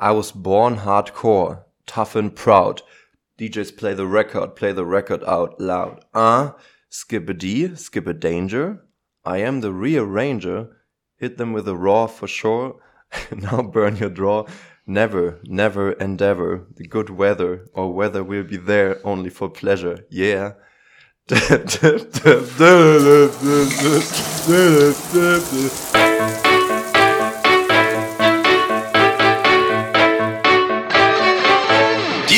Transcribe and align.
I 0.00 0.12
was 0.12 0.32
born 0.32 0.78
hardcore, 0.78 1.64
tough 1.86 2.16
and 2.16 2.34
proud. 2.34 2.80
DJs 3.38 3.76
play 3.76 3.92
the 3.92 4.06
record, 4.06 4.56
play 4.56 4.72
the 4.72 4.86
record 4.86 5.22
out 5.24 5.60
loud. 5.60 6.02
Uh, 6.14 6.52
skip 6.88 7.28
a 7.28 7.34
D, 7.34 7.76
skip 7.76 8.06
a 8.06 8.14
danger. 8.14 8.82
I 9.26 9.38
am 9.38 9.60
the 9.60 9.72
rearranger. 9.72 10.70
Hit 11.18 11.36
them 11.36 11.52
with 11.52 11.68
a 11.68 11.76
raw 11.76 12.06
for 12.06 12.26
sure. 12.26 12.80
now 13.30 13.60
burn 13.60 13.96
your 13.96 14.08
draw. 14.08 14.46
Never, 14.86 15.38
never 15.44 15.92
endeavor. 15.92 16.66
The 16.76 16.86
good 16.86 17.10
weather 17.10 17.68
or 17.74 17.92
weather 17.92 18.24
will 18.24 18.44
be 18.44 18.56
there 18.56 19.06
only 19.06 19.28
for 19.28 19.50
pleasure. 19.50 20.06
Yeah. 20.08 20.54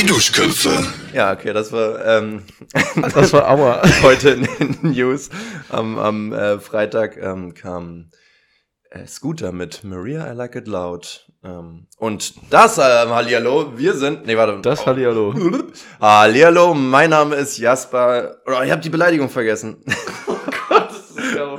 Die 0.02 0.08
Duschköpfe. 0.08 0.84
Ja, 1.12 1.32
okay, 1.32 1.52
das 1.52 1.70
war, 1.70 2.04
ähm, 2.04 2.42
Das 3.14 3.32
war 3.32 3.48
Aua. 3.48 3.82
heute 4.02 4.30
in 4.30 4.48
den 4.58 4.78
News. 4.90 5.30
Am, 5.68 5.96
am 5.96 6.32
äh, 6.32 6.58
Freitag 6.58 7.16
ähm, 7.16 7.54
kam 7.54 8.10
äh, 8.90 9.06
Scooter 9.06 9.52
mit 9.52 9.84
Maria 9.84 10.28
I 10.32 10.34
Like 10.34 10.56
It 10.56 10.66
Loud. 10.66 11.28
Ähm, 11.44 11.86
und 11.98 12.34
das, 12.50 12.78
ähm, 12.78 13.10
Hallihallo, 13.10 13.78
wir 13.78 13.94
sind, 13.94 14.26
nee, 14.26 14.36
warte. 14.36 14.60
Das 14.60 14.84
Hallihallo. 14.84 15.34
Hallihallo, 16.00 16.74
mein 16.74 17.10
Name 17.10 17.36
ist 17.36 17.58
Jasper. 17.58 18.38
Oh, 18.46 18.60
ich 18.64 18.72
habe 18.72 18.82
die 18.82 18.90
Beleidigung 18.90 19.28
vergessen. 19.28 19.84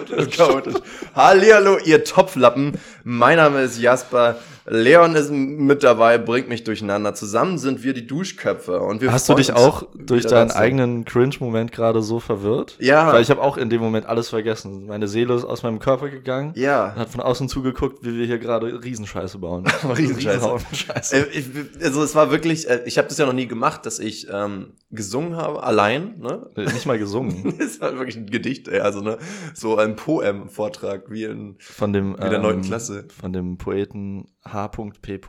Das 0.09 0.27
ist 0.27 0.35
chaotisch. 0.35 0.75
Hallihallo, 1.16 1.77
ihr 1.77 2.03
Topflappen. 2.03 2.77
Mein 3.05 3.38
Name 3.38 3.61
ist 3.61 3.80
Jasper. 3.80 4.35
Leon 4.66 5.16
ist 5.16 5.30
mit 5.31 5.84
dabei, 5.84 6.17
bringt 6.17 6.48
mich 6.48 6.63
durcheinander. 6.63 7.13
Zusammen 7.13 7.58
sind 7.58 7.84
wir 7.84 7.94
die 7.94 8.08
Duschköpfe. 8.08 8.80
Und 8.80 9.02
wir 9.02 9.12
Hast 9.12 9.28
du 9.28 9.36
dich 9.36 9.53
auch 9.53 9.83
durch 9.94 10.25
deinen 10.25 10.50
dazu. 10.50 10.59
eigenen 10.59 11.06
Cringe-Moment 11.06 11.72
gerade 11.72 12.02
so 12.02 12.19
verwirrt? 12.19 12.78
Ja. 12.80 13.11
Weil 13.11 13.22
ich 13.22 13.30
habe 13.30 13.41
auch 13.41 13.58
in 13.58 13.69
dem 13.69 13.81
Moment 13.81 14.06
alles 14.06 14.30
vergessen. 14.30 14.88
Meine 14.88 15.08
Seele 15.08 15.34
ist 15.34 15.44
aus 15.44 15.64
meinem 15.64 15.80
Körper 15.80 16.09
gegangen. 16.09 16.53
Ja. 16.56 16.94
Und 16.94 16.95
hat 16.95 17.09
von 17.09 17.22
außen 17.22 17.50
zugeguckt, 17.50 18.06
wie 18.06 18.17
wir 18.17 18.25
hier 18.25 18.39
gerade 18.39 18.84
Riesenscheiße 18.84 19.38
bauen. 19.39 19.66
Riesenscheiße. 19.84 20.38
Riesenhaufen 20.38 20.75
Scheiße. 20.75 21.17
Äh, 21.17 21.44
also 21.84 22.03
es 22.03 22.16
war 22.16 22.31
wirklich, 22.31 22.69
äh, 22.69 22.84
ich 22.86 22.97
habe 22.97 23.08
das 23.09 23.17
ja 23.17 23.25
noch 23.25 23.34
nie 23.34 23.47
gemacht, 23.47 23.86
dass 23.86 24.00
ich 24.00 24.28
ähm, 24.31 24.73
gesungen 24.91 25.36
habe, 25.36 25.64
allein, 25.64 26.19
ne? 26.19 26.50
Nicht 26.56 26.86
mal 26.86 26.97
gesungen. 26.97 27.53
Es 27.64 27.80
war 27.80 27.97
wirklich 27.97 28.17
ein 28.17 28.28
Gedicht, 28.28 28.67
ey, 28.67 28.80
also 28.80 29.02
ne, 29.02 29.17
so 29.53 29.78
ein 29.78 29.95
Poem-Vortrag, 29.95 31.09
wie 31.09 31.23
in, 31.23 31.56
Von 31.59 31.94
dem, 31.94 32.16
ähm, 32.19 32.30
der 32.30 32.39
neunten 32.39 32.64
Klasse. 32.64 33.06
Von 33.19 33.31
dem 33.31 33.58
Poeten 33.58 34.28
H.P. 34.45 35.19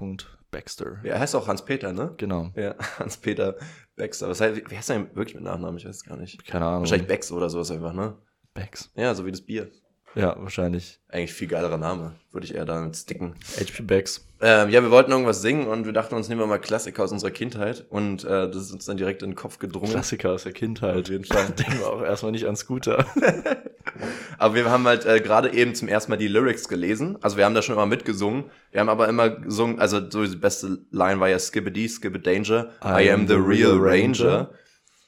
Baxter. 0.51 1.01
ja, 1.03 1.15
er 1.15 1.21
heißt 1.21 1.35
auch 1.35 1.49
Hans-Peter, 1.49 1.93
ne? 1.93 2.15
Genau. 2.17 2.51
Ja, 2.55 2.77
Hans-Peter 2.99 3.57
Baxter. 3.97 4.29
Was 4.29 4.41
heißt, 4.41 4.71
wie 4.71 4.77
heißt 4.77 4.91
er 4.91 4.99
denn 5.01 5.17
wirklich 5.17 5.35
mit 5.35 5.45
Nachnamen? 5.45 5.77
Ich 5.79 5.85
weiß 5.85 5.97
es 5.97 6.05
gar 6.05 6.17
nicht. 6.17 6.45
Keine 6.47 6.65
Ahnung. 6.67 6.81
Wahrscheinlich 6.83 7.09
Bex 7.09 7.33
oder 7.33 7.51
sowas 7.51 7.71
einfach, 7.73 7.93
ne? 7.93 8.17
Bax. 8.55 8.93
Ja, 8.95 9.15
so 9.15 9.27
wie 9.27 9.33
das 9.33 9.41
Bier. 9.41 9.71
Ja, 10.15 10.37
wahrscheinlich. 10.39 11.01
Eigentlich 11.09 11.33
viel 11.33 11.49
geilerer 11.49 11.79
Name. 11.79 12.13
Würde 12.33 12.47
ich 12.47 12.55
eher 12.55 12.65
damit 12.65 12.97
sticken. 12.97 13.35
HP 13.59 13.83
Bax. 13.83 14.27
Ähm, 14.41 14.69
ja, 14.69 14.83
wir 14.83 14.91
wollten 14.91 15.11
irgendwas 15.11 15.43
singen 15.43 15.67
und 15.67 15.87
wir 15.87 15.93
dachten 15.93 16.15
uns, 16.15 16.29
nehmen 16.29 16.41
wir 16.41 16.47
mal 16.47 16.59
Klassiker 16.59 17.05
aus 17.05 17.13
unserer 17.13 17.31
Kindheit. 17.31 17.85
Und 17.89 18.25
äh, 18.25 18.49
das 18.49 18.57
ist 18.57 18.73
uns 18.73 18.85
dann 18.85 18.97
direkt 18.97 19.23
in 19.23 19.31
den 19.31 19.37
Kopf 19.37 19.59
gedrungen. 19.59 19.91
Klassiker 19.91 20.33
aus 20.33 20.45
der 20.45 20.53
Kindheit. 20.53 21.05
Auf 21.05 21.09
jeden 21.09 21.25
Fall. 21.25 21.47
Denken 21.59 21.79
wir 21.79 21.89
auch 21.89 22.03
erstmal 22.03 22.33
nicht 22.33 22.47
an 22.47 22.57
Scooter. 22.57 23.07
Aber 24.39 24.55
wir 24.55 24.71
haben 24.71 24.87
halt 24.87 25.07
äh, 25.07 25.21
gerade 25.21 25.53
eben 25.53 25.75
zum 25.75 25.89
ersten 25.89 26.11
Mal 26.11 26.17
die 26.17 26.29
Lyrics 26.29 26.69
gelesen. 26.69 27.19
Also 27.23 27.37
wir 27.37 27.45
haben 27.45 27.55
da 27.55 27.63
schon 27.63 27.75
immer 27.75 27.87
mitgesungen. 27.87 28.45
Wir 28.71 28.81
haben 28.81 28.89
aber 28.89 29.09
immer 29.09 29.31
gesungen, 29.31 29.79
also 29.79 30.01
so 30.11 30.25
die 30.27 30.37
beste 30.37 30.79
Line 30.91 31.21
war 31.21 31.29
ja 31.29 31.39
Skibbity, 31.39 31.89
Skibbe 31.89 32.19
Danger. 32.19 32.71
I, 32.85 33.11
am 33.11 33.29
the 33.29 33.35
real 33.35 33.79
Ranger. 33.79 34.51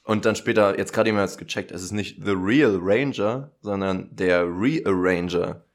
Und 0.07 0.23
dann 0.23 0.37
später, 0.37 0.77
jetzt 0.77 0.93
gerade 0.93 1.09
jemand 1.09 1.37
gecheckt, 1.37 1.69
es 1.69 1.83
ist 1.83 1.91
nicht 1.91 2.23
the 2.23 2.31
real 2.31 2.79
Ranger, 2.81 3.51
sondern 3.59 4.07
der 4.15 4.45
Rearranger. 4.45 5.65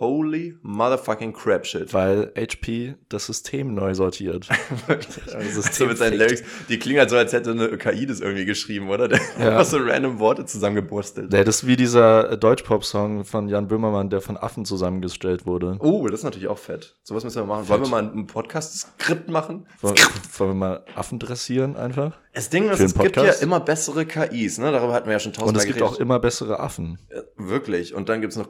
Holy 0.00 0.56
motherfucking 0.62 1.34
crap 1.34 1.66
shit. 1.66 1.92
Weil 1.92 2.32
HP 2.36 2.94
das 3.10 3.26
System 3.26 3.74
neu 3.74 3.94
sortiert. 3.94 4.48
so 5.72 5.86
mit 5.86 5.98
seinen 5.98 6.16
Lyrics, 6.18 6.42
die 6.70 6.78
klingen 6.78 7.00
halt 7.00 7.10
so, 7.10 7.16
als 7.16 7.32
hätte 7.34 7.50
eine 7.50 7.76
KI 7.76 8.06
das 8.06 8.20
irgendwie 8.20 8.46
geschrieben, 8.46 8.88
oder? 8.88 9.08
Der 9.08 9.18
hat 9.20 9.38
Ja. 9.38 9.48
einfach 9.50 9.66
so 9.66 9.76
random 9.76 10.18
Worte 10.18 10.46
zusammengebastelt. 10.46 11.30
Nee, 11.30 11.44
das 11.44 11.56
ist 11.62 11.66
wie 11.66 11.76
dieser 11.76 12.32
äh, 12.32 12.38
Deutschpop-Song 12.38 13.24
von 13.24 13.48
Jan 13.48 13.68
Böhmermann, 13.68 14.08
der 14.08 14.22
von 14.22 14.38
Affen 14.38 14.64
zusammengestellt 14.64 15.44
wurde. 15.44 15.76
Oh, 15.80 16.06
das 16.06 16.20
ist 16.20 16.24
natürlich 16.24 16.48
auch 16.48 16.58
fett. 16.58 16.96
Sowas 17.02 17.22
müssen 17.22 17.36
wir 17.36 17.44
machen. 17.46 17.68
Wollen 17.68 17.82
wir 17.82 17.88
mal 17.88 18.02
ein 18.02 18.26
Podcast-Skript 18.26 19.28
machen? 19.28 19.66
Wollen, 19.82 19.96
wollen 20.38 20.50
wir 20.50 20.54
mal 20.54 20.84
Affen 20.94 21.18
dressieren 21.18 21.76
einfach? 21.76 22.18
Das 22.32 22.48
Ding 22.48 22.70
ist, 22.70 22.80
es 22.80 22.94
gibt 22.94 23.16
ja 23.16 23.32
immer 23.32 23.60
bessere 23.60 24.06
KIs, 24.06 24.58
ne? 24.58 24.70
Darüber 24.72 24.92
hatten 24.92 25.06
wir 25.06 25.14
ja 25.14 25.18
schon 25.18 25.32
Und 25.32 25.36
tausendmal 25.36 25.62
es 25.66 25.66
gibt 25.66 25.82
auch 25.82 25.98
immer 25.98 26.18
bessere 26.20 26.60
Affen. 26.60 26.98
Ja, 27.14 27.22
Wirklich. 27.36 27.94
Und 27.94 28.08
dann 28.08 28.20
gibt's 28.20 28.36
noch 28.36 28.48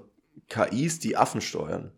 KIs, 0.51 0.99
die 0.99 1.17
Affen 1.17 1.41
steuern. 1.41 1.93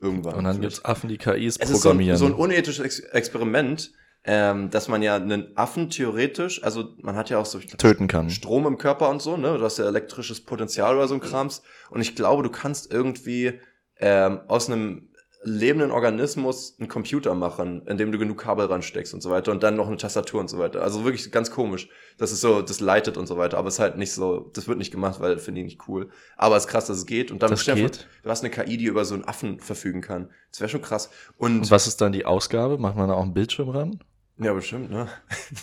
Irgendwann. 0.00 0.34
Und 0.34 0.44
dann 0.44 0.56
vielleicht. 0.56 0.74
gibt's 0.74 0.84
Affen, 0.84 1.08
die 1.08 1.16
KIs 1.16 1.56
es 1.56 1.70
ist 1.70 1.82
so 1.82 1.88
ein, 1.88 1.92
programmieren. 1.92 2.18
so 2.18 2.26
ein 2.26 2.34
unethisches 2.34 2.84
Ex 2.84 3.00
Experiment, 3.00 3.92
ähm, 4.24 4.68
dass 4.70 4.88
man 4.88 5.02
ja 5.02 5.16
einen 5.16 5.56
Affen 5.56 5.90
theoretisch, 5.90 6.62
also 6.62 6.94
man 7.00 7.16
hat 7.16 7.30
ja 7.30 7.38
auch 7.38 7.46
so 7.46 7.58
töten 7.58 8.08
kann. 8.08 8.28
Strom 8.28 8.66
im 8.66 8.78
Körper 8.78 9.08
und 9.08 9.22
so, 9.22 9.36
ne? 9.36 9.56
Du 9.56 9.64
hast 9.64 9.78
ja 9.78 9.86
elektrisches 9.86 10.44
Potenzial 10.44 10.96
oder 10.96 11.08
so 11.08 11.14
ein 11.14 11.20
Krams. 11.20 11.62
Und 11.90 12.00
ich 12.00 12.14
glaube, 12.14 12.42
du 12.42 12.50
kannst 12.50 12.92
irgendwie 12.92 13.60
ähm, 13.98 14.40
aus 14.48 14.68
einem 14.68 15.11
lebenden 15.44 15.90
Organismus 15.90 16.76
einen 16.78 16.88
Computer 16.88 17.34
machen, 17.34 17.82
indem 17.86 18.12
du 18.12 18.18
genug 18.18 18.38
Kabel 18.38 18.66
ransteckst 18.66 19.12
und 19.14 19.22
so 19.22 19.30
weiter 19.30 19.50
und 19.50 19.62
dann 19.62 19.76
noch 19.76 19.88
eine 19.88 19.96
Tastatur 19.96 20.40
und 20.40 20.48
so 20.48 20.58
weiter. 20.58 20.82
Also 20.82 21.04
wirklich 21.04 21.30
ganz 21.32 21.50
komisch. 21.50 21.88
Das 22.18 22.30
ist 22.30 22.40
so, 22.40 22.62
das 22.62 22.80
leitet 22.80 23.16
und 23.16 23.26
so 23.26 23.36
weiter, 23.38 23.58
aber 23.58 23.68
es 23.68 23.74
ist 23.74 23.80
halt 23.80 23.96
nicht 23.98 24.12
so, 24.12 24.50
das 24.54 24.68
wird 24.68 24.78
nicht 24.78 24.92
gemacht, 24.92 25.20
weil 25.20 25.38
finde 25.38 25.60
ich 25.60 25.64
nicht 25.66 25.88
cool. 25.88 26.10
Aber 26.36 26.56
es 26.56 26.64
ist 26.64 26.70
krass, 26.70 26.86
dass 26.86 26.98
es 26.98 27.06
geht. 27.06 27.30
Und 27.30 27.42
dann 27.42 27.50
Das 27.50 27.64
geht? 27.64 28.06
du 28.22 28.30
hast 28.30 28.44
eine 28.44 28.50
KI, 28.50 28.76
die 28.76 28.84
über 28.86 29.04
so 29.04 29.14
einen 29.14 29.24
Affen 29.24 29.58
verfügen 29.58 30.00
kann. 30.00 30.28
Das 30.50 30.60
wäre 30.60 30.68
schon 30.68 30.82
krass. 30.82 31.10
Und, 31.36 31.60
Und 31.60 31.70
was 31.70 31.86
ist 31.86 32.00
dann 32.00 32.12
die 32.12 32.24
Ausgabe? 32.24 32.78
Macht 32.78 32.96
man 32.96 33.08
da 33.08 33.14
auch 33.14 33.22
einen 33.22 33.34
Bildschirm 33.34 33.68
ran? 33.70 33.98
ja, 34.38 34.52
bestimmt, 34.52 34.90
ne? 34.90 35.08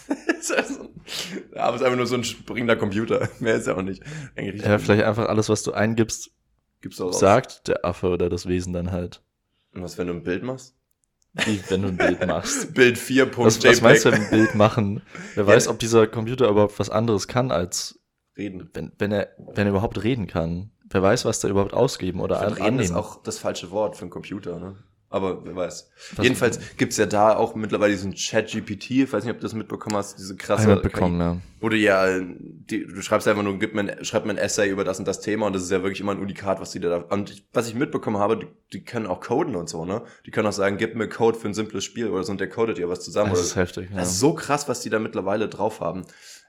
aber 1.56 1.76
es 1.76 1.82
ist 1.82 1.86
einfach 1.86 1.96
nur 1.98 2.08
so 2.08 2.16
ein 2.16 2.24
springender 2.24 2.76
Computer. 2.76 3.28
Mehr 3.40 3.56
ist 3.56 3.68
ja 3.68 3.76
auch 3.76 3.82
nicht. 3.82 4.04
Eigentlich 4.36 4.66
Ja, 4.66 4.78
vielleicht 4.78 5.04
einfach 5.04 5.28
alles, 5.28 5.50
was 5.50 5.64
du 5.64 5.72
eingibst, 5.74 6.32
Gibt's 6.82 7.02
auch 7.02 7.08
raus. 7.08 7.20
sagt 7.20 7.68
der 7.68 7.84
Affe 7.86 8.08
oder 8.10 8.30
das 8.30 8.48
Wesen 8.48 8.74
dann 8.74 8.92
halt. 8.92 9.22
Und 9.74 9.84
was, 9.84 9.98
wenn 9.98 10.08
du 10.08 10.14
ein 10.14 10.24
Bild 10.24 10.44
machst? 10.44 10.76
Wie 11.34 11.62
wenn 11.70 11.84
du 11.84 11.88
ein 11.90 11.98
Bild 11.98 12.26
machst. 12.26 12.74
Bild 12.74 12.98
4. 12.98 13.38
Was, 13.38 13.64
was 13.64 13.82
meinst 13.82 14.06
du 14.06 14.12
mit 14.12 14.20
ein 14.22 14.30
Bild 14.30 14.56
machen? 14.56 15.02
Wer 15.36 15.46
weiß, 15.46 15.68
ob 15.68 15.80
dieser 15.80 16.08
Computer 16.08 16.50
überhaupt 16.50 16.80
was 16.80 16.90
anderes 16.90 17.28
kann, 17.28 17.52
als 17.52 18.00
Reden. 18.38 18.70
wenn, 18.74 18.92
wenn, 18.98 19.12
er, 19.12 19.30
wenn 19.38 19.68
er 19.68 19.72
überhaupt 19.72 20.04
reden 20.04 20.28
kann. 20.28 20.72
Wer 20.90 21.04
weiß, 21.04 21.26
was 21.26 21.40
da 21.40 21.48
überhaupt 21.48 21.74
ausgeben 21.74 22.20
oder 22.20 22.42
an, 22.42 22.54
Reden 22.54 22.80
ist 22.80 22.90
annehmen. 22.90 22.96
auch 22.96 23.22
das 23.22 23.38
falsche 23.38 23.70
Wort 23.70 23.96
für 23.96 24.04
einen 24.04 24.10
Computer, 24.10 24.60
ne? 24.60 24.76
Aber 25.12 25.44
wer 25.44 25.56
weiß. 25.56 25.90
Was- 26.16 26.24
Jedenfalls 26.24 26.60
gibt's 26.78 26.98
ja 26.98 27.08
da 27.08 27.36
auch 27.36 27.56
mittlerweile 27.56 27.92
diesen 27.94 28.14
Chat-GPT, 28.14 28.92
ich 28.92 29.12
weiß 29.14 29.24
nicht, 29.24 29.32
ob 29.34 29.40
du 29.40 29.44
das 29.44 29.54
mitbekommen 29.54 29.96
hast, 29.96 30.20
diese 30.20 30.36
krasse 30.36 30.64
Einmal 30.64 30.82
bekommen, 30.82 31.20
ja. 31.20 31.38
Wo 31.60 31.70
du 31.70 31.78
ja, 31.78 32.20
die, 32.20 32.86
du 32.86 33.02
schreibst 33.02 33.28
einfach 33.28 33.42
nur, 33.42 33.58
gib 33.58 33.74
mir 33.74 33.82
ein, 33.82 34.06
schreib 34.06 34.26
mir 34.26 34.32
ein 34.34 34.38
Essay 34.38 34.70
über 34.70 34.84
das 34.84 35.00
und 35.00 35.08
das 35.08 35.20
Thema 35.20 35.48
und 35.48 35.54
das 35.54 35.64
ist 35.64 35.72
ja 35.72 35.82
wirklich 35.82 36.00
immer 36.00 36.12
ein 36.12 36.20
Unikat, 36.20 36.62
was 36.62 36.72
die 36.72 36.80
da, 36.80 36.98
und 36.98 37.32
ich, 37.32 37.44
was 37.54 37.68
ich 37.68 37.74
mitbekommen 37.74 38.18
habe, 38.18 38.38
die, 38.38 38.48
die 38.72 38.84
können 38.84 39.08
auch 39.08 39.20
coden 39.20 39.56
und 39.56 39.68
so, 39.68 39.84
ne? 39.84 40.04
Die 40.28 40.32
können 40.32 40.48
auch 40.48 40.54
sagen, 40.54 40.78
gib 40.78 40.96
mir 40.96 41.10
Code 41.10 41.40
für 41.40 41.48
ein 41.48 41.54
simples 41.56 41.84
Spiel 41.84 42.08
oder 42.10 42.24
so 42.24 42.32
und 42.32 42.40
der 42.40 42.50
codet 42.50 42.78
dir 42.78 42.88
was 42.88 43.02
zusammen. 43.02 43.32
Das 43.32 43.40
oder 43.40 43.48
ist 43.48 43.56
heftig, 43.56 43.90
ja. 43.90 43.98
Das 43.98 44.10
ist 44.12 44.20
so 44.20 44.34
krass, 44.36 44.68
was 44.70 44.82
die 44.82 44.92
da 44.92 45.00
mittlerweile 45.00 45.50
drauf 45.50 45.80
haben. 45.82 46.06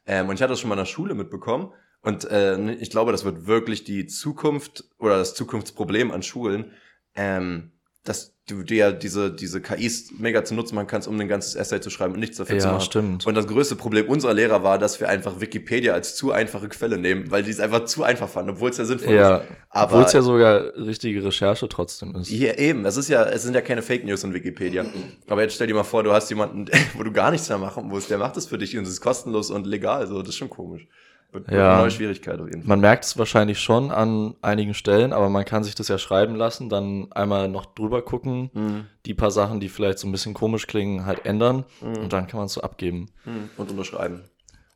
Ähm, 0.07 0.29
und 0.29 0.35
ich 0.35 0.43
hatte 0.43 0.51
das 0.53 0.61
schon 0.61 0.69
mal 0.69 0.75
in 0.75 0.81
der 0.81 0.85
Schule 0.87 1.15
mitbekommen. 1.15 1.73
Und 2.03 2.25
äh, 2.31 2.73
ich 2.75 2.91
glaube, 2.91 3.13
das 3.13 3.25
wird 3.25 3.47
wirklich 3.47 3.85
die 3.85 4.07
Zukunft 4.07 4.85
oder 4.99 5.19
das 5.19 5.35
Zukunftsproblem 5.35 6.11
an 6.11 6.23
Schulen, 6.23 6.73
ähm, 7.15 7.73
dass 8.05 8.40
du 8.51 8.63
dir 8.63 8.93
diese, 8.93 9.31
diese 9.33 9.61
KIs 9.61 10.13
mega 10.19 10.45
zu 10.45 10.55
nutzen 10.55 10.75
machen 10.75 10.87
kannst, 10.87 11.09
um 11.09 11.19
ein 11.19 11.29
ganzes 11.29 11.55
Essay 11.55 11.81
zu 11.81 11.91
schreiben 11.91 12.15
und 12.15 12.21
nichts 12.21 12.37
dafür 12.37 12.59
zu 12.59 12.67
Ja, 12.67 12.73
machen. 12.75 12.85
stimmt. 12.85 13.27
Und 13.27 13.35
das 13.35 13.47
größte 13.47 13.77
Problem 13.77 14.09
unserer 14.09 14.35
Lehrer 14.35 14.63
war, 14.63 14.79
dass 14.79 15.01
wir 15.01 15.09
einfach 15.09 15.41
Wikipedia 15.41 15.95
als 15.95 16.15
zu 16.17 16.33
einfache 16.33 16.69
Quelle 16.69 16.99
nehmen, 16.99 17.31
weil 17.31 17.43
die 17.43 17.51
es 17.51 17.61
einfach 17.61 17.85
zu 17.85 18.03
einfach 18.03 18.29
fanden, 18.29 18.51
obwohl 18.51 18.71
es 18.71 18.77
ja 18.79 18.85
sinnvoll 18.85 19.15
Ja, 19.15 19.37
ist. 19.39 19.47
Obwohl 19.73 20.03
es 20.03 20.13
ja 20.13 20.23
sogar 20.23 20.75
richtige 20.77 21.25
Recherche 21.25 21.69
trotzdem 21.69 22.15
ist. 22.17 22.31
ja, 22.31 22.55
eben. 22.55 22.85
Es 22.85 22.97
ist 22.97 23.09
ja, 23.09 23.25
es 23.25 23.43
sind 23.43 23.55
ja 23.55 23.61
keine 23.61 23.83
Fake 23.83 24.05
News 24.05 24.25
in 24.25 24.35
Wikipedia. 24.35 24.85
Aber 25.29 25.43
jetzt 25.43 25.55
stell 25.55 25.67
dir 25.67 25.75
mal 25.75 25.85
vor, 25.85 26.03
du 26.03 26.13
hast 26.13 26.29
jemanden, 26.31 26.67
wo 26.95 27.03
du 27.03 27.13
gar 27.13 27.31
nichts 27.31 27.49
mehr 27.49 27.59
machen 27.59 27.87
musst, 27.89 28.11
der 28.11 28.19
macht 28.19 28.37
es 28.37 28.47
für 28.47 28.59
dich 28.59 28.77
und 28.77 28.85
es 28.85 28.91
ist 28.91 29.01
kostenlos 29.01 29.51
und 29.51 29.67
legal. 29.67 30.07
So, 30.07 30.21
das 30.21 30.31
ist 30.31 30.37
schon 30.37 30.51
komisch. 30.51 30.87
Wird, 31.33 31.51
Ja. 31.51 31.73
eine 31.75 31.83
neue 31.83 31.91
Schwierigkeit 31.93 32.41
auf 32.41 32.47
jeden 32.49 32.63
Fall. 32.63 32.69
Man 32.69 32.81
merkt 32.81 33.05
es 33.05 33.17
wahrscheinlich 33.17 33.61
schon 33.61 33.91
an 33.93 34.35
einigen 34.43 34.75
Stellen, 34.75 35.13
aber 35.13 35.29
man 35.29 35.45
kann 35.45 35.63
sich 35.63 35.75
das 35.77 35.87
ja 35.89 35.97
schreiben 35.99 36.35
lassen, 36.35 36.69
dann 36.69 37.11
einmal 37.13 37.49
noch 37.49 37.67
drüber 37.67 38.03
gucken, 38.03 38.51
Mhm. 38.53 38.87
die 39.07 39.15
paar 39.15 39.31
Sachen, 39.31 39.61
die 39.61 39.69
vielleicht 39.69 39.99
so 40.01 40.09
ein 40.09 40.13
bisschen 40.13 40.35
komisch 40.35 40.67
klingen, 40.67 41.07
halt 41.07 41.27
ändern 41.27 41.65
Mhm. 41.81 41.97
und 41.99 42.13
dann 42.13 42.27
kann 42.27 42.39
man 42.39 42.47
es 42.47 42.55
so 42.55 42.63
abgeben. 42.63 43.11
Hm, 43.25 43.49
Und 43.57 43.71
unterschreiben. 43.71 44.25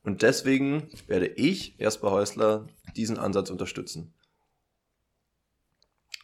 Und 0.05 0.23
deswegen 0.23 0.89
werde 1.09 1.27
ich, 1.27 1.77
Jasper 1.79 2.11
Häusler, 2.11 2.67
diesen 2.95 3.19
Ansatz 3.19 3.51
unterstützen. 3.51 4.13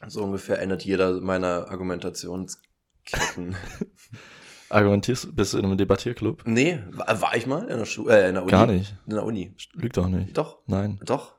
So 0.06 0.22
ungefähr 0.22 0.60
endet 0.60 0.82
jeder 0.84 1.20
meiner 1.20 1.68
Argumentationsketten. 1.70 3.56
Argumentierst, 4.70 5.34
bist 5.34 5.52
du 5.52 5.58
in 5.58 5.64
einem 5.64 5.76
Debattierclub? 5.76 6.42
Nee, 6.46 6.78
war, 6.90 7.20
war 7.20 7.36
ich 7.36 7.46
mal 7.46 7.68
in 7.68 7.78
der 7.78 7.84
Schule, 7.84 8.22
äh, 8.22 8.28
in 8.28 8.34
der 8.34 8.42
Uni? 8.44 8.50
Gar 8.50 8.66
nicht. 8.66 8.94
In 9.06 9.14
der 9.14 9.24
Uni. 9.24 9.52
Lüg 9.74 9.92
doch 9.92 10.08
nicht. 10.08 10.36
Doch, 10.38 10.58
Nein. 10.66 11.00
doch. 11.04 11.34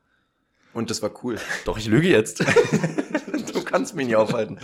Und 0.73 0.89
das 0.89 1.01
war 1.01 1.11
cool. 1.23 1.37
Doch, 1.65 1.77
ich 1.77 1.87
lüge 1.87 2.07
jetzt. 2.07 2.39
du 3.53 3.63
kannst 3.65 3.93
mich 3.93 4.07
nicht 4.07 4.15
aufhalten. 4.15 4.57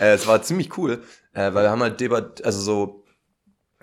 Äh, 0.00 0.14
es 0.14 0.26
war 0.26 0.40
ziemlich 0.42 0.76
cool, 0.78 1.02
äh, 1.34 1.52
weil 1.52 1.64
wir 1.64 1.70
haben 1.70 1.82
halt 1.82 2.00
Debat, 2.00 2.42
also 2.44 2.60
so, 2.60 3.04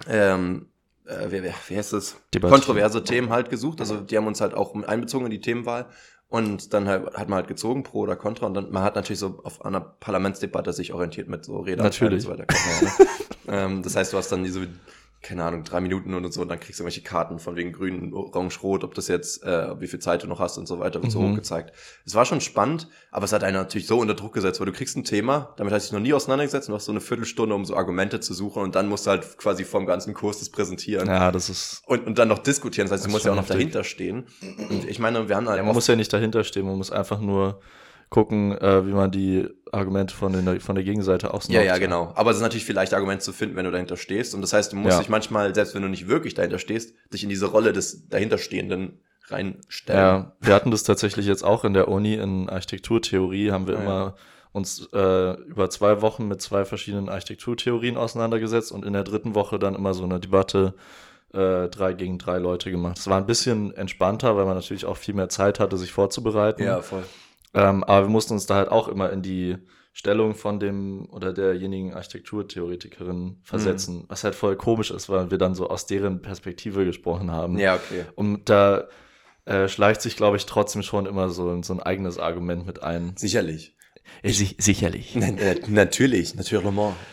ähm, 0.08 0.70
äh, 1.06 1.32
wie, 1.32 1.44
wie, 1.44 1.78
heißt 1.78 1.94
das? 1.94 2.16
Debattieren. 2.34 2.62
Kontroverse 2.62 3.04
Themen 3.04 3.30
halt 3.30 3.52
gesucht. 3.52 3.80
Also 3.80 3.98
die 3.98 4.18
haben 4.18 4.26
uns 4.26 4.42
halt 4.42 4.56
auch 4.56 4.74
einbezogen 4.86 5.26
in 5.26 5.32
die 5.32 5.42
Themenwahl. 5.42 5.88
Und 6.30 6.74
dann 6.74 6.88
halt, 6.88 7.16
hat 7.16 7.30
man 7.30 7.38
halt 7.38 7.48
gezogen, 7.48 7.84
pro 7.84 8.00
oder 8.00 8.18
contra. 8.18 8.48
Und 8.48 8.54
dann, 8.54 8.72
man 8.72 8.84
hat 8.84 8.96
natürlich 8.96 9.20
so 9.20 9.40
auf 9.44 9.64
einer 9.64 9.80
Parlamentsdebatte 9.80 10.74
sich 10.74 10.94
orientiert 10.94 11.30
mit 11.30 11.46
so 11.46 11.60
Reden 11.60 11.82
Natürlich. 11.82 12.28
und 12.28 12.34
so 12.34 12.40
weiter. 12.40 12.46
Ja, 12.50 12.88
ne? 12.88 13.10
ähm, 13.48 13.84
das 13.84 13.96
heißt, 13.96 14.12
du 14.12 14.18
hast 14.18 14.30
dann 14.32 14.44
diese, 14.44 14.68
keine 15.22 15.44
Ahnung, 15.44 15.64
drei 15.64 15.82
Minuten 15.82 16.14
und 16.14 16.32
so, 16.32 16.42
und 16.42 16.48
dann 16.48 16.60
kriegst 16.60 16.80
du 16.80 16.84
irgendwelche 16.84 17.02
Karten 17.02 17.40
von 17.40 17.56
wegen 17.56 17.74
grün, 17.74 18.14
orange, 18.14 18.62
rot, 18.62 18.84
ob 18.84 18.94
das 18.94 19.08
jetzt, 19.08 19.44
äh, 19.44 19.80
wie 19.82 19.88
viel 19.88 20.00
Zeit 20.00 20.24
du 20.24 20.28
noch 20.28 20.40
hast 20.40 20.58
und 20.58 20.68
so 20.68 20.80
weiter, 20.80 21.02
wird 21.02 21.12
so 21.12 21.20
Mhm. 21.20 21.32
hochgezeigt. 21.32 21.74
Es 22.06 22.14
war 22.16 22.24
schon 22.26 22.40
spannend, 22.40 22.88
aber 23.12 23.26
es 23.26 23.34
hat 23.34 23.44
einen 23.44 23.58
natürlich 23.58 23.88
so 23.88 23.98
unter 24.00 24.14
Druck 24.14 24.34
gesetzt, 24.34 24.60
weil 24.60 24.68
du 24.68 24.72
kriegst 24.72 24.96
ein 24.96 25.04
Thema, 25.04 25.54
damit 25.58 25.74
hast 25.74 25.84
du 25.84 25.90
dich 25.90 25.94
noch 25.94 26.04
nie 26.04 26.14
auseinandergesetzt, 26.14 26.70
und 26.70 26.74
du 26.74 26.76
hast 26.78 26.86
so 26.86 26.92
eine 26.92 27.02
Viertelstunde, 27.02 27.56
um 27.56 27.66
so 27.66 27.76
Argumente 27.76 28.20
zu 28.20 28.34
suchen, 28.34 28.62
und 28.64 28.76
dann 28.76 28.88
musst 28.88 29.06
du 29.06 29.10
halt 29.10 29.38
quasi 29.38 29.66
vom 29.66 29.86
ganzen 29.86 30.14
Kurs 30.14 30.40
das 30.40 30.50
präsentieren. 30.50 31.08
ja, 31.08 31.32
das 31.32 31.50
ist. 31.50 31.82
Und, 31.88 32.06
und 32.06 32.18
dann 32.20 32.28
noch 32.28 32.40
diskutieren, 32.40 32.86
das 32.88 32.94
heißt, 32.94 33.04
du 33.06 33.08
Das 33.08 33.12
ist 33.12 33.14
musst 33.14 33.26
ja 33.26 33.32
auch 33.32 33.36
noch 33.36 33.48
dahinter 33.48 33.84
stehen. 33.84 34.28
Und 34.70 34.88
ich 34.88 35.00
meine, 35.00 35.28
wir 35.28 35.36
haben 35.36 35.48
halt 35.48 35.58
Ja, 35.58 35.64
man 35.64 35.74
muss 35.74 35.88
ja 35.88 35.96
nicht 35.96 36.14
dahinter 36.14 36.44
stehen, 36.44 36.66
man 36.66 36.78
muss 36.78 36.92
einfach 36.92 37.20
nur 37.20 37.60
gucken, 38.10 38.58
äh, 38.58 38.86
wie 38.88 38.92
man 38.94 39.12
die 39.12 39.48
Argumente 39.72 40.14
von, 40.16 40.32
den, 40.34 40.60
von 40.62 40.76
der 40.76 40.84
Gegenseite 40.84 41.28
Ja, 41.28 41.34
ausnutzt. 41.34 41.66
ja, 41.66 41.78
genau. 41.78 42.14
Aber 42.16 42.32
es 42.32 42.38
ist 42.38 42.42
natürlich 42.42 42.64
viel 42.66 42.76
leichter, 42.76 42.96
Argument 42.96 43.22
zu 43.22 43.34
finden, 43.34 43.56
wenn 43.58 43.66
du 43.66 43.72
dahinter 43.72 43.98
stehst. 43.98 44.34
Und 44.34 44.42
das 44.42 44.54
heißt, 44.54 44.72
du 44.72 44.78
musst 44.78 44.94
Ja. 44.94 45.00
dich 45.00 45.10
manchmal, 45.10 45.54
selbst 45.54 45.76
wenn 45.76 45.82
du 45.82 45.90
nicht 45.90 46.08
wirklich 46.08 46.34
dahinter 46.34 46.58
stehst, 46.60 46.94
dich 47.14 47.24
in 47.24 47.30
diese 47.30 47.48
Rolle 47.48 47.74
des 47.74 48.08
dahinterstehenden 48.08 49.00
reinstellen. 49.28 50.00
Ja, 50.00 50.32
wir 50.40 50.54
hatten 50.54 50.72
das 50.72 50.84
tatsächlich 50.84 51.26
jetzt 51.26 51.44
auch 51.44 51.66
in 51.66 51.74
der 51.74 51.90
Uni 51.90 52.14
in 52.16 52.50
Architekturtheorie, 52.50 53.52
haben 53.52 53.68
wir 53.68 53.76
Ah, 53.76 53.78
ja. 53.80 53.84
immer 53.84 54.16
uns 54.54 54.88
äh, 54.94 55.34
über 55.44 55.70
zwei 55.70 56.02
Wochen 56.02 56.28
mit 56.30 56.42
zwei 56.42 56.64
verschiedenen 56.66 57.10
Architekturtheorien 57.10 57.98
auseinandergesetzt 57.98 58.72
und 58.72 58.86
in 58.86 58.94
der 58.94 59.04
dritten 59.04 59.36
Woche 59.36 59.60
dann 59.60 59.76
immer 59.76 59.94
so 59.94 60.04
eine 60.04 60.20
Debatte 60.22 60.74
äh, 61.34 61.68
drei 61.68 61.92
gegen 61.94 62.18
drei 62.18 62.38
Leute 62.38 62.72
gemacht. 62.72 62.98
Es 62.98 63.08
war 63.08 63.18
ein 63.18 63.26
bisschen 63.26 63.74
entspannter, 63.76 64.38
weil 64.38 64.46
man 64.46 64.56
natürlich 64.56 64.86
auch 64.86 64.96
viel 64.98 65.14
mehr 65.14 65.28
Zeit 65.30 65.60
hatte, 65.60 65.78
sich 65.78 65.92
vorzubereiten. 65.92 66.64
ja 66.64 66.82
voll. 66.82 67.04
Ähm, 67.58 67.84
aber 67.84 68.06
wir 68.06 68.12
mussten 68.12 68.34
uns 68.34 68.46
da 68.46 68.56
halt 68.56 68.70
auch 68.70 68.88
immer 68.88 69.12
in 69.12 69.22
die 69.22 69.58
Stellung 69.94 70.36
von 70.36 70.60
dem 70.60 71.10
oder 71.12 71.34
derjenigen 71.34 71.96
Architekturtheoretikerin 71.96 73.40
versetzen, 73.42 74.06
was 74.10 74.24
halt 74.24 74.36
voll 74.36 74.56
komisch 74.56 74.92
ist, 74.92 75.10
weil 75.10 75.32
wir 75.32 75.40
dann 75.40 75.56
so 75.56 75.70
aus 75.70 75.88
deren 75.88 76.22
Perspektive 76.22 76.86
gesprochen 76.86 77.32
haben. 77.32 77.58
Ja, 77.58 77.76
okay. 77.76 78.06
Und 78.14 78.48
da 78.48 78.88
äh, 79.46 79.68
schleicht 79.68 80.02
sich, 80.02 80.16
glaube 80.16 80.38
ich, 80.38 80.46
trotzdem 80.46 80.84
schon 80.84 81.08
immer 81.08 81.30
so, 81.30 81.64
so 81.64 81.74
ein 81.74 81.80
eigenes 81.80 82.20
Argument 82.20 82.68
mit 82.68 82.84
ein. 82.84 83.14
Sicherlich. 83.18 83.77
Sich, 84.24 84.56
sicherlich. 84.60 85.16
Natürlich, 85.70 86.36
natürlich. 86.36 86.64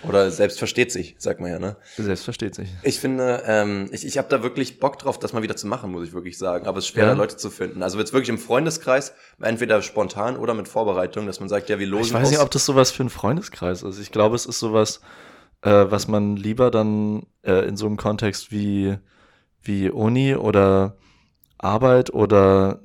Oder 0.09 0.31
selbst 0.31 0.59
versteht 0.59 0.91
sich, 0.91 1.15
sagt 1.19 1.41
man 1.41 1.51
ja, 1.51 1.59
ne? 1.59 1.77
Selbst 1.97 2.25
versteht 2.25 2.55
sich. 2.55 2.69
Ich 2.83 2.99
finde, 2.99 3.43
ähm, 3.47 3.89
ich, 3.93 4.07
ich 4.07 4.19
habe 4.19 4.29
da 4.29 4.43
wirklich 4.43 4.81
Bock 4.81 4.99
drauf, 4.99 5.19
das 5.19 5.33
mal 5.33 5.43
wieder 5.43 5.57
zu 5.57 5.67
machen, 5.67 5.91
muss 5.91 6.07
ich 6.07 6.15
wirklich 6.15 6.39
sagen. 6.39 6.67
Aber 6.67 6.79
es 6.79 6.85
ist 6.87 6.93
schwer, 6.93 7.07
Ja. 7.07 7.13
Leute 7.13 7.37
zu 7.37 7.51
finden. 7.51 7.83
Also 7.83 7.99
jetzt 7.99 8.13
wirklich 8.13 8.31
im 8.31 8.39
Freundeskreis, 8.39 9.13
entweder 9.41 9.83
spontan 9.83 10.37
oder 10.37 10.55
mit 10.55 10.69
Vorbereitung, 10.69 11.27
dass 11.27 11.41
man 11.41 11.49
sagt, 11.49 11.69
ja, 11.69 11.79
wir 11.79 11.87
losen 11.87 12.07
Ich 12.07 12.15
weiß 12.15 12.31
nicht, 12.31 12.41
ob 12.41 12.51
das 12.51 12.65
sowas 12.65 12.91
für 12.91 13.03
einen 13.03 13.11
Freundeskreis 13.11 13.83
ist. 13.83 13.99
Ich 13.99 14.11
glaube, 14.11 14.37
es 14.37 14.47
ist 14.47 14.59
sowas, 14.59 15.01
äh, 15.63 15.71
was 15.71 16.09
man 16.09 16.37
lieber 16.37 16.71
dann 16.71 17.27
äh, 17.43 17.67
in 17.67 17.77
so 17.77 17.87
einem 17.87 17.97
Kontext 17.97 18.51
wie, 18.51 18.97
wie 19.63 19.91
Uni 19.91 20.35
oder 20.35 20.97
Arbeit 21.59 22.13
oder 22.13 22.81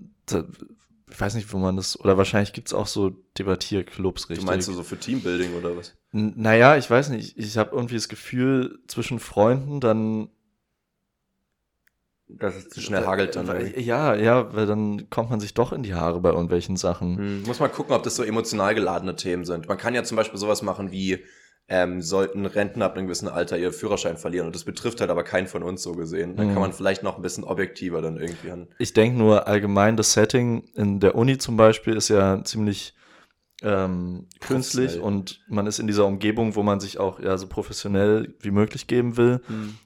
ich 1.09 1.19
weiß 1.19 1.35
nicht, 1.35 1.51
wo 1.53 1.57
man 1.57 1.75
das, 1.75 1.99
oder 1.99 2.17
wahrscheinlich 2.17 2.53
gibt 2.53 2.67
es 2.67 2.73
auch 2.73 2.87
so 2.87 3.11
Debattierclubs, 3.37 4.23
Du 4.23 4.29
richtig? 4.29 4.45
meinst 4.45 4.67
du 4.67 4.73
so 4.73 4.83
für 4.83 4.97
Teambuilding 4.97 5.53
oder 5.55 5.75
was? 5.75 5.95
N- 6.13 6.33
Naja, 6.37 6.77
ich 6.77 6.89
weiß 6.89 7.09
nicht. 7.09 7.37
Ich 7.37 7.57
habe 7.57 7.75
irgendwie 7.75 7.95
das 7.95 8.09
Gefühl, 8.09 8.79
zwischen 8.87 9.19
Freunden 9.19 9.79
dann. 9.79 10.29
Dass 12.27 12.55
es 12.55 12.69
zu 12.69 12.79
schnell 12.79 13.05
hagelt 13.05 13.35
dann. 13.35 13.47
Weil-. 13.47 13.79
Ja, 13.79 14.13
ja, 14.13 14.53
weil 14.53 14.67
dann 14.67 15.09
kommt 15.09 15.31
man 15.31 15.39
sich 15.39 15.55
doch 15.55 15.73
in 15.73 15.81
die 15.81 15.95
Haare 15.95 16.19
bei 16.21 16.29
irgendwelchen 16.29 16.77
Sachen. 16.77 17.17
Hm, 17.17 17.43
Muss 17.43 17.59
man 17.59 17.71
gucken, 17.71 17.93
ob 17.95 18.03
das 18.03 18.15
so 18.15 18.23
emotional 18.23 18.75
geladene 18.75 19.15
Themen 19.15 19.45
sind. 19.45 19.67
Man 19.67 19.77
kann 19.77 19.95
ja 19.95 20.03
zum 20.03 20.15
Beispiel 20.15 20.39
sowas 20.39 20.61
machen 20.61 20.91
wie, 20.91 21.23
ähm, 21.69 22.01
sollten 22.01 22.45
Rentner 22.47 22.85
ab 22.85 22.95
einem 22.97 23.05
gewissen 23.05 23.27
Alter 23.27 23.57
ihr 23.57 23.71
Führerschein 23.71 24.17
verlieren 24.17 24.47
und 24.47 24.55
das 24.55 24.63
betrifft 24.63 25.01
halt 25.01 25.11
aber 25.11 25.23
keinen 25.23 25.47
von 25.47 25.61
uns 25.63 25.83
so 25.83 25.93
gesehen. 25.93 26.35
Dann 26.35 26.47
Mhm. 26.47 26.53
kann 26.53 26.61
man 26.61 26.73
vielleicht 26.73 27.03
noch 27.03 27.15
ein 27.17 27.21
bisschen 27.21 27.43
objektiver 27.43 28.01
dann 28.01 28.17
irgendwie 28.17 28.49
an. 28.51 28.67
Ich 28.79 28.93
denke 28.93 29.17
nur 29.17 29.47
allgemein, 29.47 29.95
das 29.95 30.13
Setting 30.13 30.63
in 30.75 30.99
der 30.99 31.13
Uni 31.15 31.37
zum 31.37 31.57
Beispiel 31.57 31.95
ist 31.95 32.09
ja 32.09 32.43
ziemlich 32.43 32.95
ähm, 33.61 34.27
künstlich 34.39 34.99
und 35.01 35.41
man 35.49 35.67
ist 35.67 35.79
in 35.79 35.87
dieser 35.87 36.05
Umgebung, 36.05 36.55
wo 36.55 36.63
man 36.63 36.79
sich 36.79 36.97
auch 36.97 37.19
ja 37.19 37.37
so 37.37 37.45
professionell 37.47 38.33
wie 38.39 38.51
möglich 38.51 38.87
geben 38.87 39.17
will 39.17 39.41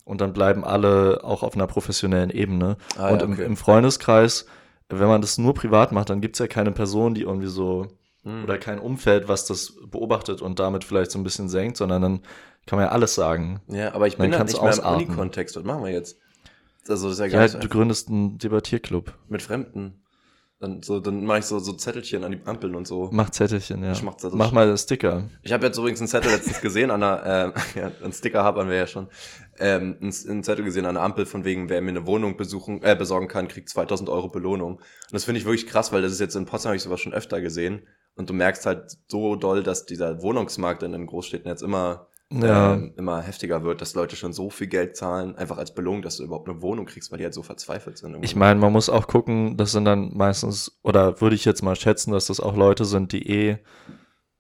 und 0.06 0.22
dann 0.22 0.32
bleiben 0.32 0.64
alle 0.64 1.24
auch 1.24 1.42
auf 1.42 1.56
einer 1.56 1.66
professionellen 1.66 2.30
Ebene. 2.30 2.78
Ah, 2.98 3.10
und 3.10 3.20
ja, 3.20 3.26
im, 3.26 3.34
okay. 3.34 3.46
im 3.46 3.58
Freundeskreis, 3.58 4.46
wenn 4.90 5.08
man 5.08 5.22
das 5.22 5.40
nur 5.40 5.56
privat 5.56 5.92
macht, 5.92 6.12
dann 6.12 6.22
gibt's 6.22 6.38
ja 6.40 6.46
keine 6.48 6.72
Person, 6.72 7.16
die 7.16 7.22
irgendwie 7.24 7.48
so 7.48 7.88
Hm. 8.24 8.44
oder 8.44 8.58
kein 8.58 8.80
Umfeld, 8.80 9.28
was 9.28 9.46
das 9.46 9.74
beobachtet 9.86 10.42
und 10.42 10.60
damit 10.60 10.84
vielleicht 10.84 11.12
so 11.12 11.20
ein 11.20 11.24
bisschen 11.24 11.50
senkt, 11.50 11.78
sondern 11.78 12.02
dann 12.02 12.20
kann 12.66 12.78
man 12.78 12.86
ja 12.88 12.92
alles 12.92 13.16
sagen. 13.16 13.62
Ja, 13.68 13.94
aber 13.94 14.08
ich 14.08 14.16
Dann 14.16 14.24
bin 14.24 14.32
da 14.32 14.38
kannst 14.38 14.54
nicht 14.54 14.64
mehr 14.64 14.78
im. 14.78 14.96
Uni-Kontext. 14.96 15.56
Was 15.58 15.64
machen 15.64 15.84
wir 15.84 15.92
jetzt? 15.92 16.18
Also 16.88 17.08
das 17.10 17.14
ist 17.16 17.20
ja 17.20 17.26
Ja, 17.26 17.32
gar 17.34 17.42
nicht 17.44 17.64
du 17.64 17.68
gründest 17.68 18.10
einen 18.10 18.38
Debattierclub. 18.38 19.14
mit 19.28 19.42
Fremden. 19.42 20.00
Dann, 20.60 20.82
so, 20.82 21.02
dann 21.02 21.26
mache 21.26 21.40
ich 21.40 21.46
so, 21.46 21.60
so 21.60 21.74
Zettelchen 21.74 22.24
an 22.24 22.32
die 22.32 22.40
Ampeln 22.46 22.74
und 22.76 22.88
so. 22.88 23.10
Mach 23.12 23.30
Zettelchen, 23.32 23.84
ja. 23.84 23.92
Ich 23.92 24.02
mach 24.02 24.16
Zettelchen. 24.16 24.38
Mach 24.38 24.54
mal 24.54 24.78
Sticker. 24.78 25.30
Ich 25.42 25.52
habe 25.52 25.66
jetzt 25.66 25.78
übrigens 25.78 26.00
einen 26.00 26.08
Zettel 26.08 26.32
letztens 26.32 26.62
gesehen 26.62 26.90
an 26.90 27.04
einer, 27.04 27.54
äh, 27.54 27.60
ja, 27.80 27.92
einen 28.02 28.14
Sticker 28.14 28.46
haben 28.46 28.70
wir 28.70 28.78
ja 28.78 28.88
schon, 28.88 29.10
ähm, 29.60 29.98
einen, 30.00 30.14
einen 30.30 30.44
Zettel 30.44 30.64
gesehen 30.64 30.86
an 30.86 30.96
der 30.96 31.04
Ampel 31.04 31.26
von 31.26 31.44
wegen, 31.44 31.68
wer 31.68 31.82
mir 31.82 31.90
eine 31.90 32.08
Wohnung 32.08 32.38
besuchen, 32.38 32.82
äh, 32.82 32.96
besorgen 32.96 33.28
kann, 33.28 33.50
kriegt 33.50 33.68
2000 33.68 34.08
Euro 34.10 34.30
Belohnung. 34.30 34.76
Und 34.76 34.84
das 35.12 35.26
finde 35.26 35.40
ich 35.40 35.46
wirklich 35.46 35.68
krass, 35.68 35.92
weil 35.92 36.02
das 36.02 36.14
ist 36.14 36.22
jetzt 36.22 36.36
in 36.36 36.46
Potsdam 36.46 36.70
habe 36.70 36.78
ich 36.78 36.84
sowas 36.84 37.02
schon 37.02 37.14
öfter 37.14 37.42
gesehen. 37.42 37.86
Und 38.16 38.30
du 38.30 38.34
merkst 38.34 38.66
halt 38.66 38.98
so 39.08 39.36
doll, 39.36 39.64
dass 39.64 39.86
dieser 39.86 40.22
Wohnungsmarkt 40.22 40.84
in 40.84 40.92
den 40.92 41.08
Großstädten 41.08 41.50
jetzt 41.50 41.64
immer, 41.64 42.08
Ja. 42.32 42.74
ähm, 42.74 42.94
immer 42.98 43.22
heftiger 43.22 43.64
wird, 43.64 43.82
dass 43.82 43.96
Leute 43.96 44.16
schon 44.16 44.34
so 44.34 44.50
viel 44.50 44.68
Geld 44.68 44.96
zahlen, 44.96 45.36
einfach 45.36 45.58
als 45.58 45.74
Belohnung, 45.74 46.02
dass 46.04 46.18
du 46.18 46.24
überhaupt 46.24 46.48
eine 46.50 46.62
Wohnung 46.62 46.86
kriegst, 46.86 47.12
weil 47.12 47.18
die 47.18 47.24
halt 47.24 47.34
so 47.34 47.44
verzweifelt 47.44 47.98
sind. 47.98 48.12
irgendwie. 48.12 48.26
Ich 48.26 48.36
meine, 48.36 48.60
man 48.60 48.72
muss 48.74 48.90
auch 48.90 49.08
gucken, 49.08 49.58
das 49.58 49.72
sind 49.72 49.86
dann 49.86 50.16
meistens, 50.16 50.80
oder 50.84 51.22
würde 51.22 51.36
ich 51.36 51.46
jetzt 51.46 51.64
mal 51.64 51.76
schätzen, 51.76 52.12
dass 52.12 52.28
das 52.28 52.40
auch 52.40 52.56
Leute 52.56 52.86
sind, 52.86 53.12
die 53.14 53.28
eh 53.30 53.58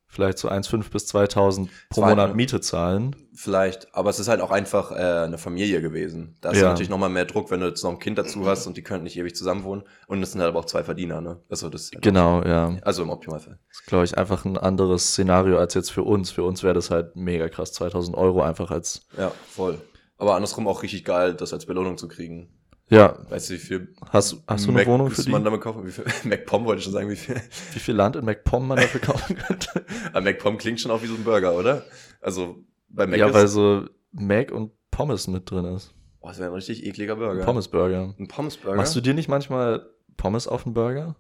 vielleicht 0.07 0.37
so 0.37 0.49
1,5 0.49 0.91
bis 0.91 1.07
2.000 1.07 1.69
pro 1.89 2.01
Monat? 2.01 2.35
Miete 2.35 2.61
zahlen. 2.61 3.15
Vielleicht, 3.35 3.93
aber 3.95 4.11
es 4.11 4.19
ist 4.19 4.27
halt 4.27 4.41
auch 4.41 4.51
einfach 4.51 4.91
äh, 4.91 4.95
eine 5.25 5.37
Familie 5.39 5.81
gewesen. 5.81 6.35
Da 6.41 6.51
ist 6.51 6.59
Ja. 6.61 6.69
natürlich 6.69 6.89
nochmal 6.89 7.09
mehr 7.09 7.25
Druck, 7.25 7.49
wenn 7.49 7.61
du 7.61 7.67
jetzt 7.67 7.83
noch 7.83 7.89
ein 7.91 7.99
Kind 7.99 8.17
dazu 8.19 8.45
hast 8.45 8.67
und 8.67 8.77
die 8.77 8.83
können 8.83 9.03
nicht 9.03 9.17
ewig 9.17 9.35
zusammenwohnen. 9.35 9.83
Und 10.07 10.21
es 10.21 10.31
sind 10.33 10.41
halt 10.41 10.49
aber 10.49 10.59
auch 10.59 10.65
zwei 10.65 10.83
Verdiener, 10.83 11.19
ne? 11.19 11.39
Also 11.49 11.69
das 11.69 11.89
Genau, 11.91 12.43
ja. 12.43 12.75
Also 12.83 13.01
im 13.01 13.09
Optimalfall. 13.09 13.57
Das 13.69 13.79
ist, 13.79 13.87
glaube 13.87 14.05
ich, 14.05 14.17
einfach 14.17 14.45
ein 14.45 14.57
anderes 14.57 15.07
Szenario 15.09 15.57
als 15.57 15.73
jetzt 15.73 15.91
für 15.91 16.03
uns. 16.03 16.29
Für 16.29 16.43
uns 16.43 16.61
wäre 16.63 16.75
das 16.75 16.91
halt 16.91 17.15
mega 17.15 17.49
krass, 17.49 17.73
2.000 17.73 18.13
Euro 18.15 18.43
einfach 18.43 18.69
als, 18.69 19.07
Ja, 19.17 19.31
voll. 19.49 19.81
Aber 20.19 20.35
andersrum 20.35 20.67
auch 20.67 20.83
richtig 20.83 21.03
geil, 21.03 21.33
das 21.33 21.53
als 21.53 21.65
Belohnung 21.65 21.97
zu 21.97 22.07
kriegen. 22.07 22.49
ja, 22.89 23.17
Weißt 23.29 23.49
du, 23.49 23.53
wie 23.55 23.57
viel 23.57 23.95
hast, 24.11 24.37
hast 24.47 24.65
du 24.65 24.69
eine 24.69 24.77
Mac 24.79 24.87
Wohnung 24.87 25.09
für 25.09 25.23
die? 25.23 25.31
man 25.31 25.43
damit 25.43 25.61
kaufen? 25.61 25.87
Wie 25.87 25.91
viel 25.91 26.05
MacPom 26.23 26.65
wollte 26.65 26.79
ich 26.79 26.83
schon 26.83 26.93
sagen, 26.93 27.09
wie 27.09 27.15
viel? 27.15 27.41
Wie 27.73 27.79
viel 27.79 27.95
Land 27.95 28.15
in 28.15 28.25
MacPom 28.25 28.67
man 28.67 28.77
dafür 28.77 29.01
kaufen 29.01 29.35
könnte? 29.47 29.83
Aber 30.11 30.21
MacPom 30.21 30.59
klingt 30.59 30.79
schon 30.79 30.91
auch 30.91 31.01
wie 31.01 31.07
so 31.07 31.15
ein 31.15 31.23
Burger, 31.23 31.55
oder? 31.57 31.83
Also 32.21 32.57
bei 32.93 33.07
Mac 33.07 33.19
ja, 33.19 33.33
weil 33.33 33.47
so 33.47 33.85
Mac 34.11 34.51
und 34.51 34.71
Pommes 34.91 35.27
mit 35.27 35.49
drin 35.49 35.65
ist. 35.65 35.93
oh, 36.21 36.27
das 36.27 36.37
wäre 36.39 36.49
ein 36.49 36.53
richtig 36.53 36.85
ekliger 36.85 37.15
Burger. 37.15 37.43
Pommesburger. 37.43 38.13
Ein 38.17 38.27
Pommesburger? 38.27 38.77
Machst 38.77 38.95
du 38.95 39.01
dir 39.01 39.13
nicht 39.13 39.27
manchmal 39.27 39.89
Pommes 40.15 40.47
auf 40.47 40.63
den 40.63 40.73
Burger? 40.73 41.15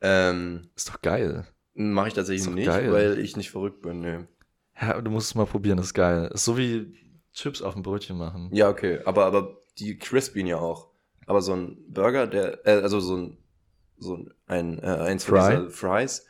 Ähm, 0.00 0.70
Ist 0.74 0.88
doch 0.88 1.00
geil. 1.02 1.46
mache 1.74 2.08
ich 2.08 2.14
tatsächlich 2.14 2.52
nicht, 2.54 2.66
geil. 2.66 2.92
weil 2.92 3.18
ich 3.18 3.36
nicht 3.36 3.50
verrückt 3.50 3.82
bin, 3.82 4.00
ne. 4.00 4.26
Ja, 4.80 5.00
du 5.00 5.10
musst 5.10 5.28
es 5.28 5.34
mal 5.34 5.46
probieren, 5.46 5.76
das 5.76 5.86
ist 5.86 5.94
geil. 5.94 6.30
Ist 6.32 6.44
so 6.44 6.56
wie 6.56 6.92
Chips 7.32 7.62
auf 7.62 7.74
dem 7.74 7.82
Brötchen 7.82 8.16
machen. 8.16 8.48
Ja, 8.52 8.68
okay, 8.68 9.00
aber, 9.04 9.26
aber 9.26 9.58
die 9.78 9.96
crispien 9.98 10.46
ja 10.46 10.56
auch. 10.58 10.90
Aber 11.26 11.40
so 11.40 11.52
ein 11.52 11.78
Burger, 11.88 12.26
der, 12.26 12.66
äh, 12.66 12.82
also 12.82 12.98
so 13.00 13.16
ein, 13.16 13.38
so 13.98 14.16
ein, 14.16 14.34
ein 14.46 14.78
äh, 14.80 14.86
eins 14.86 15.24
von 15.24 15.38
Fry? 15.38 15.70
Fries, 15.70 16.26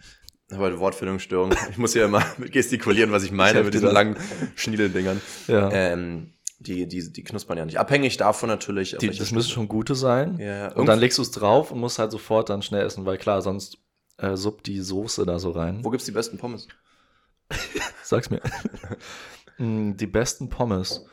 aber 0.54 0.66
eine 0.68 0.78
Wortfindungsstörung. 0.78 1.54
Ich 1.70 1.78
muss 1.78 1.94
ja 1.94 2.04
immer 2.04 2.24
gestikulieren, 2.38 3.12
was 3.12 3.24
ich 3.24 3.32
meine 3.32 3.58
Ich 3.58 3.64
mit 3.64 3.74
diesen 3.74 3.90
langen 3.90 4.16
Schniedeldingern. 4.54 5.20
Ja. 5.48 5.70
Ähm, 5.70 6.34
die, 6.58 6.86
die, 6.86 7.12
die 7.12 7.24
knuspern 7.24 7.58
ja 7.58 7.64
nicht. 7.64 7.78
Abhängig 7.78 8.16
davon 8.16 8.48
natürlich. 8.48 8.96
Die, 8.98 9.10
das 9.10 9.32
müssen 9.32 9.50
schon 9.50 9.68
gute 9.68 9.94
sein. 9.94 10.38
Ja, 10.38 10.46
ja. 10.46 10.72
Und 10.72 10.86
dann 10.86 10.98
legst 10.98 11.18
du 11.18 11.22
es 11.22 11.30
drauf 11.30 11.72
und 11.72 11.80
musst 11.80 11.98
halt 11.98 12.12
sofort 12.12 12.50
dann 12.50 12.62
schnell 12.62 12.86
essen, 12.86 13.04
weil 13.04 13.18
klar, 13.18 13.42
sonst 13.42 13.78
äh, 14.18 14.36
suppt 14.36 14.66
die 14.66 14.80
Soße 14.80 15.26
da 15.26 15.38
so 15.38 15.50
rein. 15.50 15.84
Wo 15.84 15.90
gibt's 15.90 16.06
die 16.06 16.12
besten 16.12 16.38
Pommes? 16.38 16.68
Sag's 18.02 18.30
mir. 18.30 18.40
Mm, 19.58 19.98
die 19.98 20.06
besten 20.06 20.48
Pommes. 20.48 21.04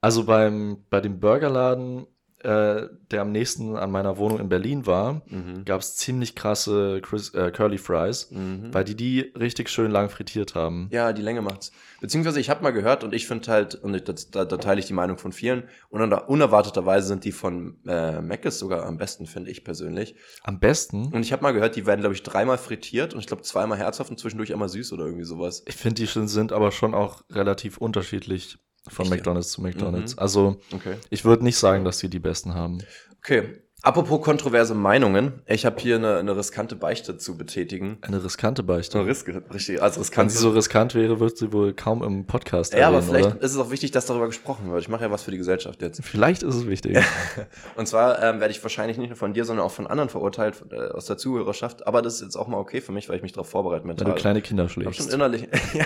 Also 0.00 0.24
beim, 0.24 0.84
bei 0.88 1.00
dem 1.00 1.18
Burgerladen, 1.18 2.06
äh, 2.40 2.86
der 3.10 3.22
am 3.22 3.32
nächsten 3.32 3.76
an 3.76 3.90
meiner 3.90 4.16
Wohnung 4.16 4.38
in 4.38 4.48
Berlin 4.48 4.86
war, 4.86 5.22
Mhm. 5.26 5.64
gab 5.64 5.80
es 5.80 5.96
ziemlich 5.96 6.34
krasse 6.36 7.00
Chris, 7.02 7.34
äh, 7.34 7.50
Curly 7.50 7.78
Fries, 7.78 8.30
Mhm. 8.30 8.72
weil 8.72 8.84
die 8.84 8.94
die 8.94 9.32
richtig 9.38 9.68
schön 9.70 9.90
lang 9.90 10.08
frittiert 10.08 10.54
haben. 10.54 10.88
Ja, 10.92 11.12
die 11.12 11.22
Länge 11.22 11.42
macht's. 11.42 11.72
Beziehungsweise 12.00 12.38
ich 12.38 12.48
habe 12.48 12.62
mal 12.62 12.70
gehört 12.70 13.02
und 13.02 13.12
ich 13.12 13.26
finde 13.26 13.50
halt, 13.50 13.74
und 13.74 13.92
ich, 13.94 14.04
das, 14.04 14.30
da, 14.30 14.44
da 14.44 14.56
teile 14.58 14.78
ich 14.78 14.86
die 14.86 14.92
Meinung 14.92 15.18
von 15.18 15.32
vielen, 15.32 15.64
uner 15.90 16.28
unerwarteterweise 16.28 17.08
sind 17.08 17.24
die 17.24 17.32
von 17.32 17.76
äh, 17.86 18.20
Mc's 18.20 18.58
sogar 18.60 18.86
am 18.86 18.98
besten, 18.98 19.26
finde 19.26 19.50
ich 19.50 19.64
persönlich. 19.64 20.14
Am 20.44 20.60
besten, 20.60 21.06
Und 21.12 21.22
ich 21.22 21.32
habe 21.32 21.42
mal 21.42 21.52
gehört, 21.52 21.74
die 21.74 21.86
werden, 21.86 22.00
glaube 22.00 22.14
ich, 22.14 22.22
dreimal 22.22 22.58
frittiert 22.58 23.14
und 23.14 23.20
ich 23.20 23.26
glaube 23.26 23.42
zweimal 23.42 23.78
herzhaft 23.78 24.10
und 24.10 24.18
zwischendurch 24.20 24.52
einmal 24.52 24.68
süß 24.68 24.92
oder 24.92 25.04
irgendwie 25.06 25.24
sowas. 25.24 25.64
ich 25.66 25.74
finde, 25.76 26.02
die 26.02 26.06
sind 26.06 26.52
aber 26.52 26.70
schon 26.70 26.94
auch 26.94 27.22
relativ 27.30 27.78
unterschiedlich 27.78 28.58
von 28.86 29.04
Echt? 29.06 29.10
McDonalds 29.16 29.50
zu 29.50 29.62
McDonalds. 29.62 30.14
Mhm. 30.14 30.18
Also 30.20 30.60
Okay. 30.72 30.96
ich 31.10 31.24
würde 31.24 31.44
nicht 31.44 31.56
sagen, 31.56 31.84
dass 31.84 31.98
sie 31.98 32.08
die 32.08 32.20
besten 32.20 32.54
haben. 32.54 32.78
Okay. 33.18 33.62
Apropos 33.82 34.20
kontroverse 34.22 34.74
Meinungen, 34.74 35.40
ich 35.46 35.64
habe 35.64 35.80
hier 35.80 35.96
eine, 35.96 36.16
eine 36.18 36.36
riskante 36.36 36.74
Beichte 36.74 37.16
zu 37.16 37.36
betätigen. 37.36 37.98
Eine 38.00 38.24
riskante 38.24 38.64
Beichte. 38.64 38.98
Eine 38.98 39.06
risk 39.06 39.28
richtig, 39.54 39.80
als 39.80 39.94
Wenn 39.94 40.00
riskant. 40.02 40.32
sie 40.32 40.38
so 40.38 40.50
riskant 40.50 40.96
wäre, 40.96 41.20
wird 41.20 41.38
sie 41.38 41.52
wohl 41.52 41.72
kaum 41.74 42.02
im 42.02 42.26
Podcast 42.26 42.74
ja, 42.74 42.88
aber 42.88 42.96
erwähnen, 42.96 43.10
vielleicht 43.12 43.36
oder? 43.36 43.44
ist 43.44 43.52
es 43.52 43.56
auch 43.58 43.70
wichtig, 43.70 43.92
dass 43.92 44.06
darüber 44.06 44.26
gesprochen 44.26 44.72
wird. 44.72 44.82
Ich 44.82 44.88
mache 44.88 45.04
ja 45.04 45.12
was 45.12 45.22
für 45.22 45.30
die 45.30 45.38
Gesellschaft 45.38 45.80
jetzt. 45.80 46.02
Vielleicht 46.02 46.42
ist 46.42 46.56
es 46.56 46.66
wichtig. 46.66 46.98
Und 47.76 47.86
zwar 47.86 48.20
ähm, 48.20 48.40
werde 48.40 48.50
ich 48.50 48.60
wahrscheinlich 48.64 48.98
nicht 48.98 49.10
nur 49.10 49.16
von 49.16 49.32
dir, 49.32 49.44
sondern 49.44 49.64
auch 49.64 49.70
von 49.70 49.86
anderen 49.86 50.08
verurteilt 50.08 50.56
äh, 50.72 50.88
aus 50.90 51.06
der 51.06 51.16
Zuhörerschaft. 51.16 51.86
Aber 51.86 52.02
das 52.02 52.14
ist 52.14 52.22
jetzt 52.22 52.36
auch 52.36 52.48
mal 52.48 52.58
okay 52.58 52.80
für 52.80 52.90
mich, 52.90 53.08
weil 53.08 53.14
ich 53.14 53.22
mich 53.22 53.32
darauf 53.32 53.48
vorbereite 53.48 53.82
Wenn 53.82 53.88
mental. 53.90 54.08
du 54.08 54.14
kleine 54.14 54.42
Kinder 54.42 54.64
hab 54.64 54.72
schon 54.72 54.82
schlägst. 54.82 55.14
innerlich. 55.14 55.42
ja, 55.72 55.84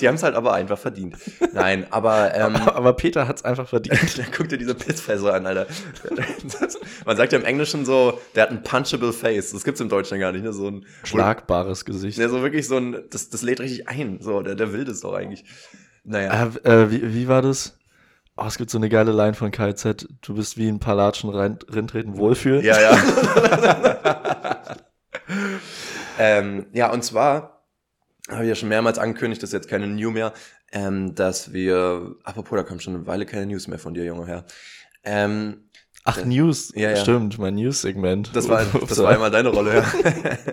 die 0.00 0.06
haben 0.06 0.14
es 0.14 0.22
halt 0.22 0.36
aber 0.36 0.52
einfach 0.54 0.78
verdient. 0.78 1.16
Nein, 1.52 1.88
aber 1.90 2.32
ähm, 2.36 2.54
Aber 2.72 2.92
Peter 2.92 3.26
hat 3.26 3.38
es 3.38 3.44
einfach 3.44 3.66
verdient. 3.68 3.98
guck 4.36 4.48
dir 4.48 4.58
diese 4.58 4.76
Pissfässer 4.76 5.34
an, 5.34 5.44
Alter. 5.44 5.66
Man 7.04 7.16
sagt 7.16 7.31
ja 7.32 7.38
im 7.38 7.44
Englischen 7.44 7.84
so, 7.84 8.20
der 8.34 8.44
hat 8.44 8.50
ein 8.50 8.62
punchable 8.62 9.12
face. 9.12 9.52
Das 9.52 9.64
gibt's 9.64 9.80
im 9.80 9.88
Deutschen 9.88 10.18
gar 10.18 10.32
nicht, 10.32 10.42
ne? 10.42 10.52
So 10.52 10.68
ein 10.68 10.86
Schlagbares 11.04 11.84
Gesicht. 11.84 12.18
Ja, 12.18 12.28
so 12.28 12.42
wirklich 12.42 12.66
so 12.68 12.76
ein, 12.76 13.04
das, 13.10 13.30
das 13.30 13.42
lädt 13.42 13.60
richtig 13.60 13.88
ein. 13.88 14.18
So, 14.20 14.42
der, 14.42 14.54
der 14.54 14.72
will 14.72 14.84
das 14.84 15.00
doch 15.00 15.14
eigentlich. 15.14 15.44
Naja. 16.04 16.50
Äh, 16.64 16.68
äh, 16.68 16.90
wie, 16.90 17.14
wie 17.14 17.28
war 17.28 17.42
das? 17.42 17.78
Oh, 18.36 18.44
es 18.46 18.56
gibt 18.56 18.70
so 18.70 18.78
eine 18.78 18.88
geile 18.88 19.12
Line 19.12 19.34
von 19.34 19.50
KZ. 19.50 20.08
Du 20.22 20.34
bist 20.34 20.56
wie 20.56 20.68
ein 20.68 20.80
paar 20.80 20.94
Latschen 20.94 21.30
rein, 21.30 21.58
rintreten 21.70 22.16
wohlfühlen. 22.16 22.64
Ja, 22.64 22.80
ja. 22.80 22.96
ähm, 26.18 26.66
ja, 26.72 26.90
und 26.90 27.04
zwar 27.04 27.66
habe 28.30 28.44
ich 28.44 28.48
ja 28.48 28.54
schon 28.54 28.68
mehrmals 28.70 28.98
angekündigt, 28.98 29.42
das 29.42 29.50
ist 29.50 29.54
jetzt 29.54 29.68
keine 29.68 29.86
New 29.86 30.10
mehr, 30.10 30.32
ähm, 30.72 31.14
dass 31.14 31.52
wir, 31.52 32.16
apropos, 32.24 32.56
da 32.56 32.62
kommt 32.62 32.82
schon 32.82 32.94
eine 32.94 33.06
Weile 33.06 33.26
keine 33.26 33.46
News 33.46 33.68
mehr 33.68 33.78
von 33.78 33.92
dir, 33.92 34.04
junger 34.04 34.26
Herr. 34.26 34.44
Ähm, 35.04 35.68
Ach, 36.04 36.24
News. 36.24 36.72
Ja, 36.74 36.90
ja. 36.90 36.96
Stimmt, 36.96 37.38
mein 37.38 37.54
News-Segment. 37.54 38.34
das 38.34 38.48
war, 38.48 38.64
das 38.88 38.98
war 38.98 39.10
einmal 39.10 39.30
deine 39.30 39.50
Rolle, 39.50 39.76
ja. 39.76 39.84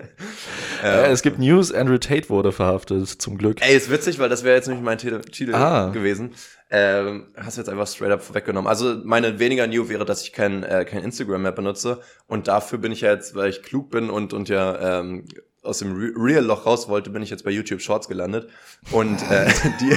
Äh, 0.82 1.10
es 1.10 1.20
gibt 1.20 1.38
News, 1.38 1.74
Andrew 1.74 1.98
Tate 1.98 2.30
wurde 2.30 2.52
verhaftet, 2.52 3.06
zum 3.06 3.36
Glück. 3.36 3.60
Ey, 3.60 3.76
ist 3.76 3.90
witzig, 3.90 4.18
weil 4.18 4.30
das 4.30 4.44
wäre 4.44 4.56
jetzt 4.56 4.66
nämlich 4.66 4.82
mein 4.82 4.96
Titel, 4.96 5.20
Ah. 5.54 5.90
gewesen. 5.90 6.30
Ähm, 6.70 7.26
hast 7.36 7.58
du 7.58 7.60
jetzt 7.60 7.68
einfach 7.68 7.86
straight 7.86 8.12
up 8.12 8.22
vorweggenommen. 8.22 8.66
Also 8.66 8.96
meine 9.04 9.38
weniger 9.38 9.66
New 9.66 9.90
wäre, 9.90 10.06
dass 10.06 10.22
ich 10.22 10.32
kein, 10.32 10.62
äh, 10.62 10.86
kein 10.86 11.02
Instagram 11.02 11.42
mehr 11.42 11.52
benutze. 11.52 12.00
Und 12.28 12.48
dafür 12.48 12.78
bin 12.78 12.92
ich 12.92 13.02
ja 13.02 13.12
jetzt, 13.12 13.34
weil 13.34 13.50
ich 13.50 13.62
klug 13.62 13.90
bin 13.90 14.08
und, 14.08 14.32
und 14.32 14.48
ja 14.48 15.00
ähm, 15.00 15.26
aus 15.62 15.78
dem 15.80 15.92
Re 15.94 16.10
Real-Loch 16.16 16.64
raus 16.64 16.88
wollte, 16.88 17.10
bin 17.10 17.22
ich 17.22 17.28
jetzt 17.28 17.44
bei 17.44 17.50
YouTube 17.50 17.82
Shorts 17.82 18.08
gelandet. 18.08 18.48
Und 18.92 19.20
äh, 19.30 19.46
die 19.80 19.94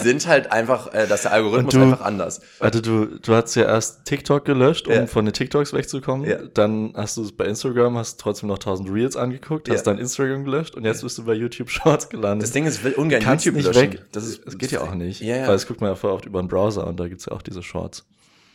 sind 0.00 0.26
halt 0.28 0.52
einfach, 0.52 0.94
äh, 0.94 1.08
dass 1.08 1.22
der 1.22 1.32
Algorithmus 1.32 1.74
du- 1.74 1.82
einfach 1.82 2.02
anders. 2.02 2.40
Warte, 2.60 2.80
du, 2.80 3.06
du 3.18 3.34
hast 3.34 3.54
ja 3.56 3.64
erst 3.64 4.04
TikTok 4.04 4.44
gelöscht, 4.44 4.86
um 4.86 4.92
Ja. 4.94 5.06
von 5.06 5.24
den 5.24 5.34
TikToks 5.34 5.72
wegzukommen. 5.72 6.28
Ja. 6.30 6.38
Dann 6.54 6.92
hast 6.94 7.16
du 7.16 7.22
es 7.24 7.32
bei 7.32 7.46
Instagram, 7.46 7.98
hast 7.98 8.20
trotzdem 8.20 8.48
noch 8.48 8.58
1000 8.58 8.88
Reels 8.92 9.16
angeguckt, 9.16 9.68
hast 9.68 9.84
Ja. 9.86 9.92
dein 9.92 9.98
Instagram 10.00 10.44
gelöscht 10.44 10.76
und 10.76 10.84
jetzt 10.84 11.02
bist 11.02 11.18
du 11.18 11.24
bei 11.24 11.34
YouTube 11.34 11.70
Shorts 11.70 12.08
gelandet. 12.08 12.44
Das 12.44 12.52
Ding 12.52 12.66
ist, 12.66 12.76
ich 12.78 12.84
will 12.84 12.92
ungern 12.92 13.20
kannst 13.20 13.44
YouTube 13.44 13.64
nicht 13.64 13.74
löschen. 13.74 13.92
weg. 13.94 14.02
Das, 14.12 14.24
ist, 14.24 14.46
das 14.46 14.56
geht 14.58 14.70
ja 14.70 14.80
auch 14.82 14.94
nicht. 14.94 15.20
Ja. 15.22 15.48
Weil 15.48 15.56
es 15.56 15.66
guckt 15.66 15.80
man 15.80 15.90
ja 15.90 15.96
voll 15.96 16.12
oft 16.12 16.24
über 16.26 16.38
einen 16.38 16.48
Browser 16.48 16.86
und 16.86 17.00
da 17.00 17.08
gibt's 17.08 17.26
ja 17.26 17.32
auch 17.32 17.42
diese 17.42 17.64
Shorts. 17.64 18.06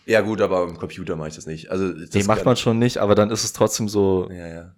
ja 0.06 0.22
gut, 0.22 0.40
aber 0.40 0.64
im 0.64 0.78
Computer 0.78 1.18
mache 1.18 1.28
ich 1.30 1.36
das 1.36 1.48
nicht. 1.48 1.70
Also 1.70 1.92
das 1.92 2.14
Nee, 2.14 2.24
macht 2.24 2.46
man 2.46 2.56
schon 2.56 2.80
nicht, 2.80 3.00
aber 3.00 3.14
dann 3.16 3.30
ist 3.30 3.44
es 3.44 3.52
trotzdem 3.52 3.90
so. 3.90 4.30
Ja, 4.32 4.48
ja. 4.48 4.72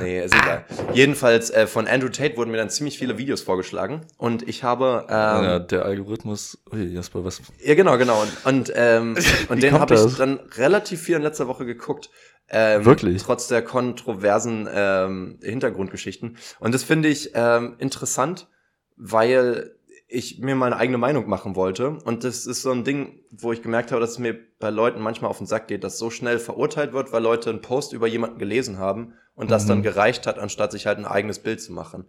Nee, 0.00 0.24
ist 0.24 0.34
egal. 0.34 0.64
Jedenfalls 0.92 1.50
äh, 1.50 1.66
von 1.66 1.86
Andrew 1.86 2.08
Tate 2.08 2.36
wurden 2.36 2.50
mir 2.50 2.56
dann 2.56 2.70
ziemlich 2.70 2.98
viele 2.98 3.18
Videos 3.18 3.42
vorgeschlagen 3.42 4.02
und 4.16 4.46
ich 4.48 4.64
habe 4.64 5.06
ähm, 5.08 5.44
ja, 5.44 5.58
der 5.58 5.84
Algorithmus. 5.84 6.58
Ui, 6.72 6.84
Jasper, 6.84 7.24
was? 7.24 7.40
Ja, 7.62 7.74
genau, 7.74 7.98
genau. 7.98 8.22
Und, 8.22 8.46
und, 8.46 8.72
ähm, 8.74 9.16
und 9.48 9.62
den 9.62 9.74
habe 9.74 9.94
ich 9.94 10.16
dann 10.16 10.40
relativ 10.56 11.02
viel 11.02 11.16
in 11.16 11.22
letzter 11.22 11.48
Woche 11.48 11.66
geguckt. 11.66 12.10
Ähm, 12.50 12.84
Wirklich? 12.84 13.22
Trotz 13.22 13.48
der 13.48 13.62
kontroversen 13.62 14.68
ähm, 14.72 15.38
Hintergrundgeschichten. 15.42 16.38
Und 16.60 16.74
das 16.74 16.82
finde 16.82 17.08
ich 17.08 17.32
ähm, 17.34 17.76
interessant, 17.78 18.48
weil 18.96 19.74
ich 20.08 20.38
mir 20.38 20.54
meine 20.54 20.76
eigene 20.76 20.96
Meinung 20.96 21.28
machen 21.28 21.54
wollte. 21.54 21.90
Und 21.90 22.24
das 22.24 22.46
ist 22.46 22.62
so 22.62 22.70
ein 22.70 22.82
Ding, 22.82 23.20
wo 23.30 23.52
ich 23.52 23.62
gemerkt 23.62 23.92
habe, 23.92 24.00
dass 24.00 24.12
es 24.12 24.18
mir 24.18 24.38
bei 24.58 24.70
Leuten 24.70 25.02
manchmal 25.02 25.30
auf 25.30 25.38
den 25.38 25.46
Sack 25.46 25.68
geht, 25.68 25.84
dass 25.84 25.98
so 25.98 26.08
schnell 26.08 26.38
verurteilt 26.38 26.94
wird, 26.94 27.12
weil 27.12 27.22
Leute 27.22 27.50
einen 27.50 27.60
Post 27.60 27.92
über 27.92 28.06
jemanden 28.06 28.38
gelesen 28.38 28.78
haben 28.78 29.12
und 29.38 29.50
das 29.50 29.64
Mhm. 29.64 29.68
dann 29.68 29.82
gereicht 29.82 30.26
hat, 30.26 30.38
anstatt 30.38 30.72
sich 30.72 30.86
halt 30.86 30.98
ein 30.98 31.06
eigenes 31.06 31.38
Bild 31.38 31.62
zu 31.62 31.72
machen. 31.72 32.04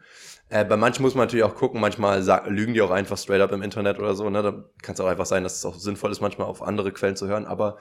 Äh, 0.49 0.65
bei 0.65 0.75
manchen 0.77 1.03
muss 1.03 1.13
man 1.15 1.27
natürlich 1.27 1.45
auch 1.45 1.55
gucken, 1.55 1.79
manchmal 1.79 2.21
lügen 2.47 2.73
die 2.73 2.81
auch 2.81 2.89
einfach 2.91 3.17
straight 3.17 3.41
up 3.41 3.51
im 3.51 3.61
Internet 3.61 3.99
oder 3.99 4.15
so. 4.15 4.29
Ne? 4.29 4.41
Da 4.41 4.51
kann 4.81 4.95
es 4.95 4.99
auch 4.99 5.07
einfach 5.07 5.27
sein, 5.27 5.43
dass 5.43 5.57
es 5.57 5.65
auch 5.65 5.75
sinnvoll 5.75 6.11
ist, 6.11 6.21
manchmal 6.21 6.47
auf 6.47 6.61
andere 6.63 6.91
Quellen 6.91 7.15
zu 7.15 7.27
hören. 7.27 7.45
Aber 7.45 7.77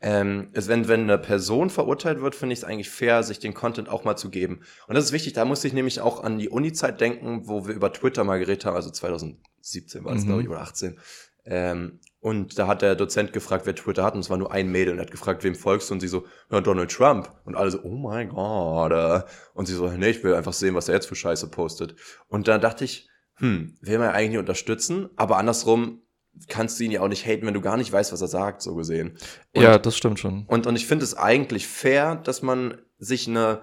ähm, 0.00 0.48
es, 0.52 0.68
wenn, 0.68 0.88
wenn 0.88 1.02
eine 1.02 1.18
Person 1.18 1.70
verurteilt 1.70 2.20
wird, 2.20 2.34
finde 2.34 2.52
ich 2.52 2.58
es 2.60 2.64
eigentlich 2.64 2.90
fair, 2.90 3.22
sich 3.22 3.38
den 3.38 3.54
Content 3.54 3.88
auch 3.88 4.04
mal 4.04 4.16
zu 4.16 4.30
geben. 4.30 4.60
Und 4.88 4.94
das 4.96 5.04
ist 5.06 5.12
wichtig, 5.12 5.32
da 5.32 5.44
musste 5.44 5.66
ich 5.68 5.74
nämlich 5.74 6.00
auch 6.00 6.22
an 6.22 6.38
die 6.38 6.48
Uni-Zeit 6.48 7.00
denken, 7.00 7.42
wo 7.48 7.66
wir 7.66 7.74
über 7.74 7.92
Twitter 7.92 8.24
mal 8.24 8.38
geredet 8.38 8.64
haben, 8.64 8.76
also 8.76 8.90
2017 8.90 10.04
war 10.04 10.12
das, 10.14 10.22
Mhm. 10.24 10.26
glaube 10.26 10.42
ich, 10.42 10.48
oder 10.48 10.60
18. 10.60 10.98
Ähm, 11.44 11.98
und 12.20 12.58
da 12.58 12.66
hat 12.66 12.82
der 12.82 12.96
Dozent 12.96 13.32
gefragt, 13.32 13.64
wer 13.66 13.74
Twitter 13.74 14.02
hat, 14.02 14.14
und 14.14 14.20
es 14.20 14.30
war 14.30 14.36
nur 14.36 14.52
ein 14.52 14.68
Mädel, 14.68 14.92
und 14.92 14.98
er 14.98 15.02
hat 15.02 15.10
gefragt, 15.10 15.44
wem 15.44 15.54
folgst 15.54 15.88
du? 15.88 15.94
Und 15.94 16.00
sie 16.00 16.08
so, 16.08 16.26
ja, 16.50 16.60
Donald 16.60 16.90
Trump. 16.90 17.30
Und 17.44 17.54
alle 17.54 17.70
so, 17.70 17.80
oh 17.82 17.96
mein 17.96 18.30
Gott. 18.30 18.92
äh. 18.92 19.22
Und 19.54 19.66
sie 19.66 19.74
so, 19.74 19.88
nee, 19.88 20.10
ich 20.10 20.24
will 20.24 20.34
einfach 20.34 20.52
sehen, 20.52 20.74
was 20.74 20.88
er 20.88 20.94
jetzt 20.94 21.06
für 21.06 21.14
Scheiße 21.14 21.48
postet. 21.48 21.94
Und 22.26 22.48
da 22.48 22.58
dachte 22.58 22.84
ich, 22.84 23.08
hm, 23.34 23.78
will 23.80 23.98
man 23.98 24.10
eigentlich 24.10 24.30
nicht 24.30 24.38
unterstützen, 24.38 25.10
aber 25.16 25.36
andersrum 25.36 26.02
kannst 26.48 26.78
du 26.78 26.84
ihn 26.84 26.90
ja 26.90 27.00
auch 27.00 27.08
nicht 27.08 27.26
haten, 27.26 27.46
wenn 27.46 27.54
du 27.54 27.60
gar 27.60 27.76
nicht 27.76 27.92
weißt, 27.92 28.12
was 28.12 28.20
er 28.20 28.28
sagt, 28.28 28.62
so 28.62 28.74
gesehen. 28.74 29.16
Und, 29.54 29.62
ja, 29.62 29.78
das 29.78 29.96
stimmt 29.96 30.18
schon. 30.20 30.44
und, 30.46 30.66
und 30.66 30.76
ich 30.76 30.86
finde 30.86 31.04
es 31.04 31.16
eigentlich 31.16 31.66
fair, 31.66 32.16
dass 32.16 32.42
man 32.42 32.80
sich 33.00 33.28
eine, 33.28 33.60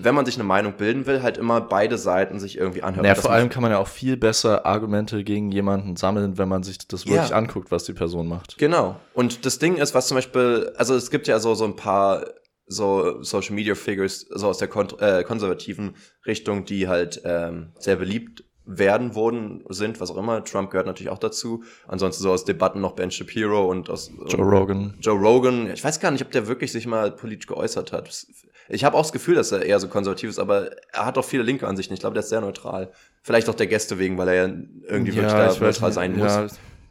wenn 0.00 0.14
man 0.16 0.26
sich 0.26 0.34
eine 0.34 0.42
Meinung 0.44 0.72
bilden 0.76 1.06
will, 1.06 1.22
halt 1.22 1.38
immer 1.38 1.60
beide 1.60 1.96
Seiten 1.96 2.40
sich 2.40 2.58
irgendwie 2.58 2.82
anhört. 2.82 3.04
Naja, 3.04 3.14
Dass 3.14 3.22
vor 3.24 3.32
allem 3.32 3.48
kann 3.48 3.62
man 3.62 3.70
ja 3.70 3.78
auch 3.78 3.86
viel 3.86 4.16
besser 4.16 4.66
Argumente 4.66 5.22
gegen 5.22 5.52
jemanden 5.52 5.94
sammeln, 5.94 6.38
wenn 6.38 6.48
man 6.48 6.64
sich 6.64 6.78
das 6.88 7.06
wirklich 7.06 7.30
Ja. 7.30 7.36
anguckt, 7.36 7.70
was 7.70 7.84
die 7.84 7.92
Person 7.92 8.26
macht. 8.26 8.58
Genau. 8.58 8.96
Und 9.12 9.46
das 9.46 9.60
Ding 9.60 9.76
ist, 9.76 9.94
was 9.94 10.08
zum 10.08 10.16
Beispiel, 10.16 10.72
also 10.76 10.96
es 10.96 11.10
gibt 11.12 11.28
ja 11.28 11.38
so, 11.38 11.54
so 11.54 11.64
ein 11.64 11.76
paar 11.76 12.24
so 12.66 13.22
Social 13.22 13.54
Media 13.54 13.74
Figures, 13.74 14.26
so 14.30 14.48
aus 14.48 14.58
der 14.58 14.68
kon 14.68 14.88
äh, 14.98 15.22
konservativen 15.22 15.94
Richtung, 16.26 16.64
die 16.64 16.88
halt 16.88 17.20
ähm, 17.24 17.72
sehr 17.78 17.96
beliebt 17.96 18.42
werden, 18.66 19.14
wurden, 19.14 19.64
sind, 19.68 20.00
was 20.00 20.10
auch 20.10 20.16
immer. 20.16 20.42
Trump 20.44 20.70
gehört 20.70 20.86
natürlich 20.86 21.10
auch 21.10 21.18
dazu. 21.18 21.64
Ansonsten 21.86 22.22
so 22.22 22.32
aus 22.32 22.44
Debatten 22.44 22.80
noch 22.80 22.92
Ben 22.92 23.10
Shapiro 23.10 23.70
und 23.70 23.90
aus 23.90 24.10
Joe 24.28 24.42
Rogan. 24.42 24.94
Joe 25.00 25.18
Rogan. 25.18 25.70
Ich 25.70 25.84
weiß 25.84 26.00
gar 26.00 26.10
nicht, 26.10 26.24
ob 26.24 26.30
der 26.30 26.46
wirklich 26.46 26.72
sich 26.72 26.86
mal 26.86 27.10
politisch 27.10 27.46
geäußert 27.46 27.92
hat. 27.92 28.26
Ich 28.68 28.84
habe 28.84 28.96
auch 28.96 29.02
das 29.02 29.12
Gefühl, 29.12 29.34
dass 29.34 29.52
er 29.52 29.62
eher 29.62 29.78
so 29.78 29.88
konservativ 29.88 30.30
ist, 30.30 30.38
aber 30.38 30.70
er 30.92 31.04
hat 31.04 31.18
auch 31.18 31.24
viele 31.24 31.42
linke 31.42 31.68
Ansichten. 31.68 31.92
Ich 31.92 32.00
glaube, 32.00 32.14
der 32.14 32.22
ist 32.22 32.30
sehr 32.30 32.40
neutral. 32.40 32.90
Vielleicht 33.22 33.48
auch 33.50 33.54
der 33.54 33.66
Gäste 33.66 33.98
wegen, 33.98 34.16
weil 34.16 34.28
er 34.28 34.34
ja 34.34 34.54
irgendwie 34.88 35.14
wirklich 35.14 35.32
da 35.32 35.54
neutral 35.58 35.92
sein 35.92 36.16
muss. 36.16 36.32
Ja, 36.32 36.46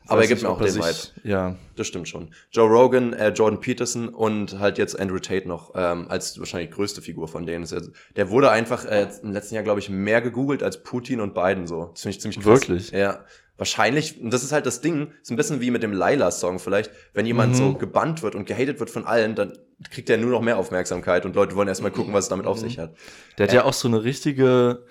Aber 0.07 0.21
er 0.21 0.27
gibt 0.27 0.41
nicht, 0.41 0.43
mir 0.49 0.49
auch 0.53 0.61
den 0.61 0.69
sich- 0.71 1.13
Ja, 1.23 1.55
Das 1.75 1.87
stimmt 1.87 2.07
schon. 2.09 2.33
Joe 2.51 2.67
Rogan, 2.69 3.13
äh, 3.13 3.29
Jordan 3.29 3.59
Peterson 3.59 4.09
und 4.09 4.59
halt 4.59 4.77
jetzt 4.77 4.99
Andrew 4.99 5.19
Tate 5.19 5.47
noch 5.47 5.71
ähm, 5.75 6.07
als 6.09 6.37
wahrscheinlich 6.39 6.71
größte 6.71 7.01
Figur 7.01 7.27
von 7.27 7.45
denen. 7.45 7.65
Er- 7.71 7.81
Der 8.15 8.29
wurde 8.29 8.51
einfach 8.51 8.85
äh, 8.85 9.07
im 9.21 9.31
letzten 9.31 9.55
Jahr, 9.55 9.63
glaube 9.63 9.79
ich, 9.79 9.89
mehr 9.89 10.21
gegoogelt 10.21 10.61
als 10.63 10.83
Putin 10.83 11.21
und 11.21 11.33
Biden 11.33 11.67
so. 11.67 11.89
Das 11.93 12.01
finde 12.01 12.15
ich 12.15 12.21
ziemlich 12.21 12.37
krass. 12.39 12.45
Wirklich? 12.45 12.91
Ja. 12.91 13.23
Wahrscheinlich, 13.57 14.19
und 14.19 14.33
das 14.33 14.43
ist 14.43 14.51
halt 14.51 14.65
das 14.65 14.81
Ding, 14.81 15.11
ist 15.21 15.29
ein 15.29 15.37
bisschen 15.37 15.61
wie 15.61 15.69
mit 15.69 15.83
dem 15.83 15.93
Laila-Song 15.93 16.57
vielleicht, 16.59 16.89
wenn 17.13 17.25
jemand 17.27 17.51
Mhm. 17.53 17.57
so 17.57 17.73
gebannt 17.75 18.23
wird 18.23 18.33
und 18.35 18.45
gehatet 18.45 18.79
wird 18.79 18.89
von 18.89 19.05
allen, 19.05 19.35
dann 19.35 19.53
kriegt 19.91 20.09
er 20.09 20.17
nur 20.17 20.31
noch 20.31 20.41
mehr 20.41 20.57
Aufmerksamkeit 20.57 21.23
und 21.25 21.35
Leute 21.35 21.55
wollen 21.55 21.67
erstmal 21.67 21.91
gucken, 21.91 22.13
was 22.13 22.25
es 22.25 22.29
damit 22.29 22.47
auf 22.47 22.57
Mhm. 22.57 22.61
sich 22.61 22.79
hat. 22.79 22.95
der 23.37 23.47
hat 23.47 23.53
ja 23.53 23.63
auch 23.63 23.73
so 23.73 23.87
eine 23.87 24.03
richtige, 24.03 24.83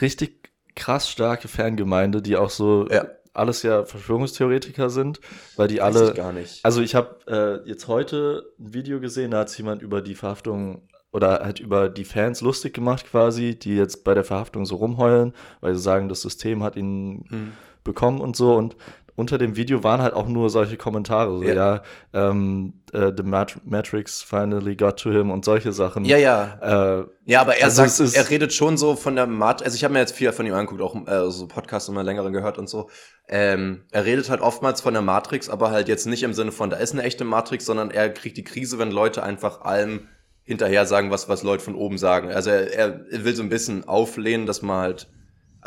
richtig 0.00 0.50
krass 0.74 1.08
starke 1.08 1.48
Fangemeinde, 1.48 2.20
die 2.22 2.36
auch 2.36 2.50
so 2.50 2.86
Ja. 2.90 3.06
Alles 3.32 3.62
ja 3.62 3.84
Verschwörungstheoretiker 3.84 4.90
sind, 4.90 5.20
weil 5.56 5.68
die 5.68 5.78
Weiß 5.78 5.96
alle 5.96 6.10
ich 6.10 6.16
gar 6.16 6.32
nicht. 6.32 6.64
Also 6.64 6.80
ich 6.80 6.94
habe 6.94 7.62
äh, 7.64 7.68
jetzt 7.68 7.88
heute 7.88 8.44
ein 8.58 8.74
Video 8.74 9.00
gesehen, 9.00 9.30
da 9.30 9.40
hat 9.40 9.48
sich 9.50 9.58
jemand 9.58 9.82
über 9.82 10.02
die 10.02 10.14
Verhaftung 10.14 10.82
oder 11.12 11.40
halt 11.40 11.60
über 11.60 11.88
die 11.88 12.04
Fans 12.04 12.40
lustig 12.40 12.74
gemacht 12.74 13.06
quasi, 13.10 13.58
die 13.58 13.76
jetzt 13.76 14.04
bei 14.04 14.14
der 14.14 14.24
Verhaftung 14.24 14.66
so 14.66 14.76
rumheulen, 14.76 15.32
weil 15.60 15.74
sie 15.74 15.80
sagen, 15.80 16.08
das 16.08 16.20
System 16.22 16.62
hat 16.62 16.76
ihn 16.76 17.24
Hm. 17.28 17.52
bekommen 17.84 18.20
und 18.20 18.36
so 18.36 18.54
und 18.54 18.76
unter 19.18 19.36
dem 19.36 19.56
Video 19.56 19.82
waren 19.82 20.00
halt 20.00 20.14
auch 20.14 20.28
nur 20.28 20.48
solche 20.48 20.76
Kommentare, 20.76 21.38
so, 21.38 21.42
Ja. 21.42 21.54
ja, 21.54 21.82
ähm, 22.12 22.74
äh, 22.92 23.10
The 23.16 23.24
Mat 23.24 23.56
Matrix 23.64 24.22
finally 24.22 24.76
got 24.76 24.98
to 25.00 25.10
him 25.10 25.30
und 25.30 25.44
solche 25.44 25.72
Sachen. 25.72 26.04
Ja, 26.04 26.16
ja. 26.16 27.00
Äh, 27.00 27.04
Ja, 27.24 27.40
aber 27.40 27.56
er 27.56 27.64
Also 27.66 27.84
sagt, 27.86 28.14
er 28.14 28.30
redet 28.30 28.52
schon 28.52 28.76
so 28.76 28.94
von 28.94 29.16
der 29.16 29.26
Mat, 29.26 29.62
also 29.62 29.74
ich 29.74 29.82
habe 29.84 29.92
mir 29.92 30.00
jetzt 30.00 30.14
viel 30.14 30.30
von 30.32 30.46
ihm 30.46 30.54
angeguckt, 30.54 30.80
auch 30.80 30.94
äh, 31.06 31.30
so 31.30 31.48
Podcasts 31.48 31.88
und 31.88 31.96
mal 31.96 32.04
längeren 32.04 32.32
gehört 32.32 32.58
und 32.58 32.68
so. 32.68 32.88
Ähm, 33.28 33.82
er 33.90 34.04
redet 34.04 34.30
halt 34.30 34.40
oftmals 34.40 34.80
von 34.80 34.94
der 34.94 35.02
Matrix, 35.02 35.50
aber 35.50 35.70
halt 35.70 35.88
jetzt 35.88 36.06
nicht 36.06 36.22
im 36.22 36.32
Sinne 36.32 36.52
von, 36.52 36.70
da 36.70 36.76
ist 36.76 36.92
eine 36.92 37.02
echte 37.02 37.24
Matrix, 37.24 37.66
sondern 37.66 37.90
er 37.90 38.08
kriegt 38.10 38.36
die 38.36 38.44
Krise, 38.44 38.78
wenn 38.78 38.90
Leute 38.90 39.22
einfach 39.22 39.62
allem 39.62 40.08
hinterher 40.44 40.86
sagen, 40.86 41.10
was, 41.10 41.28
was 41.28 41.42
Leute 41.42 41.62
von 41.62 41.74
oben 41.74 41.98
sagen. 41.98 42.30
Also 42.30 42.50
er, 42.50 42.72
er 43.10 43.24
will 43.24 43.34
so 43.34 43.42
ein 43.42 43.50
bisschen 43.50 43.86
auflehnen, 43.86 44.46
dass 44.46 44.62
man 44.62 44.80
halt, 44.80 45.08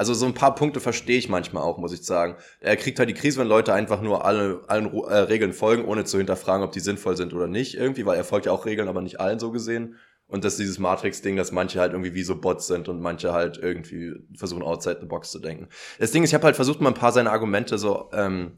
also 0.01 0.15
so 0.15 0.25
ein 0.25 0.33
paar 0.33 0.55
Punkte 0.55 0.79
verstehe 0.79 1.19
ich 1.19 1.29
manchmal 1.29 1.61
auch, 1.61 1.77
muss 1.77 1.93
ich 1.93 2.03
sagen. 2.03 2.35
Er 2.59 2.75
kriegt 2.75 2.97
halt 2.97 3.07
die 3.07 3.13
Krise, 3.13 3.39
wenn 3.39 3.47
Leute 3.47 3.71
einfach 3.71 4.01
nur 4.01 4.25
alle, 4.25 4.63
allen 4.65 4.91
äh, 4.91 5.15
Regeln 5.15 5.53
folgen, 5.53 5.85
ohne 5.85 6.05
zu 6.05 6.17
hinterfragen, 6.17 6.65
ob 6.65 6.71
die 6.71 6.79
sinnvoll 6.79 7.15
sind 7.15 7.35
oder 7.35 7.45
nicht 7.45 7.75
irgendwie, 7.75 8.03
weil 8.07 8.17
er 8.17 8.23
folgt 8.23 8.47
ja 8.47 8.51
auch 8.51 8.65
Regeln, 8.65 8.87
aber 8.87 9.03
nicht 9.03 9.19
allen 9.19 9.37
so 9.37 9.51
gesehen. 9.51 9.97
Und 10.25 10.43
das 10.43 10.53
ist 10.53 10.61
dieses 10.61 10.79
Matrix-Ding, 10.79 11.35
dass 11.35 11.51
manche 11.51 11.79
halt 11.79 11.91
irgendwie 11.91 12.15
wie 12.15 12.23
so 12.23 12.35
Bots 12.35 12.65
sind 12.65 12.89
und 12.89 12.99
manche 12.99 13.31
halt 13.31 13.59
irgendwie 13.59 14.13
versuchen, 14.35 14.63
outside 14.63 14.97
the 15.01 15.05
box 15.05 15.29
zu 15.29 15.37
denken. 15.37 15.67
Das 15.99 16.09
Ding 16.09 16.23
ist, 16.23 16.31
ich 16.31 16.33
habe 16.33 16.45
halt 16.45 16.55
versucht, 16.55 16.81
mal 16.81 16.89
ein 16.89 16.95
paar 16.95 17.11
seiner 17.11 17.31
Argumente 17.31 17.77
so 17.77 18.09
ähm, 18.11 18.53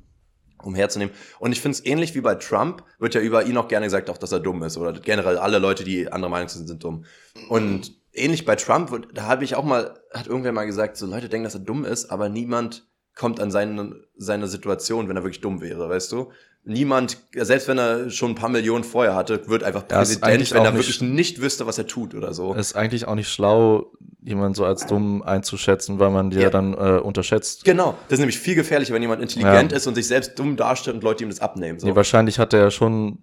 umherzunehmen. 0.61 1.13
Und 1.39 1.51
ich 1.51 1.59
finde 1.59 1.77
es 1.77 1.85
ähnlich 1.85 2.15
wie 2.15 2.21
bei 2.21 2.35
Trump, 2.35 2.85
wird 2.99 3.15
ja 3.15 3.21
über 3.21 3.43
ihn 3.43 3.57
auch 3.57 3.67
gerne 3.67 3.87
gesagt, 3.87 4.09
auch 4.09 4.17
dass 4.17 4.31
er 4.31 4.39
dumm 4.39 4.63
ist. 4.63 4.77
Oder 4.77 4.93
generell 4.93 5.37
alle 5.37 5.59
Leute, 5.59 5.83
die 5.83 6.09
anderer 6.09 6.31
Meinung 6.31 6.47
sind, 6.47 6.69
sind 6.69 6.85
dumm. 6.85 7.03
Und 7.49 8.01
ähnlich 8.13 8.45
bei 8.45 8.55
Trump, 8.55 8.91
da 9.13 9.23
habe 9.23 9.43
ich 9.43 9.55
auch 9.55 9.63
mal, 9.63 9.95
hat 10.13 10.27
irgendwer 10.27 10.51
mal 10.51 10.65
gesagt, 10.65 10.97
so 10.97 11.05
Leute 11.05 11.29
denken, 11.29 11.45
dass 11.45 11.55
er 11.55 11.59
dumm 11.61 11.85
ist, 11.85 12.11
aber 12.11 12.29
niemand 12.29 12.87
kommt 13.15 13.39
an 13.39 13.51
seine, 13.51 13.95
seine 14.17 14.47
Situation, 14.47 15.07
wenn 15.09 15.15
er 15.17 15.23
wirklich 15.23 15.41
dumm 15.41 15.61
wäre, 15.61 15.89
weißt 15.89 16.11
du? 16.11 16.31
Niemand, 16.65 17.17
selbst 17.35 17.67
wenn 17.67 17.77
er 17.77 18.09
schon 18.09 18.31
ein 18.31 18.35
paar 18.35 18.47
Millionen 18.49 18.85
vorher 18.85 19.15
hatte, 19.15 19.49
wird 19.49 19.63
einfach 19.63 19.83
Ja, 19.91 19.97
Präsident, 19.97 20.23
eigentlich 20.23 20.53
wenn 20.53 20.63
er 20.63 20.71
nicht- 20.71 20.79
wirklich 20.79 21.01
nicht 21.01 21.41
wüsste, 21.41 21.67
was 21.67 21.77
er 21.77 21.87
tut 21.87 22.15
oder 22.15 22.33
so. 22.33 22.53
ist 22.53 22.75
eigentlich 22.75 23.05
auch 23.05 23.15
nicht 23.15 23.27
schlau, 23.29 23.91
jemanden 24.21 24.55
so 24.55 24.63
als 24.63 24.85
dumm 24.85 25.21
einzuschätzen, 25.21 25.99
weil 25.99 26.09
man 26.09 26.29
die 26.29 26.37
ja, 26.37 26.43
Ja. 26.43 26.49
dann 26.49 26.73
äh, 26.73 26.99
unterschätzt. 27.01 27.65
Genau, 27.65 27.95
das 28.07 28.13
ist 28.13 28.19
nämlich 28.19 28.39
viel 28.39 28.55
gefährlicher, 28.55 28.93
wenn 28.93 29.01
jemand 29.01 29.21
intelligent 29.21 29.71
Ja. 29.73 29.77
ist 29.77 29.87
und 29.87 29.95
sich 29.95 30.07
selbst 30.07 30.39
dumm 30.39 30.55
darstellt 30.55 30.95
und 30.95 31.03
Leute 31.03 31.23
ihm 31.25 31.29
das 31.29 31.41
abnehmen. 31.41 31.79
So. 31.79 31.87
Nee, 31.87 31.95
wahrscheinlich 31.97 32.39
hat 32.39 32.53
er 32.53 32.59
ja 32.61 32.71
schon 32.71 33.17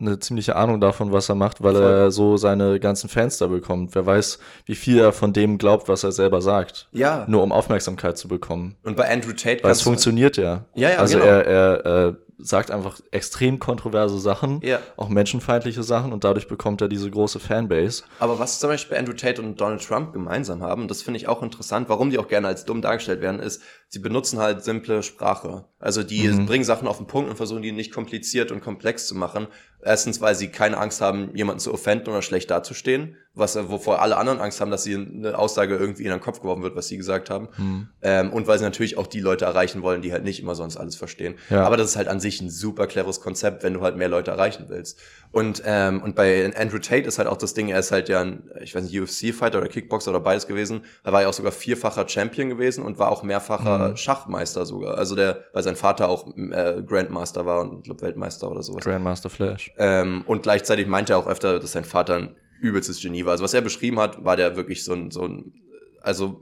eine 0.00 0.18
ziemliche 0.18 0.56
Ahnung 0.56 0.80
davon, 0.80 1.12
was 1.12 1.28
er 1.28 1.34
macht, 1.34 1.62
weil 1.62 1.76
er 1.76 2.10
so 2.10 2.36
seine 2.36 2.78
ganzen 2.80 3.08
Fans 3.08 3.38
da 3.38 3.46
bekommt. 3.46 3.94
Wer 3.94 4.06
weiß, 4.06 4.38
wie 4.66 4.74
viel 4.74 4.98
er 4.98 5.12
von 5.12 5.32
dem 5.32 5.58
glaubt, 5.58 5.88
was 5.88 6.04
er 6.04 6.12
selber 6.12 6.40
sagt. 6.40 6.88
ja, 6.92 7.24
Nur 7.28 7.42
um 7.42 7.52
Aufmerksamkeit 7.52 8.16
zu 8.16 8.28
bekommen. 8.28 8.76
und 8.84 8.96
bei 8.96 9.10
Andrew 9.10 9.32
Tate 9.32 9.62
Weil 9.64 9.72
es 9.72 9.82
funktioniert 9.82 10.36
ja. 10.36 10.64
Ja, 10.74 10.90
ja, 10.90 10.98
Also 10.98 11.18
genau. 11.18 11.30
er, 11.30 11.46
er 11.46 12.08
äh, 12.08 12.14
sagt 12.40 12.70
einfach 12.70 13.00
extrem 13.10 13.58
kontroverse 13.58 14.18
Sachen, 14.18 14.60
Ja. 14.62 14.78
auch 14.96 15.08
menschenfeindliche 15.08 15.82
Sachen 15.82 16.12
und 16.12 16.24
dadurch 16.24 16.46
bekommt 16.48 16.80
er 16.80 16.88
diese 16.88 17.10
große 17.10 17.40
Fanbase. 17.40 18.04
Aber 18.20 18.38
was 18.38 18.60
zum 18.60 18.70
Beispiel 18.70 18.96
Andrew 18.96 19.12
Tate 19.12 19.42
und 19.42 19.60
Donald 19.60 19.84
Trump 19.84 20.12
gemeinsam 20.12 20.62
haben, 20.62 20.86
das 20.88 21.02
finde 21.02 21.18
ich 21.18 21.26
auch 21.28 21.42
interessant, 21.42 21.88
warum 21.88 22.10
die 22.10 22.18
auch 22.18 22.28
gerne 22.28 22.46
als 22.46 22.64
dumm 22.64 22.80
dargestellt 22.80 23.20
werden, 23.20 23.40
ist, 23.40 23.60
sie 23.88 23.98
benutzen 23.98 24.38
halt 24.38 24.62
simple 24.62 25.02
Sprache. 25.02 25.64
Also 25.80 26.02
die 26.02 26.28
Mhm. 26.28 26.46
bringen 26.46 26.64
Sachen 26.64 26.86
auf 26.88 26.98
den 26.98 27.06
Punkt 27.06 27.28
und 27.30 27.36
versuchen 27.36 27.62
die 27.62 27.72
nicht 27.72 27.92
kompliziert 27.92 28.52
und 28.52 28.60
komplex 28.60 29.06
zu 29.06 29.14
machen. 29.16 29.48
Erstens, 29.82 30.20
weil 30.20 30.34
sie 30.34 30.48
keine 30.48 30.78
Angst 30.78 31.00
haben, 31.00 31.30
jemanden 31.34 31.60
zu 31.60 31.72
offenden 31.72 32.08
oder 32.10 32.22
schlecht 32.22 32.50
dazustehen, 32.50 33.16
was 33.34 33.56
wovor 33.70 34.02
alle 34.02 34.16
anderen 34.16 34.40
Angst 34.40 34.60
haben, 34.60 34.70
dass 34.70 34.82
sie 34.82 34.94
eine 34.96 35.38
Aussage 35.38 35.76
irgendwie 35.76 36.02
in 36.02 36.10
den 36.10 36.20
Kopf 36.20 36.40
geworfen 36.40 36.62
wird, 36.62 36.74
was 36.74 36.88
sie 36.88 36.96
gesagt 36.96 37.30
haben. 37.30 37.48
Hm. 37.54 37.88
Ähm, 38.02 38.32
und 38.32 38.48
weil 38.48 38.58
sie 38.58 38.64
natürlich 38.64 38.98
auch 38.98 39.06
die 39.06 39.20
Leute 39.20 39.44
erreichen 39.44 39.82
wollen, 39.82 40.02
die 40.02 40.12
halt 40.12 40.24
nicht 40.24 40.40
immer 40.40 40.56
sonst 40.56 40.76
alles 40.76 40.96
verstehen. 40.96 41.36
Ja. 41.48 41.64
Aber 41.64 41.76
das 41.76 41.90
ist 41.90 41.96
halt 41.96 42.08
an 42.08 42.18
sich 42.18 42.40
ein 42.40 42.50
super 42.50 42.88
cleveres 42.88 43.20
Konzept, 43.20 43.62
wenn 43.62 43.74
du 43.74 43.80
halt 43.82 43.96
mehr 43.96 44.08
Leute 44.08 44.32
erreichen 44.32 44.64
willst. 44.68 44.98
Und, 45.30 45.62
ähm, 45.64 46.02
und 46.02 46.16
bei 46.16 46.52
Andrew 46.56 46.78
Tate 46.78 47.06
ist 47.06 47.18
halt 47.18 47.28
auch 47.28 47.36
das 47.36 47.54
Ding, 47.54 47.68
er 47.68 47.78
ist 47.78 47.92
halt 47.92 48.08
ja 48.08 48.22
ein, 48.22 48.50
ich 48.60 48.74
weiß 48.74 48.82
nicht, 48.82 48.98
UFC-Fighter 49.00 49.58
oder 49.58 49.68
Kickboxer 49.68 50.10
oder 50.10 50.20
beides 50.20 50.46
gewesen. 50.46 50.82
Er 51.04 51.12
war 51.12 51.22
ja 51.22 51.28
auch 51.28 51.32
sogar 51.34 51.52
vierfacher 51.52 52.08
Champion 52.08 52.48
gewesen 52.48 52.82
und 52.82 52.98
war 52.98 53.12
auch 53.12 53.22
mehrfacher 53.22 53.90
Mhm. 53.90 53.96
Schachmeister 53.96 54.66
sogar. 54.66 54.98
Also 54.98 55.14
der, 55.14 55.44
weil 55.52 55.62
sein 55.62 55.76
Vater 55.76 56.08
auch 56.08 56.26
äh, 56.36 56.82
Grandmaster 56.84 57.46
war 57.46 57.60
und 57.60 57.84
glaub, 57.84 58.02
Weltmeister 58.02 58.50
oder 58.50 58.62
sowas. 58.62 58.82
Grandmaster 58.82 59.30
Flash. 59.30 59.72
Ähm, 59.78 60.24
und 60.26 60.42
gleichzeitig 60.42 60.86
meinte 60.86 61.12
er 61.12 61.18
auch 61.18 61.26
öfter, 61.28 61.60
dass 61.60 61.72
sein 61.72 61.84
Vater 61.84 62.14
ein 62.16 62.36
übelstes 62.60 63.00
Genie 63.00 63.24
war. 63.24 63.32
Also 63.32 63.44
was 63.44 63.54
er 63.54 63.60
beschrieben 63.60 63.98
hat, 63.98 64.24
war 64.24 64.36
der 64.36 64.56
wirklich 64.56 64.84
so 64.84 64.92
ein, 64.94 65.10
so 65.10 65.22
ein 65.26 65.52
also 66.00 66.40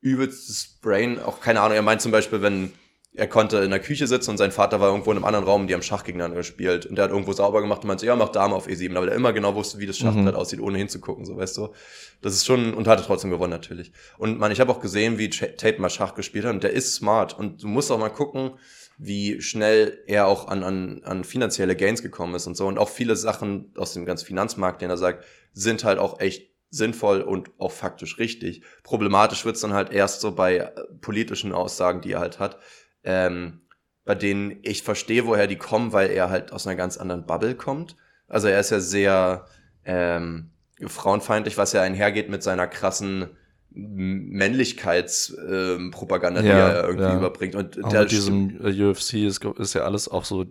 übelstes 0.00 0.78
Brain. 0.82 1.18
Auch 1.20 1.40
keine 1.40 1.60
Ahnung, 1.60 1.76
er 1.76 1.82
meint 1.82 2.00
zum 2.02 2.12
Beispiel, 2.12 2.42
wenn 2.42 2.72
er 3.14 3.26
konnte 3.26 3.58
in 3.58 3.70
der 3.70 3.80
Küche 3.80 4.06
sitzen 4.06 4.32
und 4.32 4.36
sein 4.36 4.52
Vater 4.52 4.78
war 4.78 4.90
irgendwo 4.90 5.10
in 5.10 5.16
einem 5.16 5.24
anderen 5.24 5.46
Raum, 5.46 5.66
die 5.66 5.72
haben 5.72 5.80
Schach 5.82 6.04
gegeneinander 6.04 6.36
gespielt. 6.36 6.84
Und 6.84 6.96
der 6.96 7.04
hat 7.06 7.10
irgendwo 7.10 7.32
sauber 7.32 7.62
gemacht 7.62 7.80
und 7.82 7.88
meinte, 7.88 8.04
ja, 8.04 8.14
mach 8.14 8.28
Dame 8.28 8.54
auf 8.54 8.68
E7. 8.68 8.94
Aber 8.94 9.06
der 9.06 9.14
immer 9.14 9.32
genau 9.32 9.54
wusste, 9.54 9.78
wie 9.78 9.86
das 9.86 9.96
Schachbrett 9.96 10.34
Mhm. 10.34 10.40
aussieht, 10.40 10.60
ohne 10.60 10.76
hinzugucken, 10.76 11.24
so 11.24 11.34
weißt 11.34 11.56
du. 11.56 11.70
Das 12.20 12.34
ist 12.34 12.44
schon, 12.44 12.74
und 12.74 12.86
hatte 12.86 13.02
trotzdem 13.02 13.30
gewonnen 13.30 13.52
natürlich. 13.52 13.90
Und 14.18 14.38
man, 14.38 14.52
ich 14.52 14.60
habe 14.60 14.70
auch 14.70 14.80
gesehen, 14.80 15.16
wie 15.16 15.30
Tate 15.30 15.80
mal 15.80 15.88
Schach 15.88 16.14
gespielt 16.14 16.44
hat 16.44 16.52
und 16.52 16.62
der 16.62 16.72
ist 16.74 16.94
smart. 16.94 17.38
Und 17.38 17.62
du 17.62 17.68
musst 17.68 17.90
auch 17.90 17.98
mal 17.98 18.10
gucken, 18.10 18.50
wie 18.98 19.40
schnell 19.40 20.02
er 20.06 20.26
auch 20.26 20.48
an, 20.48 20.62
an, 20.62 21.02
an 21.04 21.24
finanzielle 21.24 21.76
Gains 21.76 22.02
gekommen 22.02 22.34
ist 22.34 22.46
und 22.46 22.56
so. 22.56 22.66
Und 22.66 22.78
auch 22.78 22.88
viele 22.88 23.16
Sachen 23.16 23.72
aus 23.76 23.92
dem 23.92 24.06
ganzen 24.06 24.26
Finanzmarkt, 24.26 24.80
den 24.80 24.90
er 24.90 24.96
sagt, 24.96 25.24
sind 25.52 25.84
halt 25.84 25.98
auch 25.98 26.20
echt 26.20 26.50
sinnvoll 26.70 27.20
und 27.20 27.50
auch 27.58 27.72
faktisch 27.72 28.18
richtig. 28.18 28.62
Problematisch 28.82 29.44
wird's 29.44 29.60
dann 29.60 29.72
halt 29.72 29.92
erst 29.92 30.20
so 30.20 30.34
bei 30.34 30.56
äh, 30.56 30.70
politischen 31.00 31.52
Aussagen, 31.52 32.00
die 32.00 32.12
er 32.12 32.20
halt 32.20 32.38
hat, 32.38 32.58
ähm, 33.04 33.62
bei 34.04 34.14
denen 34.14 34.58
ich 34.62 34.82
verstehe, 34.82 35.26
woher 35.26 35.46
die 35.46 35.56
kommen, 35.56 35.92
weil 35.92 36.10
er 36.10 36.30
halt 36.30 36.52
aus 36.52 36.66
einer 36.66 36.76
ganz 36.76 36.96
anderen 36.96 37.26
Bubble 37.26 37.54
kommt. 37.54 37.96
Also 38.28 38.48
er 38.48 38.60
ist 38.60 38.70
ja 38.70 38.80
sehr 38.80 39.46
ähm, 39.84 40.50
frauenfeindlich, 40.84 41.56
was 41.58 41.72
ja 41.72 41.82
einhergeht 41.82 42.28
mit 42.28 42.42
seiner 42.42 42.66
krassen 42.66 43.36
Männlichkeitspropaganda, 43.76 46.42
die 46.42 46.48
Ja, 46.48 46.68
er 46.68 46.84
irgendwie 46.88 47.04
ja. 47.04 47.16
überbringt. 47.18 47.54
Und 47.54 47.84
Auch 47.84 47.92
da 47.92 48.00
mit 48.02 48.10
diesem 48.10 48.60
äh, 48.64 48.84
UFC 48.84 49.14
ist, 49.14 49.44
ist 49.44 49.74
ja 49.74 49.82
alles 49.82 50.08
auch 50.08 50.24
so 50.24 50.46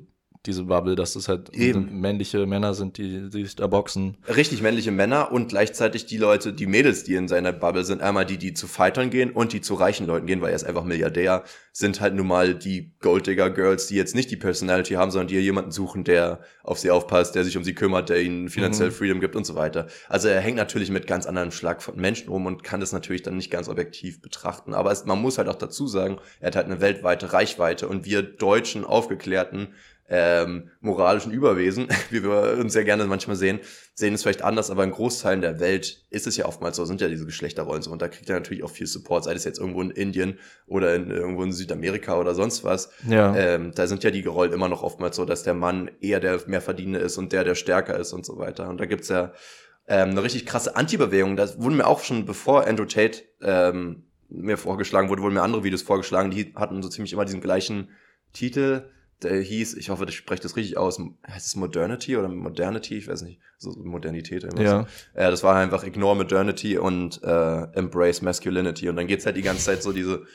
diese 0.47 0.63
Bubble, 0.63 0.95
dass 0.95 1.15
es 1.15 1.27
halt 1.27 1.49
Eben. 1.55 1.99
männliche 1.99 2.45
Männer 2.45 2.73
sind, 2.73 2.97
die, 2.97 3.29
die 3.29 3.43
sich 3.43 3.55
da 3.55 3.67
boxen. 3.67 4.17
richtig 4.27 4.61
männliche 4.61 4.91
Männer 4.91 5.31
und 5.31 5.49
gleichzeitig 5.49 6.05
die 6.05 6.17
Leute, 6.17 6.53
die 6.53 6.65
Mädels, 6.65 7.03
die 7.03 7.15
in 7.15 7.27
seiner 7.27 7.51
Bubble 7.51 7.83
sind, 7.83 8.01
einmal 8.01 8.25
die, 8.25 8.37
die 8.37 8.53
zu 8.53 8.67
Fightern 8.67 9.09
gehen 9.09 9.31
und 9.31 9.53
die 9.53 9.61
zu 9.61 9.75
reichen 9.75 10.07
Leuten 10.07 10.25
gehen, 10.27 10.41
weil 10.41 10.49
er 10.49 10.55
ist 10.55 10.63
einfach 10.63 10.83
Milliardär, 10.83 11.43
sind 11.71 11.99
halt 11.99 12.15
nun 12.15 12.27
mal 12.27 12.55
die 12.55 12.93
Golddigger 12.99 13.49
Girls, 13.49 13.87
die 13.87 13.95
jetzt 13.95 14.15
nicht 14.15 14.31
die 14.31 14.37
Personality 14.37 14.93
haben, 14.93 15.11
sondern 15.11 15.27
die 15.27 15.35
jemanden 15.39 15.71
suchen, 15.71 16.03
der 16.03 16.39
auf 16.63 16.79
sie 16.79 16.89
aufpasst, 16.89 17.35
der 17.35 17.43
sich 17.43 17.57
um 17.57 17.63
sie 17.63 17.73
kümmert, 17.75 18.09
der 18.09 18.21
ihnen 18.21 18.49
finanziell 18.49 18.89
Mhm. 18.89 18.93
Freedom 18.93 19.19
gibt 19.19 19.35
und 19.35 19.45
so 19.45 19.55
weiter. 19.55 19.87
Also 20.07 20.27
er 20.29 20.39
hängt 20.39 20.57
natürlich 20.57 20.89
mit 20.89 21.05
ganz 21.07 21.25
anderen 21.25 21.51
Schlag 21.51 21.81
von 21.83 21.97
Menschen 21.97 22.29
rum 22.29 22.45
und 22.45 22.63
kann 22.63 22.79
das 22.79 22.93
natürlich 22.93 23.23
dann 23.23 23.35
nicht 23.35 23.51
ganz 23.51 23.67
objektiv 23.67 24.21
betrachten. 24.21 24.73
Aber 24.73 24.91
es, 24.91 25.05
man 25.05 25.21
muss 25.21 25.37
halt 25.37 25.49
auch 25.49 25.55
dazu 25.55 25.87
sagen, 25.87 26.17
er 26.39 26.47
hat 26.47 26.55
halt 26.55 26.67
eine 26.67 26.81
weltweite 26.81 27.33
Reichweite 27.33 27.87
und 27.87 28.05
wir 28.05 28.21
deutschen 28.23 28.85
Aufgeklärten 28.85 29.69
ähm, 30.07 30.69
moralischen 30.81 31.31
Überwesen, 31.31 31.87
wie 32.11 32.23
wir 32.23 32.57
uns 32.59 32.75
ja 32.75 32.83
gerne 32.83 33.05
manchmal 33.05 33.35
sehen, 33.35 33.59
sehen 33.93 34.13
es 34.13 34.21
vielleicht 34.21 34.43
anders, 34.43 34.69
aber 34.69 34.83
in 34.83 34.91
Großteilen 34.91 35.41
der 35.41 35.59
Welt 35.59 36.05
ist 36.09 36.27
es 36.27 36.37
ja 36.37 36.45
oftmals 36.45 36.75
so, 36.77 36.85
sind 36.85 37.01
ja 37.01 37.07
diese 37.07 37.25
Geschlechterrollen 37.25 37.81
so 37.81 37.91
und 37.91 38.01
da 38.01 38.07
kriegt 38.07 38.29
er 38.29 38.35
natürlich 38.35 38.63
auch 38.63 38.69
viel 38.69 38.87
Support, 38.87 39.23
sei 39.23 39.33
es 39.33 39.45
jetzt 39.45 39.59
irgendwo 39.59 39.81
in 39.81 39.89
Indien 39.91 40.39
oder 40.67 40.93
in, 40.95 41.09
irgendwo 41.09 41.43
in 41.43 41.51
Südamerika 41.51 42.19
oder 42.19 42.35
sonst 42.35 42.63
was. 42.63 42.91
Ja. 43.07 43.35
Ähm, 43.35 43.71
da 43.73 43.87
sind 43.87 44.03
ja 44.03 44.11
die 44.11 44.25
Rollen 44.25 44.53
immer 44.53 44.69
noch 44.69 44.83
oftmals 44.83 45.15
so, 45.15 45.25
dass 45.25 45.43
der 45.43 45.53
Mann 45.53 45.89
eher 46.01 46.19
der 46.19 46.39
Mehrverdienende 46.45 46.99
ist 46.99 47.17
und 47.17 47.31
der, 47.31 47.43
der 47.43 47.55
stärker 47.55 47.97
ist 47.97 48.13
und 48.13 48.25
so 48.25 48.37
weiter. 48.37 48.69
Und 48.69 48.79
da 48.79 48.85
gibt's 48.85 49.09
ja 49.09 49.33
ähm, 49.87 50.09
eine 50.09 50.23
richtig 50.23 50.45
krasse 50.45 50.75
Anti-Bewegung. 50.75 51.35
Das 51.35 51.59
wurde 51.61 51.75
mir 51.75 51.87
auch 51.87 52.03
schon, 52.03 52.25
bevor 52.25 52.67
Andrew 52.67 52.85
Tate 52.85 53.23
ähm, 53.41 54.03
mir 54.29 54.57
vorgeschlagen 54.57 55.09
wurde, 55.09 55.21
wurden 55.21 55.35
mir 55.35 55.41
andere 55.41 55.63
Videos 55.63 55.81
vorgeschlagen, 55.81 56.31
die 56.31 56.53
hatten 56.55 56.81
so 56.81 56.89
ziemlich 56.89 57.13
immer 57.13 57.25
diesen 57.25 57.41
gleichen 57.41 57.89
Titel. 58.33 58.89
Der 59.23 59.39
hieß, 59.41 59.75
ich 59.75 59.89
hoffe, 59.89 60.05
ich 60.09 60.15
spreche 60.17 60.43
das 60.43 60.55
richtig 60.57 60.77
aus, 60.77 60.99
heißt 61.27 61.47
es 61.47 61.55
Modernity 61.55 62.17
oder 62.17 62.27
Modernity? 62.27 62.97
Ich 62.97 63.07
weiß 63.07 63.21
nicht, 63.21 63.39
so 63.57 63.71
Modernität. 63.71 64.43
irgendwas. 64.43 64.65
Ja. 64.65 64.87
Ja, 65.15 65.31
das 65.31 65.41
war 65.43 65.55
einfach 65.55 65.83
Ignore 65.85 66.17
Modernity 66.17 66.77
und 66.77 67.23
äh, 67.23 67.61
Embrace 67.73 68.21
Masculinity. 68.21 68.89
Und 68.89 68.97
dann 68.97 69.07
geht's 69.07 69.25
halt 69.25 69.37
die 69.37 69.41
ganze 69.41 69.63
Zeit 69.63 69.81
so 69.81 69.93
diese, 69.93 70.25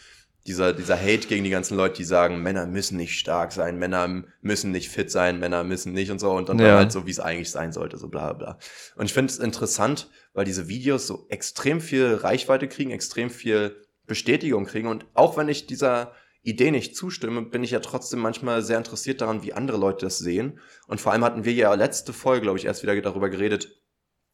dieser, 0.46 0.72
dieser 0.72 0.96
Hate 0.98 1.28
gegen 1.28 1.44
die 1.44 1.50
ganzen 1.50 1.76
Leute, 1.76 1.96
die 1.98 2.04
sagen, 2.04 2.42
Männer 2.42 2.66
müssen 2.66 2.96
nicht 2.96 3.18
stark 3.18 3.52
sein, 3.52 3.78
Männer 3.78 4.24
müssen 4.40 4.70
nicht 4.70 4.88
fit 4.88 5.10
sein, 5.10 5.38
Männer 5.38 5.62
müssen 5.62 5.92
nicht 5.92 6.10
und 6.10 6.18
so. 6.18 6.30
Und 6.32 6.48
dann, 6.48 6.58
Ja. 6.58 6.68
dann 6.68 6.76
halt 6.78 6.92
so, 6.92 7.06
wie 7.06 7.10
es 7.10 7.20
eigentlich 7.20 7.50
sein 7.50 7.72
sollte, 7.72 7.98
so 7.98 8.08
bla 8.08 8.32
bla. 8.32 8.58
Und 8.96 9.04
ich 9.04 9.12
finde 9.12 9.30
es 9.30 9.38
interessant, 9.38 10.08
weil 10.32 10.46
diese 10.46 10.68
Videos 10.68 11.06
so 11.06 11.26
extrem 11.28 11.82
viel 11.82 12.14
Reichweite 12.14 12.66
kriegen, 12.66 12.90
extrem 12.92 13.28
viel 13.28 13.76
Bestätigung 14.06 14.64
kriegen. 14.64 14.88
Und 14.88 15.04
auch 15.12 15.36
wenn 15.36 15.48
ich 15.50 15.66
dieser 15.66 16.12
Idee 16.42 16.70
nicht 16.70 16.96
zustimme, 16.96 17.42
bin 17.42 17.62
ich 17.62 17.70
ja 17.72 17.81
trotzdem 17.81 18.20
manchmal 18.20 18.62
sehr 18.62 18.79
interessiert 18.79 19.20
daran, 19.20 19.42
wie 19.42 19.53
andere 19.53 19.76
Leute 19.79 20.07
das 20.07 20.18
sehen. 20.18 20.59
Und 20.87 21.00
vor 21.00 21.12
allem 21.12 21.24
hatten 21.24 21.44
wir 21.44 21.53
ja 21.53 21.74
letzte 21.74 22.12
Folge, 22.12 22.42
glaube 22.42 22.59
ich, 22.59 22.64
erst 22.64 22.83
wieder 22.83 22.98
darüber 23.00 23.29
geredet, 23.29 23.76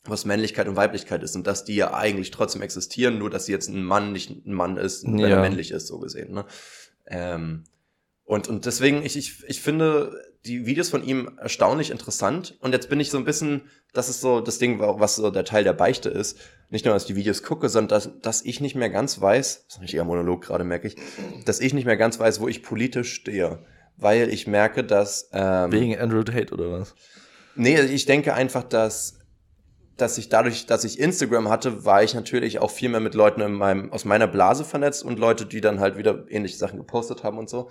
was 0.04 0.24
Männlichkeit 0.24 0.68
und 0.68 0.76
Weiblichkeit 0.76 1.22
ist 1.24 1.34
und 1.34 1.46
dass 1.48 1.64
die 1.64 1.74
ja 1.74 1.92
eigentlich 1.94 2.30
trotzdem 2.30 2.62
existieren, 2.62 3.18
nur 3.18 3.28
dass 3.28 3.46
sie 3.46 3.52
jetzt 3.52 3.68
ein 3.68 3.82
Mann 3.82 4.12
nicht 4.12 4.30
ein 4.30 4.52
Mann 4.52 4.76
ist, 4.76 5.04
wenn 5.04 5.18
Ja. 5.18 5.28
er 5.28 5.40
männlich 5.40 5.72
ist, 5.72 5.88
so 5.88 5.98
gesehen. 5.98 6.32
Ne? 6.32 6.44
Ähm, 7.06 7.64
Und, 8.24 8.48
und 8.48 8.66
deswegen, 8.66 9.04
ich, 9.04 9.16
ich, 9.16 9.44
ich 9.48 9.60
finde 9.60 10.12
die 10.46 10.66
Videos 10.66 10.88
von 10.88 11.04
ihm 11.04 11.38
erstaunlich 11.38 11.90
interessant. 11.90 12.56
Und 12.60 12.72
jetzt 12.72 12.88
bin 12.88 13.00
ich 13.00 13.10
so 13.10 13.18
ein 13.18 13.24
bisschen, 13.24 13.62
das 13.92 14.08
ist 14.08 14.20
so 14.20 14.40
das 14.40 14.58
Ding, 14.58 14.78
was 14.78 15.16
so 15.16 15.30
der 15.30 15.44
Teil 15.44 15.64
der 15.64 15.72
Beichte 15.72 16.08
ist. 16.08 16.38
Nicht 16.70 16.84
nur, 16.84 16.94
dass 16.94 17.02
ich 17.02 17.08
die 17.08 17.16
Videos 17.16 17.42
gucke, 17.42 17.68
sondern 17.68 17.88
dass, 17.88 18.10
dass 18.20 18.44
ich 18.44 18.60
nicht 18.60 18.74
mehr 18.74 18.90
ganz 18.90 19.20
weiß, 19.20 19.64
das 19.64 19.74
ist 19.74 19.78
ein 19.78 19.82
richtiger 19.82 20.04
Monolog 20.04 20.42
gerade, 20.42 20.64
merke 20.64 20.88
ich, 20.88 20.96
dass 21.44 21.60
ich 21.60 21.74
nicht 21.74 21.84
mehr 21.84 21.96
ganz 21.96 22.18
weiß, 22.18 22.40
wo 22.40 22.48
ich 22.48 22.62
politisch 22.62 23.12
stehe. 23.12 23.58
Weil 23.96 24.28
ich 24.28 24.46
merke, 24.46 24.84
dass. 24.84 25.30
Ähm, 25.32 25.72
Wegen 25.72 25.98
Andrew 25.98 26.22
Tate 26.22 26.52
oder 26.52 26.70
was? 26.72 26.94
Nee, 27.54 27.80
ich 27.80 28.04
denke 28.04 28.34
einfach, 28.34 28.62
dass, 28.62 29.18
dass 29.96 30.18
ich 30.18 30.28
dadurch, 30.28 30.66
dass 30.66 30.84
ich 30.84 31.00
Instagram 31.00 31.48
hatte, 31.48 31.86
war 31.86 32.02
ich 32.02 32.12
natürlich 32.14 32.58
auch 32.58 32.70
viel 32.70 32.90
mehr 32.90 33.00
mit 33.00 33.14
Leuten 33.14 33.40
in 33.40 33.52
meinem, 33.52 33.92
aus 33.92 34.04
meiner 34.04 34.26
Blase 34.26 34.64
vernetzt 34.64 35.02
und 35.02 35.18
Leute, 35.18 35.46
die 35.46 35.62
dann 35.62 35.80
halt 35.80 35.96
wieder 35.96 36.26
ähnliche 36.28 36.58
Sachen 36.58 36.78
gepostet 36.78 37.24
haben 37.24 37.38
und 37.38 37.48
so. 37.48 37.70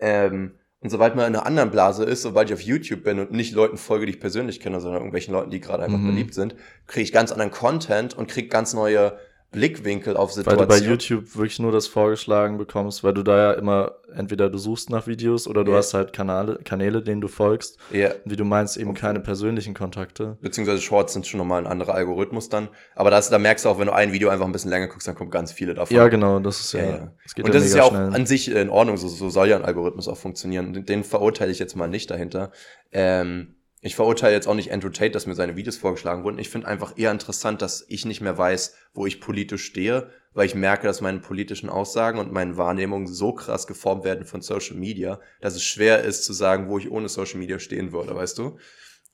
Ähm, 0.00 0.58
und 0.80 0.90
sobald 0.90 1.14
man 1.14 1.26
in 1.26 1.36
einer 1.36 1.44
anderen 1.46 1.70
Blase 1.70 2.04
ist, 2.04 2.22
sobald 2.22 2.48
ich 2.48 2.54
auf 2.54 2.62
YouTube 2.62 3.04
bin 3.04 3.18
und 3.18 3.32
nicht 3.32 3.52
Leuten 3.54 3.76
folge, 3.76 4.06
die 4.06 4.12
ich 4.12 4.20
persönlich 4.20 4.60
kenne, 4.60 4.80
sondern 4.80 5.00
irgendwelchen 5.00 5.34
Leuten, 5.34 5.50
die 5.50 5.60
gerade 5.60 5.82
einfach 5.82 5.98
Mhm. 5.98 6.06
beliebt 6.06 6.34
sind, 6.34 6.54
kriege 6.86 7.04
ich 7.04 7.12
ganz 7.12 7.32
anderen 7.32 7.50
Content 7.50 8.14
und 8.16 8.28
kriege 8.28 8.48
ganz 8.48 8.72
neue 8.72 9.18
Blickwinkel 9.52 10.16
auf 10.16 10.30
Weil 10.36 10.44
du 10.44 10.50
Situationen. 10.50 10.68
bei 10.68 10.86
YouTube 10.90 11.34
wirklich 11.36 11.58
nur 11.58 11.72
das 11.72 11.88
vorgeschlagen 11.88 12.56
bekommst, 12.56 13.02
weil 13.02 13.12
du 13.14 13.24
da 13.24 13.36
ja 13.36 13.52
immer, 13.54 13.96
entweder 14.14 14.48
du 14.48 14.58
suchst 14.58 14.90
nach 14.90 15.08
Videos 15.08 15.48
oder 15.48 15.64
du 15.64 15.72
Ja. 15.72 15.78
hast 15.78 15.92
halt 15.92 16.12
Kanäle, 16.12 16.60
Kanäle, 16.64 17.02
denen 17.02 17.20
du 17.20 17.26
folgst. 17.26 17.76
Ja, 17.90 18.10
Wie 18.24 18.36
du 18.36 18.44
meinst, 18.44 18.76
eben 18.76 18.90
Okay. 18.90 19.00
keine 19.00 19.18
persönlichen 19.20 19.74
Kontakte. 19.74 20.38
beziehungsweise 20.40 20.80
Shorts 20.80 21.14
sind 21.14 21.26
schon 21.26 21.38
nochmal 21.38 21.60
ein 21.62 21.66
anderer 21.66 21.94
Algorithmus 21.94 22.48
dann. 22.48 22.68
Aber 22.94 23.10
das, 23.10 23.28
da 23.28 23.38
merkst 23.40 23.64
du 23.64 23.70
auch, 23.70 23.78
wenn 23.80 23.86
du 23.88 23.92
ein 23.92 24.12
Video 24.12 24.28
einfach 24.28 24.46
ein 24.46 24.52
bisschen 24.52 24.70
länger 24.70 24.86
guckst, 24.86 25.08
dann 25.08 25.16
kommen 25.16 25.30
ganz 25.30 25.50
viele 25.50 25.74
davon. 25.74 25.96
Ja, 25.96 26.06
genau, 26.08 26.38
das 26.38 26.60
ist 26.60 26.72
ja, 26.72 26.80
Ja, 26.80 26.86
ja. 26.86 27.12
das 27.24 27.34
und 27.34 27.46
ja 27.46 27.52
das 27.52 27.64
ist 27.64 27.72
mega 27.72 27.76
ja 27.78 27.82
auch 27.90 27.90
schnell. 27.94 28.14
an 28.14 28.26
sich 28.26 28.50
in 28.52 28.70
Ordnung, 28.70 28.96
so, 28.98 29.08
so 29.08 29.30
soll 29.30 29.48
ja 29.48 29.56
ein 29.56 29.64
Algorithmus 29.64 30.06
auch 30.06 30.16
funktionieren. 30.16 30.72
Den- 30.74 30.86
Den 30.86 31.02
verurteile 31.04 31.50
ich 31.50 31.58
jetzt 31.58 31.74
mal 31.76 31.88
nicht 31.88 32.08
dahinter. 32.10 32.52
Ähm, 32.92 33.56
ich 33.82 33.96
verurteile 33.96 34.34
jetzt 34.34 34.46
auch 34.46 34.54
nicht 34.54 34.72
Andrew 34.72 34.90
Tate, 34.90 35.10
dass 35.10 35.26
mir 35.26 35.34
seine 35.34 35.56
Videos 35.56 35.78
vorgeschlagen 35.78 36.22
wurden. 36.22 36.38
Ich 36.38 36.50
finde 36.50 36.66
einfach 36.66 36.98
eher 36.98 37.10
interessant, 37.10 37.62
dass 37.62 37.84
ich 37.88 38.04
nicht 38.04 38.20
mehr 38.20 38.36
weiß, 38.36 38.74
wo 38.92 39.06
ich 39.06 39.20
politisch 39.20 39.64
stehe, 39.64 40.10
weil 40.34 40.46
ich 40.46 40.54
merke, 40.54 40.86
dass 40.86 41.00
meine 41.00 41.20
politischen 41.20 41.70
Aussagen 41.70 42.18
und 42.18 42.30
meine 42.30 42.58
Wahrnehmungen 42.58 43.06
so 43.06 43.32
krass 43.32 43.66
geformt 43.66 44.04
werden 44.04 44.26
von 44.26 44.42
Social 44.42 44.76
Media, 44.76 45.18
dass 45.40 45.54
es 45.54 45.64
schwer 45.64 46.04
ist 46.04 46.24
zu 46.24 46.34
sagen, 46.34 46.68
wo 46.68 46.76
ich 46.76 46.90
ohne 46.90 47.08
Social 47.08 47.38
Media 47.38 47.58
stehen 47.58 47.92
würde, 47.92 48.14
weißt 48.14 48.36
du? 48.38 48.58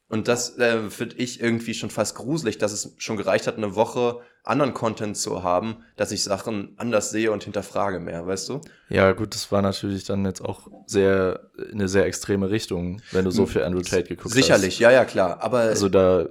Und 0.09 0.29
das 0.29 0.57
äh, 0.59 0.88
finde 0.88 1.16
ich 1.16 1.40
irgendwie 1.40 1.75
schon 1.75 1.90
fast 1.90 2.14
gruselig, 2.14 2.59
dass 2.59 2.73
es 2.73 2.95
schon 2.99 3.16
gereicht 3.16 3.47
hat, 3.47 3.57
eine 3.57 3.75
Woche 3.75 4.21
anderen 4.45 4.73
Content 4.73 5.16
zu 5.16 5.42
haben, 5.42 5.79
dass 5.97 6.12
ich 6.12 6.23
Sachen 6.23 6.75
anders 6.77 7.11
sehe 7.11 7.33
und 7.33 7.42
hinterfrage 7.42 7.99
mehr, 7.99 8.25
weißt 8.25 8.49
du? 8.49 8.61
Ja, 8.88 9.11
gut, 9.12 9.35
das 9.35 9.51
war 9.51 9.62
natürlich 9.62 10.05
dann 10.05 10.25
jetzt 10.25 10.40
auch 10.40 10.69
sehr, 10.87 11.51
in 11.59 11.75
eine 11.75 11.88
sehr 11.88 12.07
extreme 12.07 12.51
Richtung, 12.51 13.03
wenn 13.11 13.25
du 13.25 13.33
so 13.33 13.47
viel 13.47 13.64
Andrew 13.64 13.81
Tate 13.81 14.05
geguckt 14.05 14.27
Hm. 14.27 14.42
Sicherlich, 14.42 14.79
ja, 14.79 14.92
ja, 14.92 15.05
klar. 15.05 15.42
Aber 15.42 15.62
hast. 15.62 15.69
Also 15.71 15.88
da 15.88 16.29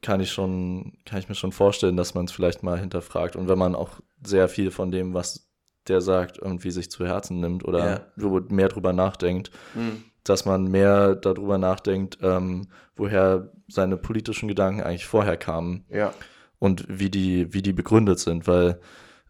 kann 0.00 0.20
ich 0.20 0.32
schon, 0.32 0.94
kann 1.04 1.18
ich 1.18 1.28
mir 1.28 1.34
schon 1.34 1.52
vorstellen, 1.52 1.96
dass 1.98 2.14
man 2.14 2.24
es 2.24 2.32
vielleicht 2.32 2.62
mal 2.62 2.78
hinterfragt. 2.78 3.36
Und 3.36 3.48
wenn 3.48 3.58
man 3.58 3.74
auch 3.74 4.00
sehr 4.24 4.48
viel 4.48 4.70
von 4.70 4.90
dem, 4.90 5.12
was 5.12 5.50
der 5.88 6.00
sagt, 6.00 6.38
irgendwie 6.38 6.70
sich 6.70 6.90
zu 6.90 7.06
Herzen 7.06 7.40
nimmt 7.40 7.64
oder 7.64 8.06
Ja. 8.16 8.40
mehr 8.48 8.68
drüber 8.68 8.92
nachdenkt, 8.92 9.50
hm, 9.74 10.04
dass 10.28 10.44
man 10.44 10.64
mehr 10.64 11.14
darüber 11.14 11.58
nachdenkt, 11.58 12.18
ähm, 12.22 12.68
woher 12.96 13.52
seine 13.68 13.96
politischen 13.96 14.48
Gedanken 14.48 14.82
eigentlich 14.82 15.06
vorher 15.06 15.36
kamen. 15.36 15.84
Ja, 15.90 16.12
und 16.58 16.84
wie 16.88 17.10
die, 17.10 17.52
wie 17.52 17.62
die 17.62 17.72
begründet 17.72 18.18
sind, 18.18 18.46
weil, 18.46 18.80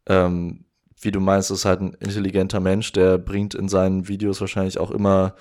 ähm, 0.06 0.64
wie 1.00 1.10
du 1.10 1.20
meinst, 1.20 1.50
ist 1.50 1.64
halt 1.64 1.80
ein 1.80 1.94
intelligenter 2.00 2.60
Mensch, 2.60 2.92
der 2.92 3.18
bringt 3.18 3.54
in 3.54 3.68
seinen 3.68 4.08
Videos 4.08 4.40
wahrscheinlich 4.40 4.78
auch 4.78 4.90
immer, 4.90 5.34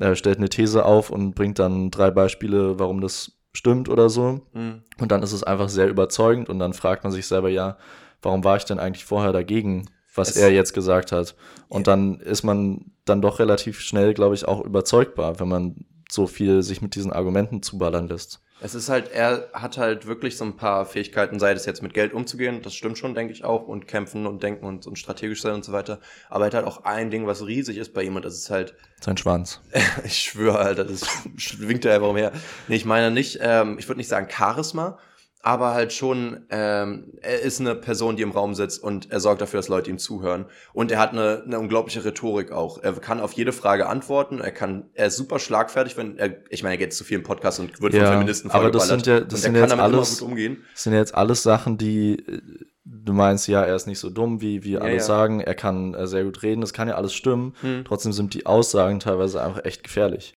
äh, 0.00 0.14
stellt 0.14 0.38
eine 0.38 0.48
These 0.48 0.84
auf 0.84 1.10
und 1.10 1.34
bringt 1.34 1.58
dann 1.58 1.90
drei 1.90 2.10
Beispiele, 2.10 2.78
warum 2.78 3.00
das 3.00 3.32
stimmt 3.52 3.88
oder 3.88 4.08
so. 4.10 4.40
hm, 4.52 4.82
Und 4.98 5.12
dann 5.12 5.22
ist 5.22 5.32
es 5.32 5.42
einfach 5.42 5.68
sehr 5.68 5.88
überzeugend 5.88 6.48
und 6.48 6.58
dann 6.58 6.72
fragt 6.72 7.04
man 7.04 7.12
sich 7.12 7.26
selber, 7.26 7.48
ja, 7.48 7.76
warum 8.22 8.44
war 8.44 8.56
ich 8.56 8.64
denn 8.64 8.78
eigentlich 8.78 9.04
vorher 9.04 9.32
dagegen, 9.32 9.86
was 10.16 10.30
Es- 10.30 10.36
er 10.36 10.50
jetzt 10.52 10.72
gesagt 10.74 11.12
hat? 11.12 11.34
Und 11.68 11.86
dann 11.86 12.20
ist 12.20 12.42
man 12.42 12.92
dann 13.04 13.22
doch 13.22 13.38
relativ 13.38 13.80
schnell, 13.80 14.14
glaube 14.14 14.34
ich, 14.34 14.46
auch 14.46 14.64
überzeugbar, 14.64 15.38
wenn 15.40 15.48
man 15.48 15.84
so 16.10 16.26
viel 16.26 16.62
sich 16.62 16.82
mit 16.82 16.94
diesen 16.94 17.12
Argumenten 17.12 17.62
zuballern 17.62 18.08
lässt. 18.08 18.40
Es 18.60 18.74
ist 18.74 18.88
halt, 18.88 19.10
er 19.12 19.50
hat 19.52 19.76
halt 19.76 20.06
wirklich 20.06 20.38
so 20.38 20.44
ein 20.44 20.56
paar 20.56 20.86
Fähigkeiten, 20.86 21.38
sei 21.38 21.52
es 21.52 21.66
jetzt 21.66 21.82
mit 21.82 21.92
Geld 21.92 22.14
umzugehen, 22.14 22.62
das 22.62 22.74
stimmt 22.74 22.96
schon, 22.96 23.14
denke 23.14 23.32
ich 23.34 23.44
auch, 23.44 23.66
und 23.68 23.86
kämpfen 23.86 24.26
und 24.26 24.42
denken 24.42 24.64
und, 24.64 24.86
und 24.86 24.98
strategisch 24.98 25.42
sein 25.42 25.52
und 25.52 25.64
so 25.64 25.72
weiter. 25.72 26.00
Aber 26.30 26.44
er 26.44 26.46
hat 26.46 26.54
halt 26.54 26.66
auch 26.66 26.84
ein 26.84 27.10
Ding, 27.10 27.26
was 27.26 27.44
riesig 27.46 27.76
ist 27.76 27.92
bei 27.92 28.02
ihm 28.02 28.16
und 28.16 28.24
das 28.24 28.34
ist 28.34 28.48
halt, 28.48 28.74
Sein 29.00 29.18
Schwanz. 29.18 29.60
ich 30.04 30.16
schwöre, 30.16 30.58
Alter, 30.58 30.84
das 30.84 31.02
schwingt 31.36 31.84
er 31.84 31.96
einfach 31.96 32.08
umher. 32.08 32.32
Nee, 32.68 32.76
ich 32.76 32.86
meine 32.86 33.10
nicht, 33.10 33.38
ähm, 33.42 33.76
ich 33.78 33.88
würde 33.88 33.98
nicht 33.98 34.08
sagen 34.08 34.28
Charisma, 34.30 34.98
aber 35.46 35.74
halt 35.74 35.92
schon, 35.92 36.44
ähm, 36.50 37.12
er 37.22 37.40
ist 37.40 37.60
eine 37.60 37.76
Person, 37.76 38.16
die 38.16 38.24
im 38.24 38.32
Raum 38.32 38.56
sitzt 38.56 38.82
und 38.82 39.12
er 39.12 39.20
sorgt 39.20 39.40
dafür, 39.40 39.58
dass 39.58 39.68
Leute 39.68 39.88
ihm 39.90 39.98
zuhören. 39.98 40.46
Und 40.72 40.90
er 40.90 40.98
hat 40.98 41.12
eine, 41.12 41.44
eine 41.46 41.60
unglaubliche 41.60 42.04
Rhetorik 42.04 42.50
auch. 42.50 42.82
Er 42.82 42.94
kann 42.94 43.20
auf 43.20 43.32
jede 43.32 43.52
Frage 43.52 43.86
antworten, 43.86 44.40
er 44.40 44.50
kann, 44.50 44.90
er 44.94 45.06
ist 45.06 45.16
super 45.16 45.38
schlagfertig, 45.38 45.96
wenn 45.96 46.18
er, 46.18 46.34
ich 46.50 46.64
meine, 46.64 46.74
er 46.74 46.78
geht 46.78 46.94
zu 46.94 47.04
vielen 47.04 47.22
Podcasts 47.22 47.60
und 47.60 47.80
wird 47.80 47.94
Ja, 47.94 48.06
von 48.06 48.14
Feministen 48.14 48.50
aber 48.50 48.72
das 48.72 48.88
sind 48.88 49.06
ja- 49.06 49.20
das 49.20 49.42
sind 49.42 49.54
er 49.54 49.60
ja 49.60 49.66
kann 49.68 49.78
jetzt 49.78 49.84
alles-. 49.84 50.18
Das 50.18 50.82
sind 50.82 50.92
ja 50.92 50.98
jetzt 50.98 51.14
alles 51.14 51.44
Sachen, 51.44 51.78
die 51.78 52.18
äh, 52.26 52.40
du 52.84 53.12
meinst, 53.12 53.46
ja, 53.46 53.62
er 53.62 53.76
ist 53.76 53.86
nicht 53.86 54.00
so 54.00 54.10
dumm, 54.10 54.40
wie 54.40 54.64
wir 54.64 54.82
alle 54.82 54.94
ja. 54.94 55.00
sagen, 55.00 55.40
er 55.40 55.54
kann 55.54 55.94
äh, 55.94 56.08
sehr 56.08 56.24
gut 56.24 56.42
reden, 56.42 56.60
das 56.60 56.72
kann 56.72 56.88
ja 56.88 56.96
alles 56.96 57.14
stimmen. 57.14 57.54
Hm. 57.60 57.84
Trotzdem 57.86 58.12
sind 58.12 58.34
die 58.34 58.46
Aussagen 58.46 58.98
teilweise 58.98 59.40
einfach 59.40 59.64
echt 59.64 59.84
gefährlich. 59.84 60.34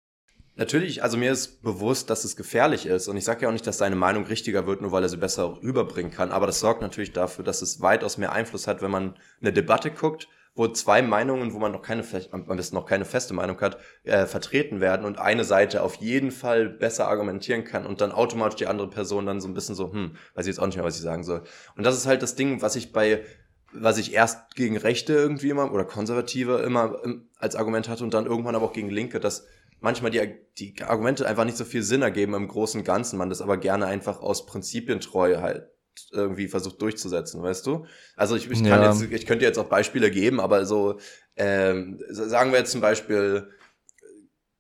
Natürlich, 0.60 1.04
also 1.04 1.16
mir 1.16 1.32
ist 1.32 1.64
bewusst, 1.64 2.10
dass 2.10 2.26
es 2.26 2.36
gefährlich 2.36 2.86
ist. 2.86 3.08
Und 3.08 3.16
ich 3.16 3.24
sage 3.24 3.44
ja 3.44 3.48
auch 3.48 3.54
nicht, 3.54 3.66
dass 3.66 3.78
seine 3.78 3.96
Meinung 3.96 4.26
richtiger 4.26 4.68
wird, 4.68 4.82
nur 4.82 4.92
weil 4.92 5.04
er 5.04 5.08
sie 5.08 5.16
besser 5.16 5.58
rüberbringen 5.64 6.12
kann. 6.12 6.34
Aber 6.34 6.48
das 6.48 6.60
sorgt 6.60 6.82
natürlich 6.82 7.14
dafür, 7.14 7.46
dass 7.46 7.62
es 7.62 7.80
weitaus 7.80 8.18
mehr 8.18 8.34
Einfluss 8.34 8.68
hat, 8.68 8.82
wenn 8.82 8.92
man 8.92 9.16
eine 9.40 9.54
Debatte 9.54 9.90
guckt, 9.90 10.28
wo 10.56 10.68
zwei 10.68 11.02
Meinungen, 11.02 11.54
wo 11.54 11.60
man 11.60 11.72
noch 11.72 11.82
keine, 11.82 12.04
am 12.32 12.46
besten 12.46 12.76
noch 12.76 12.86
keine 12.86 13.06
feste 13.06 13.34
Meinung 13.34 13.62
hat, 13.62 13.78
äh, 14.04 14.26
vertreten 14.26 14.82
werden 14.82 15.06
und 15.06 15.18
eine 15.18 15.46
Seite 15.46 15.82
auf 15.82 15.96
jeden 15.96 16.32
Fall 16.32 16.68
besser 16.68 17.08
argumentieren 17.08 17.64
kann 17.64 17.86
und 17.86 18.02
dann 18.02 18.12
automatisch 18.12 18.58
die 18.58 18.68
andere 18.68 18.90
Person 18.90 19.26
dann 19.26 19.40
so 19.40 19.48
ein 19.48 19.54
bisschen 19.54 19.76
so, 19.76 19.94
hm, 19.94 20.18
weiß 20.34 20.46
ich 20.46 20.52
jetzt 20.52 20.60
auch 20.60 20.66
nicht 20.66 20.76
mehr, 20.76 20.84
was 20.84 20.98
ich 20.98 21.04
sagen 21.04 21.24
soll. 21.24 21.44
Und 21.78 21.86
das 21.86 21.96
ist 21.96 22.06
halt 22.06 22.22
das 22.22 22.36
Ding, 22.36 22.62
was 22.62 22.76
ich 22.76 22.92
bei 22.92 23.24
was 23.72 24.00
ich 24.00 24.14
erst 24.14 24.56
gegen 24.56 24.78
Rechte 24.78 25.14
irgendwie 25.14 25.50
immer 25.50 25.72
oder 25.72 25.86
Konservative 25.86 26.58
immer 26.58 27.02
ähm, 27.06 27.30
als 27.38 27.56
Argument 27.56 27.88
hatte 27.88 28.04
und 28.04 28.14
dann 28.14 28.26
irgendwann 28.26 28.56
aber 28.56 28.66
auch 28.66 28.74
gegen 28.74 28.90
Linke, 28.90 29.20
dass 29.20 29.46
manchmal 29.80 30.12
die, 30.12 30.22
die 30.58 30.84
Argumente 30.84 31.28
einfach 31.28 31.46
nicht 31.46 31.58
so 31.58 31.66
viel 31.66 31.84
Sinn 31.84 32.02
ergeben 32.02 32.34
im 32.34 32.48
großen 32.48 32.82
und 32.82 32.86
Ganzen, 32.86 33.18
man 33.18 33.30
das 33.30 33.42
aber 33.42 33.58
gerne 33.58 33.86
einfach 33.86 34.20
aus 34.22 34.46
Prinzipientreue 34.46 35.42
halt 35.42 35.70
irgendwie 36.12 36.48
versucht 36.48 36.82
durchzusetzen, 36.82 37.42
weißt 37.44 37.66
du? 37.66 37.86
Also 38.16 38.36
ich, 38.36 38.50
ich 38.50 38.64
kann 38.64 38.82
Ja. 38.82 38.88
jetzt, 38.88 39.02
ich 39.02 39.26
könnte 39.26 39.46
jetzt 39.46 39.58
auch 39.60 39.68
Beispiele 39.68 40.12
geben, 40.12 40.40
aber 40.40 40.66
so, 40.66 41.00
ähm, 41.36 42.00
sagen 42.10 42.52
wir 42.52 42.60
jetzt 42.60 42.72
zum 42.72 42.82
Beispiel 42.82 43.50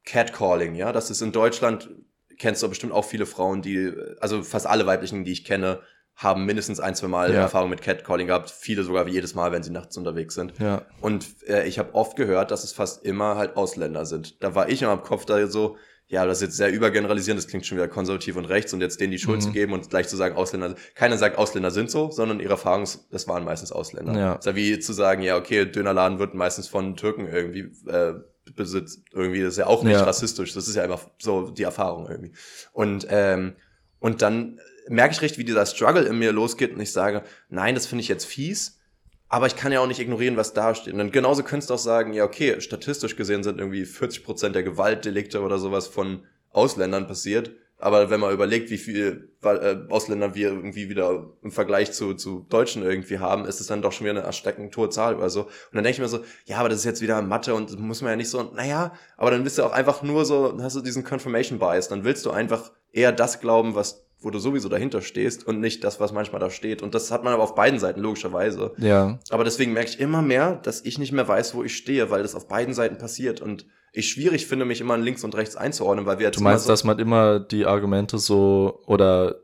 Catcalling, 0.05 0.75
ja, 0.75 0.91
das 0.91 1.09
ist 1.11 1.21
in 1.21 1.31
Deutschland, 1.31 1.89
kennst 2.37 2.63
du 2.63 2.69
bestimmt 2.69 2.93
auch 2.93 3.05
viele 3.05 3.25
Frauen, 3.25 3.61
die, 3.61 3.93
also 4.19 4.43
fast 4.43 4.65
alle 4.65 4.85
weiblichen, 4.85 5.23
die 5.23 5.31
ich 5.31 5.45
kenne, 5.45 5.81
haben 6.21 6.45
mindestens 6.45 6.81
ein, 6.81 6.95
zwei 6.95 7.07
Mal 7.07 7.33
Ja. 7.33 7.39
Erfahrung 7.41 7.69
mit 7.69 7.81
Catcalling 7.81 8.27
gehabt, 8.27 8.49
viele 8.51 8.83
sogar 8.83 9.05
wie 9.05 9.11
jedes 9.11 9.35
Mal, 9.35 9.53
wenn 9.53 9.63
sie 9.63 9.71
nachts 9.71 9.95
unterwegs 9.95 10.35
sind. 10.35 10.53
Ja. 10.59 10.81
Und 10.99 11.25
äh, 11.47 11.65
ich 11.65 11.79
habe 11.79 11.95
oft 11.95 12.17
gehört, 12.17 12.51
dass 12.51 12.65
es 12.65 12.73
fast 12.73 13.05
immer 13.05 13.37
halt 13.37 13.55
Ausländer 13.55 14.05
sind. 14.05 14.43
Da 14.43 14.53
war 14.53 14.67
ich 14.69 14.81
immer 14.81 14.91
im 14.91 15.01
Kopf 15.01 15.23
da 15.23 15.47
so, 15.47 15.77
ja, 16.07 16.25
das 16.25 16.39
ist 16.39 16.41
jetzt 16.41 16.57
sehr 16.57 16.73
übergeneralisierend, 16.73 17.41
das 17.41 17.47
klingt 17.47 17.65
schon 17.65 17.77
wieder 17.77 17.87
konservativ 17.87 18.35
und 18.35 18.45
rechts 18.45 18.73
und 18.73 18.81
jetzt 18.81 18.99
denen 18.99 19.11
die 19.11 19.19
Schuld 19.19 19.37
Mhm. 19.37 19.41
zu 19.43 19.51
geben 19.53 19.71
und 19.73 19.89
gleich 19.89 20.09
zu 20.09 20.17
sagen, 20.17 20.35
Ausländer, 20.35 20.75
keiner 20.95 21.17
sagt, 21.17 21.37
Ausländer 21.37 21.71
sind 21.71 21.89
so, 21.89 22.11
sondern 22.11 22.39
ihre 22.41 22.51
Erfahrung, 22.53 22.85
das 23.11 23.27
waren 23.29 23.45
meistens 23.45 23.71
Ausländer. 23.71 24.13
Ja. 24.19 24.29
Das 24.35 24.39
ist 24.39 24.45
ja 24.47 24.55
wie 24.55 24.79
zu 24.79 24.91
sagen, 24.91 25.21
ja, 25.21 25.37
okay, 25.37 25.65
Dönerladen 25.65 26.19
wird 26.19 26.33
meistens 26.33 26.67
von 26.67 26.97
Türken 26.97 27.27
irgendwie 27.27 27.71
äh, 27.87 28.15
besitzt, 28.55 29.03
irgendwie, 29.13 29.41
das 29.41 29.53
ist 29.53 29.57
ja 29.59 29.67
auch 29.67 29.83
nicht 29.83 29.93
Ja. 29.93 30.03
rassistisch, 30.03 30.53
das 30.53 30.67
ist 30.67 30.75
ja 30.75 30.83
einfach 30.83 31.07
so 31.19 31.51
die 31.51 31.63
Erfahrung 31.63 32.07
irgendwie. 32.09 32.33
Und, 32.73 33.05
ähm, 33.09 33.53
und 33.99 34.21
dann 34.21 34.59
merke 34.89 35.13
ich 35.13 35.21
richtig, 35.21 35.39
wie 35.39 35.45
dieser 35.45 35.65
Struggle 35.65 36.03
in 36.03 36.17
mir 36.19 36.31
losgeht 36.31 36.73
und 36.73 36.81
ich 36.81 36.91
sage, 36.91 37.23
nein, 37.49 37.75
das 37.75 37.85
finde 37.85 38.01
ich 38.01 38.07
jetzt 38.07 38.25
fies, 38.25 38.79
aber 39.27 39.45
ich 39.45 39.55
kann 39.55 39.71
ja 39.71 39.79
auch 39.79 39.87
nicht 39.87 39.99
ignorieren, 39.99 40.37
was 40.37 40.53
da 40.53 40.73
steht. 40.73 40.95
Und 40.95 41.13
genauso 41.13 41.43
könntest 41.43 41.69
du 41.69 41.75
auch 41.75 41.79
sagen, 41.79 42.13
ja, 42.13 42.23
okay, 42.23 42.59
statistisch 42.59 43.15
gesehen 43.15 43.43
sind 43.43 43.59
irgendwie 43.59 43.85
40 43.85 44.23
Prozent 44.23 44.55
der 44.55 44.63
Gewaltdelikte 44.63 45.41
oder 45.41 45.59
sowas 45.59 45.87
von 45.87 46.23
Ausländern 46.51 47.07
passiert. 47.07 47.51
Aber 47.81 48.09
wenn 48.09 48.19
man 48.19 48.33
überlegt, 48.33 48.71
wie 48.71 48.77
viel 48.77 49.31
äh, 49.41 49.77
Ausländer 49.87 50.35
wir 50.35 50.49
irgendwie 50.49 50.89
wieder 50.89 51.27
im 51.41 51.51
Vergleich 51.51 51.93
zu, 51.93 52.13
zu 52.13 52.45
Deutschen 52.49 52.83
irgendwie 52.83 53.19
haben, 53.19 53.45
ist 53.45 53.61
es 53.61 53.67
dann 53.67 53.81
doch 53.81 53.93
schon 53.93 54.05
wieder 54.05 54.17
eine 54.17 54.25
erschreckend 54.25 54.75
hohe 54.75 54.89
Zahl 54.89 55.15
oder 55.15 55.29
so. 55.29 55.43
Und 55.43 55.51
dann 55.73 55.85
denke 55.85 55.95
ich 55.95 55.99
mir 56.01 56.09
so, 56.09 56.19
ja, 56.45 56.57
aber 56.57 56.67
das 56.67 56.79
ist 56.79 56.85
jetzt 56.85 57.01
wieder 57.01 57.21
Mathe 57.21 57.53
und 57.53 57.79
muss 57.79 58.01
man 58.01 58.11
ja 58.11 58.15
nicht 58.17 58.29
so, 58.29 58.43
naja, 58.53 58.93
aber 59.15 59.31
dann 59.31 59.45
bist 59.45 59.57
du 59.57 59.63
auch 59.63 59.71
einfach 59.71 60.03
nur 60.03 60.25
so, 60.25 60.57
hast 60.61 60.75
du 60.75 60.81
diesen 60.81 61.05
Confirmation 61.05 61.57
Bias, 61.57 61.87
dann 61.87 62.03
willst 62.03 62.25
du 62.25 62.31
einfach 62.31 62.71
eher 62.91 63.13
das 63.13 63.39
glauben, 63.39 63.75
was 63.75 64.08
wo 64.21 64.29
du 64.29 64.39
sowieso 64.39 64.69
dahinter 64.69 65.01
stehst 65.01 65.47
und 65.47 65.59
nicht 65.59 65.83
das, 65.83 65.99
was 65.99 66.11
manchmal 66.11 66.39
da 66.39 66.49
steht. 66.49 66.81
Und 66.81 66.93
das 66.93 67.11
hat 67.11 67.23
man 67.23 67.33
aber 67.33 67.43
auf 67.43 67.55
beiden 67.55 67.79
Seiten, 67.79 68.01
logischerweise. 68.01 68.73
Ja. 68.77 69.19
Aber 69.29 69.43
deswegen 69.43 69.73
merke 69.73 69.89
ich 69.91 69.99
immer 69.99 70.21
mehr, 70.21 70.55
dass 70.55 70.83
ich 70.83 70.97
nicht 70.99 71.11
mehr 71.11 71.27
weiß, 71.27 71.55
wo 71.55 71.63
ich 71.63 71.75
stehe, 71.75 72.11
weil 72.11 72.21
das 72.21 72.35
auf 72.35 72.47
beiden 72.47 72.73
Seiten 72.73 72.97
passiert 72.97 73.41
und 73.41 73.65
ich 73.91 74.09
schwierig 74.09 74.45
finde, 74.45 74.65
mich 74.65 74.81
immer 74.81 74.97
links 74.97 75.23
und 75.23 75.35
rechts 75.35 75.55
einzuordnen, 75.55 76.05
weil 76.05 76.19
wir 76.19 76.27
jetzt 76.27 76.37
Du 76.37 76.43
meinst, 76.43 76.65
immer 76.65 76.73
dass 76.73 76.83
man 76.83 76.99
immer 76.99 77.39
die 77.39 77.65
Argumente 77.65 78.19
so 78.19 78.81
oder 78.85 79.37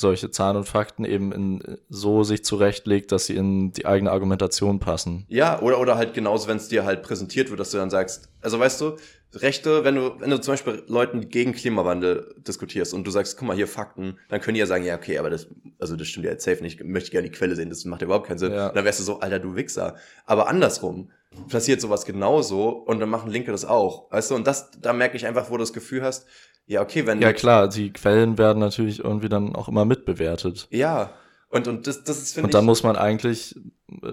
solche 0.00 0.30
Zahlen 0.30 0.56
und 0.56 0.64
Fakten 0.64 1.04
eben 1.04 1.30
in, 1.30 1.78
so 1.90 2.24
sich 2.24 2.42
zurechtlegt, 2.42 3.12
dass 3.12 3.26
sie 3.26 3.36
in 3.36 3.72
die 3.72 3.84
eigene 3.84 4.10
Argumentation 4.10 4.80
passen. 4.80 5.26
Ja, 5.28 5.60
oder, 5.60 5.78
oder 5.78 5.96
halt 5.96 6.14
genauso, 6.14 6.48
wenn 6.48 6.56
es 6.56 6.68
dir 6.68 6.86
halt 6.86 7.02
präsentiert 7.02 7.50
wird, 7.50 7.60
dass 7.60 7.70
du 7.70 7.76
dann 7.76 7.90
sagst, 7.90 8.30
also 8.40 8.58
weißt 8.58 8.80
du, 8.80 8.96
Rechte, 9.34 9.84
wenn 9.84 9.94
du, 9.94 10.18
wenn 10.18 10.30
du 10.30 10.40
zum 10.40 10.54
Beispiel 10.54 10.82
Leuten 10.88 11.28
gegen 11.28 11.52
Klimawandel 11.52 12.34
diskutierst 12.38 12.94
und 12.94 13.06
du 13.06 13.10
sagst, 13.10 13.36
guck 13.36 13.46
mal, 13.46 13.54
hier 13.54 13.68
Fakten, 13.68 14.18
dann 14.28 14.40
können 14.40 14.54
die 14.54 14.60
ja 14.60 14.66
sagen, 14.66 14.84
ja, 14.84 14.96
okay, 14.96 15.18
aber 15.18 15.30
das, 15.30 15.48
also 15.78 15.94
das 15.94 16.08
stimmt 16.08 16.24
ja 16.24 16.32
jetzt 16.32 16.44
safe 16.44 16.62
nicht, 16.62 16.82
möchte 16.82 17.10
gerne 17.10 17.28
die 17.28 17.36
Quelle 17.36 17.54
sehen, 17.54 17.68
das 17.68 17.84
macht 17.84 18.00
ja 18.00 18.06
überhaupt 18.06 18.26
keinen 18.26 18.38
Sinn. 18.38 18.52
Ja. 18.52 18.70
Dann 18.70 18.84
wärst 18.84 18.98
du 19.00 19.04
so, 19.04 19.20
Alter, 19.20 19.38
du 19.38 19.54
Wichser. 19.54 19.96
Aber 20.24 20.48
andersrum 20.48 21.10
passiert 21.48 21.80
sowas 21.80 22.06
genauso 22.06 22.70
und 22.70 22.98
dann 22.98 23.08
machen 23.08 23.30
Linke 23.30 23.52
das 23.52 23.64
auch. 23.64 24.10
Weißt 24.10 24.30
du, 24.30 24.34
und 24.34 24.46
das, 24.46 24.70
da 24.80 24.92
merke 24.92 25.16
ich 25.16 25.26
einfach, 25.26 25.48
wo 25.48 25.54
du 25.54 25.62
das 25.62 25.72
Gefühl 25.72 26.02
hast, 26.02 26.26
ja, 26.66 26.82
okay, 26.82 27.06
wenn. 27.06 27.20
Ja 27.20 27.32
klar, 27.32 27.68
die 27.68 27.92
Quellen 27.92 28.38
werden 28.38 28.58
natürlich 28.58 29.02
irgendwie 29.02 29.28
dann 29.28 29.54
auch 29.56 29.68
immer 29.68 29.84
mitbewertet. 29.84 30.68
Ja. 30.70 31.10
Und, 31.52 31.66
und 31.66 31.88
das, 31.88 32.04
das 32.04 32.18
ist, 32.22 32.34
finde 32.34 32.44
Und 32.44 32.50
ich. 32.50 32.52
dann 32.52 32.64
muss 32.64 32.84
man 32.84 32.94
eigentlich, 32.94 33.56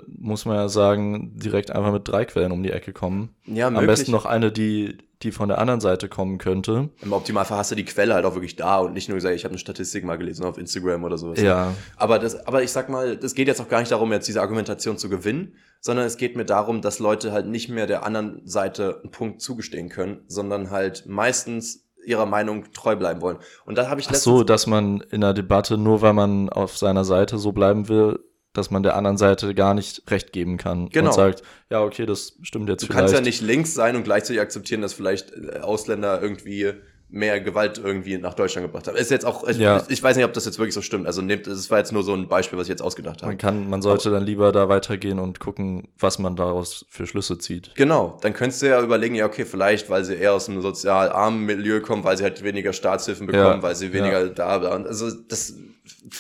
muss 0.07 0.45
man 0.45 0.55
ja 0.55 0.69
sagen, 0.69 1.33
direkt 1.37 1.69
einfach 1.69 1.91
mit 1.91 2.07
drei 2.07 2.25
Quellen 2.25 2.51
um 2.51 2.63
die 2.63 2.71
Ecke 2.71 2.93
kommen. 2.93 3.35
ja, 3.45 3.67
Am 3.67 3.73
möglich. 3.73 3.89
besten 3.89 4.11
noch 4.11 4.25
eine, 4.25 4.51
die, 4.51 4.97
die 5.21 5.31
von 5.31 5.47
der 5.47 5.59
anderen 5.59 5.79
Seite 5.79 6.09
kommen 6.09 6.39
könnte. 6.39 6.89
Im 7.03 7.13
Optimalfall 7.13 7.59
hast 7.59 7.69
du 7.69 7.75
die 7.75 7.85
Quelle 7.85 8.15
halt 8.15 8.25
auch 8.25 8.33
wirklich 8.33 8.55
da 8.55 8.79
und 8.79 8.93
nicht 8.93 9.07
nur 9.07 9.15
gesagt, 9.17 9.35
ich 9.35 9.43
habe 9.43 9.51
eine 9.51 9.59
Statistik 9.59 10.03
mal 10.03 10.17
gelesen 10.17 10.45
auf 10.45 10.57
Instagram 10.57 11.03
oder 11.03 11.19
sowas. 11.19 11.39
Ja, 11.39 11.75
Aber 11.95 12.17
das, 12.17 12.47
aber 12.47 12.63
ich 12.63 12.71
sag 12.71 12.89
mal, 12.89 13.19
es 13.21 13.35
geht 13.35 13.47
jetzt 13.47 13.61
auch 13.61 13.69
gar 13.69 13.81
nicht 13.81 13.91
darum, 13.91 14.11
jetzt 14.11 14.27
diese 14.27 14.41
Argumentation 14.41 14.97
zu 14.97 15.07
gewinnen, 15.07 15.53
sondern 15.79 16.07
es 16.07 16.17
geht 16.17 16.35
mir 16.35 16.45
darum, 16.45 16.81
dass 16.81 16.97
Leute 16.97 17.31
halt 17.33 17.45
nicht 17.45 17.69
mehr 17.69 17.85
der 17.85 18.03
anderen 18.03 18.41
Seite 18.47 19.01
einen 19.03 19.11
Punkt 19.11 19.41
zugestehen 19.41 19.89
können, 19.89 20.21
sondern 20.27 20.71
halt 20.71 21.05
meistens 21.05 21.83
ihrer 22.07 22.25
Meinung 22.25 22.71
treu 22.71 22.95
bleiben 22.95 23.21
wollen. 23.21 23.37
Und 23.65 23.77
da 23.77 23.89
habe 23.89 23.99
ich 23.99 24.07
Ach 24.09 24.15
so, 24.15 24.43
dass 24.43 24.65
man 24.65 25.01
in 25.11 25.21
der 25.21 25.33
Debatte, 25.33 25.77
nur 25.77 26.01
weil 26.01 26.13
man 26.13 26.49
auf 26.49 26.77
seiner 26.77 27.03
Seite 27.03 27.37
so 27.37 27.51
bleiben 27.51 27.89
will, 27.89 28.19
dass 28.53 28.71
man 28.71 28.81
der 28.81 28.95
anderen 28.95 29.17
Seite 29.17 29.53
gar 29.53 29.73
nicht 29.73 30.09
recht 30.09 30.31
geben 30.31 30.57
kann. 30.57 30.89
Genau. 30.89 31.09
Und 31.09 31.13
sagt, 31.13 31.43
ja, 31.69 31.83
okay, 31.83 32.05
das 32.05 32.37
stimmt 32.41 32.69
jetzt 32.69 32.81
du 32.81 32.87
vielleicht. 32.87 32.99
kannst 32.99 33.13
ja 33.13 33.21
nicht 33.21 33.41
links 33.41 33.73
sein 33.73 33.95
und 33.95 34.03
gleichzeitig 34.03 34.41
akzeptieren, 34.41 34.81
dass 34.81 34.93
vielleicht 34.93 35.31
äh, 35.33 35.59
Ausländer 35.59 36.21
irgendwie 36.21 36.73
mehr 37.09 37.39
Gewalt 37.39 37.77
irgendwie 37.77 38.17
nach 38.17 38.33
Deutschland 38.33 38.67
gebracht 38.67 38.87
haben. 38.87 38.97
Ist 38.97 39.11
jetzt 39.11 39.25
auch, 39.25 39.47
ich, 39.47 39.57
Ja. 39.57 39.81
ich 39.87 40.03
weiß 40.03 40.17
nicht, 40.17 40.25
ob 40.25 40.33
das 40.33 40.45
jetzt 40.45 40.59
wirklich 40.59 40.73
so 40.73 40.81
stimmt. 40.81 41.07
Also 41.07 41.21
nehmt, 41.21 41.47
das 41.47 41.71
war 41.71 41.77
jetzt 41.77 41.93
nur 41.93 42.03
so 42.03 42.13
ein 42.13 42.27
Beispiel, 42.27 42.59
was 42.59 42.65
ich 42.67 42.69
jetzt 42.69 42.81
ausgedacht 42.81 43.21
habe. 43.21 43.27
Man 43.31 43.37
kann, 43.37 43.69
man 43.69 43.81
sollte 43.81 44.11
dann 44.11 44.23
lieber 44.23 44.51
da 44.51 44.67
weitergehen 44.67 45.17
und 45.19 45.39
gucken, 45.39 45.87
was 45.97 46.19
man 46.19 46.35
daraus 46.35 46.85
für 46.89 47.07
Schlüsse 47.07 47.37
zieht. 47.37 47.71
Genau, 47.75 48.17
dann 48.21 48.33
könntest 48.33 48.61
du 48.61 48.67
ja 48.67 48.81
überlegen, 48.81 49.15
ja, 49.15 49.25
okay, 49.25 49.45
vielleicht, 49.45 49.89
weil 49.89 50.03
sie 50.03 50.15
eher 50.15 50.33
aus 50.33 50.49
einem 50.49 50.61
sozial 50.61 51.09
armen 51.09 51.45
Milieu 51.45 51.79
kommen, 51.79 52.03
weil 52.03 52.17
sie 52.17 52.23
halt 52.23 52.43
weniger 52.43 52.73
Staatshilfen 52.73 53.25
bekommen, 53.27 53.43
Ja, 53.57 53.61
weil 53.63 53.75
sie 53.75 53.93
weniger 53.93 54.27
da 54.27 54.61
waren. 54.61 54.85
Also 54.85 55.09
das, 55.11 55.53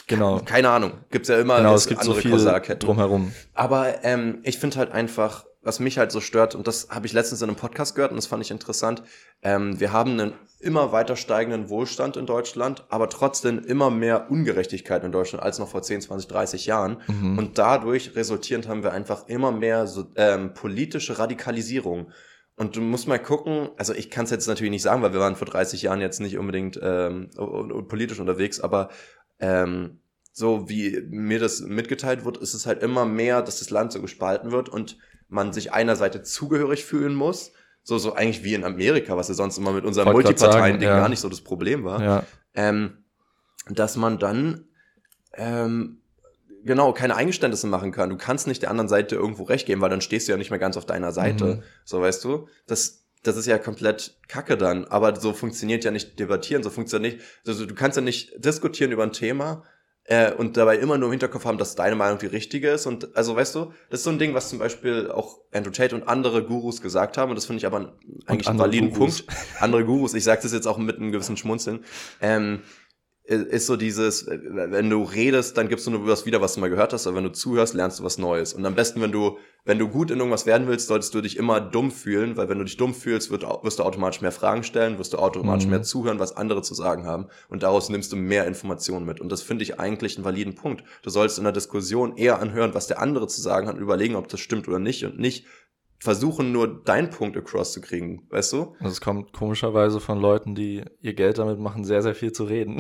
Genau. 0.07 0.39
keine 0.45 0.69
Ahnung, 0.69 0.93
gibt's 1.11 1.27
ja 1.27 1.37
immer 1.39 1.57
Genau, 1.57 1.75
es 1.75 1.87
gibt 1.87 2.01
so 2.03 2.11
andere 2.11 2.21
viel 2.21 2.31
Kausalketten. 2.31 2.87
drumherum. 2.87 3.33
Aber 3.53 4.03
ähm, 4.05 4.39
ich 4.43 4.57
finde 4.57 4.77
halt 4.77 4.91
einfach, 4.93 5.45
was 5.67 5.81
mich 5.81 5.97
halt 5.97 6.13
so 6.13 6.21
stört, 6.21 6.55
und 6.55 6.65
das 6.65 6.87
habe 6.89 7.05
ich 7.07 7.13
letztens 7.13 7.41
in 7.41 7.49
einem 7.49 7.57
Podcast 7.57 7.93
gehört 7.93 8.11
und 8.11 8.15
das 8.15 8.25
fand 8.25 8.41
ich 8.41 8.51
interessant, 8.51 9.03
ähm, 9.41 9.77
wir 9.81 9.91
haben 9.91 10.11
einen 10.11 10.33
immer 10.61 10.93
weiter 10.93 11.17
steigenden 11.17 11.69
Wohlstand 11.69 12.15
in 12.15 12.25
Deutschland, 12.25 12.85
aber 12.87 13.09
trotzdem 13.09 13.59
immer 13.59 13.91
mehr 13.91 14.31
Ungerechtigkeit 14.31 15.03
in 15.03 15.11
Deutschland 15.11 15.43
als 15.43 15.59
noch 15.59 15.67
vor 15.67 15.81
10, 15.81 16.01
20, 16.01 16.29
30 16.29 16.65
Jahren. 16.67 17.01
Mhm. 17.07 17.37
Und 17.37 17.57
dadurch 17.57 18.15
resultierend 18.15 18.69
haben 18.69 18.81
wir 18.81 18.93
einfach 18.93 19.27
immer 19.27 19.51
mehr 19.51 19.87
so, 19.87 20.05
ähm, 20.15 20.53
politische 20.53 21.19
Radikalisierung. 21.19 22.11
Und 22.55 22.77
du 22.77 22.81
musst 22.81 23.09
mal 23.09 23.19
gucken, 23.19 23.69
also 23.77 23.93
ich 23.93 24.09
kann 24.09 24.23
es 24.23 24.31
jetzt 24.31 24.47
natürlich 24.47 24.71
nicht 24.71 24.83
sagen, 24.83 25.01
weil 25.01 25.11
wir 25.11 25.19
waren 25.19 25.35
vor 25.35 25.47
30 25.47 25.81
Jahren 25.81 25.99
jetzt 25.99 26.21
nicht 26.21 26.37
unbedingt 26.37 26.79
ähm, 26.81 27.29
politisch 27.89 28.21
unterwegs, 28.21 28.61
aber 28.61 28.87
ähm, 29.39 29.99
so 30.31 30.69
wie 30.69 31.01
mir 31.09 31.39
das 31.39 31.59
mitgeteilt 31.59 32.23
wird, 32.23 32.37
ist 32.37 32.53
es 32.53 32.65
halt 32.65 32.81
immer 32.81 33.05
mehr, 33.05 33.41
dass 33.41 33.59
das 33.59 33.69
Land 33.69 33.91
so 33.91 34.01
gespalten 34.01 34.51
wird 34.51 34.69
und 34.69 34.97
man 35.29 35.53
sich 35.53 35.73
einer 35.73 35.95
Seite 35.95 36.23
zugehörig 36.23 36.85
fühlen 36.85 37.13
muss. 37.13 37.51
So, 37.83 37.97
so 37.97 38.13
eigentlich 38.13 38.43
wie 38.43 38.53
in 38.53 38.65
Amerika, 38.65 39.15
was 39.15 39.29
ja 39.29 39.33
sonst 39.33 39.57
immer 39.57 39.71
mit 39.71 39.85
unserem 39.85 40.11
Multiparteien-Ding 40.11 40.89
ja. 40.89 40.99
gar 40.99 41.09
nicht 41.09 41.21
so 41.21 41.29
das 41.29 41.41
Problem 41.41 41.83
war. 41.83 42.03
Ja, 42.03 42.23
Ähm, 42.53 43.05
dass 43.69 43.95
man 43.95 44.19
dann 44.19 44.65
ähm, 45.33 46.01
genau 46.65 46.91
keine 46.93 47.15
Eingeständnisse 47.15 47.67
machen 47.67 47.91
kann. 47.91 48.09
Du 48.09 48.17
kannst 48.17 48.47
nicht 48.47 48.61
der 48.61 48.71
anderen 48.71 48.89
Seite 48.89 49.15
irgendwo 49.15 49.43
recht 49.43 49.65
geben, 49.65 49.81
weil 49.81 49.89
dann 49.89 50.01
stehst 50.01 50.27
du 50.27 50.33
ja 50.33 50.37
nicht 50.37 50.49
mehr 50.49 50.59
ganz 50.59 50.75
auf 50.75 50.85
deiner 50.85 51.11
Seite. 51.11 51.45
Mhm. 51.45 51.63
So 51.85 52.01
weißt 52.01 52.23
du, 52.23 52.47
das 52.65 53.07
das 53.23 53.35
ist 53.35 53.45
ja 53.45 53.57
komplett 53.57 54.17
Kacke 54.27 54.57
dann. 54.57 54.85
Aber 54.85 55.19
so 55.19 55.33
funktioniert 55.33 55.83
ja 55.83 55.91
nicht 55.91 56.19
debattieren, 56.19 56.63
so 56.63 56.69
funktioniert 56.69 57.15
nicht. 57.15 57.25
Also 57.45 57.65
du 57.65 57.75
kannst 57.75 57.97
ja 57.97 58.01
nicht 58.01 58.33
diskutieren 58.43 58.91
über 58.91 59.03
ein 59.03 59.11
Thema 59.11 59.63
äh, 60.07 60.31
und 60.31 60.57
dabei 60.57 60.77
immer 60.77 60.97
nur 60.97 61.07
im 61.09 61.11
Hinterkopf 61.11 61.45
haben, 61.45 61.57
dass 61.57 61.75
deine 61.75 61.95
Meinung 61.95 62.17
die 62.17 62.27
richtige 62.27 62.69
ist. 62.69 62.85
Und 62.85 63.15
also 63.15 63.35
weißt 63.35 63.55
du, 63.55 63.73
das 63.89 63.99
ist 63.99 64.03
so 64.05 64.09
ein 64.09 64.19
Ding, 64.19 64.33
was 64.33 64.49
zum 64.49 64.57
Beispiel 64.57 65.11
auch 65.11 65.39
Andrew 65.51 65.71
Tate 65.71 65.93
und 65.93 66.07
andere 66.07 66.43
Gurus 66.43 66.81
gesagt 66.81 67.17
haben. 67.17 67.29
Und 67.29 67.35
das 67.35 67.45
finde 67.45 67.59
ich 67.59 67.65
aber 67.65 67.93
eigentlich 68.25 68.47
einen 68.47 68.57
validen 68.57 68.91
Gurus. 68.91 69.23
Punkt. 69.23 69.41
Andere 69.59 69.85
Gurus, 69.85 70.13
ich 70.13 70.23
sage 70.23 70.41
das 70.41 70.53
jetzt 70.53 70.65
auch 70.65 70.77
mit 70.77 70.97
einem 70.97 71.11
gewissen 71.11 71.35
Schmunzeln. 71.35 71.83
Ähm, 72.21 72.61
ist 73.27 73.65
so 73.65 73.75
dieses, 73.75 74.25
wenn 74.27 74.89
du 74.89 75.03
redest, 75.03 75.57
dann 75.57 75.67
gibst 75.67 75.85
du 75.85 75.91
nur 75.91 76.07
was 76.07 76.25
wieder, 76.25 76.41
was 76.41 76.53
du 76.53 76.61
mal 76.61 76.69
gehört 76.69 76.93
hast, 76.93 77.07
aber 77.07 77.17
wenn 77.17 77.25
du 77.25 77.31
zuhörst, 77.33 77.73
lernst 77.73 77.99
du 77.99 78.03
was 78.05 78.17
Neues. 78.17 78.53
Und 78.53 78.65
am 78.65 78.73
besten, 78.73 79.01
wenn 79.01 79.11
du, 79.11 79.37
wenn 79.65 79.77
du 79.77 79.89
gut 79.89 80.11
in 80.11 80.19
irgendwas 80.19 80.45
werden 80.45 80.67
willst, 80.69 80.87
solltest 80.87 81.13
du 81.13 81.19
dich 81.19 81.35
immer 81.35 81.59
dumm 81.59 81.91
fühlen, 81.91 82.37
weil 82.37 82.47
wenn 82.47 82.57
du 82.57 82.63
dich 82.63 82.77
dumm 82.77 82.93
fühlst, 82.93 83.29
wird, 83.29 83.43
wirst 83.43 83.79
du 83.79 83.83
automatisch 83.83 84.21
mehr 84.21 84.31
Fragen 84.31 84.63
stellen, 84.63 84.97
wirst 84.97 85.11
du 85.11 85.17
automatisch 85.17 85.65
Mhm. 85.65 85.71
mehr 85.71 85.83
zuhören, 85.83 86.19
was 86.19 86.37
andere 86.37 86.61
zu 86.61 86.73
sagen 86.73 87.05
haben. 87.05 87.27
Und 87.49 87.63
daraus 87.63 87.89
nimmst 87.89 88.13
du 88.13 88.15
mehr 88.15 88.47
Informationen 88.47 89.05
mit. 89.05 89.19
Und 89.19 89.29
das 89.29 89.41
finde 89.41 89.63
ich 89.63 89.77
eigentlich 89.77 90.15
einen 90.15 90.23
validen 90.23 90.55
Punkt. 90.55 90.85
Du 91.03 91.09
sollst 91.09 91.37
in 91.37 91.43
der 91.43 91.51
Diskussion 91.53 92.15
eher 92.15 92.39
anhören, 92.39 92.73
was 92.73 92.87
der 92.87 93.01
andere 93.01 93.27
zu 93.27 93.41
sagen 93.41 93.67
hat 93.67 93.75
und 93.75 93.81
überlegen, 93.81 94.15
ob 94.15 94.29
das 94.29 94.39
stimmt 94.39 94.69
oder 94.69 94.79
nicht 94.79 95.03
und 95.03 95.19
nicht 95.19 95.45
versuchen, 95.99 96.51
nur 96.51 96.83
deinen 96.83 97.09
Punkt 97.09 97.35
across 97.37 97.73
zu 97.73 97.81
kriegen, 97.81 98.27
weißt 98.29 98.53
du? 98.53 98.75
also 98.79 98.91
es 98.91 99.01
kommt 99.01 99.33
komischerweise 99.33 99.99
von 99.99 100.19
Leuten, 100.21 100.53
die 100.53 100.83
ihr 101.01 101.13
Geld 101.15 101.37
damit 101.39 101.59
machen, 101.59 101.83
sehr, 101.85 102.03
sehr 102.03 102.13
viel 102.13 102.31
zu 102.31 102.43
reden. 102.43 102.77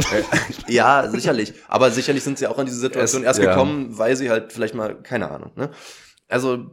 Ja, 0.67 1.09
sicherlich. 1.09 1.53
Aber 1.67 1.89
sicherlich 1.91 2.23
sind 2.23 2.37
sie 2.37 2.45
auch 2.47 2.59
in 2.59 2.65
diese 2.67 2.79
Situation 2.79 3.23
Es- 3.23 3.27
erst 3.27 3.39
ja. 3.41 3.49
gekommen, 3.51 3.97
weil 3.97 4.15
sie 4.15 4.29
halt 4.29 4.53
vielleicht 4.53 4.75
mal, 4.75 5.01
keine 5.01 5.31
Ahnung, 5.31 5.51
ne? 5.55 5.71
Also, 6.27 6.67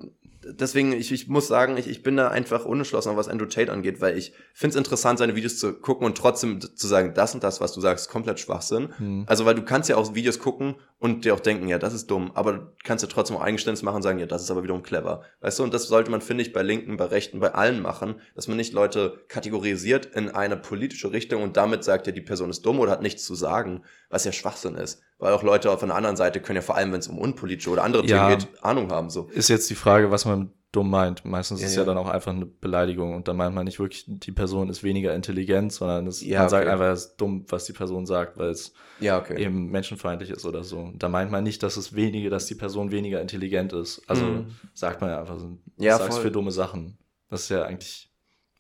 deswegen, 0.47 0.93
ich, 0.93 1.13
ich 1.13 1.29
muss 1.29 1.49
sagen, 1.49 1.77
ich, 1.77 1.89
ich 1.89 2.03
bin 2.03 2.17
da 2.17 2.29
einfach 2.29 2.65
unentschlossen, 2.65 3.17
was 3.17 3.29
Andrew 3.29 3.47
Tate 3.47 3.73
angeht, 3.73 4.01
weil 4.01 4.17
ich 4.17 4.33
finde 4.53 4.71
es 4.73 4.77
interessant, 4.77 5.19
seine 5.19 5.37
Videos 5.37 5.59
zu 5.59 5.75
gucken 5.75 6.07
und 6.07 6.17
trotzdem 6.17 6.61
zu 6.61 6.87
sagen, 6.87 7.15
das 7.15 7.35
und 7.35 7.43
das, 7.43 7.61
was 7.61 7.73
du 7.73 7.81
sagst, 7.81 8.07
ist 8.07 8.13
komplett 8.13 8.41
Schwachsinn. 8.41 8.89
Hm. 8.97 9.25
Also, 9.27 9.45
weil 9.45 9.55
du 9.55 9.63
kannst 9.63 9.89
ja 9.89 9.97
auch 9.97 10.15
Videos 10.15 10.39
gucken 10.39 10.77
und 10.99 11.25
dir 11.25 11.35
auch 11.35 11.41
denken, 11.41 11.69
ja, 11.69 11.79
das 11.79 11.95
ist 11.95 12.11
dumm, 12.11 12.33
aber 12.35 12.53
du 12.53 12.73
kannst 12.83 13.03
ja 13.03 13.11
trotzdem 13.11 13.37
auch 13.37 13.43
Eingeständnis 13.43 13.83
machen 13.83 13.97
und 13.97 14.03
sagen, 14.03 14.19
ja, 14.19 14.27
das 14.27 14.43
ist 14.43 14.51
aber 14.51 14.63
wiederum 14.63 14.83
clever. 14.83 15.23
Weißt 15.41 15.59
du, 15.59 15.63
und 15.63 15.75
das 15.75 15.89
sollte 15.89 16.11
man, 16.11 16.21
finde 16.21 16.43
ich, 16.43 16.53
bei 16.53 16.63
Linken, 16.63 16.97
bei 16.97 17.07
Rechten, 17.07 17.41
bei 17.41 17.53
allen 17.55 17.83
machen, 17.83 18.17
dass 18.35 18.49
man 18.49 18.57
nicht 18.57 18.73
Leute 18.73 19.21
kategorisiert 19.29 20.07
in 20.07 20.31
eine 20.31 20.57
politische 20.57 21.13
Richtung 21.13 21.43
und 21.43 21.57
damit 21.57 21.85
sagt, 21.85 22.07
ja, 22.07 22.13
die 22.13 22.21
Person 22.21 22.51
ist 22.51 22.65
dumm 22.65 22.79
oder 22.79 22.93
hat 22.93 23.03
nichts 23.03 23.25
zu 23.25 23.35
sagen, 23.35 23.83
was 24.15 24.25
ja 24.25 24.33
Schwachsinn 24.33 24.77
ist. 24.77 25.03
Weil 25.19 25.33
auch 25.33 25.43
Leute 25.43 25.77
von 25.77 25.89
der 25.89 25.97
anderen 25.97 26.17
Seite 26.17 26.41
können 26.41 26.57
ja 26.57 26.63
vor 26.63 26.77
allem, 26.77 26.93
wenn 26.93 27.01
es 27.01 27.09
um 27.09 27.19
unpolitische 27.19 27.71
oder 27.71 27.83
andere 27.83 28.07
Ja. 28.07 28.29
Themen 28.29 28.39
geht, 28.41 28.65
Ahnung 28.65 28.91
haben, 28.93 29.11
so. 29.11 29.25
Ist 29.33 29.49
jetzt 29.49 29.69
die 29.71 29.75
Frage, 29.75 30.11
was 30.11 30.25
man 30.25 30.53
dumm 30.71 30.91
meint. 30.91 31.25
Meistens 31.25 31.61
Ja, 31.61 31.67
ist 31.67 31.75
ja, 31.77 31.83
ja. 31.83 31.87
dann 31.87 31.99
auch 31.99 32.09
einfach 32.09 32.33
eine 32.33 32.47
Beleidigung 32.47 33.15
und 33.15 33.29
dann 33.29 33.37
meint 33.37 33.55
man 33.55 33.65
nicht 33.65 33.79
wirklich, 33.79 34.05
die 34.09 34.33
Person 34.33 34.69
ist 34.69 34.83
weniger 34.83 35.15
intelligent, 35.15 35.73
sondern 35.73 36.07
es, 36.07 36.21
Ja, 36.21 36.41
man 36.41 36.49
sagt 36.49 36.65
okay. 36.65 36.73
einfach, 36.73 36.87
es 36.93 37.05
ist 37.07 37.17
dumm, 37.17 37.45
was 37.49 37.65
die 37.65 37.73
Person 37.73 38.07
sagt, 38.07 38.39
weil 38.39 38.51
es 38.51 38.73
okay. 39.01 39.41
eben 39.41 39.71
menschenfeindlich 39.71 40.31
ist 40.31 40.45
oder 40.45 40.65
so. 40.65 40.93
Da 40.97 41.09
meint 41.09 41.31
man 41.31 41.43
nicht, 41.45 41.63
dass 41.63 41.77
es 41.77 41.95
weniger, 41.95 42.31
dass 42.31 42.47
die 42.47 42.55
Person 42.57 42.91
weniger 42.93 43.21
intelligent 43.21 43.73
ist. 43.73 44.03
Also 44.09 44.25
Mhm. 44.27 44.47
sagt 44.75 45.01
man 45.01 45.11
ja 45.11 45.21
einfach 45.21 45.39
so, 45.39 45.59
Ja, 45.79 45.99
sagst 45.99 46.19
für 46.19 46.31
dumme 46.31 46.51
Sachen. 46.53 46.99
Das 47.31 47.43
ist 47.43 47.49
ja 47.51 47.63
eigentlich, 47.65 48.13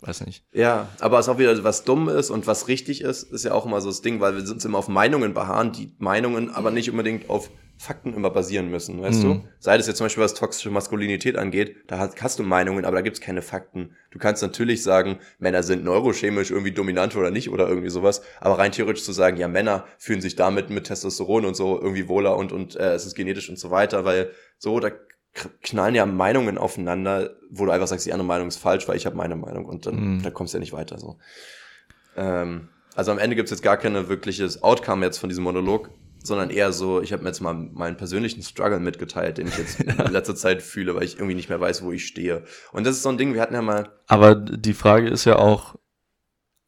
weiß 0.06 0.26
nicht. 0.26 0.44
Ja, 0.52 0.88
aber 1.00 1.18
es 1.18 1.26
ist 1.26 1.32
auch 1.34 1.38
wieder, 1.38 1.64
was 1.64 1.84
dumm 1.84 2.08
ist 2.08 2.30
und 2.30 2.46
was 2.46 2.68
richtig 2.68 3.00
ist, 3.00 3.24
ist 3.32 3.44
ja 3.44 3.52
auch 3.52 3.66
immer 3.66 3.80
so 3.80 3.88
das 3.88 4.02
Ding, 4.02 4.20
weil 4.20 4.36
wir 4.36 4.50
uns 4.50 4.64
immer 4.64 4.78
auf 4.78 4.88
Meinungen 4.88 5.34
beharren, 5.34 5.72
die 5.72 5.94
Meinungen 5.98 6.50
aber 6.50 6.70
nicht 6.70 6.90
unbedingt 6.90 7.30
auf 7.30 7.50
Fakten 7.76 8.14
immer 8.14 8.30
basieren 8.30 8.70
müssen, 8.70 9.02
weißt 9.02 9.24
Mhm. 9.24 9.28
du? 9.42 9.48
Sei 9.58 9.76
das 9.76 9.88
jetzt 9.88 9.96
zum 9.96 10.04
Beispiel, 10.04 10.22
was 10.22 10.34
toxische 10.34 10.70
Maskulinität 10.70 11.36
angeht, 11.36 11.74
da 11.88 11.98
hast, 11.98 12.22
hast 12.22 12.38
du 12.38 12.44
Meinungen, 12.44 12.84
aber 12.84 12.96
da 12.96 13.02
gibt's 13.02 13.20
keine 13.20 13.42
Fakten. 13.42 13.96
Du 14.12 14.18
kannst 14.20 14.42
natürlich 14.42 14.84
sagen, 14.84 15.18
Männer 15.40 15.64
sind 15.64 15.82
neurochemisch 15.84 16.52
irgendwie 16.52 16.70
dominant 16.70 17.16
oder 17.16 17.32
nicht 17.32 17.50
oder 17.50 17.68
irgendwie 17.68 17.90
sowas, 17.90 18.22
aber 18.40 18.58
rein 18.58 18.70
theoretisch 18.70 19.02
zu 19.02 19.10
sagen, 19.12 19.38
ja, 19.38 19.48
Männer 19.48 19.84
fühlen 19.98 20.20
sich 20.20 20.36
damit 20.36 20.70
mit 20.70 20.84
Testosteron 20.84 21.44
und 21.44 21.56
so 21.56 21.80
irgendwie 21.80 22.06
wohler 22.06 22.36
und, 22.36 22.52
und 22.52 22.76
äh, 22.76 22.92
es 22.94 23.06
ist 23.06 23.16
genetisch 23.16 23.48
und 23.50 23.58
so 23.58 23.72
weiter, 23.72 24.04
weil 24.04 24.30
so, 24.58 24.78
da 24.78 24.92
knallen 25.62 25.94
ja 25.94 26.06
Meinungen 26.06 26.58
aufeinander, 26.58 27.30
wo 27.50 27.64
du 27.66 27.72
einfach 27.72 27.88
sagst, 27.88 28.06
die 28.06 28.12
andere 28.12 28.26
Meinung 28.26 28.48
ist 28.48 28.56
falsch, 28.58 28.86
weil 28.88 28.96
ich 28.96 29.06
habe 29.06 29.16
meine 29.16 29.36
Meinung 29.36 29.64
und 29.66 29.86
dann 29.86 30.16
Mhm. 30.16 30.22
da 30.22 30.30
kommst 30.30 30.54
du 30.54 30.58
ja 30.58 30.60
nicht 30.60 30.72
weiter 30.72 30.98
so. 30.98 31.18
Ähm, 32.16 32.68
Also 32.96 33.10
am 33.10 33.18
Ende 33.18 33.34
gibt's 33.34 33.50
jetzt 33.50 33.62
gar 33.62 33.76
keine 33.76 34.08
wirkliches 34.08 34.62
Outcome 34.62 35.04
jetzt 35.04 35.18
von 35.18 35.28
diesem 35.28 35.42
Monolog, 35.42 35.90
sondern 36.22 36.50
eher 36.50 36.70
so, 36.72 37.02
ich 37.02 37.12
habe 37.12 37.24
mir 37.24 37.30
jetzt 37.30 37.40
mal 37.40 37.52
meinen 37.52 37.96
persönlichen 37.96 38.40
Struggle 38.44 38.78
mitgeteilt, 38.78 39.38
den 39.38 39.48
ich 39.48 39.58
jetzt 39.58 39.80
in 39.80 40.12
letzter 40.12 40.36
Zeit 40.36 40.62
fühle, 40.62 40.94
weil 40.94 41.02
ich 41.02 41.16
irgendwie 41.16 41.34
nicht 41.34 41.48
mehr 41.48 41.60
weiß, 41.60 41.82
wo 41.82 41.90
ich 41.90 42.06
stehe. 42.06 42.44
Und 42.72 42.86
das 42.86 42.94
ist 42.96 43.02
so 43.02 43.08
ein 43.08 43.18
Ding, 43.18 43.34
wir 43.34 43.40
hatten 43.42 43.54
ja 43.54 43.62
mal, 43.62 43.90
Aber 44.06 44.36
die 44.36 44.74
Frage 44.74 45.08
ist 45.08 45.24
ja 45.24 45.36
auch, 45.36 45.74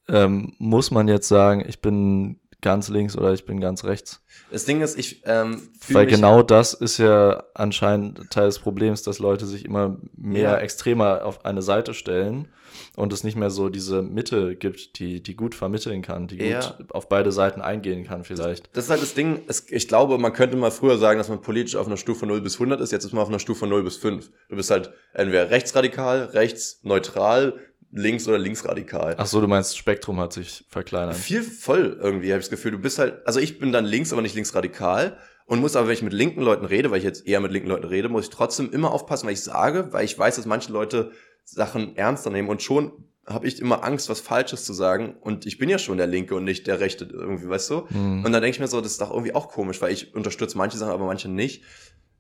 ähm, 0.09 0.55
muss 0.59 0.91
man 0.91 1.07
jetzt 1.07 1.29
sagen, 1.29 1.65
ich 1.67 1.81
bin 1.81 2.41
ganz 2.63 2.89
links 2.89 3.17
oder 3.17 3.33
ich 3.33 3.45
bin 3.45 3.61
ganz 3.61 3.85
rechts? 3.85 4.23
das 4.51 4.65
Ding 4.65 4.81
ist, 4.81 4.99
ich 4.99 5.23
ähm, 5.25 5.71
Weil 5.89 6.07
genau 6.07 6.43
das 6.43 6.73
ist 6.75 6.99
ja 6.99 7.43
anscheinend 7.55 8.31
Teil 8.31 8.47
des 8.47 8.59
Problems, 8.59 9.03
dass 9.03 9.19
Leute 9.19 9.47
sich 9.47 9.65
immer 9.65 9.97
mehr 10.17 10.43
Ja. 10.43 10.57
extremer 10.59 11.25
auf 11.25 11.45
eine 11.45 11.63
Seite 11.63 11.95
stellen 11.95 12.49
und 12.97 13.13
es 13.13 13.25
nicht 13.25 13.37
mehr 13.37 13.51
so 13.51 13.69
diese 13.71 14.03
Mitte 14.03 14.55
gibt, 14.55 14.99
die, 14.99 15.23
die 15.23 15.35
gut 15.37 15.55
vermitteln 15.55 16.03
kann, 16.03 16.29
die 16.29 16.37
Ja. 16.37 16.61
gut 16.79 16.91
auf 16.95 17.09
beide 17.09 17.33
Seiten 17.33 17.61
eingehen 17.63 18.05
kann 18.05 18.25
vielleicht. 18.25 18.69
Das 18.77 18.85
ist 18.85 18.91
halt 18.91 19.03
das 19.03 19.15
Ding, 19.15 19.41
es, 19.49 19.71
ich 19.71 19.89
glaube, 19.89 20.19
man 20.19 20.33
könnte 20.33 20.57
mal 20.57 20.71
früher 20.71 20.99
sagen, 20.99 21.19
dass 21.19 21.29
man 21.29 21.41
politisch 21.41 21.75
auf 21.77 21.87
einer 21.87 21.97
Stufe 21.97 22.27
0 22.27 22.41
bis 22.43 22.55
100 22.55 22.81
ist, 22.81 22.93
jetzt 22.93 23.05
ist 23.05 23.13
man 23.13 23.23
auf 23.23 23.29
einer 23.29 23.39
Stufe 23.41 23.67
0 23.67 23.83
bis 23.83 23.97
5. 23.97 24.31
Du 24.49 24.57
bist 24.57 24.71
halt 24.71 24.93
entweder 25.15 25.51
rechtsradikal, 25.51 26.25
rechtsneutral, 26.25 27.55
links 27.99 28.29
oder 28.29 28.39
linksradikal. 28.39 29.15
Ach 29.19 29.27
so, 29.27 29.41
du 29.41 29.49
meinst, 29.49 29.77
Spektrum 29.77 30.21
hat 30.21 30.33
sich 30.33 30.65
verkleinert. 30.69 31.17
Viel 31.17 31.43
voll 31.43 31.99
irgendwie, 32.01 32.31
habe 32.31 32.41
ich 32.41 32.47
das 32.47 32.51
Gefühl. 32.51 32.73
Du 32.73 32.79
bist 32.79 32.99
halt, 32.99 33.27
also 33.27 33.41
ich 33.41 33.59
bin 33.59 33.73
dann 33.73 33.85
links, 33.85 34.13
aber 34.13 34.23
nicht 34.23 34.35
linksradikal. 34.35 35.19
Und 35.47 35.61
muss 35.61 35.77
aber, 35.77 35.87
wenn 35.87 35.95
ich 35.95 36.03
mit 36.03 36.13
linken 36.13 36.43
Leuten 36.43 36.65
rede, 36.65 36.91
weil 36.91 36.99
ich 36.99 37.05
jetzt 37.05 37.25
eher 37.25 37.41
mit 37.41 37.53
linken 37.53 37.69
Leuten 37.69 37.87
rede, 37.87 38.09
muss 38.09 38.25
ich 38.25 38.31
trotzdem 38.31 38.73
immer 38.73 38.91
aufpassen, 38.91 39.27
was 39.27 39.35
ich 39.35 39.43
sage, 39.43 39.93
weil 39.93 40.05
ich 40.05 40.19
weiß, 40.19 40.37
dass 40.37 40.45
manche 40.45 40.73
Leute 40.73 41.13
Sachen 41.45 41.97
ernster 41.97 42.31
nehmen 42.31 42.49
und 42.49 42.63
schon 42.63 42.91
habe 43.29 43.47
ich 43.47 43.61
immer 43.61 43.85
Angst, 43.85 44.09
was 44.09 44.21
Falsches 44.21 44.65
zu 44.65 44.73
sagen. 44.73 45.17
Und 45.21 45.47
ich 45.47 45.59
bin 45.59 45.69
ja 45.69 45.79
schon 45.79 45.99
der 45.99 46.07
Linke 46.07 46.35
und 46.35 46.45
nicht 46.45 46.67
der 46.67 46.81
Rechte 46.81 47.05
irgendwie, 47.05 47.49
weißt 47.49 47.71
du? 47.71 47.89
Hm. 47.89 48.25
Und 48.25 48.33
dann 48.33 48.43
denke 48.43 48.51
ich 48.51 48.61
mir 48.61 48.69
so, 48.69 48.81
das 48.81 48.93
ist 48.93 49.01
doch 49.01 49.11
irgendwie 49.11 49.35
auch 49.35 49.49
komisch, 49.49 49.81
weil 49.81 49.93
ich 49.93 50.15
unterstütze 50.15 50.57
manche 50.57 50.79
Sachen, 50.79 50.93
aber 50.93 51.07
manche 51.07 51.29
nicht. 51.29 51.65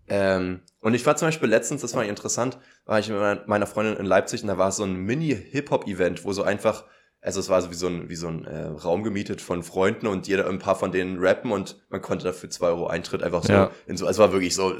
Ähm, 0.08 0.60
und 0.80 0.94
ich 0.94 1.04
war 1.06 1.16
zum 1.16 1.28
Beispiel 1.28 1.48
letztens, 1.48 1.82
das 1.82 1.94
war 1.94 2.04
interessant, 2.04 2.58
war 2.84 2.98
ich 2.98 3.08
mit 3.08 3.18
meiner- 3.48 3.66
Freundin 3.66 3.96
in 3.96 4.06
Leipzig 4.06 4.42
und 4.42 4.48
da 4.48 4.58
war 4.58 4.70
so 4.72 4.84
ein 4.84 4.94
Mini-Hip-Hop-Event, 4.96 6.24
wo 6.24 6.32
so 6.32 6.42
einfach, 6.44 6.84
also 7.20 7.40
es 7.40 7.48
war 7.48 7.60
so 7.60 7.70
wie 7.70 7.74
so 7.74 7.88
ein, 7.88 8.08
wie 8.08 8.14
so 8.14 8.28
ein 8.28 8.44
äh, 8.44 8.66
Raum 8.66 9.02
gemietet 9.02 9.40
von 9.40 9.64
Freunden 9.64 10.06
und 10.06 10.28
jeder, 10.28 10.48
ein 10.48 10.60
paar 10.60 10.76
von 10.76 10.92
denen 10.92 11.18
rappen 11.18 11.50
und 11.50 11.84
man 11.88 12.00
konnte 12.02 12.24
dafür 12.24 12.50
zwei 12.50 12.68
Euro 12.68 12.86
Eintritt 12.86 13.22
einfach 13.24 13.42
so 13.42 13.52
Ja. 13.52 13.70
in 13.88 13.96
so, 13.96 14.06
es 14.06 14.18
war 14.18 14.32
wirklich 14.32 14.54
so, 14.54 14.74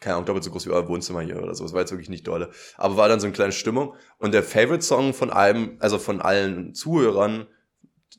keine 0.00 0.16
Ahnung, 0.16 0.26
doppelt 0.26 0.42
so 0.44 0.50
groß 0.50 0.66
wie 0.66 0.70
euer 0.70 0.88
Wohnzimmer 0.88 1.20
hier 1.20 1.40
oder 1.40 1.54
so, 1.54 1.64
es 1.64 1.72
war 1.72 1.80
jetzt 1.80 1.92
wirklich 1.92 2.08
nicht 2.10 2.26
dolle. 2.26 2.50
Aber 2.76 2.96
war 2.96 3.08
dann 3.08 3.20
so 3.20 3.26
eine 3.26 3.34
kleine 3.34 3.52
Stimmung 3.52 3.94
und 4.18 4.34
der 4.34 4.42
Favorite-Song 4.42 5.14
von 5.14 5.30
allem, 5.30 5.76
also 5.78 5.98
von 5.98 6.20
allen 6.20 6.74
Zuhörern, 6.74 7.46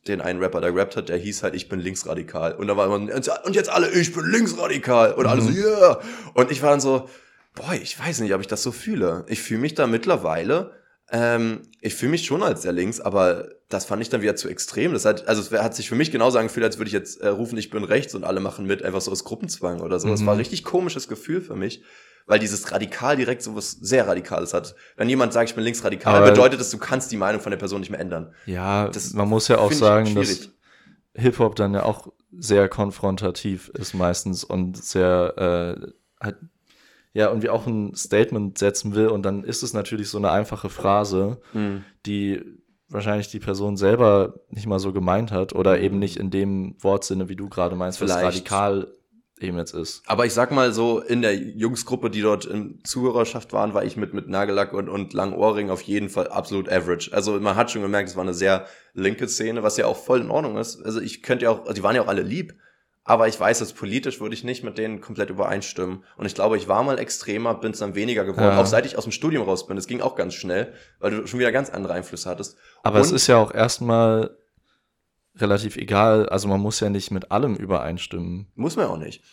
den 0.10 0.22
einen 0.22 0.39
Rapper, 0.41 0.62
der 0.62 0.72
gerappt 0.72 0.95
hat, 0.98 1.10
der 1.10 1.17
hieß 1.17 1.43
halt, 1.43 1.56
ich 1.56 1.69
bin 1.69 1.80
linksradikal. 1.80 2.54
Und 2.56 2.67
da 2.67 2.76
war 2.76 2.86
immer, 2.88 2.95
und 2.95 3.56
jetzt 3.56 3.69
alle, 3.69 3.89
ich 3.91 4.13
bin 4.13 4.26
linksradikal. 4.26 5.13
Und 5.13 5.26
alle 5.26 5.41
so, 5.41 5.50
yeah. 5.50 6.00
Und 6.34 6.52
ich 6.52 6.62
war 6.62 6.72
dann 6.72 6.82
so, 6.82 7.10
boah, 7.56 7.74
ich 7.74 7.98
weiß 8.00 8.19
nicht, 8.22 8.34
ob 8.34 8.41
ich 8.41 8.48
das 8.48 8.63
so 8.63 8.72
fühle. 8.72 9.26
Ich 9.28 9.41
fühle 9.41 9.62
mich 9.62 9.76
da 9.76 9.88
mittlerweile, 9.88 10.72
ähm, 11.12 11.62
ich 11.82 11.95
fühle 11.95 12.12
mich 12.12 12.26
schon 12.26 12.43
als 12.43 12.62
sehr 12.62 12.72
links, 12.72 13.00
aber 13.00 13.48
das 13.69 13.86
fand 13.86 14.02
ich 14.02 14.10
dann 14.10 14.22
wieder 14.22 14.36
zu 14.36 14.48
extrem. 14.50 14.93
Das 14.93 15.06
hat, 15.06 15.28
also 15.28 15.41
es 15.41 15.52
hat 15.52 15.76
sich 15.76 15.89
für 15.89 15.95
mich 15.95 16.12
genauso 16.12 16.38
angefühlt, 16.38 16.65
als 16.65 16.78
würde 16.78 16.88
ich 16.89 16.93
jetzt 16.93 17.22
äh, 17.22 17.30
rufen, 17.30 17.58
ich 17.58 17.69
bin 17.69 17.84
rechts 17.84 18.13
und 18.15 18.24
alle 18.24 18.39
machen 18.39 18.65
mit, 18.65 18.84
einfach 18.84 19.02
so 19.02 19.12
aus 19.12 19.24
Gruppenzwang 19.24 19.82
oder 19.82 20.00
so. 20.00 20.08
Das 20.10 20.22
Mhm. 20.22 20.26
war 20.28 20.34
ein 20.36 20.39
richtig 20.39 20.63
komisches 20.63 21.08
Gefühl 21.08 21.41
für 21.41 21.56
mich, 21.56 21.84
weil 22.29 22.39
dieses 22.39 22.71
Radikal 22.71 23.17
direkt 23.17 23.41
so 23.41 23.55
was 23.55 23.71
sehr 23.71 24.07
Radikales 24.07 24.53
hat. 24.53 24.75
Wenn 24.95 25.09
jemand 25.09 25.33
sagt, 25.33 25.49
ich 25.49 25.55
bin 25.55 25.63
linksradikal, 25.65 26.15
Aber- 26.15 26.29
bedeutet 26.29 26.59
das, 26.59 26.69
du 26.69 26.77
kannst 26.77 27.11
die 27.11 27.17
Meinung 27.17 27.41
von 27.41 27.49
der 27.51 27.57
Person 27.57 27.81
nicht 27.81 27.89
mehr 27.89 27.99
ändern. 27.99 28.33
Ja, 28.45 28.87
Das 28.87 29.13
man 29.13 29.27
muss 29.27 29.47
ja 29.49 29.57
auch 29.57 29.71
sagen, 29.73 30.15
dass. 30.15 30.51
Hip-Hop 31.15 31.55
dann 31.55 31.73
ja 31.73 31.83
auch 31.83 32.07
sehr 32.31 32.69
konfrontativ 32.69 33.69
ist 33.69 33.93
meistens 33.95 34.43
und 34.43 34.77
sehr 34.81 35.77
äh, 35.81 36.23
halt, 36.23 36.37
ja, 37.13 37.27
irgendwie 37.27 37.49
auch 37.49 37.65
ein 37.65 37.95
Statement 37.95 38.57
setzen 38.59 38.93
will 38.93 39.07
und 39.07 39.23
dann 39.23 39.43
ist 39.43 39.63
es 39.63 39.73
natürlich 39.73 40.07
so 40.09 40.19
eine 40.19 40.29
einfache 40.31 40.69
Phrase, 40.69 41.41
Mhm. 41.53 41.83
die 42.05 42.41
wahrscheinlich 42.89 43.29
die 43.29 43.39
Person 43.39 43.75
selber 43.75 44.35
nicht 44.49 44.67
mal 44.67 44.79
so 44.79 44.93
gemeint 44.93 45.31
hat 45.31 45.53
oder 45.53 45.77
Mhm. 45.77 45.83
eben 45.83 45.99
nicht 45.99 46.17
in 46.17 46.29
dem 46.29 46.75
Wortsinne, 46.79 47.27
wie 47.27 47.35
du 47.35 47.49
gerade 47.49 47.75
meinst, 47.75 47.99
was 48.01 48.11
Vielleicht. 48.11 48.25
radikal 48.37 48.87
eben 49.39 49.58
jetzt 49.58 49.73
ist. 49.73 50.04
Aber 50.06 50.25
ich 50.25 50.34
sag 50.34 50.52
mal 50.52 50.73
so, 50.73 50.99
in 50.99 51.21
der 51.21 51.36
Jungsgruppe, 51.36 52.10
die 52.10 52.21
dort 52.21 52.45
in 52.45 52.80
Zuhörerschaft 52.84 53.54
waren, 53.54 53.73
war 53.73 53.84
ich 53.84 53.97
mit, 53.97 54.13
mit 54.13 54.28
Nagellack 54.28 54.73
und, 54.73 54.89
und 54.89 55.13
langen 55.13 55.34
Ohrringen 55.34 55.71
auf 55.71 55.82
jeden 55.82 56.10
Fall 56.10 56.28
absolut 56.28 56.69
average. 56.69 57.12
Also 57.13 57.39
man 57.39 57.56
hat 57.56 57.71
schon 57.71 57.82
gemerkt, 57.82 58.10
es 58.10 58.15
war 58.15 58.23
eine 58.23 58.34
sehr 58.34 58.65
linke 58.93 59.28
Szene, 59.28 59.63
was 59.63 59.78
ja 59.78 59.86
auch 59.86 59.97
voll 59.97 60.21
in 60.21 60.30
Ordnung 60.32 60.58
ist. 60.58 60.84
Also 60.84 60.99
ich 61.02 61.23
könnte 61.23 61.45
ja 61.45 61.52
auch, 61.52 61.62
also 61.62 61.73
die 61.73 61.84
waren 61.84 61.95
ja 61.95 62.02
auch 62.02 62.08
alle 62.08 62.21
lieb, 62.21 62.54
aber 63.04 63.28
ich 63.28 63.39
weiß, 63.39 63.60
dass 63.60 63.73
politisch 63.73 64.19
würde 64.21 64.36
ich 64.36 64.43
nicht 64.43 64.63
mit 64.63 64.78
denen 64.78 65.02
komplett 65.02 65.30
übereinstimmen. 65.32 66.04
Und 66.17 66.25
ich 66.25 66.36
glaube, 66.36 66.58
ich 66.58 66.67
war 66.67 66.84
mal 66.84 66.99
extremer, 66.99 67.56
bin 67.56 67.71
es 67.71 67.80
dann 67.80 67.95
weniger 67.95 68.23
geworden. 68.23 68.43
Ja. 68.56 68.62
Auch 68.62 68.67
seit 68.67 68.86
ich 68.86 68.97
aus 68.97 69.06
dem 69.06 69.12
Studium 69.12 69.43
raus 69.45 69.65
bin. 69.65 69.78
Das 69.78 69.88
ging 69.88 70.02
auch 70.02 70.15
ganz 70.15 70.36
schnell, 70.36 70.73
weil 70.99 71.12
du 71.12 71.28
schon 71.28 71.39
wieder 71.39 71.52
ganz 71.52 71.69
andere 71.71 71.93
Einflüsse 71.93 72.30
hattest. 72.30 72.58
Aber 72.84 72.99
es 72.99 73.10
Und- 73.10 73.15
ist 73.15 73.28
ja 73.28 73.38
auch 73.38 73.52
erstmal 73.54 74.38
relativ 75.41 75.78
egal, 75.78 76.28
also 76.30 76.47
man 76.47 76.60
muss 76.60 76.80
ja 76.80 76.89
nicht 76.89 77.12
mit 77.12 77.32
allem 77.32 77.56
übereinstimmen. 77.56 78.47
Muss 78.56 78.75
man 78.75 78.88
auch 78.88 78.97
nicht. 78.97 79.23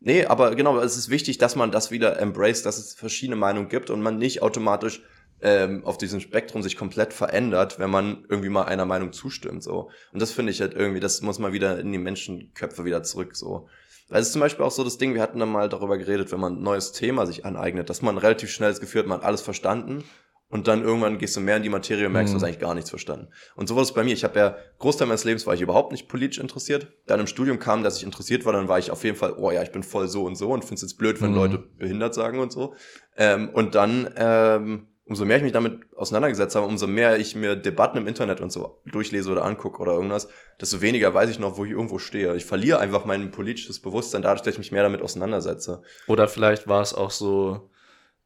Nee, 0.00 0.24
aber 0.24 0.54
genau, 0.54 0.78
es 0.78 0.96
ist 0.96 1.10
wichtig, 1.10 1.38
dass 1.38 1.56
man 1.56 1.70
das 1.70 1.90
wieder 1.90 2.18
embraced, 2.18 2.64
dass 2.64 2.78
es 2.78 2.94
verschiedene 2.94 3.36
Meinungen 3.36 3.68
gibt 3.68 3.90
und 3.90 4.00
man 4.00 4.18
nicht 4.18 4.42
automatisch 4.42 5.02
ähm, 5.42 5.84
auf 5.84 5.98
diesem 5.98 6.20
Spektrum 6.20 6.62
sich 6.62 6.76
komplett 6.76 7.12
verändert, 7.12 7.78
wenn 7.78 7.90
man 7.90 8.24
irgendwie 8.28 8.48
mal 8.48 8.64
einer 8.64 8.86
Meinung 8.86 9.12
zustimmt. 9.12 9.62
so. 9.62 9.90
Und 10.12 10.20
das 10.22 10.32
finde 10.32 10.52
ich 10.52 10.60
halt 10.60 10.74
irgendwie, 10.74 11.00
das 11.00 11.20
muss 11.20 11.38
mal 11.38 11.52
wieder 11.52 11.78
in 11.78 11.92
die 11.92 11.98
Menschenköpfe 11.98 12.84
wieder 12.84 13.02
zurück. 13.02 13.36
so. 13.36 13.68
Weil 14.08 14.20
es 14.20 14.28
ist 14.28 14.32
zum 14.32 14.40
Beispiel 14.40 14.64
auch 14.64 14.70
so 14.70 14.84
das 14.84 14.98
Ding, 14.98 15.14
wir 15.14 15.22
hatten 15.22 15.38
dann 15.38 15.52
mal 15.52 15.68
darüber 15.68 15.98
geredet, 15.98 16.32
wenn 16.32 16.40
man 16.40 16.56
ein 16.56 16.62
neues 16.62 16.92
Thema 16.92 17.26
sich 17.26 17.44
aneignet, 17.44 17.90
dass 17.90 18.02
man 18.02 18.18
relativ 18.18 18.50
schnell 18.50 18.70
das 18.70 18.80
Gefühl 18.80 19.02
hat, 19.02 19.08
man 19.08 19.18
hat 19.18 19.26
alles 19.26 19.42
verstanden 19.42 20.04
und 20.50 20.68
dann 20.68 20.82
irgendwann 20.82 21.16
gehst 21.18 21.34
du 21.36 21.40
mehr 21.40 21.56
in 21.56 21.62
die 21.62 21.68
Materie 21.70 22.06
und 22.06 22.12
merkst, 22.12 22.32
du 22.32 22.36
Mhm. 22.36 22.40
hast 22.42 22.44
eigentlich 22.46 22.58
gar 22.60 22.74
nichts 22.74 22.90
verstanden. 22.90 23.28
Und 23.56 23.68
so 23.68 23.76
war 23.76 23.82
es 23.82 23.92
bei 23.94 24.04
mir. 24.04 24.12
Ich 24.12 24.24
habe 24.24 24.38
ja, 24.38 24.56
Großteil 24.78 25.06
meines 25.08 25.24
Lebens 25.24 25.46
war 25.46 25.54
ich 25.54 25.60
überhaupt 25.62 25.92
nicht 25.92 26.08
politisch 26.08 26.38
interessiert. 26.38 26.88
Dann 27.06 27.20
im 27.20 27.26
Studium 27.26 27.58
kam, 27.58 27.82
dass 27.82 27.96
ich 27.96 28.02
interessiert 28.04 28.44
war, 28.44 28.52
dann 28.52 28.68
war 28.68 28.78
ich 28.78 28.90
auf 28.90 29.02
jeden 29.04 29.16
Fall, 29.16 29.34
oh 29.38 29.50
ja, 29.50 29.62
ich 29.62 29.72
bin 29.72 29.82
voll 29.82 30.08
so 30.08 30.24
und 30.24 30.34
so 30.36 30.50
und 30.50 30.62
finde 30.62 30.74
es 30.74 30.82
jetzt 30.82 30.98
blöd, 30.98 31.22
wenn 31.22 31.30
Mhm. 31.30 31.36
Leute 31.36 31.58
behindert 31.58 32.14
sagen 32.14 32.38
und 32.40 32.52
so. 32.52 32.74
Ähm, 33.16 33.48
und 33.54 33.74
dann, 33.74 34.12
ähm, 34.16 34.86
umso 35.06 35.24
mehr 35.24 35.38
ich 35.38 35.42
mich 35.42 35.52
damit 35.52 35.80
auseinandergesetzt 35.96 36.54
habe, 36.54 36.66
umso 36.66 36.86
mehr 36.86 37.18
ich 37.18 37.34
mir 37.34 37.56
Debatten 37.56 37.98
im 37.98 38.06
Internet 38.06 38.40
und 38.40 38.52
so 38.52 38.80
durchlese 38.86 39.30
oder 39.32 39.44
angucke 39.44 39.80
oder 39.82 39.92
irgendwas, 39.92 40.28
desto 40.60 40.80
weniger 40.82 41.12
weiß 41.12 41.30
ich 41.30 41.38
noch, 41.40 41.56
wo 41.56 41.64
ich 41.64 41.72
irgendwo 41.72 41.98
stehe. 41.98 42.36
Ich 42.36 42.44
verliere 42.44 42.78
einfach 42.78 43.04
mein 43.04 43.30
politisches 43.32 43.80
Bewusstsein 43.80 44.22
dadurch, 44.22 44.42
dass 44.42 44.52
ich 44.54 44.58
mich 44.58 44.70
mehr 44.72 44.84
damit 44.84 45.02
auseinandersetze. 45.02 45.82
Oder 46.06 46.28
vielleicht 46.28 46.68
war 46.68 46.80
es 46.80 46.94
auch 46.94 47.10
so, 47.10 47.70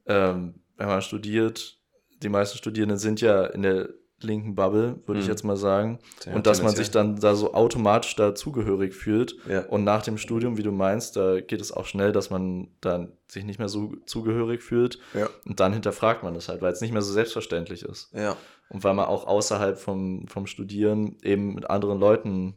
ähm, 0.05 0.55
wenn 0.77 0.87
man 0.87 1.01
studiert, 1.01 1.74
die 2.25 2.29
meisten 2.29 2.57
Studierenden 2.57 2.97
sind 2.97 3.21
ja 3.21 3.45
in 3.45 3.61
der 3.61 3.89
linken 4.21 4.55
Bubble, 4.55 5.01
würde 5.05 5.19
ich 5.19 5.25
Mhm. 5.27 5.31
jetzt 5.31 5.43
mal 5.43 5.57
sagen. 5.57 5.99
Ja, 6.25 6.33
und 6.33 6.47
dass 6.47 6.63
man 6.63 6.73
sich 6.75 6.89
dann 6.89 7.17
da 7.19 7.35
so 7.35 7.53
automatisch 7.53 8.15
da 8.15 8.33
zugehörig 8.33 8.93
fühlt. 8.95 9.35
Ja. 9.47 9.65
Und 9.65 9.83
nach 9.83 10.01
dem 10.03 10.17
Studium, 10.17 10.57
wie 10.57 10.63
du 10.63 10.71
meinst, 10.71 11.15
da 11.17 11.41
geht 11.41 11.59
es 11.61 11.71
auch 11.71 11.85
schnell, 11.85 12.11
dass 12.13 12.29
man 12.29 12.69
dann 12.81 13.11
sich 13.27 13.43
nicht 13.43 13.59
mehr 13.59 13.67
so 13.69 13.93
zugehörig 14.05 14.63
fühlt. 14.63 14.99
Ja. 15.13 15.29
Und 15.45 15.59
dann 15.59 15.73
hinterfragt 15.73 16.23
man 16.23 16.33
das 16.33 16.47
halt, 16.49 16.61
weil 16.61 16.71
es 16.73 16.81
nicht 16.81 16.91
mehr 16.93 17.01
so 17.01 17.11
selbstverständlich 17.13 17.83
ist. 17.83 18.11
Und 18.69 18.83
weil 18.83 18.93
man 18.95 19.05
auch 19.05 19.27
außerhalb 19.27 19.77
vom, 19.77 20.27
vom 20.27 20.47
Studieren 20.47 21.17
eben 21.21 21.53
mit 21.53 21.69
anderen 21.69 21.99
Leuten 21.99 22.55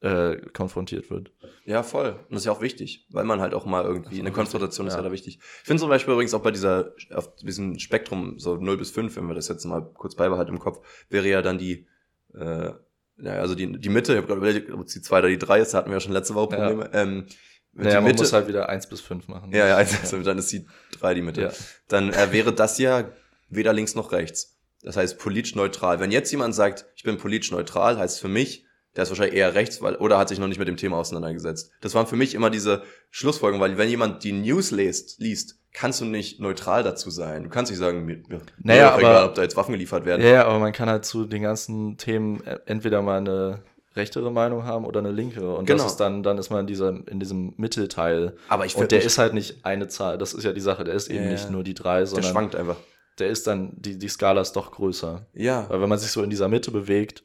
äh, 0.00 0.36
konfrontiert 0.52 1.10
wird. 1.10 1.32
Ja, 1.64 1.82
voll. 1.82 2.10
Und 2.10 2.32
das 2.32 2.42
ist 2.42 2.46
ja 2.46 2.52
auch 2.52 2.60
wichtig, 2.60 3.06
weil 3.10 3.24
man 3.24 3.40
halt 3.40 3.54
auch 3.54 3.64
mal 3.64 3.84
irgendwie, 3.84 4.20
eine 4.20 4.30
Konfrontation 4.30 4.86
ist 4.86 4.92
ja 4.92 4.98
ja. 5.00 5.04
da 5.04 5.12
wichtig. 5.12 5.38
Ich 5.40 5.66
finde 5.66 5.80
zum 5.80 5.88
Beispiel 5.88 6.12
übrigens 6.12 6.34
auch 6.34 6.42
bei 6.42 6.50
dieser, 6.50 6.92
auf 7.14 7.34
diesem 7.36 7.78
Spektrum, 7.78 8.38
so 8.38 8.56
0 8.56 8.76
bis 8.76 8.90
5, 8.90 9.16
wenn 9.16 9.26
wir 9.26 9.34
das 9.34 9.48
jetzt 9.48 9.64
mal 9.64 9.80
kurz 9.94 10.14
beibehalten 10.14 10.52
im 10.52 10.58
Kopf, 10.58 10.86
wäre 11.08 11.26
ja 11.28 11.42
dann 11.42 11.58
die, 11.58 11.86
äh, 12.34 12.70
ja, 13.18 13.32
also 13.32 13.54
die, 13.54 13.78
die 13.80 13.88
Mitte, 13.88 14.12
ich 14.12 14.18
habe 14.18 14.26
gerade 14.26 14.38
überlegt, 14.38 14.70
ob 14.70 14.86
es 14.86 14.92
die 14.92 15.00
2 15.00 15.18
oder 15.20 15.28
die 15.28 15.38
3 15.38 15.60
ist, 15.60 15.72
da 15.72 15.78
hatten 15.78 15.88
wir 15.90 15.96
ja 15.96 16.00
schon 16.00 16.12
letzte 16.12 16.34
Woche 16.34 16.56
Ja. 16.56 16.68
Probleme. 16.68 16.90
Ähm, 16.92 17.26
Naja, 17.72 18.00
die 18.00 18.06
man 18.06 18.16
muss 18.16 18.32
halt 18.32 18.48
wieder 18.48 18.68
eins 18.68 18.86
bis 18.88 19.00
fünf 19.00 19.26
machen. 19.28 19.50
ja, 19.52 19.66
ja, 19.66 19.76
also 19.76 20.22
dann 20.22 20.38
ist 20.38 20.52
die 20.52 20.66
3 21.00 21.14
die 21.14 21.22
Mitte. 21.22 21.40
Ja. 21.40 21.52
Dann 21.88 22.12
äh, 22.12 22.32
wäre 22.32 22.52
das 22.52 22.78
ja 22.78 23.10
weder 23.48 23.72
links 23.72 23.94
noch 23.94 24.12
rechts. 24.12 24.58
Das 24.82 24.96
heißt 24.96 25.18
politisch 25.18 25.54
neutral. 25.54 26.00
Wenn 26.00 26.10
jetzt 26.10 26.30
jemand 26.30 26.54
sagt, 26.54 26.84
ich 26.94 27.02
bin 27.02 27.16
politisch 27.16 27.50
neutral, 27.50 27.98
heißt 27.98 28.20
für 28.20 28.28
mich, 28.28 28.65
der 28.96 29.02
ist 29.04 29.10
wahrscheinlich 29.10 29.36
eher 29.36 29.54
rechts, 29.54 29.82
weil, 29.82 29.96
oder 29.96 30.18
hat 30.18 30.28
sich 30.28 30.38
noch 30.38 30.48
nicht 30.48 30.58
mit 30.58 30.68
dem 30.68 30.76
Thema 30.76 30.96
auseinandergesetzt. 30.98 31.70
Das 31.80 31.94
waren 31.94 32.06
für 32.06 32.16
mich 32.16 32.34
immer 32.34 32.50
diese 32.50 32.82
Schlussfolgerungen, 33.10 33.60
weil 33.70 33.78
wenn 33.78 33.88
jemand 33.88 34.24
die 34.24 34.32
News 34.32 34.70
liest, 34.70 35.20
liest, 35.20 35.58
kannst 35.72 36.00
du 36.00 36.06
nicht 36.06 36.40
neutral 36.40 36.82
dazu 36.82 37.10
sein. 37.10 37.44
Du 37.44 37.50
kannst 37.50 37.70
nicht 37.70 37.78
sagen, 37.78 38.04
mir, 38.06 38.22
mir 38.28 38.40
Naja, 38.62 38.90
doch 38.92 38.98
egal, 38.98 39.16
aber- 39.16 39.26
ob 39.28 39.34
da 39.34 39.42
jetzt 39.42 39.56
Waffen 39.56 39.72
geliefert 39.72 40.06
werden. 40.06 40.22
Ja, 40.22 40.28
ja, 40.32 40.44
aber 40.46 40.58
man 40.58 40.72
kann 40.72 40.88
halt 40.88 41.04
zu 41.04 41.26
den 41.26 41.42
ganzen 41.42 41.98
Themen 41.98 42.42
äh, 42.46 42.58
entweder 42.64 43.02
mal 43.02 43.18
eine 43.18 43.62
rechtere 43.94 44.30
Meinung 44.32 44.64
haben 44.64 44.84
oder 44.86 45.00
eine 45.00 45.10
linke. 45.10 45.54
Und 45.54 45.66
Genau. 45.66 45.82
das 45.82 45.92
ist 45.92 45.98
dann, 45.98 46.22
dann 46.22 46.36
ist 46.38 46.50
man 46.50 46.60
in 46.60 46.66
dieser, 46.66 46.88
in 47.08 47.18
diesem 47.20 47.54
Mittelteil. 47.56 48.36
Aber 48.48 48.66
ich 48.66 48.76
Und 48.76 48.90
der 48.92 49.02
ist 49.02 49.18
halt 49.18 49.32
nicht 49.34 49.64
eine 49.64 49.88
Zahl, 49.88 50.18
das 50.18 50.32
ist 50.34 50.44
ja 50.44 50.52
die 50.52 50.60
Sache, 50.60 50.84
der 50.84 50.94
ist 50.94 51.08
eben 51.08 51.24
Ja, 51.24 51.30
nicht 51.30 51.50
nur 51.50 51.62
die 51.64 51.74
drei, 51.74 51.98
der 51.98 52.06
sondern 52.06 52.30
schwankt 52.30 52.56
einfach. 52.56 52.76
der 53.18 53.28
ist 53.28 53.46
dann, 53.46 53.72
die, 53.76 53.98
die 53.98 54.08
Skala 54.08 54.40
ist 54.42 54.52
doch 54.52 54.70
größer. 54.72 55.26
Ja. 55.34 55.66
Weil 55.70 55.80
wenn 55.80 55.88
man 55.88 55.98
sich 55.98 56.10
so 56.10 56.22
in 56.22 56.28
dieser 56.30 56.48
Mitte 56.48 56.70
bewegt, 56.70 57.22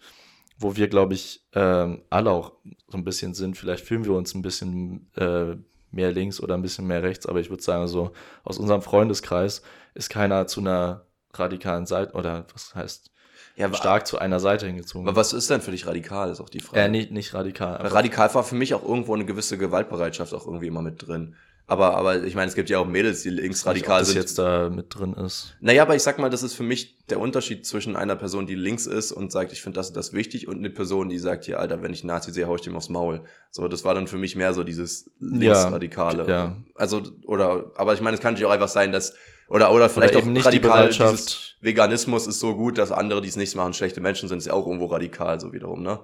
wo 0.62 0.76
wir, 0.76 0.88
glaube 0.88 1.14
ich, 1.14 1.44
ähm, 1.54 2.02
alle 2.10 2.32
auch 2.32 2.54
so 2.88 2.98
ein 2.98 3.04
bisschen 3.04 3.34
sind. 3.34 3.58
Vielleicht 3.58 3.86
fühlen 3.86 4.06
wir 4.06 4.14
uns 4.14 4.34
ein 4.36 4.42
bisschen 4.42 5.10
äh, 5.16 5.56
mehr 5.92 6.12
links 6.12 6.40
oder 6.40 6.54
ein 6.56 6.62
bisschen 6.62 6.88
mehr 6.88 7.04
rechts, 7.04 7.26
aber 7.26 7.40
ich 7.40 7.50
würde 7.50 7.64
sagen, 7.64 7.88
so 7.88 8.12
aus 8.44 8.58
unserem 8.58 8.82
Freundeskreis 8.82 9.62
ist 9.94 10.10
keiner 10.10 10.48
zu 10.48 10.62
einer 10.62 11.06
radikalen 11.34 11.86
Seite 11.86 12.14
oder 12.14 12.46
was 12.54 12.76
heißt 12.76 13.12
Ja, 13.56 13.74
stark 13.74 14.08
zu 14.08 14.18
einer 14.20 14.40
Seite 14.40 14.68
hingezogen. 14.68 15.08
aber 15.08 15.18
was 15.18 15.34
ist 15.34 15.50
denn 15.50 15.62
für 15.62 15.72
dich 15.72 15.86
radikal, 15.88 16.30
ist 16.30 16.40
auch 16.42 16.50
die 16.50 16.60
Frage. 16.60 16.80
äh, 16.82 16.88
nicht, 16.90 17.12
nicht 17.12 17.34
radikal. 17.34 17.76
Radikal 17.88 18.34
war 18.34 18.44
für 18.44 18.56
mich 18.56 18.74
auch 18.74 18.84
irgendwo 18.84 19.14
eine 19.14 19.26
gewisse 19.26 19.58
Gewaltbereitschaft 19.58 20.34
auch 20.34 20.46
irgendwie 20.46 20.68
immer 20.68 20.82
mit 20.82 21.06
drin. 21.08 21.36
Aber, 21.72 21.96
aber 21.96 22.24
ich 22.26 22.36
meine, 22.36 22.50
es 22.50 22.56
gibt 22.56 22.70
ja 22.70 22.80
auch 22.80 22.86
Mädels, 22.86 23.22
die 23.24 23.30
nicht, 23.30 23.38
ob 23.38 23.44
linksradikal 23.44 24.00
das 24.00 24.10
sind. 24.10 24.18
jetzt 24.18 24.38
da 24.38 24.70
mit 24.70 24.94
drin 24.94 25.14
ist. 25.14 25.56
Naja, 25.62 25.84
aber 25.84 25.96
ich 25.96 26.04
sag 26.04 26.20
mal, 26.20 26.30
das 26.30 26.44
ist 26.44 26.54
für 26.54 26.64
mich 26.64 26.98
der 27.10 27.18
Unterschied 27.18 27.66
zwischen 27.66 27.96
einer 27.96 28.18
Person, 28.18 28.46
die 28.46 28.56
links 28.56 28.88
ist 28.88 29.14
und 29.14 29.32
sagt, 29.32 29.54
ich 29.54 29.62
finde 29.62 29.78
das 29.78 29.94
das 29.94 30.12
wichtig, 30.12 30.50
und 30.50 30.58
eine 30.58 30.70
Person, 30.70 31.08
die 31.08 31.18
sagt, 31.18 31.46
hier, 31.46 31.62
Alter, 31.62 31.82
wenn 31.82 31.94
ich 31.94 32.04
Nazi 32.04 32.34
sehe, 32.34 32.46
hau 32.46 32.56
ich 32.56 32.62
dem 32.62 32.76
aufs 32.76 32.90
Maul. 32.90 33.22
So, 33.52 33.70
das 33.70 33.86
war 33.86 33.94
dann 33.96 34.08
für 34.08 34.18
mich 34.18 34.36
mehr 34.36 34.54
so 34.54 34.66
dieses 34.66 35.10
linksradikale. 35.22 36.28
ja. 36.28 36.58
Also, 36.76 37.04
oder, 37.26 37.72
aber 37.76 37.94
ich 37.94 38.02
meine, 38.02 38.16
es 38.16 38.22
kann 38.22 38.34
natürlich 38.34 38.48
auch 38.50 38.54
einfach 38.54 38.68
sein, 38.68 38.92
dass, 38.92 39.14
oder, 39.48 39.72
oder 39.72 39.88
vielleicht 39.88 40.16
eben 40.16 40.24
auch 40.24 40.32
nicht 40.32 40.44
die 40.52 40.58
radikal, 40.58 40.88
Bereitschaft- 40.88 41.14
dieses 41.14 41.56
Veganismus 41.62 42.28
ist 42.28 42.40
so 42.42 42.56
gut, 42.56 42.78
dass 42.78 42.92
andere, 42.92 43.22
die 43.22 43.30
es 43.30 43.38
nicht 43.38 43.56
machen, 43.56 43.74
schlechte 43.74 44.02
Menschen 44.02 44.28
sind, 44.28 44.40
ist 44.40 44.48
ja 44.48 44.54
auch 44.54 44.66
irgendwo 44.66 44.88
radikal, 44.88 45.40
so 45.40 45.54
wiederum, 45.54 45.84
ne? 45.84 46.00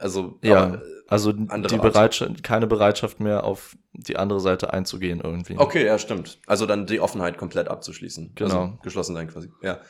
Also, 0.00 0.38
Ja, 0.42 0.64
aber, 0.64 0.82
also 1.08 1.32
die. 1.32 1.76
Bereitschaft, 1.76 2.42
keine 2.42 2.66
Bereitschaft 2.66 3.20
mehr 3.20 3.44
auf 3.44 3.76
die 3.92 4.16
andere 4.16 4.40
Seite 4.40 4.72
einzugehen 4.72 5.20
irgendwie. 5.20 5.56
Okay, 5.58 5.84
ja, 5.84 5.98
stimmt. 5.98 6.38
Also 6.46 6.66
dann 6.66 6.86
die 6.86 7.00
Offenheit 7.00 7.36
komplett 7.36 7.68
abzuschließen. 7.68 8.32
Genau. 8.34 8.60
Also 8.62 8.78
geschlossen 8.82 9.14
sein 9.14 9.28
quasi. 9.28 9.50
Ja. 9.62 9.80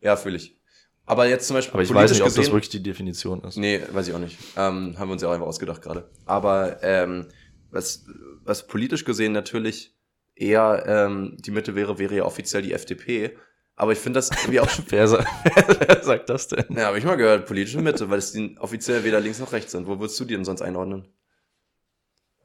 Ja, 0.00 0.16
fühle 0.16 0.36
ich. 0.36 0.56
Aber 1.04 1.26
jetzt 1.28 1.46
zum 1.46 1.54
Beispiel 1.54 1.74
Aber 1.74 1.82
ich 1.82 1.92
weiß 1.94 2.10
nicht, 2.10 2.20
ob 2.22 2.26
das 2.26 2.34
gesehen- 2.36 2.52
wirklich 2.52 2.68
die 2.68 2.82
Definition 2.82 3.42
ist. 3.44 3.56
Nee, 3.56 3.80
weiß 3.92 4.08
ich 4.08 4.14
auch 4.14 4.18
nicht. 4.18 4.38
Ähm, 4.56 4.94
haben 4.98 5.08
wir 5.08 5.12
uns 5.12 5.22
ja 5.22 5.28
auch 5.28 5.32
einfach 5.32 5.46
ausgedacht 5.46 5.82
gerade. 5.82 6.08
Aber 6.26 6.82
ähm, 6.82 7.26
was, 7.70 8.04
was 8.44 8.66
politisch 8.66 9.04
gesehen 9.04 9.32
natürlich 9.32 9.94
eher 10.34 10.84
ähm, 10.86 11.36
die 11.40 11.50
Mitte 11.50 11.74
wäre, 11.74 11.98
wäre 11.98 12.14
ja 12.16 12.24
offiziell 12.24 12.62
die 12.62 12.72
FDP. 12.72 13.36
Aber 13.76 13.92
ich 13.92 13.98
finde 13.98 14.18
das 14.18 14.30
irgendwie 14.30 14.60
auch. 14.60 14.68
Wer, 14.88 15.06
sa 15.06 15.18
wer 15.44 16.02
sagt 16.02 16.30
das 16.30 16.48
denn? 16.48 16.64
ja, 16.70 16.86
habe 16.86 16.98
ich 16.98 17.04
mal 17.04 17.16
gehört, 17.16 17.46
politische 17.46 17.80
Mitte, 17.80 18.08
weil 18.08 18.18
es 18.18 18.32
die 18.32 18.56
offiziell 18.58 19.04
weder 19.04 19.20
links 19.20 19.38
noch 19.38 19.52
rechts 19.52 19.72
sind. 19.72 19.86
Wo 19.86 20.00
würdest 20.00 20.18
du 20.18 20.24
die 20.24 20.34
denn 20.34 20.44
sonst 20.44 20.62
einordnen? 20.62 21.06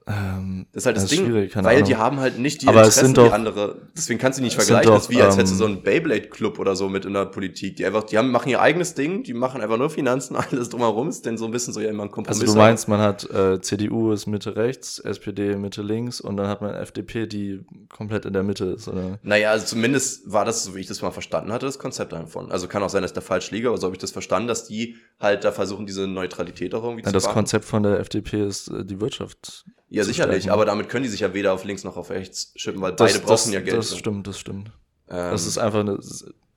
Ähm, 0.08 0.66
Das 0.74 0.82
ist 0.82 0.86
halt 0.88 0.98
das, 0.98 1.04
Das 1.04 1.12
Ding, 1.12 1.32
weil 1.32 1.50
Ahnung. 1.76 1.84
die 1.84 1.96
haben 1.96 2.20
halt 2.20 2.40
nicht 2.40 2.64
die 2.64 2.68
Aber 2.68 2.82
es 2.82 2.96
sind 2.96 3.18
die 3.18 3.22
doch- 3.22 3.32
andere. 3.32 3.78
Deswegen 3.96 4.20
kannst 4.20 4.40
du 4.40 4.44
nicht 4.44 4.56
vergleichen. 4.56 4.92
das 4.92 5.04
ist 5.04 5.10
wie 5.12 5.22
als 5.22 5.38
hättest 5.38 5.54
du 5.54 5.56
ähm, 5.56 5.60
so 5.60 5.66
einen 5.76 5.84
Beyblade-Club 5.84 6.58
oder 6.58 6.76
so 6.76 6.90
mit 6.90 7.06
in 7.06 7.14
der 7.14 7.26
Politik. 7.28 7.76
Die 7.76 7.86
einfach, 7.86 8.04
die 8.06 8.18
haben, 8.18 8.32
machen 8.32 8.50
ihr 8.50 8.60
eigenes 8.62 8.96
Ding, 8.96 9.22
die 9.24 9.36
machen 9.36 9.62
einfach 9.62 9.78
nur 9.78 9.92
Finanzen, 9.92 10.36
alles 10.52 10.70
drumherum 10.70 11.10
ist 11.10 11.26
denn 11.28 11.38
so 11.38 11.46
ein 11.46 11.52
bisschen 11.52 11.72
so 11.74 11.80
ja 11.82 11.90
immer 11.90 12.04
ein 12.04 12.10
Kompromiss. 12.12 12.42
also 12.42 12.54
du 12.54 12.58
meinst, 12.60 12.88
man 12.88 13.00
hat 13.00 13.30
äh, 13.30 13.62
CDU 13.62 14.12
ist 14.12 14.26
Mitte 14.26 14.56
rechts, 14.56 14.98
SPD 14.98 15.56
Mitte 15.56 15.84
links 15.84 16.20
und 16.20 16.36
dann 16.38 16.48
hat 16.48 16.62
man 16.62 16.74
FDP, 16.74 17.28
die 17.28 17.62
komplett 17.90 18.26
in 18.26 18.34
der 18.34 18.42
Mitte 18.44 18.66
ist, 18.66 18.88
oder? 18.88 19.20
Naja, 19.22 19.52
also 19.52 19.68
zumindest 19.68 20.32
war 20.32 20.46
das, 20.46 20.64
so 20.64 20.74
wie 20.76 20.80
ich 20.80 20.88
das 20.88 21.04
mal 21.04 21.12
verstanden 21.12 21.52
hatte, 21.54 21.68
das 21.68 21.78
Konzept 21.78 22.12
davon. 22.12 22.52
Also 22.52 22.68
kann 22.68 22.82
auch 22.82 22.90
sein, 22.90 23.04
dass 23.04 23.12
ich 23.12 23.16
da 23.16 23.22
falsch 23.22 23.52
liege, 23.52 23.68
aber 23.68 23.78
so 23.78 23.86
habe 23.86 23.96
ich 23.96 24.02
das 24.02 24.12
verstanden, 24.12 24.48
dass 24.48 24.66
die 24.68 24.96
halt 25.20 25.44
da 25.44 25.52
versuchen, 25.52 25.86
diese 25.86 26.08
Neutralität 26.08 26.74
auch 26.74 26.84
irgendwie 26.84 27.02
Ja, 27.04 27.08
zu 27.10 27.14
das 27.14 27.26
wahren. 27.26 27.34
Konzept 27.36 27.66
von 27.66 27.84
der 27.84 28.00
FDP 28.00 28.44
ist 28.48 28.68
äh, 28.70 28.84
die 28.84 29.00
Wirtschaft. 29.00 29.66
Ja, 29.94 30.04
sicherlich, 30.04 30.44
stärken. 30.44 30.54
aber 30.54 30.66
damit 30.66 30.90
können 30.90 31.04
die 31.04 31.10
sich 31.10 31.20
ja 31.20 31.34
weder 31.34 31.54
auf 31.54 31.64
links 31.66 31.84
noch 31.84 31.98
auf 31.98 32.10
rechts 32.10 32.54
schippen, 32.56 32.82
weil 32.82 32.94
Das, 32.94 33.12
beide 33.12 33.20
brauchen 33.24 33.32
das, 33.32 33.52
ja 33.54 33.60
Geld. 33.60 33.78
Das 33.78 33.98
stimmt, 33.98 34.26
das 34.26 34.40
stimmt. 34.40 34.72
Ähm, 35.10 35.32
Das 35.32 35.46
ist 35.46 35.58
einfach 35.58 35.82
eine 35.82 36.00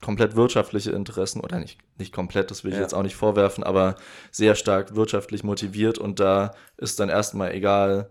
komplett 0.01 0.35
wirtschaftliche 0.35 0.91
Interessen, 0.91 1.41
oder 1.41 1.59
nicht, 1.59 1.79
nicht 1.97 2.13
komplett, 2.13 2.49
das 2.51 2.63
will 2.63 2.71
ich 2.71 2.77
Ja. 2.77 2.83
jetzt 2.83 2.93
auch 2.93 3.03
nicht 3.03 3.15
vorwerfen, 3.15 3.63
aber 3.63 3.95
sehr 4.31 4.55
stark 4.55 4.95
wirtschaftlich 4.95 5.43
motiviert 5.43 5.97
und 5.97 6.19
da 6.19 6.53
ist 6.77 6.99
dann 6.99 7.09
erstmal 7.09 7.53
egal, 7.53 8.09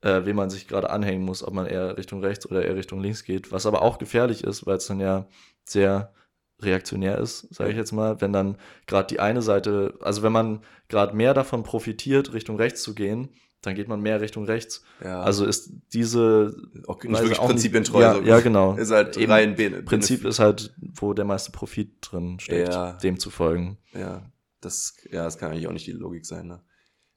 äh, 0.00 0.24
wem 0.24 0.36
man 0.36 0.50
sich 0.50 0.66
gerade 0.68 0.90
anhängen 0.90 1.24
muss, 1.24 1.42
ob 1.42 1.54
man 1.54 1.66
eher 1.66 1.96
Richtung 1.96 2.20
rechts 2.20 2.46
oder 2.50 2.64
eher 2.64 2.76
Richtung 2.76 3.00
links 3.00 3.24
geht, 3.24 3.52
was 3.52 3.66
aber 3.66 3.82
auch 3.82 3.98
gefährlich 3.98 4.42
ist, 4.42 4.66
weil 4.66 4.78
es 4.78 4.86
dann 4.86 5.00
ja 5.00 5.26
sehr 5.64 6.12
reaktionär 6.60 7.18
ist, 7.18 7.52
sage 7.54 7.70
ich 7.70 7.76
jetzt 7.76 7.92
mal, 7.92 8.20
wenn 8.20 8.32
dann 8.32 8.56
gerade 8.86 9.06
die 9.08 9.20
eine 9.20 9.42
Seite, 9.42 9.94
also 10.00 10.22
wenn 10.22 10.32
man 10.32 10.62
gerade 10.88 11.14
mehr 11.14 11.34
davon 11.34 11.62
profitiert, 11.62 12.32
Richtung 12.32 12.56
rechts 12.56 12.82
zu 12.82 12.94
gehen, 12.94 13.28
dann 13.66 13.74
geht 13.74 13.88
man 13.88 14.00
mehr 14.00 14.20
Richtung 14.20 14.44
rechts. 14.44 14.82
ja, 15.02 15.20
Also 15.22 15.44
ist 15.44 15.70
diese 15.92 16.54
auch 16.86 17.02
nicht 17.02 17.12
wirklich 17.20 17.38
auch 17.38 17.46
prinzipientreu. 17.46 18.00
Ja, 18.00 18.14
so. 18.14 18.20
ja, 18.22 18.40
genau. 18.40 18.74
Ist 18.76 18.90
halt 18.90 19.16
Eben, 19.16 19.32
rein 19.32 19.54
Be 19.56 19.70
Prinzip 19.82 20.24
ist 20.24 20.38
halt, 20.38 20.74
wo 20.80 21.12
der 21.14 21.24
meiste 21.24 21.50
Profit 21.52 21.96
drin 22.00 22.38
steckt, 22.40 22.72
Ja. 22.72 22.92
dem 23.02 23.18
zu 23.18 23.30
folgen. 23.30 23.78
Ja, 23.92 24.30
das, 24.60 24.94
ja, 25.10 25.24
das 25.24 25.38
kann 25.38 25.50
eigentlich 25.52 25.66
auch 25.68 25.72
nicht 25.72 25.86
die 25.86 25.92
Logik 25.92 26.24
sein, 26.26 26.46
ne? 26.46 26.60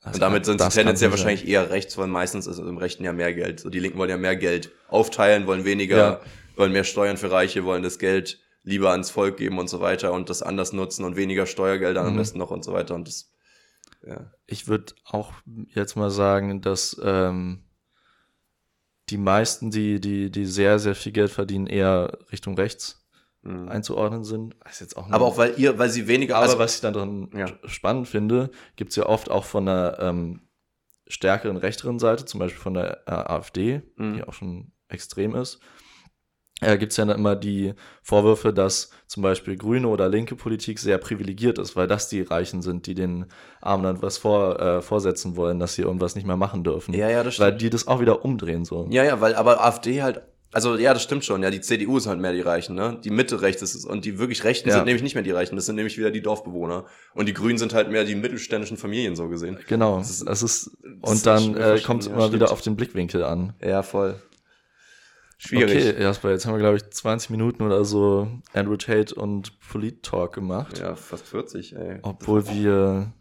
Das 0.04 0.14
Und 0.14 0.22
damit 0.22 0.46
sind 0.46 0.62
sie 0.62 0.70
tendenziell 0.70 1.10
wahrscheinlich 1.10 1.48
eher 1.48 1.70
rechts, 1.72 1.98
weil 1.98 2.08
meistens 2.08 2.46
ist 2.48 2.60
im 2.60 2.78
Rechten 2.78 3.04
ja 3.04 3.14
mehr 3.14 3.34
Geld. 3.34 3.60
So, 3.60 3.70
die 3.70 3.80
Linken 3.80 3.98
wollen 3.98 4.10
ja 4.12 4.18
mehr 4.18 4.36
Geld 4.36 4.72
aufteilen, 4.90 5.48
wollen 5.48 5.66
weniger, 5.66 5.98
Ja. 5.98 6.22
wollen 6.56 6.72
mehr 6.72 6.84
Steuern 6.84 7.18
für 7.18 7.32
Reiche, 7.32 7.66
wollen 7.66 7.84
das 7.84 7.98
Geld 8.00 8.40
lieber 8.64 8.92
ans 8.92 9.10
Volk 9.10 9.38
geben 9.38 9.58
und 9.60 9.70
so 9.70 9.80
weiter 9.82 10.14
und 10.14 10.30
das 10.30 10.44
anders 10.44 10.72
nutzen 10.74 11.04
und 11.04 11.16
weniger 11.16 11.46
Steuergelder 11.46 12.02
am 12.02 12.14
Mhm. 12.14 12.18
besten 12.18 12.38
noch 12.38 12.52
und 12.52 12.64
so 12.64 12.74
weiter. 12.74 12.94
Und 12.96 13.08
das, 13.08 13.32
ja. 14.06 14.32
Ich 14.46 14.68
würde 14.68 14.94
auch 15.04 15.34
jetzt 15.74 15.96
mal 15.96 16.10
sagen, 16.10 16.62
dass 16.62 17.00
ähm, 17.04 17.64
die 19.10 19.18
meisten, 19.18 19.72
die, 19.72 20.00
die, 20.02 20.30
die 20.32 20.46
sehr, 20.46 20.80
sehr 20.80 20.96
viel 20.96 21.12
Geld 21.12 21.32
verdienen, 21.32 21.68
eher 21.68 22.18
Richtung 22.32 22.56
rechts 22.56 23.04
Mhm. 23.44 23.70
einzuordnen 23.70 24.24
sind. 24.26 24.56
Ist 24.70 24.82
jetzt 24.82 24.98
auch 24.98 25.10
Aber 25.12 25.26
auch 25.26 25.38
weil 25.38 25.54
ihr, 25.58 25.78
weil 25.78 25.90
sie 25.90 26.08
weniger, 26.08 26.36
Aber 26.36 26.46
also, 26.48 26.60
was 26.60 26.76
ich 26.76 26.82
dann 26.82 26.94
dran 26.94 27.30
Ja. 27.34 27.48
spannend 27.66 28.08
finde, 28.10 28.50
gibt 28.76 28.90
es 28.90 28.96
ja 28.98 29.06
oft 29.06 29.30
auch 29.30 29.46
von 29.46 29.68
einer 29.68 30.00
ähm, 30.00 30.42
stärkeren 31.08 31.56
rechteren 31.56 32.00
Seite, 32.00 32.26
zum 32.26 32.40
Beispiel 32.40 32.60
von 32.62 32.74
der 32.74 33.04
äh, 33.08 33.12
AfD, 33.12 33.84
Mhm. 33.96 34.14
die 34.16 34.24
auch 34.24 34.34
schon 34.34 34.72
extrem 34.90 35.36
ist, 35.36 35.60
äh, 36.62 36.78
gibt 36.78 36.92
es 36.92 36.98
ja 36.98 37.04
immer 37.12 37.36
die 37.36 37.74
Vorwürfe, 38.02 38.52
dass 38.54 38.90
zum 39.06 39.22
Beispiel 39.24 39.58
grüne 39.58 39.88
oder 39.88 40.10
linke 40.10 40.36
Politik 40.36 40.80
sehr 40.80 40.98
privilegiert 40.98 41.60
ist, 41.60 41.76
weil 41.76 41.88
das 41.88 42.10
die 42.10 42.22
Reichen 42.22 42.62
sind, 42.62 42.88
die 42.88 42.96
den 42.96 43.26
Armen 43.62 43.84
dann 43.84 44.02
was 44.02 44.18
vor, 44.18 44.60
äh, 44.60 44.82
vorsetzen 44.82 45.36
wollen, 45.36 45.60
dass 45.60 45.76
sie 45.76 45.84
irgendwas 45.84 46.16
nicht 46.16 46.26
mehr 46.26 46.38
machen 46.38 46.64
dürfen. 46.64 46.94
ja, 46.94 47.10
ja, 47.10 47.24
das 47.24 47.40
weil 47.40 47.50
stimmt. 47.50 47.62
die 47.62 47.70
das 47.70 47.88
auch 47.88 48.00
wieder 48.02 48.26
umdrehen 48.26 48.66
so. 48.66 48.88
Ja, 48.90 49.04
ja, 49.04 49.22
weil, 49.22 49.36
aber 49.36 49.64
AfD 49.64 50.02
halt, 50.02 50.22
also 50.54 50.76
ja, 50.78 50.94
das 50.94 51.04
stimmt 51.04 51.26
schon, 51.26 51.44
ja, 51.44 51.52
die 51.52 51.60
CDU 51.62 51.98
ist 51.98 52.08
halt 52.08 52.20
mehr 52.20 52.32
die 52.34 52.42
Reichen, 52.42 52.74
ne? 52.76 52.98
Die 53.04 53.10
Mitte 53.12 53.42
rechts 53.42 53.62
ist 53.62 53.76
es 53.76 53.86
und 53.86 54.06
die 54.06 54.18
wirklich 54.18 54.44
Rechten 54.46 54.70
Ja. 54.70 54.76
sind 54.76 54.86
nämlich 54.86 55.04
nicht 55.04 55.14
mehr 55.14 55.24
die 55.24 55.32
Reichen, 55.32 55.58
das 55.58 55.66
sind 55.66 55.76
nämlich 55.76 55.98
wieder 55.98 56.10
die 56.10 56.22
Dorfbewohner. 56.22 56.86
Und 57.14 57.28
die 57.28 57.34
Grünen 57.34 57.58
sind 57.58 57.74
halt 57.74 57.92
mehr 57.92 58.06
die 58.06 58.16
mittelständischen 58.16 58.78
Familien 58.78 59.16
so 59.16 59.28
gesehen. 59.28 59.60
Genau, 59.68 59.98
Das 60.00 60.10
ist- 60.10 60.28
das 60.28 60.42
ist, 60.42 60.72
und 61.02 61.26
dann 61.26 61.56
äh, 61.56 61.80
kommt 61.86 62.02
es 62.04 62.08
immer 62.08 62.32
wieder 62.32 62.52
auf 62.52 62.62
den 62.62 62.76
Blickwinkel 62.78 63.24
an. 63.26 63.54
Ja, 63.62 63.84
voll. 63.84 64.16
Schwierig. 65.38 65.90
Okay, 65.94 66.02
Jasper, 66.02 66.32
jetzt 66.32 66.46
haben 66.46 66.54
wir, 66.54 66.60
glaube 66.60 66.78
ich, 66.78 66.90
20 66.90 67.30
Minuten 67.30 67.62
oder 67.64 67.86
so 67.86 68.28
Andrew 68.54 68.76
Tate 68.76 69.14
und 69.16 69.60
Polit-Talk 69.60 70.34
gemacht. 70.34 70.80
Ja, 70.80 70.96
fast 70.96 71.28
40, 71.28 71.76
ey. 71.76 72.00
Obwohl 72.02 72.48
wir 72.48 73.14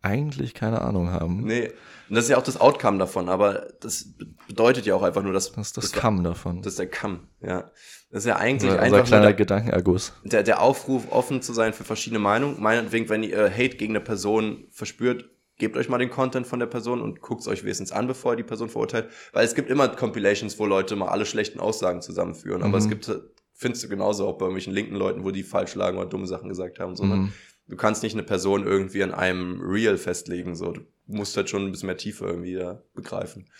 eigentlich 0.00 0.54
keine 0.54 0.80
Ahnung 0.82 1.10
haben. 1.10 1.42
Nee. 1.44 1.72
Und 2.08 2.14
das 2.14 2.24
ist 2.24 2.30
ja 2.30 2.38
auch 2.38 2.42
das 2.44 2.60
Outcome 2.60 2.98
davon, 2.98 3.28
aber 3.28 3.66
das 3.80 4.14
be- 4.16 4.26
bedeutet 4.46 4.86
ja 4.86 4.94
auch 4.94 5.02
einfach 5.02 5.22
nur, 5.22 5.32
dass 5.32 5.50
Das 5.52 5.66
ist 5.66 5.76
das 5.76 5.90
das, 5.90 6.00
Kamm 6.00 6.22
davon. 6.22 6.62
das 6.62 6.74
ist 6.74 6.78
der 6.78 6.88
Kamm, 6.88 7.26
ja. 7.42 7.70
Das 8.10 8.20
ist 8.20 8.26
ja 8.26 8.36
eigentlich 8.36 8.70
unser, 8.70 8.82
unser 8.82 8.82
einfach 8.84 8.96
nur 8.98 9.04
kleiner 9.06 9.24
der, 9.26 9.34
Gedankenerguss. 9.34 10.12
der, 10.24 10.42
der 10.44 10.62
Aufruf, 10.62 11.10
offen 11.10 11.42
zu 11.42 11.52
sein 11.52 11.72
für 11.74 11.84
verschiedene 11.84 12.20
Meinungen. 12.20 12.62
Meinetwegen, 12.62 13.08
wenn 13.10 13.22
ihr 13.24 13.50
Hate 13.50 13.76
gegen 13.76 13.92
eine 13.96 14.00
Person 14.04 14.64
verspürt, 14.70 15.28
gebt 15.58 15.76
euch 15.76 15.88
mal 15.88 15.98
den 15.98 16.10
Content 16.10 16.46
von 16.46 16.58
der 16.60 16.66
Person 16.66 17.02
und 17.02 17.20
guckt 17.20 17.42
es 17.42 17.48
euch 17.48 17.62
wenigstens 17.64 17.92
an, 17.92 18.06
bevor 18.06 18.32
ihr 18.32 18.36
die 18.36 18.42
Person 18.44 18.68
verurteilt. 18.68 19.08
Weil 19.32 19.44
es 19.44 19.54
gibt 19.54 19.68
immer 19.70 19.88
Compilations, 19.88 20.58
wo 20.58 20.66
Leute 20.66 20.96
mal 20.96 21.08
alle 21.08 21.26
schlechten 21.26 21.60
Aussagen 21.60 22.00
zusammenführen. 22.00 22.62
Aber 22.62 22.78
Mhm. 22.78 22.84
es 22.84 22.88
gibt, 22.88 23.10
findest 23.54 23.84
du 23.84 23.88
genauso 23.88 24.26
auch 24.26 24.38
bei 24.38 24.44
irgendwelchen 24.46 24.72
linken 24.72 24.94
Leuten, 24.94 25.24
wo 25.24 25.30
die 25.30 25.42
falsch 25.42 25.74
lagen 25.74 25.98
oder 25.98 26.08
dumme 26.08 26.26
Sachen 26.26 26.48
gesagt 26.48 26.78
haben. 26.78 26.94
So, 26.96 27.04
ne? 27.04 27.16
Mhm. 27.16 27.32
Du 27.66 27.76
kannst 27.76 28.02
nicht 28.02 28.14
eine 28.14 28.22
Person 28.22 28.64
irgendwie 28.66 29.02
an 29.02 29.12
einem 29.12 29.60
Real 29.60 29.98
festlegen. 29.98 30.54
So, 30.54 30.72
du 30.72 30.80
musst 31.06 31.36
halt 31.36 31.50
schon 31.50 31.66
ein 31.66 31.70
bisschen 31.72 31.88
mehr 31.88 31.96
Tiefe 31.98 32.24
irgendwie 32.24 32.54
da 32.54 32.82
begreifen. 32.94 33.50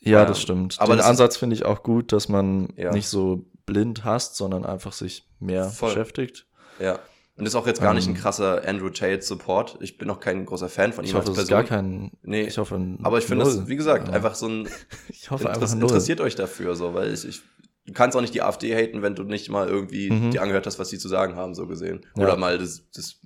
Ja, 0.00 0.22
Ähm, 0.22 0.28
das 0.28 0.42
stimmt. 0.42 0.76
aber 0.80 0.96
Den 0.96 1.00
Ansatz 1.02 1.36
finde 1.38 1.54
ich 1.56 1.64
auch 1.64 1.82
gut, 1.82 2.12
dass 2.12 2.28
man 2.28 2.68
Ja. 2.76 2.90
nicht 2.92 3.08
so 3.08 3.46
blind 3.64 4.04
hasst, 4.04 4.36
sondern 4.36 4.66
einfach 4.66 4.92
sich 4.92 5.26
mehr 5.40 5.70
Voll. 5.70 5.90
beschäftigt. 5.94 6.46
Ja. 6.78 6.98
Und 7.36 7.44
das 7.44 7.52
ist 7.52 7.56
auch 7.56 7.66
jetzt 7.66 7.80
gar 7.80 7.94
nicht 7.94 8.06
ein 8.06 8.14
Ähm. 8.14 8.20
krasser 8.20 8.62
Andrew 8.66 8.90
Tate 8.90 9.20
Support. 9.22 9.78
Ich 9.80 9.98
bin 9.98 10.08
auch 10.10 10.20
kein 10.20 10.46
großer 10.46 10.68
Fan 10.68 10.92
von 10.92 11.04
ihm 11.04 11.08
Ich 11.08 11.14
hoffe, 11.14 11.28
als 11.30 11.38
es 11.38 11.44
ist 11.44 11.50
Person. 11.50 11.68
gar 11.68 11.78
kein. 11.78 12.12
Nee. 12.22 12.42
Ich 12.42 12.58
hoffe, 12.58 12.80
aber 13.02 13.18
ich 13.18 13.24
finde 13.24 13.44
das, 13.44 13.66
wie 13.66 13.74
gesagt, 13.76 14.06
Ja. 14.08 14.14
einfach 14.14 14.34
so 14.36 14.46
ein 14.48 14.68
Ich 15.08 15.30
hoffe 15.30 15.48
einfach 15.48 15.62
Interess 15.62 15.74
null. 15.74 15.82
interessiert 15.82 16.20
euch 16.20 16.36
dafür, 16.36 16.76
so, 16.76 16.94
weil 16.94 17.12
ich, 17.12 17.26
ich 17.26 17.42
du 17.86 17.92
kannst 17.92 18.16
auch 18.16 18.20
nicht 18.20 18.34
die 18.34 18.42
AfD 18.42 18.74
haten, 18.74 19.02
wenn 19.02 19.14
du 19.16 19.24
nicht 19.24 19.50
mal 19.50 19.68
irgendwie 19.68 20.10
Mhm. 20.10 20.30
dir 20.30 20.42
angehört 20.42 20.66
hast, 20.66 20.78
was 20.78 20.88
sie 20.90 20.98
zu 20.98 21.08
sagen 21.08 21.34
haben, 21.36 21.54
so 21.54 21.66
gesehen. 21.66 22.06
Ja. 22.16 22.22
Oder 22.22 22.36
mal 22.36 22.56
das, 22.56 22.82
das, 22.94 23.16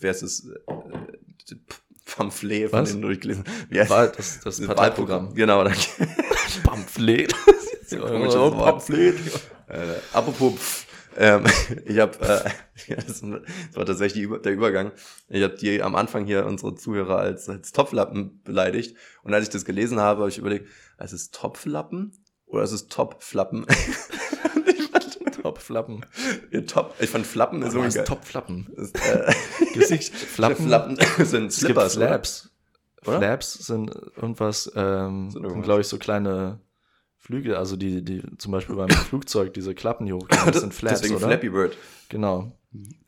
wer 0.00 0.10
ist 0.10 0.22
das, 0.22 0.44
äh, 0.44 0.72
das 1.48 1.58
Pamphlet 2.04 2.70
von 2.70 2.80
Was? 2.80 2.90
denen 2.90 3.02
durchgelesen. 3.02 3.44
Wie 3.70 3.80
heißt 3.80 3.90
Wahl- 3.90 4.12
das, 4.16 4.40
das 4.44 4.58
das 4.58 4.66
Parteiprogramm. 4.66 5.34
Genau, 5.34 5.64
danke. 5.64 5.80
Pamphlet. 6.64 7.34
Komisches 7.90 8.34
Oh, 8.36 8.52
Wort. 8.56 8.66
Pamphlet. 8.86 9.16
Äh, 9.68 9.78
apropos, 10.12 10.52
pff, 10.54 10.85
Ähm, 11.16 11.44
ich 11.84 11.98
habe, 11.98 12.18
äh, 12.20 12.94
das 12.94 13.22
war 13.22 13.86
tatsächlich 13.86 14.28
der 14.42 14.52
Übergang. 14.52 14.92
Ich 15.28 15.42
habe 15.42 15.54
die 15.54 15.82
am 15.82 15.96
Anfang 15.96 16.26
hier 16.26 16.46
unsere 16.46 16.74
Zuhörer 16.74 17.18
als, 17.18 17.48
als 17.48 17.72
Topflappen 17.72 18.42
beleidigt. 18.42 18.96
Und 19.22 19.34
als 19.34 19.44
ich 19.44 19.50
das 19.50 19.64
gelesen 19.64 20.00
habe, 20.00 20.20
habe 20.20 20.30
ich 20.30 20.38
überlegt, 20.38 20.68
es 20.98 21.12
ist 21.12 21.34
Topflappen 21.34 22.12
oder 22.46 22.62
es 22.62 22.72
ist 22.72 22.90
Topflappen? 22.90 23.66
Topflappen. 25.42 26.04
Ja, 26.50 26.62
top. 26.62 26.94
Ich 26.98 27.10
fand 27.10 27.26
Flappen 27.26 27.62
ist 27.62 27.72
so 27.72 27.80
geil. 27.80 28.04
Topflappen. 28.04 28.66
Äh, 28.76 29.32
Gibt's 29.74 29.90
nicht 29.90 30.12
Flappen? 30.12 30.66
Flappen 30.66 30.98
sind 31.24 31.46
Es 31.46 31.56
Slippers? 31.56 31.94
Flaps. 31.94 32.50
Oder? 33.06 33.18
Flaps 33.18 33.52
sind 33.52 33.94
irgendwas, 34.16 34.70
ähm, 34.74 35.30
Sind 35.30 35.48
sind, 35.48 35.62
glaube 35.62 35.82
ich, 35.82 35.86
so 35.86 35.98
kleine 35.98 36.58
Flügel, 37.26 37.56
also 37.56 37.76
die, 37.76 38.02
die 38.04 38.22
zum 38.38 38.52
Beispiel 38.52 38.76
beim 38.76 38.88
Flugzeug, 39.08 39.52
diese 39.54 39.74
Klappen 39.74 40.06
hier 40.06 40.14
hochgehen, 40.16 40.40
das 40.46 40.60
sind 40.60 40.72
Flaps, 40.74 41.00
Deswegen 41.00 41.16
oder? 41.16 41.26
Flappy 41.26 41.48
Bird. 41.50 41.76
Genau. 42.08 42.52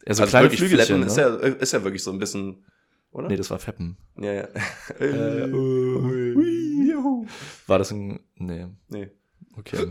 Also, 0.04 0.22
Also 0.22 0.26
kleine 0.26 0.50
Flügelchen, 0.50 1.00
ne? 1.00 1.06
ist, 1.06 1.16
ja, 1.16 1.28
ist 1.36 1.72
ja 1.72 1.84
wirklich 1.84 2.02
so 2.02 2.10
ein 2.10 2.18
bisschen, 2.18 2.64
oder? 3.12 3.28
Nee, 3.28 3.36
das 3.36 3.50
war 3.50 3.58
Feppen. 3.58 3.96
ja, 4.16 4.32
ja. 4.32 4.48
Äh, 5.00 5.46
Juhu. 5.46 7.26
War 7.66 7.78
das 7.78 7.90
ein, 7.92 8.20
nee, 8.36 8.66
nee. 8.88 9.10
okay. 9.56 9.86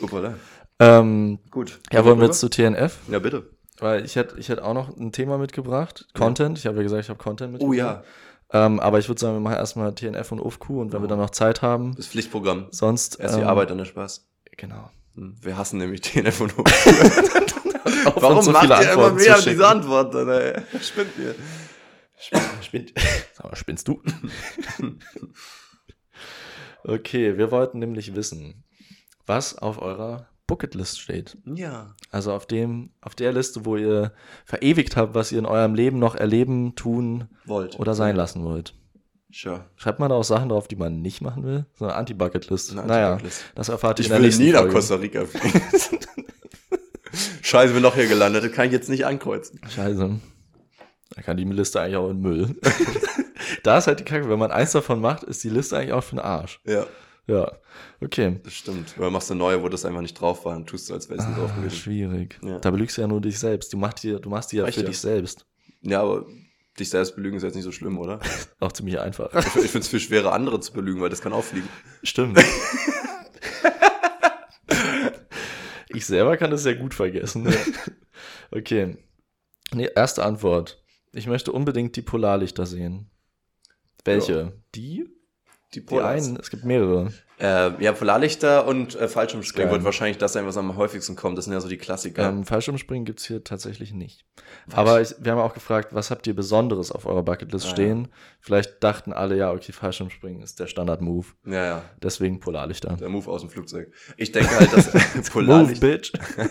Upala. 0.00 0.34
ähm, 0.78 1.38
Gut. 1.50 1.80
ja, 1.92 2.04
wollen 2.04 2.18
wir 2.20 2.26
jetzt 2.26 2.40
zu 2.40 2.48
TNF? 2.48 2.98
Ja, 3.10 3.18
bitte. 3.18 3.50
Weil 3.78 4.04
ich 4.04 4.16
hätte 4.16 4.38
ich 4.38 4.48
hätte 4.48 4.64
auch 4.64 4.74
noch 4.74 4.96
ein 4.96 5.12
Thema 5.12 5.38
mitgebracht. 5.38 6.06
Content. 6.14 6.58
Ich 6.58 6.66
habe 6.66 6.76
ja 6.78 6.82
gesagt, 6.82 7.02
ich 7.04 7.08
habe 7.10 7.18
Content 7.18 7.50
Oh 7.60 7.68
mitgebracht. 7.68 8.04
ja, 8.04 8.04
Ähm, 8.52 8.80
aber 8.80 8.98
ich 8.98 9.08
würde 9.08 9.20
sagen, 9.20 9.34
wir 9.34 9.40
machen 9.40 9.56
erstmal 9.56 9.94
TNF 9.94 10.32
und 10.32 10.40
UFQ 10.40 10.70
und 10.70 10.92
wenn 10.92 11.02
wir 11.02 11.08
dann 11.08 11.18
noch 11.18 11.30
Zeit 11.30 11.62
haben, 11.62 11.94
das 11.96 12.08
Pflichtprogramm. 12.08 12.66
sonst. 12.70 13.20
Erst 13.20 13.36
die 13.36 13.42
ähm, 13.42 13.46
Arbeit, 13.46 13.70
dann 13.70 13.78
der 13.78 13.84
Spaß. 13.84 14.26
Genau. 14.56 14.90
Hm, 15.14 15.36
Wir 15.40 15.56
hassen 15.56 15.78
nämlich 15.78 16.00
TNF 16.00 16.40
und 16.40 16.58
uns 16.58 16.70
Warum 18.04 18.42
so 18.42 18.50
macht 18.52 18.68
ihr 18.68 18.92
immer 18.92 19.06
Antworten 19.06 19.18
zu 19.18 19.24
mehr 19.24 19.40
diese 19.40 19.68
Antworten? 19.68 20.28
Ey? 20.28 20.62
Spinnt 20.82 21.10
ihr. 21.18 21.34
Spinnt. 22.62 22.92
Sag 23.34 23.46
mal, 23.46 23.56
spinnst 23.56 23.88
du? 23.88 24.02
okay, 26.84 27.38
wir 27.38 27.50
wollten 27.50 27.78
nämlich 27.78 28.14
wissen, 28.14 28.64
was 29.26 29.56
auf 29.56 29.80
eurer 29.80 30.28
Bucketlist 30.50 31.00
steht. 31.00 31.38
Ja. 31.44 31.94
Also 32.10 32.32
auf 32.32 32.44
dem, 32.44 32.90
auf 33.00 33.14
der 33.14 33.32
Liste, 33.32 33.64
wo 33.64 33.76
ihr 33.76 34.12
verewigt 34.44 34.96
habt, 34.96 35.14
was 35.14 35.30
ihr 35.30 35.38
in 35.38 35.46
eurem 35.46 35.76
Leben 35.76 36.00
noch 36.00 36.16
erleben, 36.16 36.74
tun 36.74 37.28
Wollt. 37.44 37.78
oder 37.78 37.94
sein 37.94 38.16
lassen 38.16 38.42
wollt. 38.44 38.74
Sure. 39.32 39.64
Schreibt 39.76 40.00
man 40.00 40.10
da 40.10 40.16
auch 40.16 40.24
Sachen 40.24 40.48
drauf, 40.48 40.66
die 40.66 40.74
man 40.74 41.02
nicht 41.02 41.20
machen 41.20 41.44
will? 41.44 41.66
So 41.74 41.84
eine 41.84 41.94
Anti-Bucketlist. 41.94 42.72
Eine 42.72 42.84
Naja, 42.84 43.18
das 43.54 43.68
erfahrt 43.68 44.00
ihr 44.00 44.06
Ich 44.06 44.10
in 44.10 44.20
der 44.20 44.28
will 44.28 44.38
nie 44.38 44.50
nach. 44.50 44.68
Costa 44.68 44.96
Rica 44.96 45.24
fliegen. 45.24 45.62
Scheiße, 47.42 47.72
bin 47.72 47.82
noch 47.82 47.94
hier 47.94 48.08
gelandet. 48.08 48.42
Das 48.42 48.50
kann 48.50 48.66
ich 48.66 48.72
jetzt 48.72 48.88
nicht 48.88 49.06
ankreuzen. 49.06 49.60
Scheiße. 49.68 50.18
Da 51.14 51.22
kann 51.22 51.36
die 51.36 51.44
Liste 51.44 51.80
eigentlich 51.80 51.96
auch 51.96 52.10
in 52.10 52.20
Müll. 52.20 52.56
da 53.62 53.78
ist 53.78 53.86
halt 53.86 54.00
die 54.00 54.04
Kacke, 54.04 54.28
wenn 54.28 54.38
man 54.40 54.50
eins 54.50 54.72
davon 54.72 55.00
macht, 55.00 55.22
ist 55.22 55.44
die 55.44 55.48
Liste 55.48 55.76
eigentlich 55.78 55.92
auch 55.92 56.02
für 56.02 56.16
den 56.16 56.24
Arsch. 56.24 56.60
Ja, 56.64 56.86
Ja. 57.30 57.52
Okay. 58.00 58.40
das 58.42 58.54
stimmt. 58.54 58.94
Oder 58.98 59.10
machst 59.10 59.30
du 59.30 59.34
eine 59.34 59.38
neue, 59.38 59.62
wo 59.62 59.68
das 59.68 59.84
einfach 59.84 60.00
nicht 60.00 60.18
drauf 60.20 60.44
war 60.44 60.56
und 60.56 60.66
tust 60.68 60.88
du, 60.88 60.94
als 60.94 61.08
wäre 61.08 61.20
es 61.20 61.26
nicht 61.26 61.38
drauf 61.38 61.50
Ah, 61.52 61.56
gewesen. 61.60 61.76
schwierig. 61.76 62.38
Ja. 62.42 62.58
Da 62.58 62.70
belügst 62.70 62.96
du 62.96 63.02
ja 63.02 63.06
nur 63.08 63.20
dich 63.20 63.38
selbst. 63.38 63.72
Du 63.72 63.76
machst 63.78 64.02
die, 64.02 64.18
du 64.20 64.28
machst 64.30 64.52
die 64.52 64.56
ja 64.56 64.66
für 64.66 64.80
ja. 64.80 64.86
dich 64.86 64.98
selbst. 64.98 65.46
Ja, 65.82 66.02
aber 66.02 66.26
dich 66.78 66.90
selbst 66.90 67.14
belügen 67.14 67.36
ist 67.36 67.42
jetzt 67.42 67.54
nicht 67.54 67.64
so 67.64 67.72
schlimm, 67.72 67.98
oder? 67.98 68.20
Auch 68.60 68.72
ziemlich 68.72 68.98
einfach. 68.98 69.32
Ich 69.34 69.44
finde 69.44 69.78
es 69.80 69.88
viel 69.88 70.00
schwerer, 70.00 70.32
andere 70.32 70.60
zu 70.60 70.72
belügen, 70.72 71.00
weil 71.00 71.10
das 71.10 71.20
kann 71.20 71.32
auffliegen. 71.32 71.68
Stimmt. 72.02 72.38
ich 75.88 76.06
selber 76.06 76.36
kann 76.36 76.50
das 76.50 76.62
sehr 76.62 76.74
gut 76.76 76.94
vergessen. 76.94 77.52
Okay. 78.52 78.96
Nee, 79.72 79.88
erste 79.94 80.24
Antwort. 80.24 80.82
Ich 81.12 81.28
möchte 81.28 81.52
unbedingt 81.52 81.94
die 81.94 82.02
Polarlichter 82.02 82.66
sehen. 82.66 83.08
Welche? 84.04 84.60
Die? 84.74 85.08
Die 85.74 85.80
Polars. 85.80 86.26
einen? 86.26 86.36
Es 86.36 86.50
gibt 86.50 86.64
mehrere. 86.64 87.12
Äh, 87.38 87.82
ja, 87.82 87.92
Polarlichter 87.92 88.66
und 88.66 88.96
äh, 88.96 89.08
Fallschirmspringen 89.08 89.68
Geil. 89.68 89.76
wird 89.78 89.84
wahrscheinlich 89.84 90.18
das 90.18 90.34
sein, 90.34 90.44
was 90.44 90.58
am 90.58 90.76
häufigsten 90.76 91.16
kommt. 91.16 91.38
Das 91.38 91.46
sind 91.46 91.54
ja 91.54 91.60
so 91.60 91.68
die 91.68 91.78
Klassiker. 91.78 92.28
Ähm, 92.28 92.44
Fallschirmspringen 92.44 93.06
gibt's 93.06 93.24
hier 93.26 93.42
tatsächlich 93.44 93.94
nicht. 93.94 94.26
Aber 94.72 95.00
ich, 95.00 95.14
wir 95.20 95.32
haben 95.32 95.38
auch 95.38 95.54
gefragt, 95.54 95.94
was 95.94 96.10
habt 96.10 96.26
ihr 96.26 96.34
Besonderes 96.36 96.92
auf 96.92 97.06
eurer 97.06 97.22
Bucketlist 97.22 97.64
Ah, 97.64 97.68
ja. 97.68 97.74
stehen? 97.74 98.08
Vielleicht 98.40 98.84
dachten 98.84 99.14
alle, 99.14 99.36
ja, 99.38 99.52
okay, 99.52 99.72
Fallschirmspringen 99.72 100.42
ist 100.42 100.60
der 100.60 100.66
Standard-Move. 100.66 101.28
ja, 101.46 101.64
ja. 101.64 101.82
Deswegen 102.02 102.40
Polarlichter. 102.40 102.96
Der 103.00 103.08
Move 103.08 103.30
aus 103.30 103.40
dem 103.40 103.48
Flugzeug. 103.48 103.90
Ich 104.18 104.32
denke 104.32 104.50
halt, 104.58 104.72
dass 104.74 104.92
Move, 105.14 105.30
Polarlichter, 105.32 105.98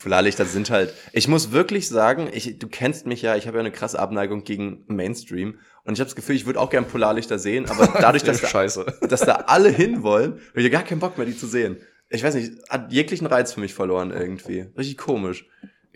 bitch. 0.00 0.04
Polarlichter 0.04 0.44
sind 0.46 0.70
halt. 0.70 0.92
Ich 1.12 1.28
muss 1.28 1.52
wirklich 1.52 1.88
sagen, 1.88 2.28
ich, 2.32 2.58
du 2.58 2.66
kennst 2.68 3.06
mich 3.06 3.22
ja, 3.22 3.36
ich 3.36 3.46
habe 3.46 3.58
ja 3.58 3.60
eine 3.60 3.70
krasse 3.70 3.98
Abneigung 3.98 4.44
gegen 4.44 4.84
Mainstream. 4.88 5.58
Und 5.84 5.94
ich 5.94 6.00
habe 6.00 6.08
das 6.08 6.16
Gefühl, 6.16 6.36
ich 6.36 6.46
würde 6.46 6.60
auch 6.60 6.70
gern 6.70 6.86
Polarlichter 6.86 7.38
sehen, 7.38 7.66
aber 7.68 7.86
dadurch, 8.00 8.22
dass 8.22 8.40
da, 8.40 8.48
Scheiße. 8.48 8.86
dass 9.08 9.20
da 9.20 9.32
alle 9.46 9.70
hinwollen, 9.70 10.32
habe 10.32 10.40
ich 10.60 10.64
ja 10.64 10.70
gar 10.70 10.82
keinen 10.82 11.00
Bock 11.00 11.16
mehr, 11.16 11.26
die 11.26 11.36
zu 11.36 11.46
sehen. 11.46 11.78
Ich 12.10 12.22
weiß 12.24 12.34
nicht, 12.34 12.52
hat 12.68 12.92
jeglichen 12.92 13.26
Reiz 13.26 13.52
für 13.52 13.60
mich 13.60 13.72
verloren 13.72 14.10
irgendwie. 14.10 14.66
Richtig 14.76 14.98
komisch. 14.98 15.46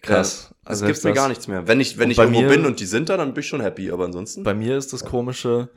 Krass. 0.01 0.49
Ja, 0.51 0.57
Also 0.65 0.87
gibt's 0.87 1.01
selbst 1.01 1.05
mir 1.05 1.11
das- 1.11 1.17
gar 1.17 1.29
nichts 1.29 1.49
mehr. 1.49 1.67
Wenn 1.67 1.81
ich, 1.81 1.99
wenn 1.99 2.05
Und 2.05 2.11
ich 2.13 2.17
bei 2.19 2.25
irgendwo 2.25 2.43
mir- 2.43 2.49
bin 2.49 2.67
und 2.67 2.79
die 2.81 2.87
sind 2.87 3.09
da, 3.09 3.17
dann 3.17 3.35
bin 3.35 3.41
ich 3.41 3.49
schon 3.49 3.61
happy, 3.61 3.91
aber 3.91 4.05
ansonsten. 4.05 4.43
Bei 4.43 4.55
mir 4.55 4.77
ist 4.77 4.93
das 4.93 5.05
Komische, 5.05 5.71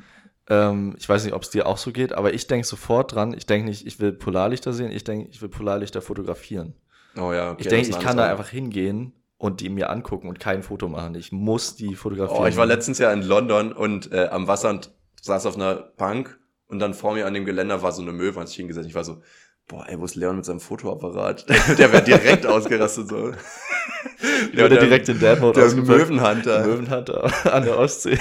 ähm, 0.50 0.96
ich 1.00 1.08
weiß 1.10 1.24
nicht, 1.26 1.34
ob 1.34 1.42
es 1.44 1.50
dir 1.50 1.66
auch 1.66 1.78
so 1.78 1.92
geht, 1.92 2.14
aber 2.14 2.34
ich 2.34 2.46
denke 2.48 2.68
sofort 2.68 3.14
dran, 3.14 3.34
ich 3.34 3.46
denke 3.46 3.68
nicht, 3.70 3.86
ich 3.88 4.00
will 4.00 4.12
Polarlichter 4.14 4.74
sehen, 4.74 4.92
ich 4.92 5.04
denke, 5.04 5.30
ich 5.32 5.42
will 5.42 5.50
Polarlichter 5.50 6.02
fotografieren. 6.02 6.76
Oh 7.18 7.34
ja, 7.34 7.52
okay, 7.52 7.62
ich 7.62 7.68
denke, 7.68 7.90
ich 7.90 8.00
kann 8.00 8.18
da 8.18 8.30
einfach 8.30 8.50
hingehen 8.50 9.14
und 9.38 9.62
die 9.62 9.70
mir 9.70 9.90
angucken 9.90 10.28
und 10.28 10.40
kein 10.40 10.64
Foto 10.64 10.88
machen. 10.88 11.16
Ich 11.16 11.32
muss 11.32 11.76
die 11.76 11.96
fotografieren. 11.96 12.42
Oh, 12.42 12.48
ich 12.48 12.58
war 12.58 12.66
letztens 12.66 12.98
ja 13.00 13.12
in 13.12 13.22
London 13.22 13.72
und 13.72 14.12
äh, 14.12 14.28
am 14.32 14.48
Wasser 14.48 14.70
und 14.70 14.92
saß 15.22 15.46
auf 15.46 15.56
einer 15.56 15.76
Bank 15.76 16.40
und 16.68 16.80
dann 16.80 16.94
vor 16.94 17.14
mir 17.14 17.26
an 17.28 17.34
dem 17.34 17.46
Geländer 17.46 17.82
war 17.82 17.92
so 17.92 18.02
eine 18.02 18.12
Möwe, 18.12 18.40
hat 18.40 18.48
sich 18.48 18.58
hingesetzt. 18.58 18.88
Ich 18.88 18.96
war 18.96 19.04
so, 19.04 19.22
boah, 19.68 19.86
ey, 19.88 20.00
wo 20.00 20.06
ist 20.06 20.16
Leon 20.16 20.36
mit 20.36 20.46
seinem 20.46 20.60
Fotoapparat? 20.60 21.48
Der 21.78 21.92
wäre 21.92 22.04
direkt 22.04 22.46
ausgerastet 22.46 23.10
so. 23.10 23.32
Der 24.54 24.66
wurde 24.66 24.80
direkt 24.80 25.10
in 25.10 25.20
Dad-Mode 25.20 25.60
Der. 25.60 25.84
Möwenhunter. 25.84 26.66
Möwenhunter 26.66 27.32
an 27.54 27.64
der 27.64 27.78
Ostsee. 27.78 28.18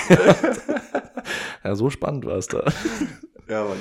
ja, 1.64 1.74
so 1.74 1.88
spannend 1.88 2.26
war 2.26 2.36
es 2.36 2.48
da. 2.48 2.64
Ja, 3.48 3.64
Mann. 3.64 3.78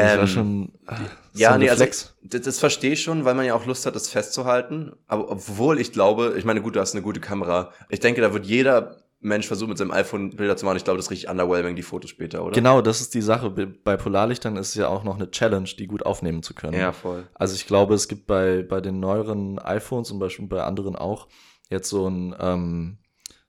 Das 0.00 0.16
war 0.16 0.20
Ähm, 0.22 0.26
schon 0.28 0.72
ah, 0.86 0.96
Ja, 1.34 1.52
so 1.52 1.58
nee, 1.58 1.68
also 1.70 1.82
Reflex. 1.84 2.14
das, 2.22 2.40
das 2.42 2.58
verstehe 2.58 2.92
ich 2.92 3.02
schon, 3.02 3.24
weil 3.24 3.34
man 3.34 3.44
ja 3.46 3.54
auch 3.54 3.66
Lust 3.66 3.86
hat, 3.86 3.94
das 3.94 4.08
festzuhalten. 4.08 4.92
Aber 5.06 5.30
obwohl 5.30 5.80
ich 5.80 5.92
glaube, 5.92 6.34
ich 6.36 6.44
meine, 6.44 6.60
gut, 6.62 6.76
du 6.76 6.80
hast 6.80 6.94
eine 6.94 7.02
gute 7.02 7.20
Kamera. 7.20 7.70
Ich 7.88 8.00
denke, 8.00 8.20
da 8.20 8.32
wird 8.32 8.46
jeder 8.46 8.96
Mensch 9.24 9.46
versuchen, 9.46 9.68
mit 9.68 9.78
seinem 9.78 9.92
iPhone 9.92 10.30
Bilder 10.30 10.56
zu 10.56 10.64
machen. 10.66 10.76
Ich 10.78 10.84
glaube, 10.84 10.96
das 10.96 11.06
ist 11.06 11.10
richtig 11.12 11.28
underwhelming, 11.30 11.76
die 11.76 11.82
Fotos 11.82 12.10
später, 12.10 12.42
oder? 12.44 12.54
Genau, 12.54 12.82
das 12.82 13.00
ist 13.00 13.14
die 13.14 13.22
Sache. 13.22 13.50
Bei- 13.50 13.66
Bei 13.66 13.96
Polarlichtern 13.96 14.56
ist 14.56 14.70
es 14.70 14.74
ja 14.74 14.88
auch 14.88 15.04
noch 15.04 15.14
eine 15.14 15.30
Challenge, 15.30 15.68
die 15.78 15.86
gut 15.86 16.04
aufnehmen 16.04 16.42
zu 16.42 16.54
können. 16.54 16.76
Ja, 16.76 16.90
voll. 16.90 17.24
Also 17.34 17.54
ich 17.54 17.66
glaube, 17.68 17.94
es 17.94 18.08
gibt 18.08 18.26
bei, 18.26 18.62
bei 18.62 18.80
den 18.80 18.98
neueren 18.98 19.60
iPhones 19.60 20.08
zum 20.08 20.18
Beispiel 20.18 20.46
bei 20.48 20.64
anderen 20.64 20.96
auch 20.96 21.28
jetzt 21.70 21.88
so 21.88 22.08
ein, 22.08 22.34
ähm, 22.40 22.98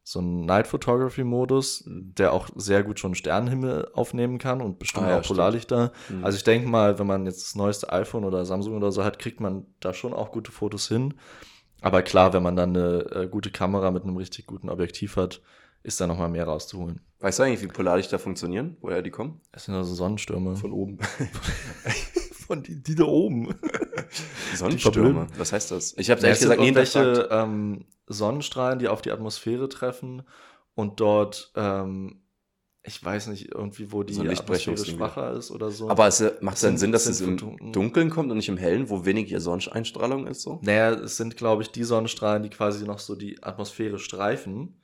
so 0.06 0.20
ein 0.20 0.45
Night 0.45 0.68
Photography 0.68 1.24
Modus, 1.24 1.84
der 1.88 2.34
auch 2.34 2.49
sehr 2.56 2.84
gut 2.84 2.99
schon 2.99 3.16
Sternenhimmel 3.16 3.89
aufnehmen 3.93 4.38
kann 4.38 4.62
und 4.62 4.78
bestimmt 4.80 5.06
Ah, 5.06 5.10
ja, 5.12 5.20
auch. 5.20 5.28
Polarlichter. 5.28 5.93
Mhm. 6.10 6.26
Also 6.26 6.36
ich 6.36 6.43
denke 6.43 6.68
mal, 6.68 6.99
wenn 6.99 7.08
man 7.08 7.26
jetzt 7.26 7.41
das 7.43 7.56
neueste 7.56 7.91
iPhone 7.91 8.26
oder 8.26 8.43
Samsung 8.45 8.76
oder 8.76 8.91
so 8.91 9.04
hat, 9.04 9.18
kriegt 9.18 9.39
man 9.39 9.66
da 9.80 9.93
schon 9.93 10.14
auch 10.14 10.32
gute 10.32 10.51
Fotos 10.51 10.88
hin. 10.89 11.14
Aber 11.82 12.01
klar, 12.01 12.34
wenn 12.34 12.43
man 12.43 12.56
dann 12.56 12.76
eine 12.76 12.99
äh, 13.12 13.28
gute 13.28 13.49
Kamera 13.51 13.91
mit 13.91 14.04
einem 14.04 14.18
richtig 14.18 14.45
guten 14.45 14.70
Objektiv 14.70 15.16
hat, 15.16 15.41
ist 15.84 15.99
da 15.99 16.08
noch 16.08 16.18
mal 16.18 16.30
mehr 16.30 16.45
rauszuholen. 16.45 17.01
Weißt 17.20 17.39
du 17.39 17.43
eigentlich, 17.43 17.62
wie 17.62 17.68
Polarlichter 17.68 18.20
funktionieren? 18.20 18.78
Woher 18.82 19.01
die 19.01 19.12
kommen? 19.12 19.41
Das 19.51 19.66
sind 19.66 19.76
also 19.76 19.93
Sonnenstürme. 19.93 20.56
Von 20.56 20.72
oben. 20.72 20.97
von 22.54 22.64
die, 22.64 22.82
die 22.82 22.95
da 22.95 23.04
oben. 23.06 23.56
Sonnenstürme. 24.56 25.28
Was 25.38 25.54
heißt 25.54 25.72
das? 25.72 25.95
Ich 25.97 26.10
habe 26.10 26.22
ehrlich 26.22 26.36
es 26.36 26.39
gesagt 26.41 26.60
nie 26.60 26.68
irgendwelche 26.68 27.28
ähm, 27.32 27.86
Sonnenstrahlen, 28.08 28.80
die 28.80 28.88
auf 28.88 29.01
die 29.01 29.12
Atmosphäre 29.12 29.70
treffen 29.70 30.24
und 30.76 30.99
dort, 30.99 31.51
ähm, 31.56 32.22
ich 32.86 33.04
weiß 33.04 33.28
nicht, 33.28 33.49
irgendwie, 33.54 33.91
wo 33.91 34.04
die 34.04 34.14
So 34.14 34.24
Atmosphäre 34.24 34.78
schwacher 34.86 35.34
ist 35.34 35.51
oder 35.51 35.72
so. 35.72 35.89
Aber 35.89 36.08
es 36.08 36.20
äh, 36.22 36.34
macht 36.41 36.58
sind- 36.58 36.72
dann 36.72 36.78
Sinn, 36.78 36.91
dass 36.91 37.06
es 37.06 37.22
im. 37.22 37.72
Dunkeln 37.72 38.10
kommt 38.10 38.30
und 38.30 38.38
nicht 38.38 38.49
im 38.49 38.58
Hellen, 38.58 38.89
wo 38.89 39.06
weniger 39.06 39.39
Sonneneinstrahlung 39.39 40.28
ist 40.28 40.41
so? 40.41 40.60
naja, 40.64 40.91
es 40.91 41.18
sind, 41.18 41.38
glaube 41.38 41.62
ich, 41.64 41.72
die 41.72 41.84
Sonnenstrahlen, 41.84 42.43
die 42.43 42.49
quasi 42.49 42.86
noch 42.86 42.99
so 42.99 43.16
die 43.16 43.41
Atmosphäre 43.41 43.99
streifen. 43.99 44.80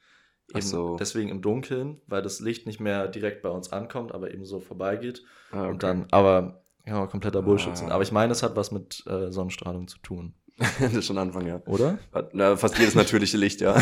Eben 0.52 0.62
so. 0.66 0.96
Deswegen 0.98 1.30
im 1.30 1.42
Dunkeln, 1.44 2.02
weil 2.08 2.24
das 2.24 2.40
Licht 2.40 2.66
nicht 2.66 2.80
mehr 2.80 3.08
direkt 3.08 3.44
bei 3.44 3.50
uns 3.50 3.72
ankommt, 3.72 4.14
aber 4.14 4.34
eben 4.34 4.46
so 4.46 4.60
vorbeigeht. 4.60 5.24
Ah, 5.52 5.62
okay. 5.64 5.70
Und 5.70 5.84
dann, 5.84 6.08
aber 6.10 6.59
ja, 6.86 7.06
kompletter 7.08 7.42
Bullshit 7.42 7.76
sind. 7.78 7.92
Ah. 7.92 7.96
Aber 7.96 8.04
ich 8.04 8.12
meine, 8.12 8.32
es 8.32 8.44
hat 8.44 8.56
was 8.56 8.72
mit 8.72 9.04
äh, 9.08 9.32
Sonnenstrahlung 9.32 9.88
zu 9.88 9.98
tun, 10.00 10.34
das 10.80 10.94
ist 10.94 11.06
schon 11.06 11.18
Anfang, 11.18 11.46
ja. 11.48 11.62
oder? 11.66 11.98
Na, 12.34 12.58
fast 12.58 12.78
jedes 12.78 12.96
natürliche 12.96 13.38
Licht, 13.38 13.62
ja. 13.62 13.82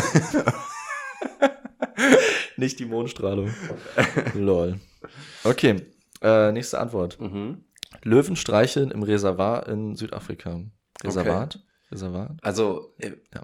Nicht 2.56 2.78
die 2.80 2.86
Mondstrahlung. 2.86 3.52
Lol. 4.34 4.80
Okay, 5.44 5.86
äh, 6.22 6.52
nächste 6.52 6.80
Antwort. 6.80 7.20
mhm. 7.20 7.64
Löwen 8.02 8.36
streicheln 8.36 8.90
im 8.90 9.02
Reservat 9.02 9.66
in 9.68 9.96
Südafrika. 9.96 10.60
Reservat? 11.02 11.58
Reservat? 11.90 12.36
Also, 12.42 12.94
äh, 12.98 13.12
Ja. 13.34 13.42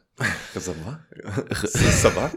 Reservoir? 0.54 1.00
Reservoir? 1.14 2.30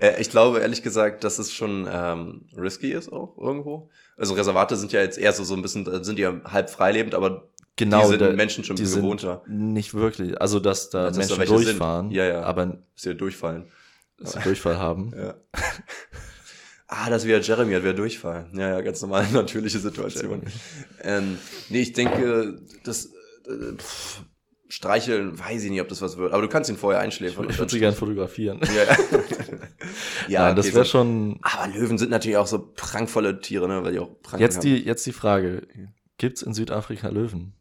äh, 0.00 0.20
ich 0.20 0.30
glaube 0.30 0.60
ehrlich 0.60 0.82
gesagt, 0.82 1.24
dass 1.24 1.38
es 1.38 1.52
schon 1.52 1.86
ähm, 1.90 2.46
risky 2.56 2.92
ist 2.92 3.12
auch 3.12 3.36
irgendwo. 3.36 3.90
Also 4.22 4.34
Reservate 4.34 4.76
sind 4.76 4.92
ja 4.92 5.00
jetzt 5.00 5.18
eher 5.18 5.32
so, 5.32 5.42
so 5.42 5.54
ein 5.54 5.62
bisschen, 5.62 5.84
äh, 5.86 6.04
sind 6.04 6.16
ja 6.18 6.40
halb 6.44 6.70
freilebend, 6.70 7.14
aber 7.16 7.48
Genau, 7.74 8.02
die 8.02 8.08
sind 8.10 8.20
da- 8.20 8.30
Menschen 8.32 8.62
schon 8.62 8.76
die 8.76 8.84
gewohnter, 8.84 9.42
Nicht 9.48 9.94
wirklich. 9.94 10.40
Also, 10.40 10.60
dass 10.60 10.90
da 10.90 11.06
Also, 11.06 11.18
dass 11.20 11.28
da 11.28 11.36
Menschen 11.36 11.50
welche 11.50 11.58
sind. 11.64 11.66
durchfahren, 11.78 12.10
Ja, 12.12 12.24
ja. 12.26 12.42
aber 12.42 12.66
dass 12.66 12.76
sie 12.94 13.14
durchfallen. 13.16 13.64
dass 14.18 14.32
sie 14.34 14.38
Durchfall 14.40 14.78
haben. 14.78 15.12
Ja. 15.16 15.34
ah, 16.86 17.10
das 17.10 17.24
wieder 17.26 17.40
Jeremy 17.40 17.72
hat 17.74 17.82
wieder 17.82 17.94
Durchfall. 17.94 18.48
Ja, 18.52 18.68
ja, 18.68 18.80
ganz 18.80 19.02
normale, 19.02 19.26
natürliche 19.32 19.78
Situation. 19.80 20.42
Ähm, 21.02 21.38
nee, 21.70 21.80
ich 21.80 21.92
denke, 21.92 22.60
das 22.84 23.06
äh, 23.06 23.72
pff, 23.76 24.22
Streicheln, 24.74 25.38
weiß 25.38 25.64
ich 25.64 25.70
nicht, 25.70 25.82
ob 25.82 25.88
das 25.88 26.00
was 26.00 26.16
wird. 26.16 26.32
Aber 26.32 26.40
du 26.40 26.48
kannst 26.48 26.70
ihn 26.70 26.78
vorher 26.78 27.02
einschläfern. 27.02 27.46
Ich 27.50 27.58
würde 27.58 27.70
sie 27.70 27.78
gerne 27.78 27.94
fotografieren. 27.94 28.58
Ja, 28.74 28.84
ja. 28.84 28.96
ja 30.28 30.42
Nein, 30.46 30.56
das 30.56 30.64
okay, 30.66 30.74
wäre 30.76 30.84
so- 30.86 30.90
schon. 30.92 31.38
Aber 31.42 31.68
Löwen 31.68 31.98
sind 31.98 32.10
natürlich 32.10 32.38
auch 32.38 32.46
so 32.46 32.72
prankvolle 32.74 33.38
Tiere, 33.42 33.68
ne? 33.68 33.84
Weil 33.84 33.92
die 33.92 33.98
auch 33.98 34.08
Pranken 34.22 34.40
Jetzt 34.40 34.56
haben. 34.56 34.62
die, 34.62 34.78
jetzt 34.82 35.04
die 35.04 35.12
Frage: 35.12 35.66
Gibt's 36.16 36.40
in 36.40 36.54
Südafrika 36.54 37.08
Löwen? 37.10 37.52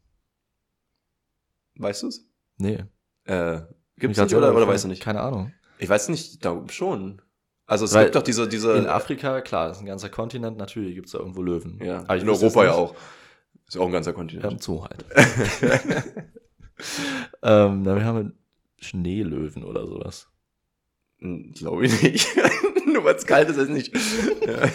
Weißt 1.75 2.03
du's? 2.03 2.25
Nee. 2.57 2.85
Äh, 3.25 3.59
gibt's 3.97 4.17
nicht 4.17 4.33
oder, 4.33 4.55
oder 4.55 4.65
weißt 4.67 4.85
du 4.85 4.87
nicht? 4.87 5.01
Keine 5.03 5.19
Ahnung. 5.19 5.51
Ich 5.79 5.89
weiß 5.89 6.07
nicht, 6.07 6.35
ich 6.35 6.39
glaube 6.39 6.71
schon. 6.71 7.21
Also 7.65 7.83
es 7.83 7.93
Weil 7.93 8.05
gibt 8.05 8.15
doch 8.15 8.23
diese, 8.23 8.47
diese. 8.47 8.71
In 8.77 8.87
Afrika, 8.87 9.41
klar, 9.41 9.67
das 9.67 9.77
ist 9.77 9.83
ein 9.83 9.87
ganzer 9.87 10.07
Kontinent, 10.09 10.57
natürlich 10.57 10.95
gibt's 10.95 11.11
da 11.11 11.19
irgendwo 11.19 11.41
Löwen. 11.41 11.77
ja, 11.83 11.99
Aber 12.03 12.15
ich 12.15 12.23
in 12.23 12.29
Europa 12.29 12.63
ja 12.63 12.71
auch. 12.71 12.95
Ist 13.67 13.75
ja 13.75 13.81
auch 13.81 13.87
ein 13.87 13.91
ganzer 13.91 14.11
Ja, 14.11 14.15
Kontinent. 14.15 14.51
im 14.53 14.59
Zoo 14.59 14.85
halt. 14.85 15.05
ähm, 17.43 17.85
wir 17.85 18.03
haben 18.05 18.33
Schneelöwen 18.79 19.63
oder 19.63 19.85
sowas. 19.87 20.27
Glaube 21.19 21.85
ich 21.85 22.01
nicht. 22.01 22.27
Nur 22.87 23.03
weil 23.03 23.15
es 23.15 23.25
kalt 23.25 23.49
ist, 23.49 23.57
ist 23.57 23.69
nicht. 23.69 23.93
ja. 24.47 24.69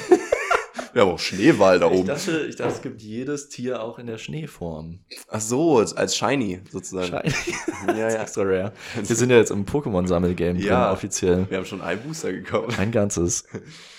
Wir 0.93 1.03
haben 1.03 1.11
auch 1.11 1.19
Schneewal 1.19 1.79
da 1.79 1.91
Ich 1.91 1.99
oben. 1.99 2.07
dachte, 2.07 2.47
ich 2.49 2.57
dachte, 2.57 2.73
es 2.73 2.81
gibt 2.81 3.03
jedes 3.03 3.51
Tier 3.51 3.83
auch 3.83 3.99
in 3.99 4.07
der 4.07 4.17
Schneeform. 4.17 5.01
Ach 5.29 5.41
so, 5.43 5.79
als- 5.79 6.17
Shiny 6.17 6.61
sozusagen. 6.71 7.29
Shiny. 7.31 7.99
Ja, 7.99 8.09
ja. 8.11 8.23
Extra 8.23 8.43
rare. 8.45 8.73
Wir 8.95 9.17
sind 9.17 9.29
ja 9.29 9.37
jetzt 9.37 9.51
im 9.51 9.67
Pokémon-Sammelgame 9.67 10.59
Ja. 10.59 10.85
drin, 10.87 10.95
offiziell. 10.95 11.51
Wir 11.51 11.59
haben 11.59 11.67
schon 11.67 11.83
einen 11.83 12.01
Booster 12.01 12.33
gekauft. 12.33 12.79
Ein 12.79 12.93
ganzes. 12.93 13.45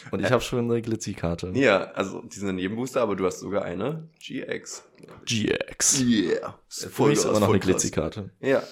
Und 0.09 0.21
ich 0.21 0.31
habe 0.31 0.41
schon 0.41 0.71
eine 0.71 0.81
Glitzy-Karte. 0.81 1.51
Ja, 1.53 1.91
also 1.91 2.21
die 2.21 2.39
sind 2.39 2.49
in 2.49 2.57
jedem 2.57 2.77
Booster, 2.77 3.01
aber 3.01 3.15
du 3.15 3.25
hast 3.27 3.41
sogar 3.41 3.63
eine 3.63 4.07
GX. 4.19 4.83
GX. 5.25 6.01
Yeah. 6.01 6.59
Für 6.69 7.03
mich 7.03 7.13
ist 7.19 7.25
aber 7.25 7.39
noch 7.39 7.49
eine 7.49 7.59
Glitzy-Karte. 7.59 8.31
Ja. 8.41 8.63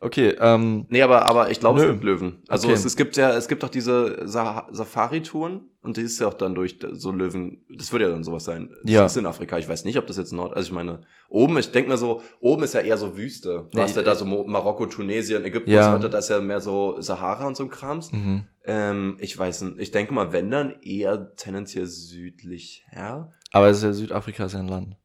Okay, 0.00 0.34
ähm, 0.40 0.86
Nee, 0.88 1.02
aber, 1.02 1.26
aber 1.26 1.50
ich 1.50 1.60
glaube, 1.60 1.80
es 1.82 1.86
gibt 1.90 2.04
Löwen. 2.04 2.42
Also 2.48 2.68
Okay. 2.68 2.74
es, 2.76 2.84
es 2.84 2.96
gibt 2.96 3.16
ja, 3.16 3.36
es 3.36 3.48
gibt 3.48 3.62
doch 3.62 3.68
diese 3.68 4.22
Sa 4.26 4.66
Safari-Touren 4.70 5.68
und 5.82 5.96
die 5.98 6.02
ist 6.02 6.18
ja 6.20 6.28
auch 6.28 6.34
dann 6.34 6.54
durch 6.54 6.78
so 6.92 7.12
Löwen, 7.12 7.64
das 7.68 7.92
würde 7.92 8.06
ja 8.06 8.10
dann 8.10 8.24
sowas 8.24 8.44
sein. 8.44 8.70
Das 8.82 8.90
Ja. 8.92 9.04
ist 9.06 9.16
in 9.16 9.26
Afrika. 9.26 9.58
Ich 9.58 9.68
weiß 9.68 9.84
nicht, 9.84 9.98
ob 9.98 10.06
das 10.06 10.16
jetzt 10.16 10.32
Nord, 10.32 10.54
also 10.56 10.66
ich 10.68 10.72
meine, 10.72 11.02
oben, 11.28 11.58
ich 11.58 11.70
denke 11.70 11.90
mir 11.90 11.98
so, 11.98 12.22
oben 12.40 12.62
ist 12.64 12.72
ja 12.74 12.80
eher 12.80 12.96
so 12.96 13.16
Wüste. 13.16 13.68
Du 13.70 13.76
Nee, 13.78 13.82
hast 13.84 13.96
ja 13.96 14.02
da 14.02 14.14
so 14.14 14.24
Marokko, 14.24 14.86
Tunesien, 14.86 15.44
Ägypten, 15.44 15.70
Ja. 15.70 15.86
und 15.88 15.92
so 15.92 15.98
weiter, 15.98 16.08
da 16.08 16.18
ist 16.18 16.30
ja 16.30 16.40
mehr 16.40 16.60
so 16.60 17.00
Sahara 17.00 17.46
und 17.46 17.56
so 17.56 17.64
ein 17.64 17.70
Krams. 17.70 18.10
mhm. 18.12 18.44
Ähm, 18.66 19.18
ich 19.20 19.38
weiß 19.38 19.60
nicht, 19.62 19.78
ich 19.78 19.90
denke 19.90 20.14
mal, 20.14 20.32
wenn 20.32 20.50
dann 20.50 20.76
eher 20.80 21.34
tendenziell 21.36 21.84
südlich 21.86 22.84
her. 22.88 23.30
aber 23.52 23.68
es 23.68 23.76
ist 23.78 23.82
ja 23.84 23.92
Südafrika 23.92 24.46
ist 24.46 24.54
ja 24.54 24.60
ein 24.60 24.68
Land. 24.68 24.96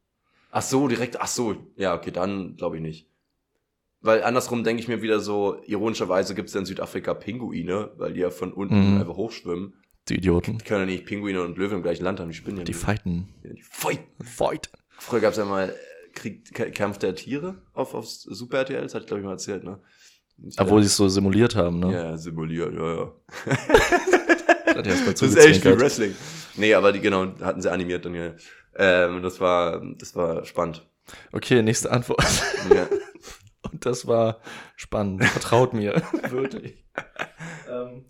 Ach 0.50 0.62
so, 0.62 0.88
direkt, 0.88 1.20
ach 1.20 1.28
so, 1.28 1.56
ja, 1.76 1.94
okay, 1.94 2.10
dann 2.10 2.56
glaube 2.56 2.76
ich 2.76 2.82
nicht. 2.82 3.06
Weil 4.00 4.22
andersrum 4.22 4.64
denke 4.64 4.80
ich 4.82 4.88
mir 4.88 5.02
wieder 5.02 5.20
so, 5.20 5.60
ironischerweise 5.66 6.34
gibt 6.34 6.48
es 6.48 6.54
ja 6.54 6.60
in 6.60 6.66
Südafrika 6.66 7.14
Pinguine, 7.14 7.90
weil 7.98 8.14
die 8.14 8.20
ja 8.20 8.30
von 8.30 8.52
unten 8.52 8.94
Mhm. 8.94 9.00
einfach 9.00 9.16
hochschwimmen. 9.16 9.74
Die 10.08 10.16
Idioten. 10.16 10.58
Die 10.58 10.64
können 10.64 10.80
ja 10.80 10.86
nicht 10.86 11.04
Pinguine 11.06 11.42
und 11.42 11.58
Löwen 11.58 11.76
im 11.76 11.82
gleichen 11.82 12.02
Land 12.04 12.18
haben, 12.18 12.28
die 12.30 12.34
spinnen 12.34 12.58
ja 12.58 12.64
Die 12.64 12.72
nicht. 12.72 12.80
fighten. 12.80 13.28
Ja, 13.44 13.52
die 13.52 13.62
Fight. 13.62 14.00
Fight. 14.22 14.70
Früher 14.98 15.20
gab 15.20 15.32
es 15.32 15.38
ja 15.38 15.44
mal 15.44 15.68
äh, 15.68 15.72
Krieg, 16.14 16.52
K- 16.54 16.70
Kampf 16.70 16.98
der 16.98 17.14
Tiere 17.14 17.62
auf, 17.74 17.94
auf 17.94 18.06
Super 18.08 18.58
RTL, 18.58 18.82
das 18.82 18.94
hatte 18.94 19.02
ich 19.04 19.06
glaube 19.08 19.20
ich 19.20 19.26
mal 19.26 19.32
erzählt, 19.32 19.62
ne? 19.64 19.78
Obwohl 20.56 20.80
sie 20.82 20.86
es 20.86 20.96
so 20.96 21.06
simuliert 21.08 21.54
haben, 21.54 21.78
ne? 21.80 21.92
Ja, 21.92 22.02
ja, 22.10 22.16
simuliert, 22.16 22.72
ja, 22.74 22.94
ja. 22.94 23.12
Mal 24.74 24.82
Das 24.82 25.20
ist 25.22 25.36
echt 25.36 25.64
wie. 25.64 25.78
Wrestling. 25.78 26.14
Nee, 26.56 26.72
aber 26.74 26.92
die, 26.92 27.00
genau, 27.00 27.26
hatten 27.40 27.60
sie 27.60 27.70
animiert 27.70 28.04
dann 28.06 28.14
ja. 28.14 28.32
Ähm, 28.76 29.22
das 29.22 29.40
war, 29.40 29.82
das 29.98 30.14
war 30.14 30.44
spannend. 30.44 30.86
Okay, 31.32 31.62
nächste 31.62 31.90
Antwort. 31.90 32.24
Ja. 32.74 32.86
Und 33.70 33.84
das 33.86 34.06
war 34.06 34.40
spannend. 34.76 35.24
Vertraut 35.24 35.72
mir. 35.74 35.94
Wirklich. 36.30 36.84
ähm, 37.68 38.04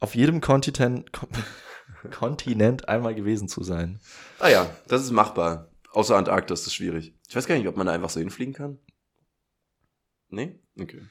auf 0.00 0.14
jedem 0.14 0.40
Kontinent, 0.40 1.12
Kon 1.12 1.28
Kontinent 2.10 2.88
einmal 2.88 3.14
gewesen 3.14 3.48
zu 3.48 3.62
sein. 3.62 4.00
Ah 4.38 4.48
ja, 4.48 4.66
das 4.88 5.02
ist 5.02 5.10
machbar. 5.10 5.70
Außer 5.92 6.16
Antarktis 6.16 6.66
ist 6.66 6.74
schwierig. 6.74 7.14
Ich 7.28 7.34
weiß 7.36 7.46
gar 7.46 7.56
nicht, 7.56 7.66
ob 7.68 7.76
man 7.76 7.86
da 7.86 7.92
einfach 7.92 8.10
so 8.10 8.20
hinfliegen 8.20 8.52
kann. 8.52 8.78
Nee? 10.28 10.58
Okay. 10.78 11.02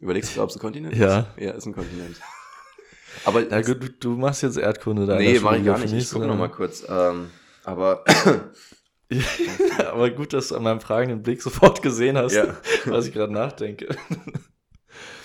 Überlegst 0.00 0.36
du, 0.36 0.42
ob 0.42 0.50
es 0.50 0.56
ein 0.56 0.60
Kontinent 0.60 0.96
Ja. 0.96 1.20
ist? 1.20 1.26
Ja, 1.42 1.52
ist 1.52 1.66
ein 1.66 1.74
Kontinent. 1.74 2.16
Aber 3.24 3.42
Na 3.48 3.60
gut, 3.62 3.82
du, 3.82 3.88
du 3.90 4.10
machst 4.16 4.42
jetzt 4.42 4.56
Erdkunde 4.58 5.06
da. 5.06 5.16
in 5.18 5.32
nee, 5.32 5.38
mach 5.38 5.52
ich 5.54 5.64
gar 5.64 5.78
nicht. 5.78 5.92
Ich 5.92 6.10
guck 6.10 6.24
noch 6.26 6.36
mal 6.36 6.48
kurz. 6.50 6.84
Ähm, 6.88 7.30
aber 7.64 8.04
Aber 9.90 10.10
gut, 10.10 10.32
dass 10.32 10.48
du 10.48 10.56
an 10.56 10.62
meinem 10.62 10.80
fragenden 10.80 11.22
Blick 11.22 11.42
sofort 11.42 11.82
gesehen 11.82 12.16
hast, 12.16 12.34
Ja. 12.34 12.56
was 12.86 13.06
ich 13.06 13.12
gerade 13.12 13.32
nachdenke. 13.32 13.88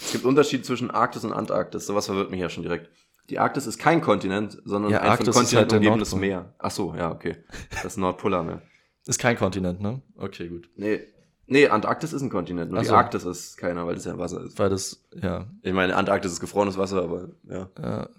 es 0.01 0.11
gibt 0.11 0.25
Unterschied 0.25 0.65
zwischen 0.65 0.91
Arktis 0.91 1.23
und 1.23 1.33
Antarktis. 1.33 1.85
Sowas 1.85 2.05
verwirrt 2.05 2.31
mich 2.31 2.39
ja 2.39 2.49
schon 2.49 2.63
direkt. 2.63 2.89
Die 3.29 3.39
Arktis 3.39 3.67
ist 3.67 3.77
kein 3.77 4.01
Kontinent, 4.01 4.61
sondern 4.65 4.91
Ja, 4.91 5.01
ein 5.01 5.09
Arktis 5.09 5.35
von 5.35 5.43
ist 5.43 5.55
halt 5.55 5.71
umgebenes. 5.73 6.15
Meer. 6.15 6.53
Ach 6.59 6.71
so, 6.71 6.95
ja, 6.95 7.11
okay. 7.11 7.37
Das 7.83 7.97
Nordpolarmeer. 7.97 8.61
Ist 9.05 9.19
kein 9.19 9.37
Kontinent, 9.37 9.81
ne? 9.81 10.01
Okay, 10.17 10.47
gut. 10.47 10.69
Nee, 10.75 11.01
nee, 11.45 11.67
Antarktis 11.67 12.13
ist 12.13 12.21
ein 12.21 12.29
Kontinent. 12.29 12.71
Nur 12.71 12.79
Ach 12.79 12.83
die 12.83 12.89
so. 12.89 12.95
Arktis 12.95 13.25
ist 13.25 13.57
keiner, 13.57 13.85
weil 13.85 13.95
das 13.95 14.05
ja 14.05 14.17
Wasser 14.17 14.43
ist. 14.43 14.57
Weil 14.59 14.69
das, 14.69 15.01
ja. 15.21 15.45
Ich 15.61 15.73
meine, 15.73 15.95
Antarktis 15.95 16.33
ist 16.33 16.39
gefrorenes 16.39 16.77
Wasser, 16.77 17.03
aber 17.03 17.29
ja. 17.49 17.69
ja. 17.81 18.09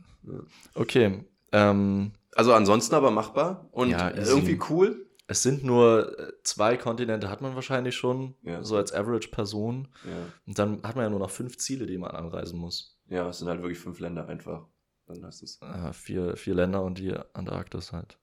Okay. 0.74 1.24
Ähm, 1.52 2.12
Also 2.35 2.53
ansonsten 2.53 2.95
aber 2.95 3.11
machbar 3.11 3.68
und 3.72 3.91
Ja, 3.91 4.11
irgendwie 4.11 4.59
cool. 4.70 5.07
es 5.26 5.43
sind 5.43 5.64
nur 5.64 6.18
äh, 6.18 6.33
zwei 6.43 6.76
Kontinente, 6.76 7.29
hat 7.31 7.41
man 7.41 7.55
wahrscheinlich 7.55 7.97
schon, 7.97 8.35
Ja. 8.43 8.62
so 8.62 8.76
als 8.76 8.93
Average-Person. 8.93 9.89
Ja. 10.05 10.11
Und 10.47 10.59
dann 10.59 10.83
hat 10.83 10.95
man 10.97 11.05
ja 11.05 11.11
nur 11.11 11.18
noch 11.20 11.31
fünf 11.31 11.59
Ziele, 11.59 11.87
die 11.87 11.99
man 11.99 12.11
anreisen 12.12 12.59
muss. 12.59 12.99
ja, 13.09 13.29
es 13.29 13.39
sind 13.39 13.49
halt 13.49 13.62
wirklich 13.62 13.79
fünf 13.79 13.99
Länder 14.01 14.29
einfach. 14.29 14.66
Dann 15.07 15.24
heißt 15.24 15.43
es. 15.43 15.59
Äh, 15.62 15.93
vier, 15.95 16.37
vier 16.37 16.55
Länder 16.55 16.83
und 16.83 16.99
die 16.99 17.14
Antarktis 17.33 17.93
halt. 17.93 18.18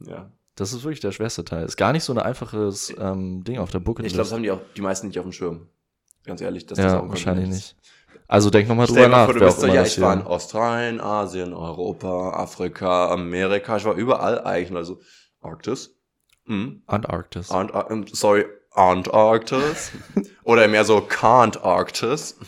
Ja. 0.00 0.30
Das 0.54 0.72
ist 0.72 0.84
wirklich 0.84 1.00
der 1.00 1.10
schwerste 1.12 1.44
Teil. 1.44 1.64
Ist 1.66 1.76
gar 1.76 1.92
nicht 1.92 2.04
so 2.04 2.12
ein 2.12 2.18
einfaches 2.18 2.94
ähm, 2.98 3.42
Ding 3.44 3.58
auf 3.58 3.70
der 3.70 3.80
Bucketlist. 3.80 4.12
Ich 4.12 4.14
glaube, 4.14 4.24
das 4.26 4.32
haben 4.32 4.42
die 4.44 4.50
auch 4.52 4.60
die 4.76 4.80
meisten 4.80 5.08
nicht 5.08 5.18
auf 5.18 5.24
dem 5.24 5.32
Schirm. 5.32 5.68
Ganz 6.24 6.40
ehrlich, 6.40 6.66
dass 6.66 6.78
das 6.78 6.92
auch 6.92 6.96
ja, 6.96 7.02
ein 7.02 7.08
wahrscheinlich 7.08 7.50
ist. 7.50 7.76
Also 8.26 8.50
denk 8.50 8.68
nochmal 8.68 8.86
drüber 8.86 9.08
nach. 9.08 9.24
vor, 9.24 9.34
du 9.34 9.40
bist 9.40 9.60
so, 9.60 9.66
ja, 9.66 9.74
das 9.74 9.88
ich 9.88 9.94
hier- 9.94 10.04
war 10.04 10.12
in 10.14 10.22
Australien, 10.22 11.00
Asien, 11.00 11.54
Europa, 11.54 12.30
Afrika, 12.34 13.10
Amerika, 13.10 13.76
ich 13.78 13.84
war 13.84 13.94
überall 13.94 14.44
eigentlich, 14.44 14.76
also 14.76 15.00
Arktis. 15.40 15.94
Hm. 16.46 16.82
Antarktis. 16.86 17.50
Ant 17.50 17.72
ähm, 17.90 18.06
sorry, 18.12 18.44
Antarktis. 18.72 19.92
Oder 20.44 20.68
mehr 20.68 20.84
so 20.84 20.98
Can't 20.98 21.58
Arktis. 21.62 22.38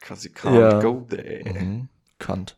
Cause 0.00 0.26
you 0.28 0.34
can't 0.34 0.58
Ja. 0.58 0.80
go 0.80 1.06
there. 1.08 1.42
Mhm. 1.52 1.88
Kant. 2.18 2.56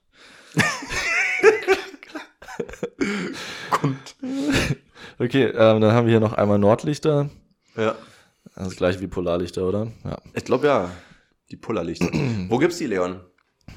Kommt. 3.71 4.17
Okay, 5.19 5.45
ähm, 5.47 5.81
dann 5.81 5.93
haben 5.93 6.07
wir 6.07 6.13
hier 6.13 6.21
noch 6.21 6.33
einmal 6.35 6.59
Nordlichter. 6.59 7.31
Ja. 7.77 7.95
Also 8.55 8.77
gleich 8.77 9.01
wie 9.01 9.07
Polarlichter, 9.07 9.65
oder? 9.67 9.89
Ja, 10.05 10.19
Ich 10.35 10.45
glaube 10.45 10.67
ja. 10.67 10.91
Die 11.53 11.57
Pullerlichter. 11.57 12.11
Wo 12.49 12.59
gibt's 12.59 12.79
die, 12.79 12.87
Leon? 12.87 13.21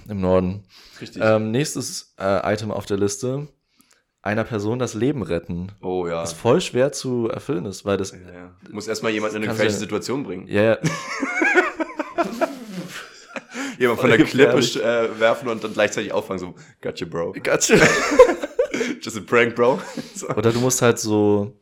im 0.08 0.22
Norden. 0.22 0.64
Richtig. 1.00 1.22
Ähm, 1.24 1.52
nächstes 1.52 2.16
äh, 2.20 2.54
Item 2.54 2.72
auf 2.72 2.86
der 2.86 2.98
Liste. 2.98 3.48
Einer 4.22 4.44
Person 4.44 4.80
das 4.80 4.96
Leben 4.96 5.22
retten. 5.22 5.72
oh 5.82 6.08
ja. 6.08 6.22
Was 6.24 6.34
voll 6.34 6.60
schwer 6.60 6.92
zu 6.92 7.30
erfüllen 7.30 7.66
ist, 7.66 7.86
weil 7.86 7.98
das. 7.98 8.12
ja, 8.12 8.18
ja. 8.34 8.56
Muss 8.72 8.88
erstmal 8.88 9.12
jemand 9.12 9.34
in 9.34 9.44
eine 9.44 9.52
gefährliche 9.52 9.78
Situation 9.78 10.24
bringen. 10.24 10.48
Ja, 10.48 10.62
ja, 10.64 10.78
Jemand 13.78 14.00
von 14.00 14.10
der 14.10 14.24
Klippe 14.24 14.58
äh, 14.58 15.20
werfen 15.20 15.50
und 15.50 15.62
dann 15.64 15.74
gleichzeitig 15.74 16.14
auffangen, 16.14 16.40
so, 16.40 16.56
gotcha, 16.82 17.06
Bro. 17.06 17.34
gotcha. 17.44 17.76
Just 19.02 19.18
a 19.18 19.22
prank, 19.22 19.54
Bro. 19.54 19.82
so. 20.16 20.30
Oder 20.30 20.54
du 20.54 20.62
musst 20.62 20.82
halt 20.82 20.98
so, 20.98 21.60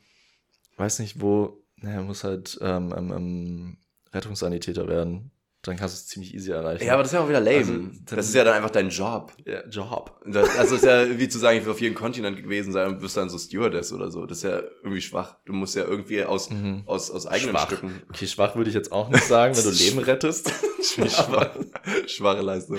weiß 0.77 0.99
nicht 0.99 1.19
wo, 1.19 1.63
naja, 1.77 2.01
musst 2.01 2.23
halt 2.23 2.57
ähm, 2.61 2.93
ähm, 2.95 3.77
Rettungssanitäter 4.13 4.87
werden. 4.87 5.31
Dann 5.63 5.77
kannst 5.77 5.95
du 5.95 5.97
es 5.97 6.07
ziemlich 6.07 6.33
easy 6.35 6.51
erreichen. 6.51 6.85
Ja, 6.85 6.93
aber 6.93 7.03
das 7.03 7.11
ist 7.11 7.15
ja 7.15 7.23
auch 7.23 7.29
wieder 7.29 7.39
lame. 7.39 7.57
Also, 7.57 7.73
das 8.15 8.27
ist 8.27 8.35
ja 8.35 8.43
dann 8.43 8.53
einfach 8.53 8.69
dein 8.69 8.89
Job. 8.89 9.31
ja, 9.45 9.65
Job. 9.69 10.19
Das, 10.25 10.55
also 10.57 10.75
ist 10.75 10.83
ja 10.85 11.17
wie 11.17 11.27
zu 11.29 11.39
sagen, 11.39 11.57
ich 11.57 11.63
will 11.65 11.71
auf 11.71 11.79
jedem 11.81 11.95
Kontinent 11.95 12.41
gewesen 12.43 12.71
sein 12.73 12.87
und 12.89 12.99
bist 12.99 13.15
dann 13.17 13.29
so 13.29 13.37
Stewardess 13.37 13.91
oder 13.93 14.11
so. 14.11 14.25
Das 14.25 14.39
ist 14.39 14.43
ja 14.43 14.59
irgendwie 14.83 15.01
schwach. 15.01 15.37
Du 15.45 15.53
musst 15.53 15.75
ja 15.75 15.83
irgendwie 15.85 16.23
aus, 16.23 16.49
aus, 16.85 17.09
aus 17.11 17.25
eigenen 17.27 17.51
Mhm. 17.53 17.57
Schwach. 17.57 17.67
Stücken. 17.67 18.01
Okay, 18.09 18.27
schwach 18.27 18.55
würde 18.55 18.69
ich 18.69 18.75
jetzt 18.75 18.91
auch 18.91 19.09
nicht 19.09 19.23
sagen, 19.23 19.55
wenn 19.55 19.63
du 19.63 19.69
Leben 19.71 19.99
rettest. 19.99 20.51
Schwach, 20.83 21.55
schwache 22.07 22.41
Leistung. 22.41 22.77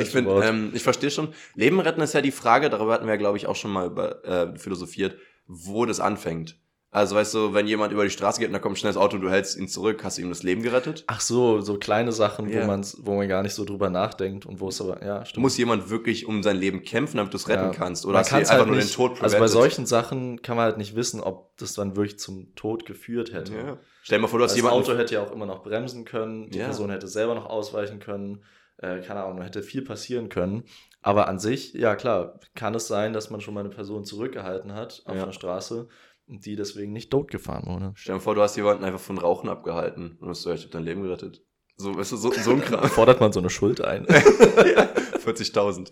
Ich 0.00 0.12
bin, 0.12 0.24
Wort. 0.24 0.44
ähm, 0.46 0.70
ich 0.74 0.82
verstehe 0.82 1.10
schon. 1.10 1.34
Leben 1.54 1.80
retten 1.80 2.00
ist 2.00 2.14
ja 2.14 2.22
die 2.22 2.30
Frage, 2.32 2.70
darüber 2.70 2.94
hatten 2.94 3.06
wir, 3.06 3.18
glaube 3.18 3.36
ich, 3.36 3.46
auch 3.46 3.56
schon 3.56 3.70
mal 3.72 3.86
über, 3.88 4.24
äh, 4.24 4.58
philosophiert, 4.58 5.16
wo 5.46 5.84
das 5.84 6.00
anfängt. 6.00 6.56
Also 6.94 7.16
weißt 7.16 7.32
du, 7.32 7.54
wenn 7.54 7.66
jemand 7.66 7.90
über 7.94 8.04
die 8.04 8.10
Straße 8.10 8.38
geht 8.38 8.48
und 8.48 8.52
da 8.52 8.58
kommt 8.58 8.74
ein 8.74 8.76
schnelles 8.76 8.98
Auto 8.98 9.16
und 9.16 9.22
du 9.22 9.30
hältst 9.30 9.56
ihn 9.56 9.66
zurück, 9.66 10.04
hast 10.04 10.18
du 10.18 10.22
ihm 10.22 10.28
das 10.28 10.42
Leben 10.42 10.62
gerettet? 10.62 11.04
Ach 11.06 11.22
so, 11.22 11.62
so 11.62 11.78
kleine 11.78 12.12
Sachen, 12.12 12.50
Ja. 12.50 12.62
wo, 12.62 12.66
man's, 12.66 12.98
wo 13.00 13.14
man 13.16 13.26
gar 13.28 13.42
nicht 13.42 13.54
so 13.54 13.64
drüber 13.64 13.88
nachdenkt 13.88 14.44
und 14.44 14.60
wo 14.60 14.68
es 14.68 14.78
aber, 14.78 15.02
ja, 15.02 15.24
stimmt. 15.24 15.40
Muss 15.42 15.56
jemand 15.56 15.88
wirklich 15.88 16.26
um 16.26 16.42
sein 16.42 16.58
Leben 16.58 16.82
kämpfen, 16.82 17.16
damit 17.16 17.32
du 17.32 17.38
es 17.38 17.48
retten 17.48 17.64
Ja. 17.64 17.70
kannst? 17.70 18.04
Oder 18.04 18.12
Man 18.18 18.20
hast 18.24 18.30
du 18.32 18.36
einfach 18.36 18.54
halt 18.58 18.66
nur 18.66 18.76
nicht, 18.76 18.90
den 18.90 18.94
Tod 18.94 19.10
Also 19.12 19.20
bei 19.22 19.28
prevented? 19.28 19.50
solchen 19.52 19.86
Sachen 19.86 20.42
kann 20.42 20.56
man 20.56 20.66
halt 20.66 20.76
nicht 20.76 20.94
wissen, 20.94 21.20
ob 21.22 21.56
das 21.56 21.72
dann 21.72 21.96
wirklich 21.96 22.18
zum 22.18 22.54
Tod 22.56 22.84
geführt 22.84 23.32
hätte. 23.32 23.54
Ja. 23.54 23.78
Stell 24.02 24.18
dir 24.18 24.22
mal 24.22 24.28
vor, 24.28 24.38
du 24.38 24.44
hast 24.44 24.52
Das 24.52 24.56
jemanden... 24.58 24.80
Auto 24.80 24.94
hätte 24.94 25.14
ja 25.14 25.22
auch 25.22 25.32
immer 25.32 25.46
noch 25.46 25.62
bremsen 25.62 26.04
können, 26.04 26.50
die 26.50 26.58
Ja. 26.58 26.66
Person 26.66 26.90
hätte 26.90 27.08
selber 27.08 27.34
noch 27.34 27.46
ausweichen 27.46 28.00
können, 28.00 28.44
äh, 28.76 29.00
keine 29.00 29.24
Ahnung, 29.24 29.40
hätte 29.40 29.62
viel 29.62 29.80
passieren 29.82 30.28
können. 30.28 30.64
Aber 31.00 31.26
an 31.26 31.38
sich, 31.38 31.72
ja 31.72 31.96
klar, 31.96 32.38
kann 32.54 32.74
es 32.74 32.86
sein, 32.86 33.12
dass 33.14 33.30
man 33.30 33.40
schon 33.40 33.54
mal 33.54 33.60
eine 33.60 33.70
Person 33.70 34.04
zurückgehalten 34.04 34.74
hat 34.74 35.02
auf 35.06 35.16
einer 35.16 35.32
Straße 35.32 35.88
und 36.26 36.44
die 36.46 36.56
deswegen 36.56 36.92
nicht 36.92 37.10
totgefahren 37.10 37.66
wurde. 37.66 37.92
Stell 37.94 38.16
dir 38.16 38.20
vor, 38.20 38.34
du 38.34 38.42
hast 38.42 38.56
jemanden 38.56 38.84
einfach 38.84 39.00
von 39.00 39.18
Rauchen 39.18 39.48
abgehalten 39.48 40.16
und 40.20 40.28
hast 40.28 40.44
du, 40.44 40.50
ich 40.50 40.64
hab 40.64 40.70
dein 40.70 40.84
Leben 40.84 41.02
gerettet. 41.02 41.42
So, 41.76 41.96
weißt 41.96 42.12
du, 42.12 42.16
so, 42.16 42.32
so 42.32 42.52
ein 42.52 42.60
Kram. 42.60 42.88
Fordert 42.88 43.20
man 43.20 43.32
so 43.32 43.40
eine 43.40 43.50
Schuld 43.50 43.80
ein. 43.80 44.06
40.000. 44.06 45.90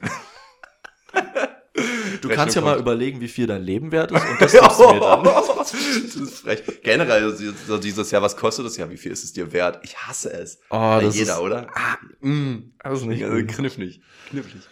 Du 2.21 2.29
kannst 2.29 2.55
ja 2.55 2.63
mal 2.63 2.79
überlegen, 2.79 3.21
wie 3.21 3.29
viel 3.29 3.47
dein 3.47 3.63
Leben 3.63 3.93
wert 3.93 4.13
ist 4.13 4.23
und 4.23 4.41
das 4.41 4.53
gibst 4.53 4.79
du 4.81 4.93
mir 4.93 5.01
dann. 5.01 5.25
das 5.59 5.75
ist 5.75 6.41
frech. 6.41 6.63
Generell, 6.83 7.35
so 7.67 7.79
dieses 7.79 8.11
Jahr, 8.11 8.23
was 8.23 8.37
kostet 8.37 8.67
das 8.67 8.77
Jahr? 8.77 8.91
Wie 8.91 8.97
viel 8.97 9.13
ist 9.13 9.25
es 9.25 9.33
dir 9.33 9.53
wert? 9.53 9.81
Ich 9.83 9.97
hasse 9.97 10.33
es. 10.33 10.61
Oh, 10.71 10.99
das 11.01 11.17
jeder, 11.17 11.35
ist, 11.35 11.41
oder? 11.41 11.67
Ah, 11.75 11.97
mm. 12.21 12.75
das 12.83 13.01
ist 13.01 13.07
nicht 13.07 13.25
gut. 13.25 13.49
knifflig. 13.49 14.03
Knifflig. 14.29 14.63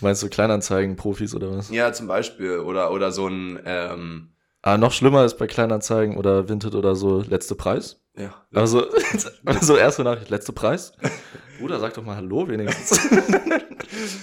Meinst 0.00 0.22
du 0.22 0.28
Kleinanzeigen-Profis 0.28 1.34
oder 1.34 1.56
was? 1.56 1.70
Ja, 1.70 1.92
zum 1.92 2.06
Beispiel. 2.06 2.58
Oder, 2.58 2.90
oder 2.92 3.12
so 3.12 3.28
ein, 3.28 3.58
ähm, 3.64 4.35
Ah, 4.66 4.78
noch 4.78 4.90
schlimmer 4.92 5.24
ist 5.24 5.38
bei 5.38 5.46
Kleinanzeigen 5.46 6.16
oder 6.16 6.48
Vinted 6.48 6.74
oder 6.74 6.96
so, 6.96 7.20
letzte 7.22 7.54
Preis. 7.54 8.00
ja. 8.16 8.34
Also, 8.52 8.84
also 9.44 9.76
erste 9.76 10.02
Nachricht, 10.02 10.28
letzte 10.28 10.52
Preis. 10.52 10.92
Bruder, 11.60 11.78
sag 11.78 11.94
doch 11.94 12.02
mal 12.02 12.16
Hallo 12.16 12.48
wenigstens. 12.48 13.08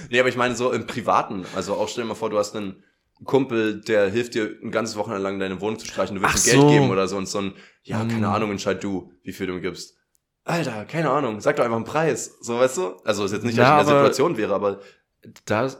Nee, 0.10 0.20
aber 0.20 0.30
ich 0.30 0.36
meine 0.36 0.56
so 0.56 0.72
im 0.72 0.86
Privaten. 0.86 1.46
Also 1.56 1.74
auch 1.76 1.88
stell 1.88 2.04
dir 2.04 2.10
mal 2.10 2.16
vor, 2.16 2.30
du 2.30 2.38
hast 2.38 2.56
einen 2.56 2.84
Kumpel, 3.24 3.80
der 3.82 4.10
hilft 4.12 4.36
dir 4.36 4.58
ein 4.62 4.70
ganzes 4.70 4.96
Wochenende 4.98 5.24
lang 5.24 5.40
deine 5.40 5.60
Wohnung 5.62 5.80
zu 5.80 5.88
streichen. 5.88 6.18
Du 6.18 6.22
willst 6.22 6.36
Ach 6.36 6.40
ihm 6.46 6.52
Geld 6.52 6.62
so. 6.62 6.68
geben 6.70 6.90
oder 6.92 7.08
so. 7.08 7.18
Und 7.18 7.28
so 7.28 7.40
ein, 7.40 7.54
ja, 7.84 8.00
keine 8.00 8.18
Hm. 8.18 8.24
Ahnung, 8.26 8.52
entscheid 8.52 8.84
du, 8.84 9.12
wie 9.24 9.32
viel 9.32 9.48
du 9.48 9.54
ihm 9.54 9.62
gibst. 9.62 9.96
Alter, 10.44 10.86
keine 10.86 11.10
Ahnung, 11.10 11.40
sag 11.40 11.56
doch 11.56 11.64
einfach 11.64 11.78
einen 11.78 11.86
Preis. 11.86 12.38
So, 12.42 12.60
weißt 12.60 12.78
du? 12.78 12.98
Also 13.06 13.24
ist 13.26 13.32
jetzt 13.32 13.46
nicht, 13.46 13.58
dass 13.58 13.66
Ja, 13.66 13.76
ich 13.78 13.82
in 13.82 13.88
der 13.88 13.96
aber- 13.96 14.06
Situation 14.08 14.38
wäre, 14.38 14.54
aber 14.54 14.82
Da, 15.46 15.72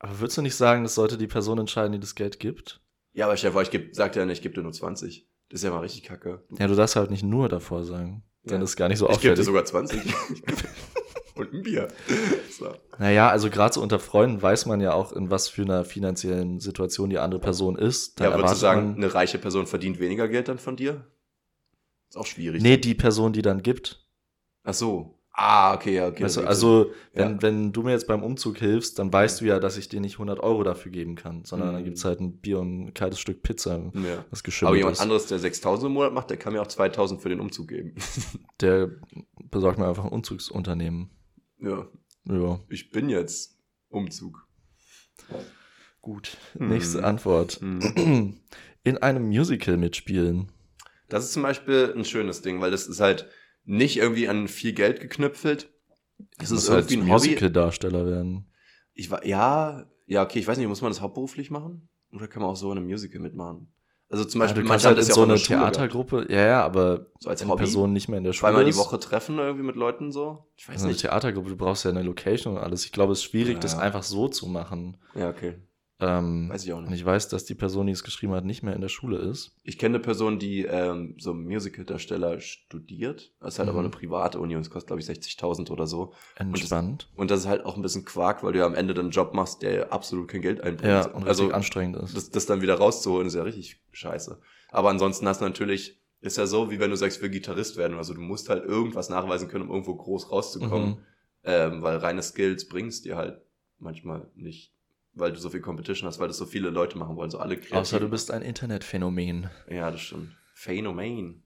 aber 0.00 0.20
würdest 0.20 0.36
du 0.36 0.42
nicht 0.42 0.56
sagen, 0.56 0.82
das 0.82 0.96
sollte 0.96 1.16
die 1.16 1.28
Person 1.28 1.58
entscheiden, 1.58 1.92
die 1.92 2.00
das 2.00 2.14
Geld 2.16 2.40
gibt? 2.40 2.82
Ja, 3.14 3.26
aber 3.26 3.36
vor, 3.36 3.62
ich 3.62 3.70
geb, 3.70 3.94
sag 3.94 4.12
dir 4.12 4.26
nicht, 4.26 4.38
ich 4.38 4.42
gebe 4.42 4.54
dir 4.54 4.62
nur 4.62 4.72
20. 4.72 5.26
Das 5.48 5.60
ist 5.60 5.64
ja 5.64 5.70
mal 5.70 5.80
richtig 5.80 6.02
kacke. 6.02 6.42
Ja, 6.58 6.66
du 6.66 6.74
darfst 6.74 6.96
halt 6.96 7.10
nicht 7.10 7.22
nur 7.22 7.48
davor 7.48 7.84
sagen. 7.84 8.22
Dann 8.44 8.58
Ja. 8.58 8.64
ist 8.64 8.76
gar 8.76 8.88
nicht 8.88 8.98
so 8.98 9.08
Ich 9.08 9.20
gebe 9.20 9.34
dir 9.34 9.42
sogar 9.44 9.64
20. 9.64 10.00
Und 11.36 11.52
ein 11.52 11.62
Bier. 11.62 11.88
So. 12.50 12.72
Naja, 12.98 13.28
also 13.28 13.50
gerade 13.50 13.74
so 13.74 13.82
unter 13.82 13.98
Freunden 13.98 14.40
weiß 14.40 14.66
man 14.66 14.80
ja 14.80 14.92
auch, 14.92 15.12
in 15.12 15.30
was 15.30 15.48
für 15.48 15.62
einer 15.62 15.84
finanziellen 15.84 16.60
Situation 16.60 17.10
die 17.10 17.18
andere 17.18 17.40
Person 17.40 17.76
ist. 17.76 18.20
Dann 18.20 18.30
Ja, 18.30 18.36
würdest 18.36 18.54
du 18.54 18.58
sagen, 18.58 18.94
eine 18.96 19.12
reiche 19.12 19.38
Person 19.38 19.66
verdient 19.66 19.98
weniger 19.98 20.28
Geld 20.28 20.46
dann 20.48 20.58
von 20.58 20.76
dir? 20.76 21.06
Ist 22.08 22.16
auch 22.16 22.26
schwierig. 22.26 22.62
nee, 22.62 22.76
die 22.76 22.94
Person, 22.94 23.32
die 23.32 23.42
dann 23.42 23.62
gibt. 23.62 24.06
Ach 24.62 24.74
so. 24.74 25.18
Ah, 25.36 25.74
okay, 25.74 26.00
okay. 26.00 26.22
weißt 26.22 26.36
du, 26.36 26.40
das 26.42 26.48
also, 26.48 26.92
wenn, 27.12 27.32
Ja. 27.32 27.42
wenn 27.42 27.72
du 27.72 27.82
mir 27.82 27.90
jetzt 27.90 28.06
beim 28.06 28.22
Umzug 28.22 28.56
hilfst, 28.58 29.00
dann 29.00 29.12
weißt 29.12 29.40
du 29.40 29.46
ja, 29.46 29.58
dass 29.58 29.76
ich 29.76 29.88
dir 29.88 30.00
nicht 30.00 30.14
100 30.20 30.38
Euro 30.38 30.62
dafür 30.62 30.92
geben 30.92 31.16
kann, 31.16 31.44
sondern 31.44 31.72
dann 31.72 31.80
Mhm. 31.80 31.86
gibt's 31.86 32.04
halt 32.04 32.20
ein 32.20 32.38
Bier 32.38 32.60
und 32.60 32.84
ein 32.86 32.94
kaltes 32.94 33.18
Stück 33.18 33.42
Pizza, 33.42 33.90
ja. 33.94 34.24
was 34.30 34.42
Aber 34.62 34.76
jemand 34.76 34.94
ist. 34.94 35.00
anderes, 35.00 35.26
der 35.26 35.40
6000 35.40 35.88
im 35.88 35.92
Monat 35.94 36.12
macht, 36.12 36.30
der 36.30 36.36
kann 36.36 36.52
mir 36.52 36.62
auch 36.62 36.68
2000 36.68 37.20
für 37.20 37.30
den 37.30 37.40
Umzug 37.40 37.66
geben. 37.66 37.94
Der 38.60 38.90
besorgt 39.50 39.78
mir 39.80 39.88
einfach 39.88 40.04
ein 40.04 40.12
Umzugsunternehmen. 40.12 41.10
ja, 41.58 41.84
Ja, 42.26 42.60
ich 42.68 42.92
bin 42.92 43.08
jetzt 43.08 43.58
Umzug. 43.88 44.46
gut. 46.00 46.36
Mhm. 46.58 46.68
Nächste 46.68 47.02
Antwort. 47.04 47.60
Mhm. 47.60 48.38
In 48.84 48.98
einem 48.98 49.26
Musical 49.28 49.78
mitspielen. 49.78 50.52
Das 51.08 51.24
ist 51.24 51.32
zum 51.32 51.42
Beispiel 51.42 51.92
ein 51.96 52.04
schönes 52.04 52.42
Ding, 52.42 52.60
weil 52.60 52.70
das 52.70 52.86
ist 52.86 53.00
halt 53.00 53.28
nicht 53.64 53.96
irgendwie 53.96 54.28
an 54.28 54.48
viel 54.48 54.72
Geld 54.72 55.00
geknüpfelt. 55.00 55.70
Es 56.38 56.50
Das 56.50 56.50
ist 56.50 56.70
halt 56.70 56.90
irgendwie 56.90 57.10
ein 57.10 57.14
Hobby. 57.14 57.28
Musical-Darsteller 57.28 58.06
werden. 58.06 58.46
Ich 58.92 59.10
war, 59.10 59.26
ja, 59.26 59.86
ja, 60.06 60.22
okay, 60.22 60.38
ich 60.38 60.46
weiß 60.46 60.58
nicht, 60.58 60.68
muss 60.68 60.82
man 60.82 60.90
das 60.90 61.00
hauptberuflich 61.00 61.50
machen? 61.50 61.88
Oder 62.12 62.28
kann 62.28 62.42
man 62.42 62.50
auch 62.52 62.56
so 62.56 62.70
in 62.70 62.78
einem 62.78 62.86
Musical 62.86 63.20
mitmachen? 63.20 63.72
Also 64.10 64.24
zum 64.26 64.40
Ja, 64.40 64.46
Beispiel, 64.46 64.62
du 64.62 64.68
manche 64.68 64.86
halt 64.86 64.98
das 64.98 65.06
in 65.06 65.08
ja 65.08 65.14
so 65.14 65.22
eine. 65.22 65.36
Theatergruppe, 65.36 66.26
ja, 66.28 66.46
ja, 66.46 66.62
aber 66.64 67.06
So 67.18 67.30
als 67.30 67.42
Hobby? 67.44 67.52
die 67.52 67.64
Person 67.64 67.92
nicht 67.92 68.08
mehr 68.08 68.18
in 68.18 68.24
der 68.24 68.32
Schule 68.32 68.50
Zweimal 68.50 68.64
die 68.64 68.70
ist, 68.70 68.76
Woche 68.76 69.00
treffen 69.00 69.38
irgendwie 69.38 69.64
mit 69.64 69.76
Leuten 69.76 70.12
so? 70.12 70.46
Ich 70.56 70.68
weiß 70.68 70.76
so 70.80 70.84
eine 70.84 70.92
nicht. 70.92 71.00
Theatergruppe, 71.00 71.48
du 71.48 71.56
brauchst 71.56 71.84
ja 71.84 71.90
eine 71.90 72.02
Location 72.02 72.56
und 72.56 72.62
alles. 72.62 72.84
Ich 72.84 72.92
glaube, 72.92 73.12
es 73.12 73.20
ist 73.20 73.24
schwierig, 73.24 73.54
Ja. 73.54 73.60
das 73.60 73.76
einfach 73.76 74.02
so 74.02 74.28
zu 74.28 74.46
machen. 74.46 74.98
Ja, 75.14 75.30
okay. 75.30 75.54
Ähm, 76.00 76.48
Weiß 76.50 76.64
ich 76.64 76.72
auch 76.72 76.78
und 76.78 76.90
nicht. 76.90 77.00
ich 77.00 77.04
weiß, 77.06 77.28
dass 77.28 77.44
die 77.44 77.54
Person, 77.54 77.86
die 77.86 77.92
es 77.92 78.02
geschrieben 78.02 78.32
hat, 78.34 78.44
nicht 78.44 78.62
mehr 78.64 78.74
in 78.74 78.80
der 78.80 78.88
Schule 78.88 79.16
ist. 79.18 79.56
Ich 79.62 79.78
kenne 79.78 79.94
eine 79.96 80.02
Person, 80.04 80.40
die 80.40 80.62
ähm, 80.64 81.14
so 81.18 81.32
Musical-Darsteller 81.34 82.40
studiert. 82.40 83.32
Das 83.40 83.54
ist 83.54 83.58
halt 83.60 83.66
Mhm. 83.68 83.70
aber 83.70 83.78
eine 83.80 83.90
private 83.90 84.40
Uni 84.40 84.56
und 84.56 84.62
es 84.62 84.70
kostet, 84.70 84.88
glaube 84.88 85.00
ich, 85.00 85.06
60.000 85.06 85.70
oder 85.70 85.86
so. 85.86 86.12
Entspannt. 86.34 87.08
Und 87.14 87.30
das 87.30 87.40
ist 87.40 87.46
halt 87.46 87.64
auch 87.64 87.76
ein 87.76 87.82
bisschen 87.82 88.04
Quark, 88.04 88.42
weil 88.42 88.52
du 88.52 88.58
ja 88.58 88.66
am 88.66 88.74
Ende 88.74 88.92
dann 88.92 89.06
einen 89.06 89.12
Job 89.12 89.34
machst, 89.34 89.62
der 89.62 89.92
absolut 89.92 90.26
kein 90.28 90.42
Geld 90.42 90.60
einbringt. 90.60 90.92
Ja, 90.92 91.06
und 91.12 91.28
also 91.28 91.50
anstrengend 91.52 91.96
ist. 92.02 92.16
das, 92.16 92.30
das 92.30 92.46
dann 92.46 92.60
wieder 92.60 92.74
rauszuholen, 92.74 93.28
ist 93.28 93.34
ja 93.34 93.42
richtig 93.44 93.80
scheiße. 93.92 94.40
Aber 94.70 94.90
ansonsten 94.90 95.28
hast 95.28 95.40
du 95.40 95.44
natürlich, 95.44 96.00
ist 96.20 96.36
ja 96.38 96.46
so, 96.46 96.72
wie 96.72 96.80
wenn 96.80 96.90
du 96.90 96.96
sagst, 96.96 97.22
will 97.22 97.30
Gitarrist 97.30 97.76
werden. 97.76 97.96
Also 97.96 98.14
du 98.14 98.20
musst 98.20 98.48
halt 98.48 98.64
irgendwas 98.64 99.10
nachweisen 99.10 99.46
können, 99.48 99.64
um 99.64 99.70
irgendwo 99.70 99.94
groß 99.94 100.30
rauszukommen. 100.32 100.88
Mhm. 100.88 100.96
Ähm, 101.44 101.82
weil 101.82 101.98
reine 101.98 102.22
Skills 102.22 102.68
bringst 102.68 103.04
dir 103.04 103.16
halt 103.16 103.40
manchmal 103.78 104.28
nicht, 104.34 104.73
weil 105.14 105.32
du 105.32 105.38
so 105.38 105.50
viel 105.50 105.60
Competition 105.60 106.06
hast, 106.08 106.18
weil 106.18 106.28
das 106.28 106.36
so 106.38 106.46
viele 106.46 106.70
Leute 106.70 106.98
machen 106.98 107.16
wollen, 107.16 107.30
so 107.30 107.38
alle 107.38 107.56
kreativ. 107.56 107.74
Außer 107.76 108.00
du 108.00 108.08
bist 108.08 108.30
ein 108.30 108.42
Internetphänomen. 108.42 109.50
Ja, 109.70 109.90
das 109.90 110.00
stimmt. 110.00 110.36
Phänomen. 110.54 111.42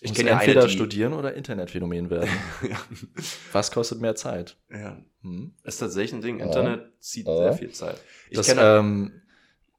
Ich 0.00 0.14
kenne 0.14 0.30
ja 0.30 0.36
entweder 0.40 0.62
eine, 0.62 0.68
die, 0.68 0.74
studieren 0.74 1.12
oder 1.12 1.34
Internetphänomen 1.34 2.10
werden. 2.10 2.28
ja, 2.68 2.76
Was 3.52 3.70
kostet 3.70 4.00
mehr 4.00 4.16
Zeit? 4.16 4.56
ja, 4.70 4.96
Hm? 5.22 5.52
ist 5.62 5.78
tatsächlich 5.78 6.14
ein 6.14 6.20
Ding. 6.22 6.38
Ja. 6.40 6.46
Internet 6.46 6.92
zieht 7.00 7.26
Ja. 7.28 7.36
sehr 7.36 7.52
viel 7.52 7.70
Zeit. 7.70 8.00
Ich 8.28 8.36
Das, 8.36 8.46
kenne, 8.48 8.60
ähm, 8.62 9.12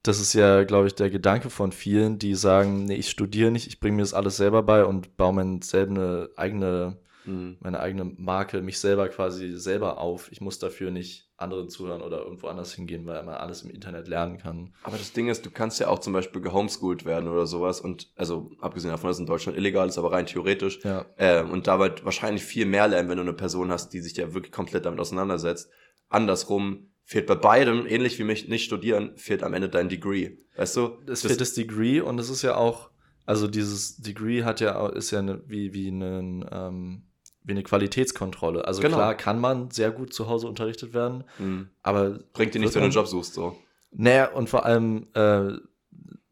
das 0.03 0.21
ist 0.21 0.33
ja, 0.33 0.63
glaube 0.63 0.87
ich, 0.87 0.95
der 0.95 1.09
Gedanke 1.09 1.49
von 1.49 1.73
vielen, 1.73 2.19
die 2.19 2.35
sagen, 2.35 2.85
nee, 2.85 2.95
ich 2.95 3.09
studiere 3.09 3.51
nicht, 3.51 3.67
ich 3.67 3.81
bringe 3.81 3.97
mir 3.97 4.01
das 4.03 4.13
alles 4.13 4.37
selber 4.37 4.63
bei 4.63 4.85
und 4.85 5.17
baue 5.17 5.33
meine 5.33 5.61
selber 5.61 5.91
eine 5.91 6.29
eigene, 6.37 6.97
Hm. 7.25 7.57
meine 7.59 7.79
eigene 7.81 8.05
Marke, 8.05 8.61
mich 8.61 8.79
selber 8.79 9.09
quasi 9.09 9.57
selber 9.57 9.97
auf. 9.97 10.31
Ich 10.31 10.39
muss 10.39 10.59
dafür 10.59 10.91
nicht 10.91 11.29
anderen 11.43 11.69
zuhören 11.69 12.01
oder 12.01 12.23
irgendwo 12.23 12.47
anders 12.47 12.73
hingehen, 12.73 13.05
weil 13.05 13.21
man 13.23 13.35
alles 13.35 13.61
im 13.61 13.69
Internet 13.69 14.07
lernen 14.07 14.37
kann. 14.39 14.73
Aber 14.83 14.97
das 14.97 15.13
Ding 15.13 15.27
ist, 15.27 15.45
du 15.45 15.51
kannst 15.51 15.79
ja 15.79 15.87
auch 15.89 15.99
zum 15.99 16.13
Beispiel 16.13 16.41
gehomeschoolt 16.41 17.05
werden 17.05 17.29
oder 17.29 17.45
sowas 17.45 17.79
und, 17.81 18.11
also 18.15 18.49
abgesehen 18.59 18.91
davon, 18.91 19.09
dass 19.09 19.17
es 19.17 19.21
in 19.21 19.27
Deutschland 19.27 19.57
illegal 19.57 19.87
ist, 19.87 19.97
aber 19.97 20.11
rein 20.11 20.25
theoretisch, 20.25 20.79
Ja. 20.83 21.05
ähm, 21.17 21.51
und 21.51 21.67
dabei 21.67 21.93
wahrscheinlich 22.03 22.43
viel 22.43 22.65
mehr 22.65 22.87
lernen, 22.87 23.09
wenn 23.09 23.17
du 23.17 23.23
eine 23.23 23.33
Person 23.33 23.69
hast, 23.69 23.89
die 23.93 23.99
sich 23.99 24.17
ja 24.17 24.33
wirklich 24.33 24.51
komplett 24.51 24.85
damit 24.85 24.99
auseinandersetzt. 24.99 25.69
Andersrum 26.09 26.89
fehlt 27.03 27.27
bei 27.27 27.35
beidem, 27.35 27.85
ähnlich 27.85 28.17
wie 28.19 28.23
mich 28.23 28.47
nicht 28.47 28.63
studieren, 28.63 29.11
fehlt 29.17 29.43
am 29.43 29.53
Ende 29.53 29.69
dein 29.69 29.89
Degree. 29.89 30.37
Weißt 30.55 30.77
du? 30.77 30.97
Es 31.07 31.21
fehlt 31.23 31.41
das 31.41 31.53
Degree 31.53 31.99
und 31.99 32.19
es 32.19 32.29
ist 32.29 32.41
ja 32.43 32.55
auch, 32.55 32.89
also 33.25 33.47
dieses 33.47 33.97
Degree 33.97 34.43
hat 34.43 34.59
ja, 34.61 34.87
ist 34.89 35.11
ja 35.11 35.19
eine, 35.19 35.41
wie, 35.47 35.73
wie, 35.73 35.87
einen, 35.87 36.45
ähm, 36.51 37.03
wie 37.43 37.51
eine 37.51 37.63
Qualitätskontrolle. 37.63 38.65
Also 38.65 38.81
Genau. 38.81 38.97
klar 38.97 39.15
kann 39.15 39.39
man 39.39 39.69
sehr 39.71 39.91
gut 39.91 40.13
zu 40.13 40.27
Hause 40.27 40.47
unterrichtet 40.47 40.93
werden, 40.93 41.23
Hm. 41.37 41.69
aber 41.81 42.19
Bringt 42.33 42.53
dir 42.53 42.59
nichts, 42.59 42.75
wenn 42.75 42.81
du 42.81 42.85
einen 42.85 42.93
Job 42.93 43.07
suchst, 43.07 43.33
so. 43.33 43.55
Naja, 43.91 44.31
und 44.31 44.49
vor 44.49 44.65
allem 44.65 45.07
äh, 45.15 45.47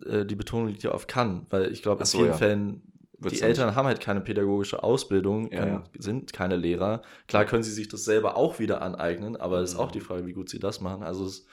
äh, 0.06 0.26
die 0.26 0.36
Betonung 0.36 0.68
liegt 0.70 0.84
ja 0.84 0.92
auf 0.92 1.08
kann, 1.08 1.46
weil 1.50 1.72
ich 1.72 1.82
glaube, 1.84 2.02
in 2.02 2.06
so, 2.06 2.18
vielen 2.20 2.32
ja. 2.32 2.38
Fällen, 2.38 2.82
Wird's 3.20 3.38
die 3.38 3.44
Eltern 3.44 3.76
haben 3.76 3.86
halt 3.86 4.02
keine 4.02 4.22
pädagogische 4.22 4.82
Ausbildung, 4.82 5.50
können, 5.52 5.74
ja. 5.74 5.84
sind 6.00 6.34
keine 6.34 6.56
Lehrer. 6.56 7.04
Klar 7.28 7.46
können 7.46 7.62
sie 7.62 7.72
sich 7.72 7.88
das 7.88 8.04
selber 8.04 8.36
auch 8.36 8.58
wieder 8.58 8.82
aneignen, 8.82 9.36
aber 9.36 9.60
es 9.60 9.72
ist 9.72 9.76
Mhm. 9.78 9.82
auch 9.84 9.92
die 9.92 10.00
Frage, 10.00 10.26
wie 10.26 10.34
gut 10.34 10.50
sie 10.50 10.58
das 10.60 10.82
machen. 10.82 11.04
Also 11.04 11.26
es, 11.26 11.46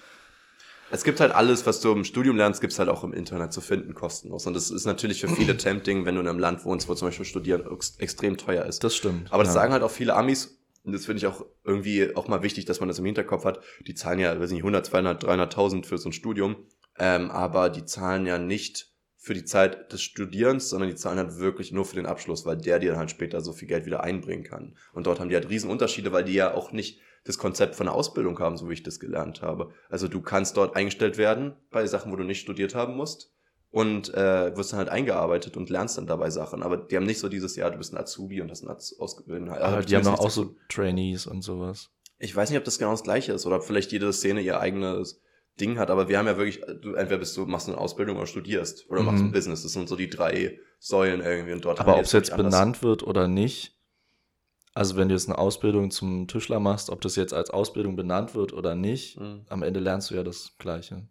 Es 0.90 1.04
gibt 1.04 1.20
halt 1.20 1.32
alles, 1.32 1.66
was 1.66 1.80
du 1.80 1.92
im 1.92 2.04
Studium 2.04 2.36
lernst, 2.36 2.60
gibt's 2.60 2.78
halt 2.78 2.88
auch 2.88 3.04
im 3.04 3.12
Internet 3.12 3.52
zu 3.52 3.60
finden, 3.60 3.94
kostenlos. 3.94 4.46
Und 4.46 4.54
das 4.54 4.70
ist 4.70 4.86
natürlich 4.86 5.20
für 5.20 5.28
viele 5.28 5.56
tempting, 5.58 6.04
wenn 6.04 6.14
du 6.14 6.20
in 6.20 6.28
einem 6.28 6.38
Land 6.38 6.64
wohnst, 6.64 6.88
wo 6.88 6.94
zum 6.94 7.08
Beispiel 7.08 7.26
Studieren 7.26 7.64
ex 7.70 7.96
extrem 7.98 8.36
teuer 8.36 8.64
ist. 8.64 8.82
das 8.84 8.96
stimmt. 8.96 9.32
Aber 9.32 9.42
das 9.44 9.54
ja. 9.54 9.60
sagen 9.60 9.72
halt 9.72 9.82
auch 9.82 9.90
viele 9.90 10.14
Amis, 10.14 10.58
Und 10.84 10.92
das 10.92 11.06
finde 11.06 11.18
ich 11.18 11.26
auch 11.26 11.44
irgendwie 11.64 12.16
auch 12.16 12.28
mal 12.28 12.42
wichtig, 12.42 12.64
dass 12.64 12.80
man 12.80 12.88
das 12.88 12.98
im 12.98 13.04
Hinterkopf 13.04 13.44
hat. 13.44 13.60
Die 13.86 13.94
zahlen 13.94 14.18
ja, 14.18 14.38
weiß 14.38 14.50
nicht, 14.50 14.60
100, 14.60 14.86
200, 14.86 15.24
300.000 15.24 15.84
für 15.84 15.98
so 15.98 16.08
ein 16.08 16.12
Studium. 16.12 16.56
Ähm, 16.98 17.30
aber 17.30 17.68
die 17.70 17.84
zahlen 17.84 18.26
ja 18.26 18.38
nicht 18.38 18.88
für 19.20 19.34
die 19.34 19.44
Zeit 19.44 19.92
des 19.92 20.00
Studierens, 20.00 20.70
sondern 20.70 20.88
die 20.88 20.96
zahlen 20.96 21.18
halt 21.18 21.38
wirklich 21.38 21.72
nur 21.72 21.84
für 21.84 21.96
den 21.96 22.06
Abschluss, 22.06 22.46
weil 22.46 22.56
der 22.56 22.78
dir 22.78 22.90
dann 22.90 22.98
halt 22.98 23.10
später 23.10 23.40
so 23.40 23.52
viel 23.52 23.68
Geld 23.68 23.84
wieder 23.84 24.02
einbringen 24.02 24.44
kann. 24.44 24.76
Und 24.94 25.06
dort 25.06 25.20
haben 25.20 25.28
die 25.28 25.34
halt 25.34 25.50
riesen 25.50 25.70
Unterschiede, 25.70 26.12
weil 26.12 26.24
die 26.24 26.32
ja 26.32 26.54
auch 26.54 26.72
nicht 26.72 27.00
das 27.28 27.38
Konzept 27.38 27.74
von 27.76 27.86
der 27.86 27.94
Ausbildung 27.94 28.38
haben, 28.38 28.56
so 28.56 28.68
wie 28.68 28.72
ich 28.74 28.82
das 28.82 28.98
gelernt 28.98 29.42
habe. 29.42 29.70
Also 29.88 30.08
du 30.08 30.20
kannst 30.20 30.56
dort 30.56 30.74
eingestellt 30.76 31.18
werden 31.18 31.54
bei 31.70 31.86
Sachen, 31.86 32.10
wo 32.10 32.16
du 32.16 32.24
nicht 32.24 32.40
studiert 32.40 32.74
haben 32.74 32.96
musst 32.96 33.32
und 33.70 34.12
äh, 34.14 34.56
wirst 34.56 34.72
dann 34.72 34.78
halt 34.78 34.88
eingearbeitet 34.88 35.56
und 35.56 35.68
lernst 35.70 35.98
dann 35.98 36.06
dabei 36.06 36.30
Sachen. 36.30 36.62
Aber 36.62 36.76
die 36.78 36.96
haben 36.96 37.04
nicht 37.06 37.18
so 37.20 37.28
dieses 37.28 37.54
Jahr, 37.56 37.70
du 37.70 37.78
bist 37.78 37.92
ein 37.92 37.98
Azubi 37.98 38.40
und 38.40 38.50
hast 38.50 38.62
ein 38.62 38.68
Az 38.70 38.96
ausgebildet. 38.98 39.50
Aber 39.50 39.82
die 39.82 39.94
haben 39.94 40.04
doch 40.04 40.18
auch 40.18 40.30
so 40.30 40.56
Trainees 40.68 41.26
und 41.26 41.42
sowas. 41.42 41.90
Ich 42.18 42.34
weiß 42.34 42.50
nicht, 42.50 42.58
ob 42.58 42.64
das 42.64 42.78
genau 42.78 42.90
das 42.92 43.02
gleiche 43.04 43.32
ist 43.32 43.46
oder 43.46 43.56
ob 43.56 43.64
vielleicht 43.64 43.92
jede 43.92 44.12
Szene 44.12 44.40
ihr 44.40 44.58
eigenes 44.58 45.20
Ding 45.60 45.78
hat, 45.78 45.90
aber 45.90 46.08
wir 46.08 46.18
haben 46.18 46.26
ja 46.26 46.36
wirklich, 46.36 46.60
du 46.82 46.94
entweder 46.94 47.18
bist 47.18 47.36
du, 47.36 47.44
machst 47.44 47.68
eine 47.68 47.78
Ausbildung 47.78 48.16
oder 48.16 48.26
studierst 48.26 48.88
oder 48.90 49.02
machst 49.02 49.20
Mhm. 49.22 49.28
ein 49.28 49.32
Business. 49.32 49.62
Das 49.62 49.72
sind 49.72 49.88
so 49.88 49.96
die 49.96 50.08
drei 50.08 50.58
Säulen 50.78 51.20
irgendwie 51.20 51.52
und 51.52 51.64
dort 51.64 51.80
Aber 51.80 51.96
ob 51.96 52.02
es 52.04 52.12
jetzt 52.12 52.36
benannt 52.36 52.82
wird 52.82 53.02
oder 53.02 53.28
nicht, 53.28 53.77
also 54.78 54.96
wenn 54.96 55.08
du 55.08 55.14
jetzt 55.14 55.28
eine 55.28 55.36
Ausbildung 55.38 55.90
zum 55.90 56.28
Tischler 56.28 56.60
machst, 56.60 56.88
ob 56.90 57.00
das 57.00 57.16
jetzt 57.16 57.34
als 57.34 57.50
Ausbildung 57.50 57.96
benannt 57.96 58.34
wird 58.34 58.52
oder 58.52 58.74
nicht, 58.74 59.18
Mhm. 59.20 59.44
am 59.48 59.62
Ende 59.62 59.80
lernst 59.80 60.10
du 60.10 60.14
ja 60.14 60.22
das 60.22 60.52
Gleiche. 60.58 61.06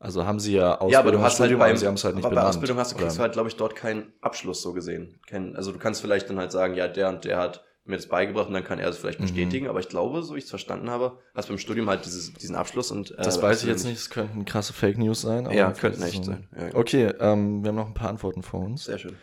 Also 0.00 0.24
haben 0.24 0.38
sie 0.38 0.54
ja 0.54 0.74
Ausbildung 0.78 0.92
Ja, 0.92 1.00
aber 1.00 1.10
du 1.10 1.18
hast 1.20 1.40
halt 1.40 1.48
Studium, 1.48 1.58
beim, 1.58 1.70
aber 1.70 1.78
sie 1.78 1.86
haben 1.88 1.94
es 1.94 2.04
halt 2.04 2.14
nicht 2.14 2.24
aber 2.24 2.34
bei 2.36 2.40
benannt. 2.40 2.54
Ausbildung 2.54 2.78
hast 2.78 2.92
du, 2.92 2.96
kriegst 2.96 3.16
du 3.18 3.20
halt, 3.22 3.32
glaube 3.32 3.48
ich, 3.48 3.56
dort 3.56 3.74
keinen 3.74 4.12
Abschluss 4.20 4.62
so 4.62 4.72
gesehen. 4.72 5.18
Kein, 5.26 5.56
also 5.56 5.72
du 5.72 5.78
kannst 5.78 6.00
vielleicht 6.00 6.30
dann 6.30 6.38
halt 6.38 6.52
sagen, 6.52 6.74
ja, 6.74 6.86
der 6.86 7.08
und 7.08 7.24
der 7.24 7.38
hat 7.38 7.64
mir 7.84 7.96
das 7.96 8.06
beigebracht 8.06 8.46
und 8.48 8.54
dann 8.54 8.62
kann 8.64 8.78
er 8.78 8.88
es 8.88 8.98
vielleicht 8.98 9.18
Mhm. 9.18 9.24
bestätigen, 9.24 9.66
aber 9.66 9.80
ich 9.80 9.88
glaube, 9.88 10.22
so 10.22 10.36
ich 10.36 10.44
es 10.44 10.50
verstanden 10.50 10.88
habe, 10.90 11.18
hast 11.34 11.48
beim 11.48 11.58
Studium 11.58 11.88
halt 11.88 12.04
dieses, 12.04 12.32
diesen 12.34 12.54
Abschluss 12.54 12.90
und 12.92 13.10
äh, 13.12 13.16
das 13.16 13.42
weiß 13.42 13.62
ich 13.62 13.68
jetzt 13.68 13.84
nicht, 13.84 13.98
es 13.98 14.10
könnten 14.10 14.44
krasse 14.44 14.72
Fake 14.72 14.98
News 14.98 15.22
sein. 15.22 15.46
aber 15.46 15.54
Ja, 15.56 15.72
könnten 15.72 16.02
echt 16.02 16.24
so. 16.24 16.30
sein. 16.30 16.48
Ja, 16.56 16.74
Okay, 16.74 17.06
ähm, 17.18 17.62
wir 17.64 17.68
haben 17.70 17.76
noch 17.76 17.86
ein 17.88 17.94
paar 17.94 18.10
Antworten 18.10 18.42
vor 18.42 18.60
uns. 18.60 18.84
Sehr 18.84 18.98
schön. 18.98 19.16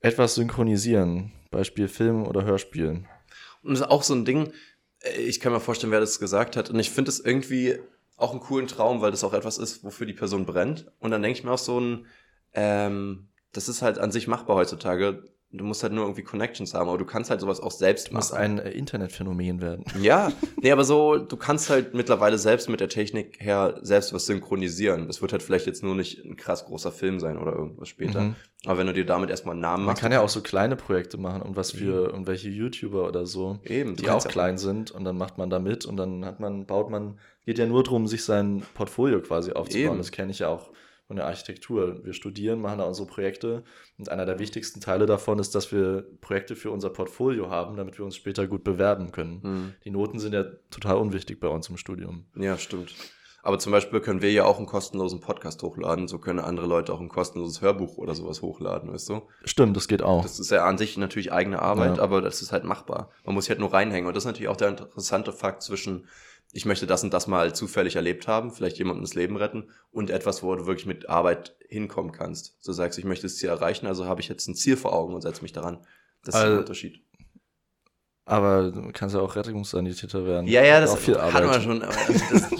Etwas 0.00 0.34
synchronisieren, 0.34 1.32
Beispiel 1.50 1.88
Film 1.88 2.26
oder 2.26 2.44
Hörspiel. 2.44 3.04
Und 3.62 3.70
das 3.70 3.80
ist 3.80 3.86
auch 3.86 4.02
so 4.02 4.14
ein 4.14 4.24
Ding, 4.24 4.52
äh, 5.00 5.20
ich 5.20 5.40
kann 5.40 5.52
mir 5.52 5.60
vorstellen, 5.60 5.92
wer 5.92 6.00
das 6.00 6.18
gesagt 6.18 6.56
hat. 6.56 6.70
Und 6.70 6.78
ich 6.78 6.90
finde 6.90 7.10
es 7.10 7.20
irgendwie 7.20 7.78
auch 8.16 8.32
einen 8.32 8.40
coolen 8.40 8.66
Traum, 8.66 9.00
weil 9.00 9.10
das 9.10 9.24
auch 9.24 9.32
etwas 9.32 9.58
ist, 9.58 9.82
wofür 9.82 10.06
die 10.06 10.12
Person 10.12 10.46
brennt. 10.46 10.90
Und 10.98 11.10
dann 11.10 11.22
denke 11.22 11.38
ich 11.38 11.44
mir 11.44 11.52
auch 11.52 11.58
so 11.58 11.80
ein, 11.80 12.06
ähm, 12.52 13.28
das 13.52 13.68
ist 13.68 13.82
halt 13.82 13.98
an 13.98 14.12
sich 14.12 14.28
machbar 14.28 14.56
heutzutage. 14.56 15.24
Du 15.52 15.64
musst 15.64 15.82
halt 15.82 15.92
nur 15.92 16.04
irgendwie 16.04 16.22
Connections 16.22 16.74
haben, 16.74 16.88
aber 16.88 16.96
du 16.98 17.04
kannst 17.04 17.28
halt 17.28 17.40
sowas 17.40 17.58
auch 17.58 17.72
selbst 17.72 18.10
Du 18.10 18.14
musst 18.14 18.32
machen. 18.32 18.42
ein 18.42 18.58
äh, 18.60 18.70
Internetphänomen 18.70 19.60
werden. 19.60 19.84
Ja, 20.00 20.30
nee, 20.62 20.70
aber 20.70 20.84
so, 20.84 21.16
du 21.16 21.36
kannst 21.36 21.70
halt 21.70 21.92
mittlerweile 21.92 22.38
selbst 22.38 22.68
mit 22.68 22.78
der 22.78 22.88
Technik 22.88 23.36
her 23.40 23.78
selbst 23.82 24.12
was 24.12 24.26
synchronisieren. 24.26 25.08
Das 25.08 25.20
wird 25.22 25.32
halt 25.32 25.42
vielleicht 25.42 25.66
jetzt 25.66 25.82
nur 25.82 25.96
nicht 25.96 26.24
ein 26.24 26.36
krass 26.36 26.64
großer 26.66 26.92
Film 26.92 27.18
sein 27.18 27.36
oder 27.36 27.52
irgendwas 27.52 27.88
später. 27.88 28.20
Mhm. 28.20 28.36
Aber 28.64 28.78
wenn 28.78 28.86
du 28.86 28.92
dir 28.92 29.04
damit 29.04 29.28
erstmal 29.30 29.54
einen 29.54 29.62
Namen 29.62 29.84
Man 29.84 29.92
machst. 29.94 30.02
kann 30.02 30.12
ja 30.12 30.20
auch 30.20 30.28
so 30.28 30.40
kleine 30.40 30.76
Projekte 30.76 31.18
machen 31.18 31.42
und 31.42 31.56
was 31.56 31.72
für 31.72 32.06
irgendwelche 32.10 32.48
YouTuber 32.48 33.08
oder 33.08 33.26
so, 33.26 33.58
Eben, 33.64 33.96
die 33.96 34.08
auch 34.08 34.24
klein 34.28 34.56
sind 34.56 34.92
und 34.92 35.02
dann 35.04 35.16
macht 35.18 35.36
man 35.36 35.50
da 35.50 35.58
mit 35.58 35.84
und 35.84 35.96
dann 35.96 36.24
hat 36.24 36.38
man, 36.38 36.66
baut 36.66 36.90
man, 36.90 37.18
geht 37.44 37.58
ja 37.58 37.66
nur 37.66 37.82
darum, 37.82 38.06
sich 38.06 38.22
sein 38.24 38.62
Portfolio 38.74 39.20
quasi 39.20 39.52
aufzubauen. 39.52 39.86
Eben. 39.88 39.98
Das 39.98 40.12
kenne 40.12 40.30
ich 40.30 40.38
ja 40.40 40.48
auch 40.48 40.70
von 41.10 41.16
der 41.16 41.26
Architektur. 41.26 42.04
Wir 42.04 42.12
studieren, 42.12 42.60
machen 42.60 42.78
da 42.78 42.84
unsere 42.84 43.08
Projekte 43.08 43.64
und 43.98 44.10
einer 44.10 44.26
der 44.26 44.38
wichtigsten 44.38 44.80
Teile 44.80 45.06
davon 45.06 45.40
ist, 45.40 45.56
dass 45.56 45.72
wir 45.72 46.06
Projekte 46.20 46.54
für 46.54 46.70
unser 46.70 46.88
Portfolio 46.90 47.50
haben, 47.50 47.76
damit 47.76 47.98
wir 47.98 48.04
uns 48.04 48.14
später 48.14 48.46
gut 48.46 48.62
bewerben 48.62 49.10
können. 49.10 49.42
Hm. 49.42 49.74
Die 49.84 49.90
Noten 49.90 50.20
sind 50.20 50.34
ja 50.34 50.44
total 50.70 50.98
unwichtig 50.98 51.40
bei 51.40 51.48
uns 51.48 51.68
im 51.68 51.78
Studium. 51.78 52.26
Ja, 52.36 52.56
stimmt. 52.58 52.94
Aber 53.42 53.58
zum 53.58 53.72
Beispiel 53.72 53.98
können 54.00 54.22
wir 54.22 54.30
ja 54.30 54.44
auch 54.44 54.58
einen 54.58 54.66
kostenlosen 54.66 55.18
Podcast 55.18 55.64
hochladen, 55.64 56.06
so 56.06 56.20
können 56.20 56.38
andere 56.38 56.66
Leute 56.68 56.92
auch 56.92 57.00
ein 57.00 57.08
kostenloses 57.08 57.60
Hörbuch 57.60 57.96
oder 57.98 58.14
sowas 58.14 58.40
hochladen, 58.40 58.92
weißt 58.92 59.08
du? 59.08 59.22
Stimmt, 59.44 59.76
das 59.76 59.88
geht 59.88 60.02
auch. 60.02 60.22
Das 60.22 60.38
ist 60.38 60.52
ja 60.52 60.64
an 60.64 60.78
sich 60.78 60.96
natürlich 60.96 61.32
eigene 61.32 61.60
Arbeit, 61.60 61.96
Ja. 61.96 62.02
aber 62.04 62.20
das 62.20 62.40
ist 62.40 62.52
halt 62.52 62.62
machbar. 62.62 63.10
Man 63.24 63.34
muss 63.34 63.46
sich 63.46 63.50
halt 63.50 63.58
nur 63.58 63.72
reinhängen. 63.72 64.06
Und 64.06 64.14
das 64.14 64.22
ist 64.22 64.28
natürlich 64.28 64.48
auch 64.48 64.56
der 64.56 64.68
interessante 64.68 65.32
Fakt 65.32 65.62
zwischen, 65.64 66.06
ich 66.52 66.64
möchte 66.64 66.86
das 66.86 67.02
und 67.04 67.12
das 67.14 67.26
mal 67.26 67.54
zufällig 67.54 67.96
erlebt 67.96 68.26
haben, 68.26 68.50
vielleicht 68.50 68.78
jemandem 68.78 69.02
das 69.04 69.14
Leben 69.14 69.36
retten, 69.36 69.70
und 69.92 70.10
etwas, 70.10 70.42
wo 70.42 70.54
du 70.54 70.66
wirklich 70.66 70.86
mit 70.86 71.08
Arbeit 71.08 71.56
hinkommen 71.68 72.12
kannst. 72.12 72.66
Du 72.66 72.72
sagst, 72.72 72.98
ich 72.98 73.04
möchte 73.04 73.26
das 73.26 73.36
Ziel 73.36 73.48
erreichen, 73.48 73.86
also 73.86 74.06
habe 74.06 74.20
ich 74.20 74.28
jetzt 74.28 74.48
ein 74.48 74.54
Ziel 74.54 74.76
vor 74.76 74.92
Augen 74.92 75.14
und 75.14 75.20
setze 75.22 75.42
mich 75.42 75.52
daran. 75.52 75.78
Das 76.24 76.34
ist 76.34 76.40
Also- 76.40 76.54
ein 76.54 76.58
Unterschied. 76.60 77.04
Aber 78.26 78.70
du 78.70 78.90
kannst 78.92 79.14
ja 79.16 79.20
auch 79.20 79.34
Rettungssanitäter 79.34 80.24
werden. 80.24 80.46
Ja, 80.46 80.62
ja, 80.62 80.80
das 80.80 80.90
auch 80.90 80.98
viel 80.98 81.18
hatten 81.20 81.36
Arbeit. 81.36 81.54
wir 81.56 81.60
schon. 81.62 81.82
Aber 81.82 81.94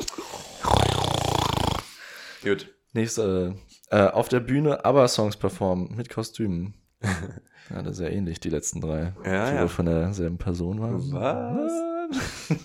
Gut. 2.43 2.75
Nächste, 2.93 3.55
äh, 3.91 4.07
auf 4.09 4.29
der 4.29 4.41
Bühne 4.41 4.85
ABBA-Songs 4.85 5.37
performen 5.37 5.95
mit 5.95 6.09
Kostümen. 6.09 6.75
ja, 7.71 7.83
das 7.83 7.99
ist 7.99 8.01
ja 8.01 8.09
ähnlich, 8.09 8.41
die 8.41 8.51
letzten 8.51 8.81
drei. 8.81 9.15
Ja, 9.25 9.51
die 9.51 9.57
ja. 9.57 9.69
von 9.69 9.87
derselben 9.87 10.39
Person 10.39 10.81
waren. 10.81 11.13
Was? 11.13 11.73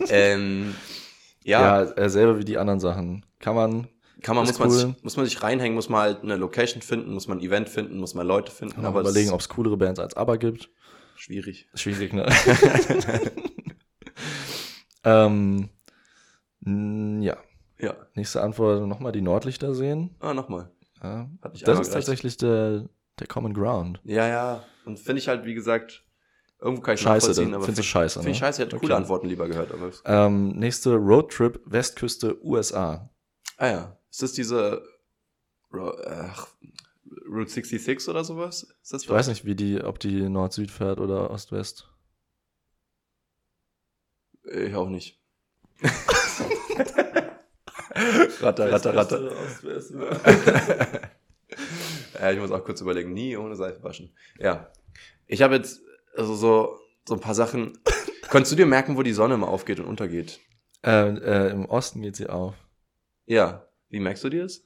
ähm, 0.10 0.74
Ja, 1.46 1.84
ja, 1.84 1.92
äh, 1.92 2.10
selber 2.10 2.40
wie 2.40 2.44
die 2.46 2.58
anderen 2.58 2.80
Sachen. 2.80 3.24
Kann 3.40 3.56
man, 3.56 3.88
kann 4.22 4.36
man, 4.36 4.46
muss, 4.46 4.58
man 4.58 4.68
cool. 4.70 4.74
sich, 4.76 5.04
muss 5.04 5.16
man 5.16 5.26
sich 5.26 5.44
reinhängen, 5.44 5.76
muss 5.76 5.90
man 5.90 6.02
halt 6.02 6.24
eine 6.24 6.36
Location 6.38 6.82
finden, 6.82 7.14
muss 7.14 7.28
man 7.28 7.38
ein 7.38 7.44
Event 7.44 7.70
finden, 7.70 7.98
muss 8.00 8.16
man 8.16 8.26
Leute 8.26 8.52
finden. 8.52 8.74
kann 8.74 8.84
man 8.84 8.92
aber 8.92 9.02
überlegen, 9.02 9.30
ob 9.30 9.40
es 9.42 9.50
coolere 9.50 9.78
Bands 9.78 10.00
als 10.00 10.18
ABBA 10.18 10.38
gibt. 10.38 10.70
schwierig. 11.16 11.68
Schwierig, 11.76 12.14
ne? 12.14 12.26
ähm, 15.04 15.70
ja, 17.22 17.38
Ja. 17.80 17.96
nächste 18.16 18.42
Antwort, 18.42 18.88
nochmal 18.88 19.12
die 19.12 19.22
Nordlichter 19.22 19.76
sehen. 19.76 20.16
Ah, 20.20 20.34
nochmal. 20.34 20.72
Ja. 21.04 21.30
Das 21.42 21.54
ist 21.54 21.66
gereicht. 21.66 21.94
tatsächlich 21.94 22.38
der, 22.38 22.86
der 23.20 23.28
Common 23.28 23.54
Ground. 23.54 24.00
Ja, 24.04 24.28
ja. 24.28 24.64
Und 24.86 24.98
finde 25.00 25.20
ich 25.20 25.28
halt, 25.28 25.46
wie 25.46 25.54
gesagt, 25.54 26.04
irgendwo 26.66 26.82
kann 26.82 26.96
ich 26.96 27.02
Scheiße, 27.02 27.28
nachvollziehen, 27.30 27.54
aber 27.54 27.64
findest 27.64 27.78
du 27.80 27.84
find- 27.84 27.92
scheiße, 27.92 28.20
Finde 28.20 28.32
ich 28.32 28.42
ne? 28.42 28.46
scheiße, 28.48 28.62
ich 28.62 28.66
hätte 28.66 28.76
Okay. 28.76 28.86
coole 28.86 28.96
Antworten 28.98 29.28
lieber 29.28 29.48
gehört. 29.48 29.72
Aber 29.72 29.92
Ähm, 30.06 30.50
nächste 30.60 30.96
Roadtrip, 30.96 31.62
Westküste, 31.66 32.44
USA. 32.44 33.10
ah 33.58 33.68
ja. 33.68 33.98
Ist 34.12 34.22
das 34.24 34.34
diese 34.34 34.82
ach, 35.72 36.48
Route 37.30 37.50
66 37.52 38.08
oder 38.10 38.24
sowas? 38.24 38.64
Ist 38.82 38.94
das 38.94 39.04
Ich 39.04 39.10
weiß 39.10 39.28
nicht, 39.28 39.46
wie 39.46 39.56
die, 39.56 39.82
ob 39.84 40.00
die 40.00 40.28
Nord-Süd 40.30 40.72
fährt 40.72 41.00
oder 41.00 41.30
Ost-West. 41.32 41.90
Ich 44.52 44.74
auch 44.76 44.90
nicht. 44.90 45.20
ratter, 48.42 48.72
ratter, 48.72 48.96
ratter. 48.96 49.32
ja, 52.20 52.32
ich 52.32 52.40
muss 52.40 52.52
auch 52.52 52.64
kurz 52.64 52.82
überlegen. 52.82 53.14
Nie 53.14 53.36
ohne 53.38 53.56
Seife 53.56 53.84
waschen. 53.84 54.16
Ja. 54.40 54.72
Ich 55.28 55.42
habe 55.42 55.56
jetzt 55.56 55.82
also 56.18 56.36
so, 56.36 56.80
so 57.08 57.16
ein 57.16 57.20
paar 57.20 57.36
Sachen. 57.36 57.78
Konntest 58.30 58.52
du 58.52 58.56
dir 58.56 58.66
merken, 58.66 58.98
wo 58.98 59.04
die 59.04 59.14
Sonne 59.14 59.36
immer 59.36 59.48
aufgeht 59.50 59.80
und 59.80 59.86
untergeht? 59.86 60.40
äh, 60.86 61.10
äh, 61.10 61.52
Im 61.52 61.66
Osten 61.66 62.02
geht 62.02 62.16
sie 62.16 62.28
auf. 62.28 62.54
Ja. 63.26 63.68
Wie 63.90 64.00
merkst 64.00 64.24
du 64.24 64.30
dir 64.30 64.44
das? 64.44 64.64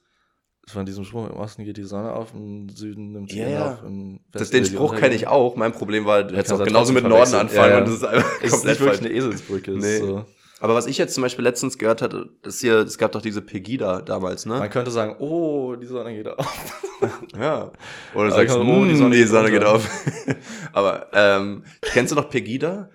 Von 0.68 0.86
diesem 0.86 1.04
Spruch, 1.04 1.28
im 1.28 1.36
Osten 1.36 1.64
geht 1.64 1.78
die 1.78 1.84
Sonne 1.84 2.12
auf, 2.12 2.32
im 2.34 2.68
Süden 2.68 3.12
nimmt 3.12 3.30
sie 3.30 3.40
ja. 3.40 3.72
auf. 3.72 3.82
Im 3.82 4.20
Das, 4.30 4.50
den 4.50 4.64
Spruch 4.64 4.94
kenne 4.94 5.14
ich 5.14 5.26
auch. 5.26 5.56
Mein 5.56 5.72
Problem 5.72 6.04
war, 6.04 6.22
du 6.22 6.36
hättest 6.36 6.52
auch 6.52 6.62
genauso 6.62 6.92
mit 6.92 7.02
Norden 7.04 7.34
anfangen 7.34 7.56
Ja, 7.56 7.68
ja. 7.68 7.78
und 7.78 7.88
das 7.88 7.94
ist 7.96 8.04
einfach 8.04 8.42
ist 8.42 8.64
nicht 8.64 8.80
wirklich 8.80 9.00
eine 9.00 9.10
Eselsbrücke. 9.10 9.72
es 9.72 9.82
Nee. 9.82 9.94
Ist 9.96 10.00
so. 10.00 10.26
Aber 10.60 10.74
was 10.74 10.86
ich 10.86 10.98
jetzt 10.98 11.14
zum 11.14 11.22
Beispiel 11.22 11.42
letztens 11.42 11.78
gehört 11.78 12.02
hatte, 12.02 12.28
das 12.42 12.60
hier, 12.60 12.80
es 12.80 12.98
gab 12.98 13.12
doch 13.12 13.22
diese 13.22 13.40
Pegida 13.40 14.02
damals, 14.02 14.44
ne? 14.44 14.58
Man 14.58 14.68
könnte 14.68 14.90
sagen, 14.90 15.16
oh, 15.18 15.74
die 15.74 15.86
Sonne 15.86 16.14
geht 16.14 16.28
auf. 16.28 16.82
Ja. 17.34 17.72
Oder 18.14 18.28
du 18.28 18.34
sagst, 18.34 18.54
oh, 18.54 18.84
die 18.84 18.94
Sonne, 18.94 19.16
die 19.16 19.24
Sonne 19.24 19.50
geht 19.50 19.62
unter." 19.62 19.76
auf. 19.76 19.88
Aber 20.74 21.08
ähm, 21.14 21.64
kennst 21.80 22.12
du 22.12 22.16
noch 22.16 22.28
Pegida? 22.28 22.90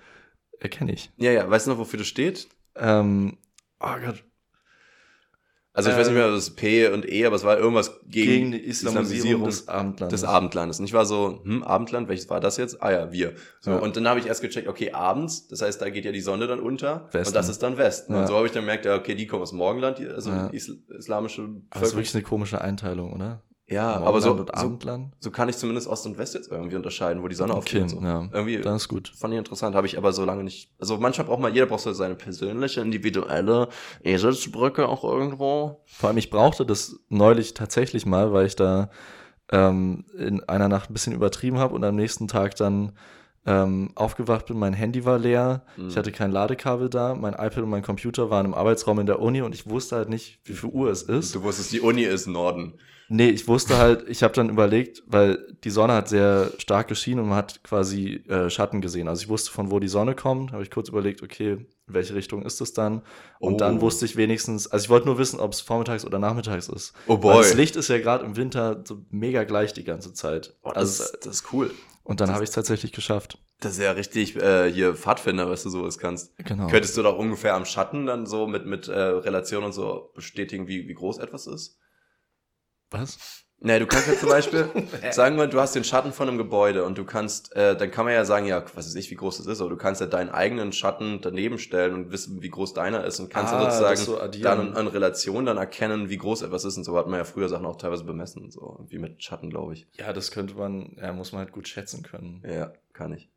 Erkenne 0.60 0.94
ich. 0.94 1.12
Ja, 1.18 1.32
ja. 1.32 1.50
Weißt 1.50 1.66
du 1.66 1.72
noch, 1.72 1.80
wofür 1.80 1.98
das 1.98 2.08
steht? 2.08 2.48
Ähm, 2.76 3.40
oh 3.80 3.96
Gott. 4.06 4.24
Also 5.78 5.90
ich 5.90 5.96
Äh, 5.96 6.00
weiß 6.00 6.08
nicht 6.08 6.16
mehr, 6.16 6.32
das 6.32 6.48
ist 6.48 6.56
P 6.56 6.88
und 6.88 7.08
E, 7.08 7.26
aber 7.26 7.36
es 7.36 7.44
war 7.44 7.58
irgendwas 7.60 8.00
gegen, 8.08 8.32
Gegen 8.32 8.52
die 8.54 8.60
Islamisierung 8.66 9.44
des 9.44 9.68
Abendlandes. 9.68 10.22
des 10.22 10.28
Abendlandes. 10.30 10.80
Und 10.80 10.86
ich 10.86 10.94
war 10.94 11.06
so, 11.06 11.42
hm, 11.44 11.64
Abendland, 11.64 12.08
welches 12.08 12.30
war 12.30 12.40
das 12.40 12.56
jetzt? 12.58 12.82
Ah 12.82 12.92
ja, 12.92 13.12
wir. 13.12 13.34
So, 13.60 13.72
Ja. 13.72 13.78
Und 13.80 13.98
dann 13.98 14.08
habe 14.08 14.20
ich 14.22 14.26
erst 14.28 14.42
gecheckt, 14.42 14.68
okay, 14.70 14.92
abends, 14.94 15.48
das 15.50 15.62
heißt, 15.62 15.82
da 15.82 15.90
geht 15.90 16.06
ja 16.06 16.14
die 16.14 16.22
Sonne 16.22 16.48
dann 16.48 16.62
unter 16.62 17.10
Westen. 17.12 17.28
und 17.28 17.36
das 17.36 17.50
ist 17.50 17.62
dann 17.62 17.78
Westen. 17.78 18.14
Ja. 18.14 18.22
Und 18.22 18.28
so 18.28 18.36
habe 18.38 18.46
ich 18.48 18.54
dann 18.54 18.64
gemerkt, 18.64 18.86
ja, 18.86 18.96
okay, 18.96 19.16
die 19.16 19.28
kommen 19.28 19.44
aus 19.44 19.52
Morgenland, 19.52 20.00
die, 20.00 20.08
also 20.08 20.30
Ja. 20.30 20.48
islamische 20.48 21.42
Aber 21.42 21.52
das 21.52 21.58
ist 21.60 21.70
Bevölkerung. 21.70 21.98
wirklich 21.98 22.16
eine 22.16 22.24
komische 22.24 22.62
Einteilung, 22.62 23.14
oder? 23.14 23.44
Ja, 23.68 23.96
aber 23.96 24.22
so, 24.22 24.38
so, 24.56 24.80
so 25.20 25.32
kann 25.32 25.50
ich 25.50 25.58
zumindest 25.58 25.88
Ost 25.88 26.06
und 26.06 26.20
West 26.20 26.36
jetzt 26.36 26.52
irgendwie 26.52 26.76
unterscheiden, 26.76 27.24
wo 27.24 27.28
die 27.28 27.34
Sonne 27.34 27.56
aufgeht. 27.56 27.82
Okay, 27.84 27.96
und 27.96 28.02
so. 28.02 28.06
ja. 28.08 28.30
Irgendwie 28.32 28.58
Dann 28.62 28.76
ist 28.76 28.88
gut. 28.88 29.12
fand 29.18 29.34
ich 29.34 29.40
interessant, 29.40 29.76
habe 29.76 29.88
ich 29.88 29.98
aber 29.98 30.14
so 30.14 30.24
lange 30.24 30.44
nicht. 30.44 30.72
Also 30.78 30.98
manchmal 30.98 31.26
braucht 31.26 31.40
man, 31.40 31.52
jeder 31.52 31.66
braucht 31.66 31.82
so 31.82 31.92
seine 31.92 32.14
persönliche, 32.14 32.82
individuelle 32.82 33.70
Eselsbrücke 34.04 34.88
auch 34.88 35.04
irgendwo. 35.04 35.82
Vor 35.86 36.10
allem, 36.10 36.18
ich 36.20 36.30
brauchte 36.30 36.64
das 36.66 37.00
neulich 37.10 37.56
tatsächlich 37.56 38.06
mal, 38.06 38.32
weil 38.34 38.46
ich 38.46 38.56
da 38.56 38.92
ähm, 39.52 40.06
in 40.18 40.44
einer 40.44 40.70
Nacht 40.70 40.90
ein 40.90 40.94
bisschen 40.94 41.14
übertrieben 41.14 41.58
habe 41.58 41.74
und 41.74 41.84
am 41.84 41.96
nächsten 41.96 42.28
Tag 42.28 42.56
dann 42.56 42.92
ähm, 43.48 43.92
aufgewacht 43.96 44.48
bin, 44.48 44.58
mein 44.58 44.74
Handy 44.74 45.06
war 45.06 45.20
leer, 45.20 45.64
Mhm. 45.78 45.90
ich 45.90 45.98
hatte 45.98 46.12
kein 46.12 46.32
Ladekabel 46.32 46.90
da, 46.90 47.14
mein 47.14 47.34
iPad 47.34 47.60
und 47.60 47.70
mein 47.70 47.84
Computer 47.84 48.30
waren 48.32 48.46
im 48.46 48.54
Arbeitsraum 48.56 49.00
in 49.00 49.06
der 49.06 49.20
Uni 49.20 49.42
und 49.42 49.54
ich 49.54 49.68
wusste 49.70 49.96
halt 49.98 50.10
nicht, 50.10 50.40
wie 50.46 50.54
viel 50.54 50.70
Uhr 50.70 50.90
es 50.90 51.04
ist. 51.04 51.34
Du 51.36 51.44
wusstest, 51.44 51.72
die 51.72 51.82
Uni 51.82 52.04
ist 52.04 52.26
Norden. 52.28 52.74
Nee, 53.08 53.30
ich 53.30 53.48
wusste 53.48 53.78
halt, 53.78 54.10
ich 54.10 54.24
habe 54.24 54.34
dann 54.34 54.50
überlegt, 54.50 55.04
weil 55.06 55.56
die 55.64 55.70
Sonne 55.70 55.94
hat 55.94 56.10
sehr 56.10 56.52
stark 56.58 56.88
geschienen 56.88 57.20
und 57.22 57.30
man 57.30 57.38
hat 57.38 57.64
quasi 57.64 58.24
äh, 58.28 58.50
Schatten 58.50 58.82
gesehen. 58.82 59.08
Also 59.08 59.22
ich 59.22 59.30
wusste, 59.30 59.52
von 59.52 59.70
wo 59.70 59.80
die 59.80 59.88
Sonne 59.88 60.16
kommt, 60.16 60.52
habe 60.54 60.64
ich 60.64 60.72
kurz 60.72 60.90
überlegt, 60.90 61.22
okay, 61.22 61.52
in 61.54 61.68
welche 61.94 62.16
Richtung 62.16 62.44
ist 62.44 62.62
es 62.62 62.74
dann? 62.74 63.04
Und 63.40 63.54
Oh. 63.56 63.58
dann 63.58 63.80
wusste 63.82 64.06
ich 64.06 64.16
wenigstens, 64.16 64.68
also 64.68 64.86
ich 64.86 64.90
wollte 64.90 65.06
nur 65.06 65.20
wissen, 65.20 65.40
ob 65.40 65.54
es 65.54 65.62
vormittags 65.62 66.04
oder 66.04 66.18
nachmittags 66.18 66.68
ist. 66.68 66.94
Oh 67.06 67.14
Weil 67.14 67.20
boy. 67.22 67.38
das 67.44 67.54
Licht 67.54 67.76
ist 67.76 67.90
ja 67.90 68.00
gerade 68.00 68.26
im 68.26 68.36
Winter 68.38 68.84
so 68.86 69.06
mega 69.12 69.44
gleich 69.44 69.74
die 69.74 69.84
ganze 69.84 70.14
Zeit. 70.14 70.56
Oh, 70.64 70.70
das, 70.74 71.00
also, 71.02 71.04
ist, 71.04 71.26
das 71.28 71.36
ist 71.36 71.54
cool. 71.54 71.72
und 72.04 72.22
dann 72.22 72.32
habe 72.32 72.44
ich 72.44 72.50
es 72.50 72.56
tatsächlich 72.56 72.92
geschafft. 72.92 73.38
Das 73.60 73.74
ist 73.74 73.84
ja 73.84 73.92
richtig 73.92 74.36
äh, 74.36 74.72
hier 74.72 74.96
Pfadfinder, 74.96 75.48
was 75.50 75.62
du 75.64 75.70
sowas 75.70 75.98
kannst. 76.00 76.36
Genau. 76.40 76.68
Könntest 76.68 76.98
du 76.98 77.04
doch 77.04 77.18
ungefähr 77.18 77.54
am 77.54 77.66
Schatten 77.66 78.06
dann 78.08 78.26
so 78.26 78.48
mit, 78.48 78.66
mit 78.66 78.88
äh, 78.88 79.00
Relation 79.00 79.64
und 79.64 79.74
so 79.74 80.12
bestätigen, 80.16 80.68
wie, 80.68 80.88
wie 80.88 80.94
groß 80.96 81.20
etwas 81.20 81.46
ist? 81.48 81.78
Was? 83.02 83.42
Nee, 83.62 83.80
du 83.80 83.88
kannst 83.88 84.08
ja 84.10 84.16
zum 84.20 84.30
Beispiel, 84.30 84.70
sagen 85.12 85.38
wir, 85.38 85.48
du 85.48 85.60
hast 85.60 85.74
den 85.76 85.86
Schatten 85.86 86.12
von 86.12 86.28
einem 86.28 86.38
Gebäude 86.38 86.84
und 86.84 86.98
du 86.98 87.06
kannst, 87.06 87.56
äh, 87.56 87.76
dann 87.76 87.90
kann 87.90 88.04
man 88.06 88.14
ja 88.14 88.26
sagen, 88.26 88.46
ja, 88.46 88.62
was 88.76 88.86
weiß 88.86 88.96
ich, 88.96 89.10
wie 89.10 89.16
groß 89.16 89.38
das 89.38 89.48
ist, 89.48 89.62
aber 89.62 89.70
du 89.70 89.78
kannst 89.78 90.02
ja 90.02 90.08
deinen 90.08 90.30
eigenen 90.30 90.74
Schatten 90.74 91.20
daneben 91.22 91.58
stellen 91.58 91.94
und 91.96 92.12
wissen, 92.12 92.42
wie 92.42 92.50
groß 92.50 92.74
deiner 92.74 93.06
ist 93.06 93.20
und 93.22 93.30
kannst 93.30 93.54
Ah, 93.54 93.64
das 93.64 93.78
sozusagen 93.78 94.02
so 94.02 94.20
addieren. 94.20 94.44
dann 94.74 94.76
an 94.76 94.88
Relation 94.88 95.46
dann 95.46 95.58
erkennen, 95.58 96.10
wie 96.10 96.18
groß 96.18 96.42
etwas 96.44 96.66
ist 96.66 96.76
und 96.78 96.84
so 96.84 96.98
hat 96.98 97.08
man 97.08 97.18
ja 97.18 97.24
früher 97.24 97.48
Sachen 97.48 97.66
auch 97.66 97.78
teilweise 97.78 98.04
bemessen 98.04 98.44
und 98.44 98.52
so, 98.52 98.86
wie 98.90 99.00
mit 99.00 99.24
Schatten, 99.24 99.50
glaube 99.50 99.74
ich. 99.74 99.88
Ja, 99.94 100.12
das 100.12 100.32
könnte 100.32 100.54
man, 100.56 100.98
ja, 101.02 101.14
muss 101.14 101.32
man 101.32 101.40
halt 101.40 101.54
gut 101.54 101.68
schätzen 101.68 102.04
können. 102.04 102.44
Ja, 102.48 102.74
kann 102.94 103.14
ich. 103.14 103.30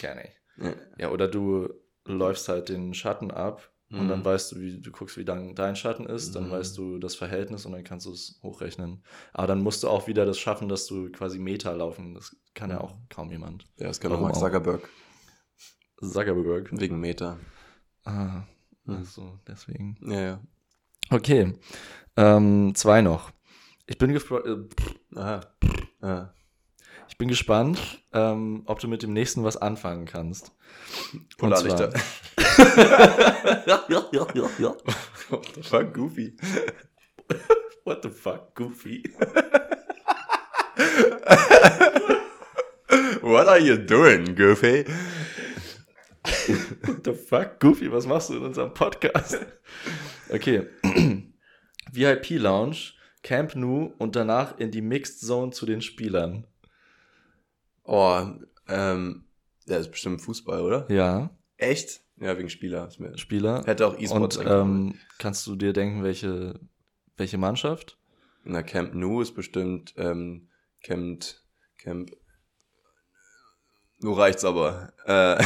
Gerne. 0.00 0.28
Ja. 0.58 0.74
Ja, 0.98 1.10
oder 1.10 1.28
du 1.28 1.70
läufst 2.04 2.48
halt 2.48 2.68
den 2.68 2.92
Schatten 2.94 3.30
ab 3.30 3.70
und 3.92 4.04
Mhm. 4.04 4.08
dann 4.08 4.24
weißt 4.24 4.52
du, 4.52 4.60
wie 4.60 4.80
du 4.80 4.90
guckst, 4.90 5.16
wie 5.18 5.22
lang 5.22 5.54
dein 5.54 5.76
Schatten 5.76 6.06
ist, 6.06 6.34
dann 6.34 6.48
Mhm. 6.48 6.50
weißt 6.52 6.76
du 6.78 6.98
das 6.98 7.14
Verhältnis 7.14 7.64
und 7.66 7.72
dann 7.72 7.84
kannst 7.84 8.06
du 8.06 8.12
es 8.12 8.40
hochrechnen. 8.42 9.02
Aber 9.32 9.46
dann 9.46 9.62
musst 9.62 9.82
du 9.82 9.88
auch 9.88 10.06
wieder 10.08 10.24
das 10.26 10.38
schaffen, 10.38 10.68
dass 10.68 10.86
du 10.86 11.10
quasi 11.12 11.38
Meter 11.38 11.74
laufen. 11.76 12.14
Das 12.14 12.34
kann 12.54 12.70
ja 12.70 12.80
auch 12.80 12.94
kaum 13.08 13.30
jemand. 13.30 13.64
Ja, 13.78 13.88
das 13.88 14.00
kann 14.00 14.10
auch 14.10 14.14
Warum 14.16 14.24
Mark 14.28 14.36
auch? 14.36 14.40
Zuckerberg. 14.40 14.88
Zuckerberg. 16.00 16.68
Wegen 16.72 16.98
Meter. 17.00 17.38
Ah, 18.04 18.42
Mhm. 18.84 18.96
also 18.96 19.38
deswegen. 19.46 19.96
Ja, 20.02 20.20
ja. 20.20 20.40
Okay. 21.10 21.54
Ähm, 22.16 22.74
zwei 22.74 23.00
noch. 23.02 23.30
Ich 23.86 23.98
bin, 23.98 24.10
gespro- 24.16 24.44
äh, 24.44 24.68
Aha. 25.18 25.40
Aha. 26.00 26.34
Ich 27.12 27.18
bin 27.18 27.28
gespannt, 27.28 27.78
ähm, 28.14 28.62
ob 28.64 28.78
du 28.80 28.88
mit 28.88 29.02
dem 29.02 29.12
nächsten 29.12 29.44
was 29.44 29.58
anfangen 29.58 30.06
kannst. 30.06 30.50
Und 31.12 31.36
Polarlichter. 31.36 31.92
ja, 33.66 33.84
ja, 33.90 34.08
ja, 34.12 34.26
ja, 34.34 34.50
ja. 34.58 34.74
What 35.28 35.46
the 35.54 35.62
fuck, 35.62 35.92
Goofy. 35.92 36.34
What 37.84 38.02
the 38.02 38.08
fuck, 38.08 38.54
Goofy? 38.54 39.02
What 43.20 43.46
are 43.46 43.60
you 43.60 43.76
doing, 43.76 44.34
Goofy? 44.34 44.86
What 46.82 47.04
the 47.04 47.12
fuck, 47.12 47.60
Goofy, 47.60 47.92
was 47.92 48.06
machst 48.06 48.30
du 48.30 48.36
in 48.36 48.42
unserem 48.42 48.72
Podcast? 48.72 49.38
Okay. 50.30 50.66
VIP 51.92 52.30
Lounge, 52.30 52.94
Camp 53.22 53.54
Nou 53.54 53.92
und 53.98 54.16
danach 54.16 54.58
in 54.58 54.70
die 54.70 54.80
Mixed 54.80 55.20
Zone 55.20 55.52
zu 55.52 55.66
den 55.66 55.82
Spielern. 55.82 56.46
Oh, 57.84 58.26
ähm, 58.68 59.24
der 59.68 59.78
ist 59.78 59.90
bestimmt 59.90 60.20
Fußball, 60.22 60.62
oder? 60.62 60.90
Ja, 60.90 61.30
Echt? 61.62 62.00
Ja, 62.16 62.36
wegen 62.36 62.50
Spieler. 62.50 62.88
Spieler. 63.16 63.62
Hätte 63.64 63.86
auch 63.86 63.98
E-Sport 63.98 64.36
Und 64.36 64.46
ähm, 64.46 64.94
kannst 65.18 65.46
du 65.46 65.54
dir 65.54 65.72
denken, 65.72 66.02
welche, 66.02 66.58
welche 67.16 67.38
Mannschaft? 67.38 67.98
Na, 68.44 68.62
Camp 68.62 68.94
Nou 68.94 69.20
ist 69.20 69.34
bestimmt, 69.34 69.94
ähm, 69.96 70.48
Camp, 70.82 71.24
Camp, 71.78 72.10
nur 74.00 74.18
reicht's 74.18 74.44
aber. 74.44 74.92
Äh, 75.06 75.42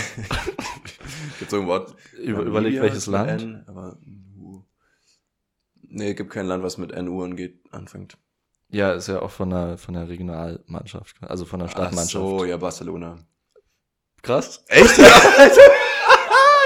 gibt 1.39 1.51
so 1.51 1.61
ein 1.61 1.67
Wort? 1.67 1.95
Über, 2.15 2.39
Namibia 2.39 2.49
überleg 2.49 2.81
welches 2.81 3.07
Land. 3.07 3.43
N, 3.43 3.65
aber 3.67 3.99
Nu. 4.01 4.65
Nee, 5.83 6.15
gibt 6.15 6.31
kein 6.31 6.47
Land, 6.47 6.63
was 6.63 6.79
mit 6.79 6.95
NU 6.97 7.23
angeht, 7.23 7.61
anfängt. 7.71 8.17
Ja, 8.71 8.93
ist 8.93 9.09
ja 9.09 9.21
auch 9.23 9.31
von 9.31 9.51
der, 9.51 9.79
von 9.79 9.95
der 9.95 10.09
Regionalmannschaft, 10.09 11.17
also 11.23 11.45
von 11.45 11.61
der 11.61 11.69
Ach 11.69 11.73
Stadtmannschaft. 11.73 12.13
so, 12.25 12.45
ja, 12.45 12.57
Barcelona. 12.57 13.17
Krass. 14.23 14.65
Echt? 14.69 14.99
Ja, 14.99 15.05
Alter. 15.39 15.61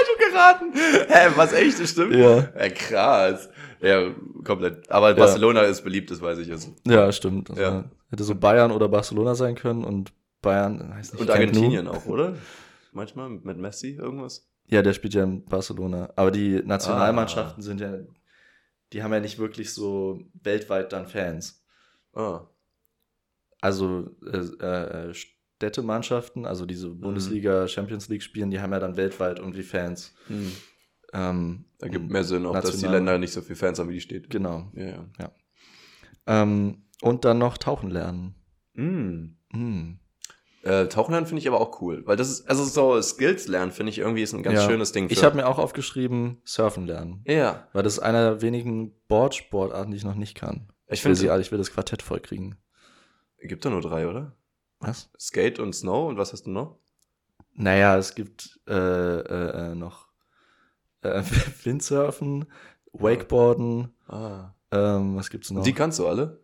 du 0.07 0.25
geraten. 0.29 0.73
Hä, 0.73 1.29
was 1.35 1.53
echt, 1.53 1.79
das 1.79 1.91
stimmt? 1.91 2.15
Ja. 2.15 2.37
Ja, 2.57 2.69
krass. 2.69 3.49
Ja, 3.81 4.09
komplett. 4.43 4.89
Aber 4.89 5.13
Barcelona 5.13 5.61
ist 5.61 5.83
beliebt, 5.83 6.09
das 6.11 6.21
weiß 6.21 6.39
ich. 6.39 6.51
Also. 6.51 6.69
Ja, 6.87 7.11
stimmt. 7.11 7.49
Also 7.51 7.61
Ja. 7.61 7.83
Hätte 8.09 8.23
so 8.23 8.35
Bayern 8.35 8.71
oder 8.71 8.89
Barcelona 8.89 9.35
sein 9.35 9.55
können 9.55 9.83
und 9.83 10.11
Bayern, 10.41 10.93
heißt 10.95 11.13
nicht 11.13 11.21
Und. 11.21 11.29
Argentinien 11.29 11.87
auch, 11.87 12.05
oder? 12.07 12.35
Manchmal 12.93 13.29
mit 13.29 13.57
Messi 13.57 13.91
irgendwas? 13.95 14.47
Ja, 14.67 14.81
der 14.81 14.93
spielt 14.93 15.13
ja 15.13 15.23
in 15.23 15.45
Barcelona. 15.45 16.09
Aber 16.15 16.31
die 16.31 16.61
Nationalmannschaften 16.63 17.61
Ah. 17.61 17.65
sind 17.65 17.79
ja, 17.79 17.93
die 18.91 19.03
haben 19.03 19.13
ja 19.13 19.19
nicht 19.19 19.37
wirklich 19.39 19.73
so 19.73 20.19
weltweit 20.41 20.91
dann 20.93 21.07
Fans. 21.07 21.60
Ah. 22.13 22.41
Also 23.61 24.09
äh, 24.25 24.37
äh, 24.37 25.13
Städtemannschaften, 25.13 26.45
also 26.45 26.65
diese 26.65 26.89
Bundesliga, 26.89 27.67
Champions 27.67 28.09
League 28.09 28.23
spielen, 28.23 28.49
die 28.49 28.59
haben 28.59 28.71
ja 28.71 28.79
dann 28.79 28.97
weltweit 28.97 29.39
irgendwie 29.39 29.63
Fans. 29.63 30.13
Hm. 30.27 30.51
Ähm, 31.13 31.65
Da 31.77 31.87
gibt 31.87 32.09
mehr 32.09 32.23
Sinn, 32.23 32.45
auch 32.45 32.53
dass 32.59 32.77
die 32.77 32.87
Länder 32.87 33.17
nicht 33.17 33.33
so 33.33 33.41
viel 33.41 33.55
Fans 33.55 33.77
haben, 33.79 33.89
wie 33.89 33.93
die 33.95 34.01
steht. 34.01 34.29
Genau. 34.29 34.71
Ja, 34.73 35.05
ja. 35.19 35.31
Ähm, 36.25 36.83
und 37.01 37.25
dann 37.25 37.37
noch 37.37 37.57
tauchen 37.57 37.89
lernen. 37.91 38.35
Hm. 38.75 39.37
Hm. 39.51 39.99
Äh, 40.63 40.87
Tauchen 40.87 41.11
lernen 41.11 41.25
finde 41.25 41.41
ich 41.41 41.47
aber 41.47 41.59
auch 41.59 41.81
cool, 41.81 42.03
weil 42.05 42.15
das 42.17 42.29
ist, 42.29 42.47
also 42.47 42.63
so 42.63 43.01
Skills 43.01 43.47
lernen 43.47 43.71
finde 43.71 43.89
ich 43.89 43.97
irgendwie 43.97 44.21
ist 44.21 44.33
ein 44.33 44.43
ganz 44.43 44.59
Ja. 44.59 44.69
schönes 44.69 44.91
Ding. 44.91 45.07
Ich 45.09 45.23
habe 45.23 45.35
mir 45.35 45.47
auch 45.47 45.57
aufgeschrieben, 45.57 46.39
surfen 46.45 46.85
lernen. 46.85 47.23
ja, 47.27 47.67
Weil 47.73 47.81
das 47.81 47.93
ist 47.93 47.99
einer 47.99 48.21
der 48.31 48.41
wenigen 48.43 48.93
Boardsportarten, 49.07 49.89
die 49.91 49.97
ich 49.97 50.03
noch 50.03 50.13
nicht 50.15 50.35
kann. 50.35 50.71
Ich 50.93 51.03
will, 51.05 51.15
finde, 51.15 51.35
sie, 51.35 51.41
ich 51.41 51.51
will 51.51 51.57
das 51.57 51.71
Quartett 51.71 52.01
vollkriegen. 52.01 52.55
gibt 53.39 53.65
da 53.65 53.69
nur 53.69 53.81
drei, 53.81 54.07
oder? 54.07 54.35
Was? 54.79 55.09
Skate 55.19 55.59
und 55.59 55.73
Snow 55.73 56.09
und 56.09 56.17
was 56.17 56.33
hast 56.33 56.43
du 56.47 56.51
noch? 56.51 56.77
Naja, 57.53 57.97
es 57.97 58.15
gibt 58.15 58.59
äh, 58.67 58.73
äh, 58.73 59.71
äh, 59.71 59.75
noch 59.75 60.07
äh, 61.01 61.21
Windsurfen, 61.63 62.45
Wakeboarden, 62.93 63.93
Ah. 64.07 64.53
ähm, 64.71 65.15
was 65.15 65.29
gibt's 65.29 65.51
noch? 65.51 65.63
Die 65.63 65.73
kannst 65.73 65.99
du 65.99 66.07
alle? 66.07 66.39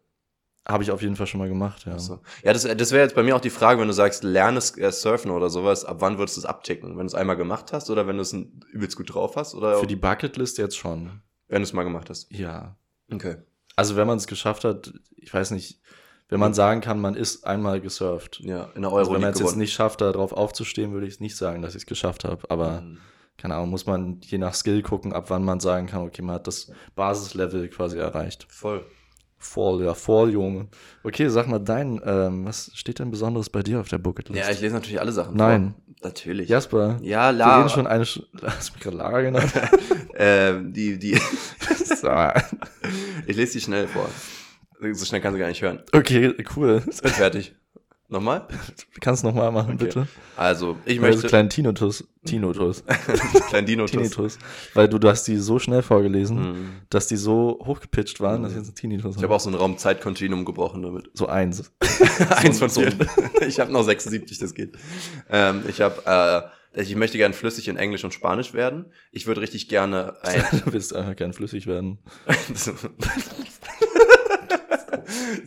Habe 0.68 0.84
ich 0.84 0.92
auf 0.92 1.02
jeden 1.02 1.16
Fall 1.16 1.28
schon 1.28 1.40
mal 1.40 1.48
gemacht, 1.48 1.86
ja. 1.86 1.94
Ach 1.96 2.00
so. 2.00 2.20
Ja, 2.44 2.52
das, 2.52 2.64
das 2.64 2.92
wäre 2.92 3.04
jetzt 3.04 3.16
bei 3.16 3.24
mir 3.24 3.36
auch 3.38 3.42
die 3.42 3.50
Frage, 3.50 3.80
wenn 3.80 3.88
du 3.88 3.94
sagst, 3.94 4.24
lerne 4.24 4.58
es, 4.58 4.78
äh, 4.78 4.92
surfen 4.92 5.32
oder 5.32 5.50
sowas, 5.50 5.86
ab 5.86 5.98
wann 6.02 6.18
würdest 6.18 6.36
du 6.36 6.42
es 6.42 6.46
abticken? 6.46 6.90
Wenn 6.92 6.98
du 7.00 7.06
es 7.06 7.16
einmal 7.16 7.38
gemacht 7.38 7.72
hast 7.72 7.90
oder 7.90 8.06
wenn 8.06 8.18
du 8.18 8.22
es 8.22 8.34
übelst 8.34 8.98
gut 8.98 9.14
drauf 9.14 9.38
hast 9.38 9.56
oder 9.56 9.80
Für 9.80 9.88
die 9.88 9.96
Bucketlist 9.96 10.58
jetzt 10.58 10.78
schon. 10.78 11.22
wenn 11.48 11.62
du 11.62 11.64
es 11.64 11.72
mal 11.74 11.84
gemacht 11.84 12.10
hast? 12.10 12.30
Ja. 12.34 12.76
Okay. 13.10 13.38
Also 13.78 13.96
wenn 13.96 14.08
man 14.08 14.18
es 14.18 14.28
geschafft 14.28 14.66
hat, 14.66 14.92
ich 15.16 15.34
weiß 15.34 15.52
nicht, 15.52 15.80
wenn 16.30 16.40
man 16.42 16.54
sagen 16.54 16.82
kann, 16.82 17.00
man 17.00 17.16
ist 17.16 17.46
einmal 17.48 17.80
gesurft. 17.80 18.42
Ja, 18.44 18.66
in 18.76 18.82
der 18.82 18.92
Also 18.92 18.98
Euro 19.12 19.14
wenn 19.14 19.22
man 19.22 19.32
es 19.34 19.40
jetzt 19.40 19.56
nicht 19.56 19.72
schafft, 19.74 20.02
darauf 20.02 20.34
aufzustehen, 20.34 20.92
würde 20.92 21.08
ich 21.08 21.22
nicht 21.22 21.38
sagen, 21.38 21.62
dass 21.62 21.74
ich 21.76 21.84
es 21.84 21.86
geschafft 21.86 22.26
habe. 22.26 22.50
Aber 22.52 22.82
Mhm. 22.82 22.98
keine 23.38 23.56
Ahnung, 23.56 23.70
muss 23.70 23.86
man 23.86 24.20
je 24.22 24.38
nach 24.38 24.54
Skill 24.56 24.82
gucken, 24.82 25.14
ab 25.14 25.30
wann 25.30 25.46
man 25.46 25.62
sagen 25.62 25.88
kann, 25.88 26.02
okay, 26.02 26.22
man 26.22 26.36
hat 26.36 26.48
das 26.48 26.70
Basislevel 26.96 27.70
quasi 27.70 27.98
erreicht. 27.98 28.46
Voll. 28.50 28.84
Voll, 29.40 29.86
ja, 29.86 29.94
voll, 29.94 30.32
Junge. 30.32 30.68
Okay, 31.04 31.30
sag 31.30 31.48
mal 31.48 31.60
dein, 31.60 32.02
ähm, 32.04 32.46
was 32.46 32.72
steht 32.74 32.98
denn 32.98 33.12
Besonderes 33.12 33.52
bei 33.52 33.62
dir 33.62 33.80
auf 33.80 33.88
der 33.88 34.00
Bucketlist? 34.00 34.44
Ja, 34.44 34.52
ich 34.52 34.60
lese 34.60 34.74
natürlich 34.74 35.00
alle 35.00 35.12
Sachen 35.12 35.38
Nein. 35.38 35.76
vor. 35.76 36.10
Natürlich. 36.10 36.50
Jasper, 36.50 36.98
Ja, 37.04 37.28
wir 37.32 37.38
la. 37.38 37.58
reden 37.60 37.70
schon 37.70 37.86
eine, 37.88 38.04
Sch- 38.04 38.24
hast 38.42 38.70
du 38.70 38.74
mich 38.74 38.82
gerade 38.82 38.98
Lara 38.98 39.22
genannt? 39.22 39.54
ähm, 40.16 40.74
die, 40.74 40.98
die. 40.98 41.20
ich 43.28 43.36
lese 43.36 43.54
die 43.54 43.62
schnell 43.62 43.88
vor. 43.88 44.10
So 44.94 45.06
schnell 45.06 45.22
kannst 45.22 45.36
du 45.36 45.40
gar 45.40 45.48
nicht 45.50 45.62
hören. 45.62 45.82
okay, 45.94 46.34
cool. 46.56 46.82
Bin 46.82 46.94
fertig. 47.12 47.54
Nochmal? 48.10 48.48
Kannst 49.02 49.24
du 49.24 49.28
nochmal 49.28 49.52
machen, 49.52 49.74
Okay. 49.74 49.84
bitte? 49.84 50.08
Also, 50.38 50.78
ich 50.86 50.98
möchte. 51.02 51.28
kleinen 51.28 51.50
Tinnitus, 51.50 52.08
Tinnitus, 52.26 52.86
Klein 53.50 53.66
Dino 53.66 53.86
Tinnitus, 53.86 54.40
weil 54.74 54.88
du, 54.88 54.98
du 54.98 55.10
hast 55.10 55.24
die 55.28 55.36
so 55.36 55.60
schnell 55.60 55.82
vorgelesen, 55.82 56.38
Mhm. 56.40 56.70
dass 56.90 57.08
die 57.08 57.18
so 57.18 57.60
hochgepitcht 57.66 58.22
waren, 58.22 58.44
dass 58.44 58.54
ich 58.54 58.60
jetzt 58.60 58.68
einen 58.68 58.76
Tinnitus 58.76 59.18
Ich 59.18 59.24
habe 59.24 59.36
auch 59.36 59.42
so 59.42 59.50
ein 59.50 59.56
Raumzeitkontinuum 59.56 60.46
gebrochen 60.46 60.84
damit. 60.84 61.10
so 61.16 61.28
eins. 61.28 61.70
Eins 62.30 62.60
von 62.60 62.70
so-. 62.70 62.86
Ich 63.46 63.60
habe 63.60 63.74
noch 63.74 63.84
76, 63.84 64.38
das 64.40 64.54
geht. 64.54 64.78
Ähm, 65.30 65.64
ich 65.68 65.82
habe, 65.82 66.02
äh, 66.06 66.57
ich 66.78 66.96
möchte 66.96 67.18
gern 67.18 67.34
flüssig 67.34 67.68
in 67.68 67.78
Englisch 67.78 68.04
und 68.04 68.14
Spanisch 68.14 68.54
werden. 68.54 68.86
Ich 69.12 69.26
würde 69.26 69.42
richtig 69.42 69.68
gerne 69.68 70.16
ein. 70.22 70.44
du 70.66 70.74
willst 70.74 70.96
einfach 70.96 71.16
gern 71.16 71.34
flüssig 71.34 71.68
werden. 71.68 72.00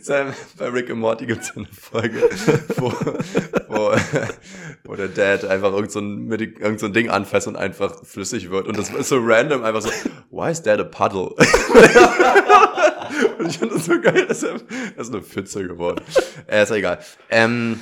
Sam, 0.01 0.33
bei 0.57 0.67
Rick 0.67 0.89
and 0.89 0.99
Morty 0.99 1.25
gibt 1.25 1.43
es 1.43 1.55
eine 1.55 1.67
Folge, 1.67 2.21
wo, 2.77 2.91
wo, 3.67 3.95
wo 4.83 4.95
der 4.95 5.07
Dad 5.07 5.45
einfach 5.45 5.71
irgend 5.71 5.91
so, 5.91 5.99
ein, 5.99 6.31
irgend 6.31 6.79
so 6.79 6.87
ein 6.87 6.93
Ding 6.93 7.09
anfasst 7.09 7.47
und 7.47 7.55
einfach 7.55 8.03
flüssig 8.03 8.49
wird. 8.49 8.67
Und 8.67 8.77
das 8.77 8.89
ist 8.89 9.09
so 9.09 9.19
random, 9.21 9.63
einfach 9.63 9.81
so, 9.81 9.89
why 10.31 10.51
is 10.51 10.61
dad 10.61 10.79
a 10.79 10.83
puddle? 10.83 11.29
und 13.39 13.47
ich 13.47 13.59
fand 13.59 13.71
das 13.71 13.85
so 13.85 14.01
geil, 14.01 14.25
dass 14.27 14.43
er, 14.43 14.59
das 14.97 15.07
ist 15.07 15.13
eine 15.13 15.23
Pfütze 15.23 15.67
geworden. 15.67 16.03
Äh, 16.47 16.63
ist 16.63 16.69
ja 16.69 16.75
egal. 16.75 16.99
Ähm, 17.29 17.79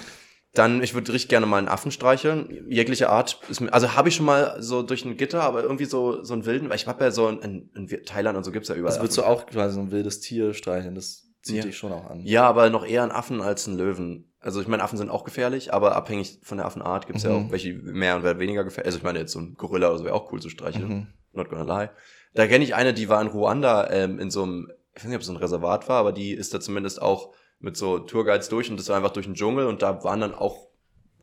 dann, 0.53 0.81
ich 0.81 0.93
würde 0.95 1.13
richtig 1.13 1.29
gerne 1.29 1.45
mal 1.45 1.57
einen 1.57 1.67
Affen 1.67 1.91
streicheln. 1.91 2.49
Jegliche 2.69 3.09
Art. 3.09 3.39
Ist 3.49 3.59
mir, 3.61 3.71
also 3.71 3.95
habe 3.95 4.09
ich 4.09 4.15
schon 4.15 4.25
mal 4.25 4.57
so 4.61 4.81
durch 4.81 5.05
ein 5.05 5.15
Gitter, 5.15 5.41
aber 5.43 5.61
irgendwie 5.61 5.85
so, 5.85 6.23
so 6.23 6.33
einen 6.33 6.45
wilden, 6.45 6.69
weil 6.69 6.75
ich 6.77 6.87
habe 6.87 7.03
ja 7.03 7.11
so 7.11 7.29
in, 7.29 7.69
in 7.75 7.87
Thailand 8.05 8.37
und 8.37 8.43
so 8.43 8.51
gibt's 8.51 8.67
ja 8.69 8.75
überall. 8.75 8.93
Das 8.93 9.01
würdest 9.01 9.17
du 9.19 9.23
auch 9.23 9.45
quasi 9.45 9.75
so 9.75 9.81
ein 9.81 9.91
wildes 9.91 10.21
Tier 10.21 10.53
streicheln, 10.53 10.95
das 10.95 11.27
zieht 11.43 11.57
Ja. 11.57 11.63
dich 11.63 11.77
schon 11.77 11.93
auch 11.93 12.09
an. 12.09 12.21
Ja, 12.25 12.43
aber 12.47 12.69
noch 12.69 12.85
eher 12.85 13.03
einen 13.03 13.11
Affen 13.11 13.41
als 13.41 13.67
einen 13.67 13.77
Löwen. 13.77 14.25
Also 14.41 14.59
ich 14.61 14.67
meine, 14.67 14.81
Affen 14.83 14.97
sind 14.97 15.09
auch 15.09 15.23
gefährlich, 15.23 15.73
aber 15.73 15.95
abhängig 15.95 16.39
von 16.43 16.57
der 16.57 16.65
Affenart 16.65 17.05
gibt's 17.07 17.23
ja 17.23 17.29
Mhm. 17.29 17.47
auch 17.47 17.51
welche 17.51 17.73
mehr 17.73 18.15
und 18.15 18.23
wer 18.23 18.39
weniger 18.39 18.63
gefährlich. 18.63 18.87
Also 18.87 18.97
ich 18.97 19.03
meine, 19.03 19.19
jetzt 19.19 19.33
so 19.33 19.39
ein 19.39 19.53
Gorilla 19.55 19.89
oder 19.89 19.99
so 19.99 20.05
wäre 20.05 20.15
auch 20.15 20.31
cool 20.31 20.41
zu 20.41 20.49
streicheln. 20.49 20.87
Mhm. 20.89 21.07
Not 21.33 21.49
gonna 21.49 21.63
lie. 21.81 21.89
Da 22.33 22.47
kenne 22.47 22.63
ich 22.63 22.73
eine, 22.75 22.93
die 22.93 23.07
war 23.09 23.21
in 23.21 23.27
Ruanda 23.27 23.89
ähm, 23.91 24.17
in 24.19 24.31
so 24.31 24.43
einem, 24.43 24.71
ich 24.95 25.03
weiß 25.03 25.09
nicht, 25.09 25.15
ob 25.15 25.21
es 25.21 25.27
so 25.27 25.33
ein 25.33 25.37
Reservat 25.37 25.87
war, 25.89 25.97
aber 25.99 26.11
die 26.11 26.31
ist 26.33 26.53
da 26.53 26.59
zumindest 26.59 27.01
auch 27.01 27.33
mit 27.59 27.77
so 27.77 27.99
Tourguides 27.99 28.49
durch 28.49 28.69
und 28.69 28.79
das 28.79 28.89
war 28.89 28.97
einfach 28.97 29.11
durch 29.11 29.25
den 29.25 29.35
Dschungel 29.35 29.67
und 29.67 29.81
da 29.81 30.03
waren 30.03 30.21
dann 30.21 30.33
auch 30.33 30.69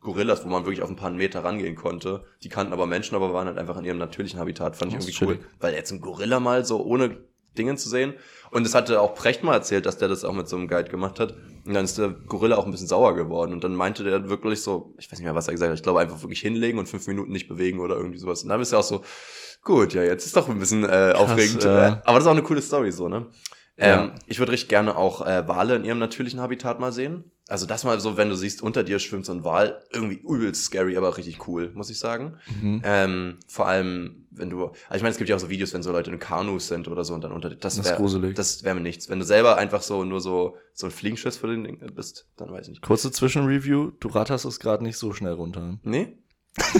Gorillas, 0.01 0.45
wo 0.45 0.49
man 0.49 0.63
wirklich 0.65 0.83
auf 0.83 0.89
ein 0.89 0.95
paar 0.95 1.11
Meter 1.11 1.43
rangehen 1.43 1.75
konnte. 1.75 2.23
Die 2.43 2.49
kannten 2.49 2.71
aber 2.71 2.85
Menschen, 2.85 3.15
aber 3.15 3.33
waren 3.33 3.47
halt 3.47 3.57
einfach 3.57 3.77
in 3.77 3.85
ihrem 3.85 3.97
natürlichen 3.97 4.39
Habitat. 4.39 4.75
Fand 4.75 4.93
ich 4.93 4.99
irgendwie 4.99 5.25
cool. 5.25 5.39
Weil 5.59 5.73
jetzt 5.73 5.91
ein 5.91 6.01
Gorilla 6.01 6.39
mal 6.39 6.63
so 6.63 6.83
ohne 6.83 7.17
Dingen 7.57 7.77
zu 7.77 7.89
sehen. 7.89 8.13
Und 8.51 8.63
das 8.63 8.75
hatte 8.75 9.01
auch 9.01 9.15
Precht 9.15 9.43
mal 9.43 9.53
erzählt, 9.53 9.85
dass 9.85 9.97
der 9.97 10.07
das 10.07 10.23
auch 10.23 10.33
mit 10.33 10.47
so 10.47 10.55
einem 10.55 10.67
Guide 10.67 10.89
gemacht 10.89 11.19
hat. 11.19 11.35
Und 11.65 11.73
dann 11.73 11.83
ist 11.83 11.97
der 11.97 12.09
Gorilla 12.09 12.55
auch 12.57 12.65
ein 12.65 12.71
bisschen 12.71 12.87
sauer 12.87 13.15
geworden. 13.15 13.51
Und 13.51 13.63
dann 13.63 13.75
meinte 13.75 14.03
der 14.03 14.29
wirklich 14.29 14.61
so, 14.61 14.93
ich 14.97 15.11
weiß 15.11 15.19
nicht 15.19 15.25
mehr, 15.25 15.35
was 15.35 15.47
er 15.47 15.53
gesagt 15.53 15.71
hat, 15.71 15.77
ich 15.77 15.83
glaube 15.83 15.99
einfach 15.99 16.21
wirklich 16.21 16.39
hinlegen 16.39 16.79
und 16.79 16.87
fünf 16.87 17.07
Minuten 17.07 17.31
nicht 17.31 17.47
bewegen 17.47 17.79
oder 17.79 17.95
irgendwie 17.97 18.19
sowas. 18.19 18.43
Und 18.43 18.49
dann 18.49 18.59
bist 18.59 18.71
du 18.71 18.77
auch 18.77 18.83
so, 18.83 19.03
gut, 19.63 19.93
ja, 19.93 20.03
jetzt 20.03 20.25
ist 20.25 20.37
doch 20.37 20.47
ein 20.47 20.59
bisschen 20.59 20.85
äh, 20.85 21.13
aufregend. 21.15 21.65
äh. 21.65 21.67
Aber 21.67 22.13
das 22.13 22.19
ist 22.19 22.27
auch 22.27 22.31
eine 22.31 22.43
coole 22.43 22.61
Story 22.61 22.91
so, 22.91 23.09
ne? 23.09 23.25
Ähm, 23.79 23.99
Ja. 24.09 24.15
Ich 24.25 24.39
würde 24.39 24.51
richtig 24.51 24.69
gerne 24.69 24.95
auch 24.95 25.25
äh, 25.25 25.47
Wale 25.47 25.75
in 25.75 25.85
ihrem 25.85 25.99
natürlichen 25.99 26.39
Habitat 26.41 26.79
mal 26.79 26.91
sehen. 26.91 27.31
Also 27.49 27.65
das 27.65 27.85
mal 27.85 27.97
so, 28.01 28.17
wenn 28.17 28.27
du 28.27 28.35
siehst, 28.35 28.61
unter 28.61 28.83
dir 28.83 28.99
schwimmt 28.99 29.25
so 29.25 29.31
ein 29.31 29.45
Wal, 29.45 29.81
irgendwie 29.93 30.17
übelst 30.17 30.65
scary, 30.65 30.97
aber 30.97 31.15
richtig 31.15 31.47
cool, 31.47 31.71
muss 31.75 31.89
ich 31.89 31.97
sagen. 31.97 32.33
Mhm. 32.61 32.81
Ähm, 32.83 33.37
vor 33.47 33.67
allem, 33.67 34.27
wenn 34.31 34.49
du, 34.49 34.65
also 34.65 34.75
ich 34.95 35.01
meine, 35.01 35.11
es 35.11 35.17
gibt 35.17 35.29
ja 35.29 35.35
auch 35.37 35.39
so 35.39 35.49
Videos, 35.49 35.73
wenn 35.73 35.81
so 35.81 35.93
Leute 35.93 36.11
in 36.11 36.19
Kanus 36.19 36.67
sind 36.67 36.89
oder 36.89 37.05
so 37.05 37.13
und 37.13 37.23
dann 37.23 37.31
unter 37.31 37.49
das 37.49 37.59
Das 37.59 37.77
ist 37.77 37.85
wäre 37.85 37.97
gruselig. 37.97 38.35
das 38.35 38.63
wäre 38.65 38.75
mir 38.75 38.81
nichts. 38.81 39.07
Wenn 39.09 39.19
du 39.19 39.25
selber 39.25 39.57
einfach 39.57 39.81
so 39.81 40.03
nur 40.03 40.19
so 40.19 40.57
so 40.73 40.87
ein 40.87 40.91
Fliegenschiss 40.91 41.37
für 41.37 41.47
den 41.47 41.63
Ding 41.63 41.79
bist, 41.95 42.27
dann 42.35 42.51
weiß 42.51 42.63
ich 42.63 42.69
nicht. 42.71 42.81
Kurze 42.81 43.11
Zwischenreview, 43.11 43.91
du 43.99 44.07
ratterst 44.09 44.43
es 44.43 44.59
gerade 44.59 44.83
nicht 44.83 44.97
so 44.97 45.13
schnell 45.13 45.33
runter. 45.33 45.77
Nee? 45.83 46.17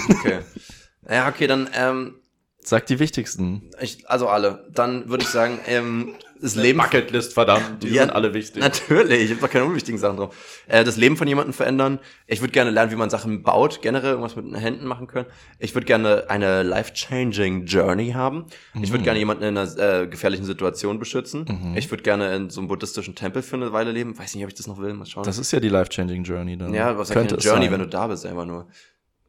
Okay. 0.09 0.39
ja, 1.09 1.29
okay, 1.29 1.47
dann 1.47 1.69
ähm, 1.73 2.15
Sag 2.59 2.87
die 2.87 2.99
wichtigsten. 2.99 3.69
ich, 3.79 4.09
also 4.09 4.27
alle. 4.27 4.67
Dann 4.73 5.07
würde 5.07 5.23
ich 5.23 5.29
sagen, 5.29 5.59
ähm, 5.67 6.15
das 6.41 6.55
Leben 6.55 6.79
Bucketlist, 6.79 7.33
verdammt, 7.33 7.83
die 7.83 7.89
Ja, 7.89 8.03
sind 8.03 8.11
alle 8.11 8.33
wichtig. 8.33 8.61
Natürlich, 8.61 9.23
ich 9.25 9.31
habe 9.31 9.41
doch 9.41 9.49
keine 9.49 9.65
unwichtigen 9.65 9.97
Sachen 9.99 10.17
drauf. 10.17 10.35
Äh, 10.67 10.83
das 10.83 10.97
Leben 10.97 11.17
von 11.17 11.27
jemandem 11.27 11.53
verändern. 11.53 11.99
Ich 12.25 12.41
würde 12.41 12.51
gerne 12.51 12.71
lernen, 12.71 12.91
wie 12.91 12.95
man 12.95 13.09
Sachen 13.09 13.43
baut, 13.43 13.81
generell 13.81 14.11
irgendwas 14.11 14.35
mit 14.35 14.45
den 14.45 14.55
Händen 14.55 14.85
machen 14.85 15.07
können. 15.07 15.27
Ich 15.59 15.73
würde 15.75 15.85
gerne 15.85 16.29
eine 16.29 16.63
life-changing 16.63 17.65
Journey 17.65 18.11
haben. 18.11 18.45
Ich 18.81 18.91
würde 18.91 19.03
gerne 19.03 19.19
jemanden 19.19 19.43
in 19.43 19.57
einer 19.57 19.77
äh, 19.77 20.07
gefährlichen 20.07 20.45
Situation 20.45 20.99
beschützen. 20.99 21.45
Mhm. 21.47 21.77
Ich 21.77 21.89
würde 21.91 22.03
gerne 22.03 22.35
in 22.35 22.49
so 22.49 22.61
einem 22.61 22.67
buddhistischen 22.67 23.15
Tempel 23.15 23.41
für 23.41 23.55
eine 23.55 23.73
Weile 23.73 23.91
leben. 23.91 24.17
Weiß 24.17 24.35
nicht, 24.35 24.43
ob 24.43 24.49
ich 24.49 24.55
das 24.55 24.67
noch 24.67 24.79
will. 24.79 24.93
Mal 24.93 25.05
schauen. 25.05 25.23
Das 25.23 25.37
ist 25.37 25.51
ja 25.51 25.59
die 25.59 25.69
life-changing 25.69 26.23
Journey 26.23 26.57
dann. 26.57 26.73
ja, 26.73 26.97
was 26.97 27.09
könnte 27.09 27.35
es 27.35 27.43
Journey, 27.43 27.65
sein. 27.65 27.73
wenn 27.73 27.79
du 27.81 27.87
da 27.87 28.07
bist, 28.07 28.25
einfach 28.25 28.45
nur. 28.45 28.67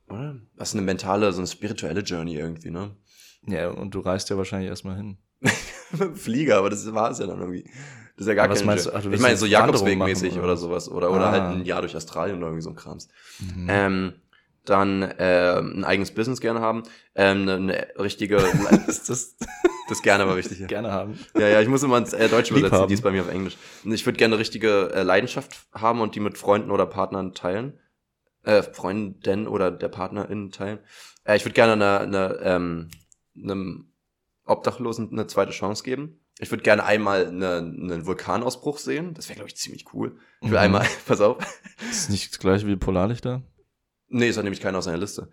Oder? 0.08 0.36
Das 0.56 0.70
ist 0.70 0.74
eine 0.74 0.82
mentale, 0.82 1.30
so 1.32 1.38
eine 1.38 1.46
spirituelle 1.46 2.00
Journey 2.00 2.36
irgendwie, 2.36 2.70
ne? 2.70 2.90
Ja, 3.46 3.68
und 3.70 3.94
du 3.94 4.00
reist 4.00 4.30
ja 4.30 4.36
wahrscheinlich 4.36 4.68
erstmal 4.68 4.96
hin. 4.96 5.18
Mit 5.92 6.00
dem 6.00 6.14
Flieger, 6.16 6.58
aber 6.58 6.70
das 6.70 6.92
war 6.92 7.10
es 7.10 7.18
ja 7.18 7.26
dann 7.26 7.38
irgendwie. 7.40 7.64
Das 8.16 8.26
ist 8.26 8.28
ja 8.28 8.34
gar 8.34 8.44
Aber 8.46 8.52
was 8.54 8.60
keine 8.60 8.66
meinst 8.72 8.86
du? 8.86 8.90
Ach, 8.94 9.02
du 9.02 9.10
Ich 9.10 9.20
meine, 9.20 9.28
eine 9.28 9.36
so 9.36 9.46
Jakobsweg-mäßig 9.46 10.32
oder 10.34 10.42
oder? 10.44 10.56
sowas. 10.56 10.90
Oder, 10.90 11.10
oder 11.10 11.26
Ah. 11.26 11.30
halt 11.32 11.42
ein 11.58 11.64
Jahr 11.64 11.80
durch 11.82 11.94
Australien 11.96 12.38
oder 12.38 12.46
irgendwie 12.48 12.62
so 12.62 12.70
ein 12.70 12.76
Krams. 12.76 13.08
Mhm. 13.38 13.66
Ähm, 13.68 14.12
dann 14.64 15.02
äh, 15.02 15.58
ein 15.60 15.84
eigenes 15.84 16.10
Business 16.10 16.40
gerne 16.40 16.60
haben. 16.60 16.82
Ähm, 17.14 17.42
eine, 17.42 17.54
eine 17.54 17.88
richtige, 17.98 18.36
ist 18.88 19.08
das 19.08 19.36
das 19.88 20.02
gerne 20.02 20.24
aber 20.24 20.36
wichtig. 20.36 20.58
Ja. 20.58 20.66
gerne 20.66 20.90
haben. 20.92 21.18
ja, 21.38 21.46
ja, 21.48 21.60
ich 21.62 21.68
muss 21.68 21.82
immer 21.82 21.96
ins 21.96 22.12
äh, 22.12 22.28
Deutsch 22.28 22.50
Lieb 22.50 22.58
übersetzen, 22.58 22.82
haben. 22.82 22.88
die 22.88 22.94
ist 22.94 23.02
bei 23.02 23.10
mir 23.12 23.22
auf 23.22 23.30
Englisch. 23.30 23.56
Ich 23.84 24.04
würde 24.04 24.18
gerne 24.18 24.34
eine 24.34 24.40
richtige 24.40 24.90
äh, 24.92 25.02
Leidenschaft 25.02 25.66
haben 25.72 26.00
und 26.02 26.14
die 26.14 26.20
mit 26.20 26.36
Freunden 26.36 26.70
oder 26.70 26.84
Partnern 26.86 27.32
teilen. 27.34 27.78
Äh, 28.42 28.62
Freundin 28.62 29.46
oder 29.48 29.70
der 29.70 29.88
Partnerin 29.88 30.50
teilen. 30.50 30.80
Äh, 31.24 31.36
ich 31.36 31.44
würde 31.44 31.54
gerne 31.54 31.72
eine, 31.72 32.00
eine, 32.00 32.38
ähm, 32.42 32.90
einem 33.42 33.87
Obdachlosen 34.48 35.10
eine 35.12 35.26
zweite 35.26 35.52
Chance 35.52 35.82
geben. 35.84 36.20
Ich 36.38 36.50
würde 36.50 36.62
gerne 36.62 36.84
einmal 36.84 37.26
eine, 37.26 37.56
einen 37.56 38.06
Vulkanausbruch 38.06 38.78
sehen. 38.78 39.14
Das 39.14 39.28
wäre, 39.28 39.36
glaube 39.36 39.48
ich, 39.48 39.56
ziemlich 39.56 39.86
cool. 39.92 40.16
Ich 40.40 40.50
will 40.50 40.58
Mhm. 40.58 40.64
einmal, 40.64 40.86
pass 41.06 41.20
auf. 41.20 41.38
Ist 41.90 42.10
nicht 42.10 42.30
das 42.32 42.38
gleiche 42.38 42.66
wie 42.66 42.76
Polarlichter? 42.76 43.42
Nee, 44.08 44.28
es 44.28 44.36
hat 44.36 44.44
nämlich 44.44 44.60
keiner 44.62 44.78
auf 44.78 44.84
seiner 44.84 44.98
Liste. 44.98 45.30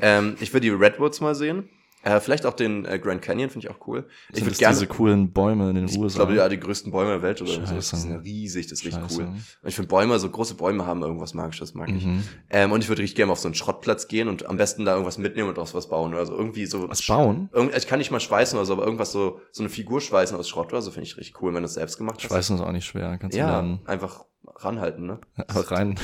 Ähm, 0.00 0.36
ich 0.40 0.52
will 0.54 0.60
die 0.60 0.70
Redwoods 0.70 1.20
mal 1.20 1.34
sehen. 1.34 1.68
Äh, 2.04 2.20
vielleicht 2.20 2.44
auch 2.44 2.52
den 2.52 2.84
äh, 2.84 2.98
Grand 2.98 3.22
Canyon, 3.22 3.48
finde 3.48 3.66
ich 3.66 3.72
auch 3.74 3.86
cool. 3.86 4.06
Ich 4.28 4.36
Sind 4.36 4.44
würde 4.44 4.50
das 4.50 4.58
gerne. 4.58 4.74
diese 4.74 4.86
coolen 4.86 5.32
Bäume 5.32 5.70
in 5.70 5.74
den 5.76 5.84
Ich 5.86 5.98
USA? 5.98 6.18
glaube, 6.18 6.34
ja, 6.34 6.48
die 6.50 6.60
größten 6.60 6.92
Bäume 6.92 7.10
der 7.12 7.22
Welt 7.22 7.40
oder 7.40 7.50
so. 7.50 7.60
Scheiße. 7.60 7.74
Das 7.74 7.92
ist 7.94 8.08
riesig, 8.24 8.66
das 8.66 8.80
ist 8.80 8.84
richtig 8.86 9.02
cool. 9.18 9.24
Und 9.26 9.44
ich 9.68 9.74
finde 9.74 9.88
Bäume, 9.88 10.18
so 10.18 10.28
große 10.28 10.54
Bäume 10.54 10.84
haben 10.86 11.02
irgendwas 11.02 11.32
Magisches, 11.32 11.72
mag 11.74 11.88
ich. 11.88 12.04
Mhm. 12.04 12.22
Ähm, 12.50 12.72
und 12.72 12.82
ich 12.82 12.88
würde 12.90 13.00
richtig 13.02 13.16
gerne 13.16 13.32
auf 13.32 13.38
so 13.38 13.48
einen 13.48 13.54
Schrottplatz 13.54 14.06
gehen 14.06 14.28
und 14.28 14.44
am 14.46 14.58
besten 14.58 14.84
da 14.84 14.92
irgendwas 14.92 15.16
mitnehmen 15.16 15.48
und 15.48 15.56
daraus 15.56 15.72
was 15.74 15.88
bauen. 15.88 16.12
Oder 16.12 16.26
so 16.26 16.34
irgendwie 16.36 16.66
so. 16.66 16.88
Was 16.88 17.06
bauen? 17.06 17.48
Irgend, 17.54 17.74
ich 17.76 17.86
kann 17.86 17.98
nicht 17.98 18.10
mal 18.10 18.20
schweißen 18.20 18.58
oder 18.58 18.66
so, 18.66 18.74
aber 18.74 18.84
irgendwas 18.84 19.10
so, 19.10 19.40
so 19.50 19.62
eine 19.62 19.70
Figur 19.70 20.00
schweißen 20.02 20.36
aus 20.36 20.48
Schrott 20.48 20.72
oder 20.74 20.82
so, 20.82 20.90
finde 20.90 21.06
ich 21.06 21.16
richtig 21.16 21.40
cool, 21.42 21.54
wenn 21.54 21.62
du 21.62 21.66
es 21.66 21.74
selbst 21.74 21.96
gemacht 21.96 22.16
hast. 22.18 22.26
Schweißen 22.28 22.56
ist 22.56 22.62
auch 22.62 22.72
nicht 22.72 22.84
schwer, 22.84 23.16
kannst 23.16 23.34
du 23.34 23.40
Ja, 23.40 23.48
lernen. 23.50 23.80
einfach 23.86 24.26
ranhalten, 24.56 25.06
ne? 25.06 25.20
Rein. 25.48 25.98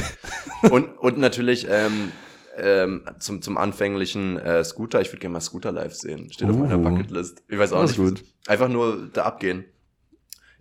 und, 0.71 0.97
und 0.99 1.19
natürlich 1.19 1.67
ähm, 1.69 2.11
ähm, 2.63 3.05
zum, 3.19 3.43
zum 3.43 3.57
anfänglichen 3.59 4.39
äh, 4.39 4.63
Scooter. 4.65 5.01
Ich 5.01 5.09
würde 5.09 5.21
gerne 5.21 5.33
mal 5.35 5.41
Scooter 5.41 5.73
live 5.73 5.95
sehen. 5.95 6.31
Steht 6.33 6.49
auf 6.51 6.57
meiner 6.57 6.79
Uh. 6.79 6.83
Bucketlist. 6.83 7.43
Ich 7.49 7.59
weiß 7.59 7.73
auch 7.73 7.83
nicht. 7.83 8.25
Einfach 8.47 8.69
nur 8.69 9.09
da 9.13 9.25
abgehen. 9.25 9.65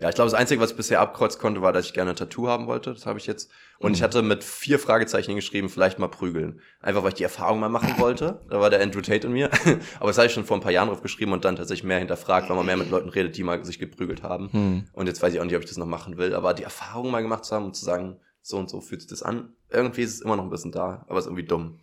Ja, 0.01 0.07
ich 0.07 0.15
glaube, 0.15 0.31
das 0.31 0.39
Einzige, 0.39 0.61
was 0.61 0.71
ich 0.71 0.77
bisher 0.77 1.01
abkreuzen 1.01 1.41
konnte, 1.41 1.61
war, 1.61 1.73
dass 1.73 1.85
ich 1.85 1.93
gerne 1.93 2.11
ein 2.11 2.15
Tattoo 2.15 2.47
haben 2.47 2.67
wollte. 2.67 2.93
Das 2.93 3.05
habe 3.05 3.19
ich 3.19 3.27
jetzt. 3.27 3.51
Und 3.79 3.89
Mhm. 3.89 3.95
ich 3.95 4.01
hatte 4.03 4.21
mit 4.21 4.45
vier 4.45 4.79
Fragezeichen 4.79 5.35
geschrieben, 5.35 5.67
vielleicht 5.67 5.99
mal 5.99 6.07
prügeln. 6.07 6.61
Einfach, 6.79 7.01
weil 7.03 7.09
ich 7.09 7.15
die 7.15 7.23
Erfahrung 7.23 7.59
mal 7.59 7.67
machen 7.67 7.95
wollte. 7.97 8.39
Da 8.49 8.61
war 8.61 8.69
der 8.69 8.81
Andrew 8.81 9.01
Tate 9.01 9.27
in 9.27 9.33
mir. 9.33 9.49
Aber 9.99 10.07
das 10.07 10.17
habe 10.17 10.27
ich 10.27 10.33
schon 10.33 10.45
vor 10.45 10.55
ein 10.55 10.61
paar 10.61 10.71
Jahren 10.71 10.87
drauf 10.87 11.01
geschrieben 11.01 11.33
und 11.33 11.43
dann 11.43 11.57
tatsächlich 11.57 11.83
mehr 11.83 11.99
hinterfragt, 11.99 12.49
weil 12.49 12.55
man 12.55 12.65
mehr 12.65 12.77
mit 12.77 12.89
Leuten 12.89 13.09
redet, 13.09 13.35
die 13.35 13.43
mal 13.43 13.63
sich 13.65 13.77
geprügelt 13.77 14.23
haben. 14.23 14.49
Hm. 14.53 14.83
Und 14.93 15.07
jetzt 15.07 15.21
weiß 15.21 15.33
ich 15.33 15.41
auch 15.41 15.45
nicht, 15.45 15.55
ob 15.57 15.63
ich 15.63 15.67
das 15.69 15.77
noch 15.77 15.85
machen 15.85 16.17
will. 16.17 16.33
Aber 16.33 16.53
die 16.53 16.63
Erfahrung 16.63 17.11
mal 17.11 17.21
gemacht 17.21 17.43
zu 17.43 17.53
haben 17.53 17.65
und 17.65 17.75
zu 17.75 17.83
sagen, 17.83 18.15
so 18.41 18.57
und 18.57 18.69
so 18.69 18.81
fühlt 18.81 19.01
sich 19.01 19.09
das 19.09 19.23
an. 19.23 19.53
Irgendwie 19.69 20.01
ist 20.01 20.13
es 20.15 20.21
immer 20.21 20.35
noch 20.35 20.43
ein 20.43 20.49
bisschen 20.49 20.71
da, 20.71 21.05
aber 21.07 21.19
es 21.19 21.25
ist 21.25 21.29
irgendwie 21.29 21.45
dumm. 21.47 21.79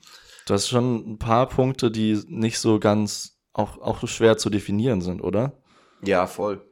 Du 0.47 0.55
hast 0.55 0.69
schon 0.69 1.13
ein 1.13 1.19
paar 1.19 1.49
Punkte, 1.49 1.91
die 1.91 2.21
nicht 2.29 2.59
so 2.59 2.79
ganz, 2.79 3.39
auch, 3.53 3.79
auch 3.79 4.07
schwer 4.07 4.37
zu 4.37 4.51
definieren 4.51 5.01
sind, 5.01 5.21
oder? 5.23 5.53
Ja, 6.03 6.27
voll. 6.27 6.63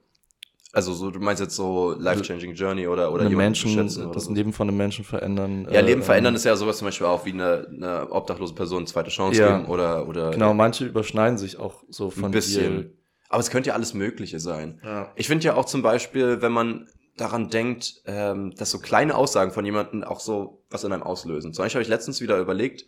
Also 0.72 0.92
so, 0.92 1.12
du 1.12 1.20
meinst 1.20 1.40
jetzt 1.40 1.54
so 1.54 1.94
life-changing 1.96 2.54
Journey 2.54 2.88
oder 2.88 3.12
oder 3.12 3.30
Menschen, 3.30 3.78
oder 3.78 4.10
das 4.12 4.24
so. 4.24 4.32
Leben 4.34 4.52
von 4.52 4.66
einem 4.68 4.76
Menschen 4.76 5.04
verändern. 5.04 5.68
Ja, 5.70 5.78
äh, 5.78 5.82
Leben 5.82 6.02
verändern 6.02 6.32
ähm, 6.34 6.36
ist 6.36 6.44
ja 6.44 6.56
sowas 6.56 6.78
zum 6.78 6.86
Beispiel 6.88 7.06
auch 7.06 7.24
wie 7.24 7.32
eine, 7.32 7.68
eine 7.68 8.10
obdachlose 8.10 8.54
Person 8.54 8.78
eine 8.78 8.86
zweite 8.86 9.10
Chance 9.10 9.40
Ja. 9.40 9.58
geben 9.58 9.70
oder 9.70 10.08
oder 10.08 10.32
Genau, 10.32 10.52
manche 10.52 10.84
überschneiden 10.86 11.38
sich 11.38 11.58
auch 11.60 11.84
so 11.90 12.06
ein 12.06 12.10
von 12.10 12.30
bisschen. 12.32 12.92
Aber 13.28 13.38
es 13.40 13.50
könnte 13.50 13.68
ja 13.68 13.74
alles 13.74 13.94
Mögliche 13.94 14.40
sein. 14.40 14.80
dir. 14.82 14.88
Ja. 14.88 15.12
Ich 15.14 15.28
finde 15.28 15.44
ja 15.44 15.54
auch 15.54 15.64
zum 15.64 15.82
Beispiel, 15.82 16.42
wenn 16.42 16.52
man 16.52 16.88
daran 17.16 17.48
denkt, 17.50 18.02
ähm, 18.06 18.54
dass 18.56 18.70
so 18.70 18.78
kleine 18.78 19.14
Aussagen 19.14 19.52
von 19.52 19.64
jemandem 19.64 20.02
auch 20.04 20.20
so 20.20 20.64
was 20.70 20.84
in 20.84 20.92
einem 20.92 21.02
auslösen. 21.02 21.52
Zum 21.52 21.64
Beispiel 21.64 21.78
habe 21.78 21.82
ich 21.84 21.88
letztens 21.88 22.20
wieder 22.20 22.38
überlegt, 22.38 22.86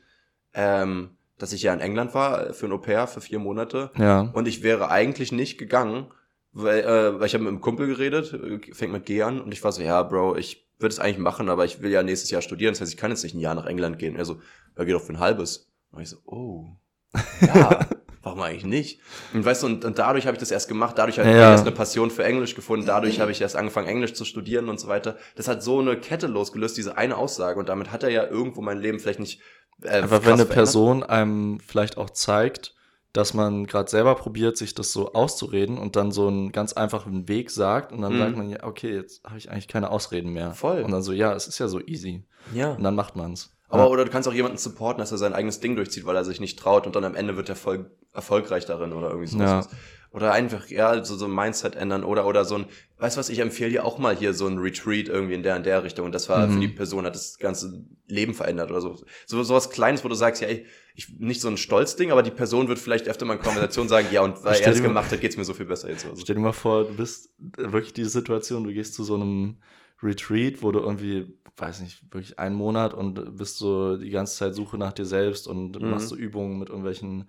ähm, 0.55 1.11
dass 1.39 1.53
ich 1.53 1.63
ja 1.63 1.73
in 1.75 1.81
England 1.81 2.15
war 2.15 2.49
äh, 2.49 2.53
für 2.53 2.67
ein 2.67 2.73
Au 2.73 2.79
pair 2.79 3.07
für 3.07 3.21
vier 3.21 3.39
Monate 3.39 3.91
Ja. 3.97 4.23
und 4.33 4.49
ich 4.49 4.63
wäre 4.63 4.91
eigentlich 4.91 5.33
nicht 5.33 5.59
gegangen, 5.59 6.07
weil, 6.53 6.81
äh, 6.81 7.21
weil 7.21 7.27
ich 7.27 7.35
habe 7.35 7.45
mit 7.45 7.51
einem 7.53 7.61
Kumpel 7.61 7.87
geredet, 7.87 8.33
äh, 8.33 8.73
fängt 8.75 8.93
mit 8.93 9.05
G 9.07 9.23
an 9.23 9.41
und 9.41 9.53
ich 9.53 9.63
war 9.63 9.73
so, 9.73 9.83
ja, 9.83 10.03
Bro, 10.03 10.37
ich 10.37 10.67
würde 10.79 10.93
es 10.93 10.99
eigentlich 10.99 11.19
machen, 11.19 11.49
aber 11.49 11.65
ich 11.65 11.81
will 11.83 11.91
ja 11.91 12.03
nächstes 12.03 12.31
Jahr 12.31 12.43
studieren, 12.43 12.73
das 12.73 12.81
heißt, 12.81 12.93
ich 12.93 12.99
kann 12.99 13.11
jetzt 13.11 13.23
nicht 13.23 13.35
ein 13.35 13.41
Jahr 13.41 13.55
nach 13.55 13.67
England 13.67 13.99
gehen. 13.99 14.17
Er 14.17 14.25
so, 14.25 14.41
ja, 14.77 14.85
geh 14.85 14.93
doch 14.93 15.03
für 15.03 15.13
ein 15.13 15.21
halbes. 15.21 15.71
Und 15.91 16.03
ich 16.03 16.09
so, 16.11 16.17
oh, 16.27 16.67
ja, 17.41 17.87
warum 18.27 18.43
eigentlich 18.43 18.65
nicht? 18.65 19.01
Und 19.33 19.45
weißt 19.45 19.63
du, 19.63 19.67
und, 19.67 19.85
und 19.85 19.99
dadurch 19.99 20.27
habe 20.27 20.35
ich 20.37 20.41
das 20.41 20.51
erst 20.51 20.69
gemacht, 20.69 20.99
dadurch 20.99 21.19
habe 21.19 21.29
ich 21.31 21.35
Ja. 21.37 21.53
erst 21.53 21.67
eine 21.67 21.75
Passion 21.75 22.11
für 22.11 22.25
Englisch 22.25 22.55
gefunden, 22.55 22.85
dadurch 22.85 23.21
habe 23.21 23.31
ich 23.31 23.41
erst 23.41 23.57
angefangen, 23.57 23.87
Englisch 23.89 24.13
zu 24.15 24.25
studieren 24.25 24.69
und 24.69 24.79
so 24.81 24.89
weiter. 24.89 25.17
Das 25.37 25.49
hat 25.49 25.63
so 25.63 25.79
eine 25.81 25.97
Kette 25.97 26.27
losgelöst, 26.27 26.77
diese 26.77 26.99
eine 26.99 27.17
Aussage 27.17 27.59
und 27.59 27.69
damit 27.69 27.93
hat 27.93 28.03
er 28.03 28.11
ja 28.11 28.27
irgendwo 28.27 28.61
mein 28.61 28.79
Leben 28.79 28.99
vielleicht 29.01 29.21
nicht 29.21 29.41
äh, 29.83 29.89
Einfach 29.89 30.09
krass 30.21 30.27
wenn 30.27 30.33
eine 30.35 30.37
verändert. 30.47 30.49
Person 30.51 31.03
einem 31.03 31.61
vielleicht 31.61 31.97
auch 31.99 32.11
zeigt, 32.11 32.75
dass 33.13 33.33
man 33.33 33.67
gerade 33.67 33.89
selber 33.91 34.15
probiert, 34.15 34.57
sich 34.59 34.75
das 34.75 34.93
so 34.93 35.13
auszureden 35.15 35.79
und 35.79 35.97
dann 35.97 36.13
so 36.13 36.29
einen 36.29 36.53
ganz 36.53 36.75
einfachen 36.75 37.29
Weg 37.29 37.51
sagt 37.51 37.91
und 37.93 38.03
dann 38.03 38.15
Mhm. 38.15 38.19
sagt 38.19 38.37
man, 38.37 38.51
ja, 38.51 38.63
okay, 38.65 38.95
jetzt 38.95 39.25
habe 39.25 39.39
ich 39.39 39.51
eigentlich 39.51 39.69
keine 39.69 39.91
Ausreden 39.91 40.33
mehr. 40.35 40.53
Voll. 40.53 40.83
Und 40.83 40.91
dann 40.91 41.03
so, 41.03 41.13
ja, 41.13 41.33
es 41.33 41.47
ist 41.49 41.59
ja 41.59 41.69
so 41.69 41.81
easy. 41.81 42.25
Ja. 42.53 42.73
Und 42.73 42.83
dann 42.83 42.95
macht 42.95 43.17
man's. 43.17 43.53
Aber 43.69 43.85
ja. 43.85 43.89
oder 43.89 44.05
du 44.05 44.11
kannst 44.11 44.29
auch 44.29 44.33
jemanden 44.35 44.59
supporten, 44.59 45.01
dass 45.01 45.11
er 45.13 45.19
sein 45.19 45.33
eigenes 45.33 45.61
Ding 45.61 45.77
durchzieht, 45.77 46.05
weil 46.07 46.15
er 46.15 46.25
sich 46.25 46.41
nicht 46.41 46.59
traut 46.59 46.87
und 46.87 46.95
dann 46.95 47.05
am 47.05 47.15
Ende 47.17 47.37
wird 47.37 47.49
er 47.49 47.57
voll 47.57 47.91
erfolgreich 48.17 48.65
darin 48.67 48.93
oder 48.93 49.09
irgendwie 49.11 49.29
sowas. 49.29 49.67
Ja. 49.71 49.79
Oder 50.13 50.33
einfach, 50.33 50.69
ja, 50.69 51.05
so, 51.05 51.15
so 51.17 51.27
ein 51.27 51.35
Mindset 51.35 51.77
ändern 51.77 52.03
oder, 52.03 52.27
oder 52.27 52.47
so 52.47 52.55
ein, 52.55 52.65
weißt 52.99 53.17
du 53.17 53.19
was, 53.21 53.29
ich 53.29 53.41
empfehle 53.41 53.71
dir 53.71 53.85
auch 53.85 53.99
mal 53.99 54.17
hier 54.17 54.33
so 54.33 54.47
ein 54.47 54.57
Retreat 54.57 55.09
irgendwie 55.09 55.35
in 55.35 55.43
der, 55.43 55.57
in 55.57 55.63
der 55.63 55.85
Richtung 55.85 56.07
und 56.07 56.13
das 56.15 56.29
war 56.31 56.47
Mhm. 56.47 56.53
für 56.53 56.61
die 56.61 56.69
Person, 56.69 57.05
hat 57.05 57.15
das 57.15 57.37
ganze 57.39 57.85
Leben 58.07 58.33
verändert 58.33 58.71
oder 58.71 58.81
so. 58.81 58.99
So, 59.27 59.43
sowas 59.43 59.69
Kleines, 59.69 60.05
wo 60.05 60.09
du 60.09 60.15
sagst, 60.15 60.41
ja, 60.41 60.49
ey, 60.49 60.65
ich, 60.95 61.19
nicht 61.19 61.43
so 61.43 61.49
ein 61.49 61.59
Stolzding, 61.59 62.13
aber 62.13 62.23
die 62.23 62.31
Person 62.31 62.69
wird 62.69 62.79
vielleicht 62.79 63.09
öfter 63.09 63.27
mal 63.27 63.35
in 63.35 63.41
Konversation 63.41 63.89
sagen, 63.89 64.07
ja, 64.11 64.23
und 64.23 64.43
weil 64.43 64.59
er 64.63 64.69
es 64.73 64.79
mal- 64.79 64.85
gemacht 64.89 65.13
hat, 65.13 65.21
geht's 65.21 65.37
mir 65.37 65.45
so 65.45 65.53
viel 65.53 65.67
besser 65.67 65.91
jetzt. 65.91 66.07
Also. 66.07 66.23
Stell 66.23 66.37
dir 66.37 66.41
mal 66.41 66.53
vor, 66.53 66.85
du 66.85 66.95
bist 66.97 67.35
äh, 67.59 67.71
wirklich 67.73 67.93
diese 67.93 68.09
Situation, 68.09 68.65
du 68.65 68.73
gehst 68.73 68.95
zu 68.95 69.05
so 69.05 69.17
einem 69.17 69.59
Retreat, 70.03 70.63
wo 70.63 70.73
du 70.73 70.79
irgendwie, 70.79 71.35
weiß 71.59 71.81
nicht, 71.83 72.03
wirklich 72.15 72.39
einen 72.39 72.55
Monat 72.55 72.95
und 72.95 73.37
bist 73.37 73.59
so 73.59 73.99
die 73.99 74.11
ganze 74.11 74.37
Zeit 74.37 74.55
Suche 74.55 74.79
nach 74.79 74.93
dir 74.95 75.05
selbst 75.05 75.47
und 75.47 75.79
Mhm. 75.83 75.91
machst 75.91 76.09
so 76.09 76.17
Übungen 76.17 76.59
mit 76.59 76.69
irgendwelchen 76.71 77.29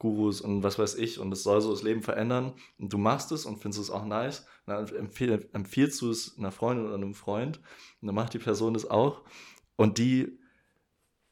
Gurus 0.00 0.40
und 0.40 0.64
was 0.64 0.78
weiß 0.80 0.96
ich 0.96 1.20
und 1.20 1.30
es 1.32 1.44
soll 1.44 1.60
so 1.60 1.70
das 1.70 1.82
Leben 1.84 2.02
verändern 2.02 2.54
und 2.78 2.92
du 2.92 2.98
machst 2.98 3.30
es 3.30 3.44
und 3.46 3.58
findest 3.60 3.80
es 3.82 3.90
auch 3.90 4.04
nice, 4.04 4.46
dann 4.66 4.88
empfehl, 4.88 5.48
empfiehlst 5.52 6.00
du 6.00 6.10
es 6.10 6.34
einer 6.36 6.50
Freundin 6.50 6.86
oder 6.86 6.94
einem 6.96 7.14
Freund 7.14 7.58
und 8.00 8.06
dann 8.08 8.14
macht 8.16 8.34
die 8.34 8.38
Person 8.38 8.74
das 8.74 8.90
auch 8.90 9.22
und 9.76 9.98
die 9.98 10.40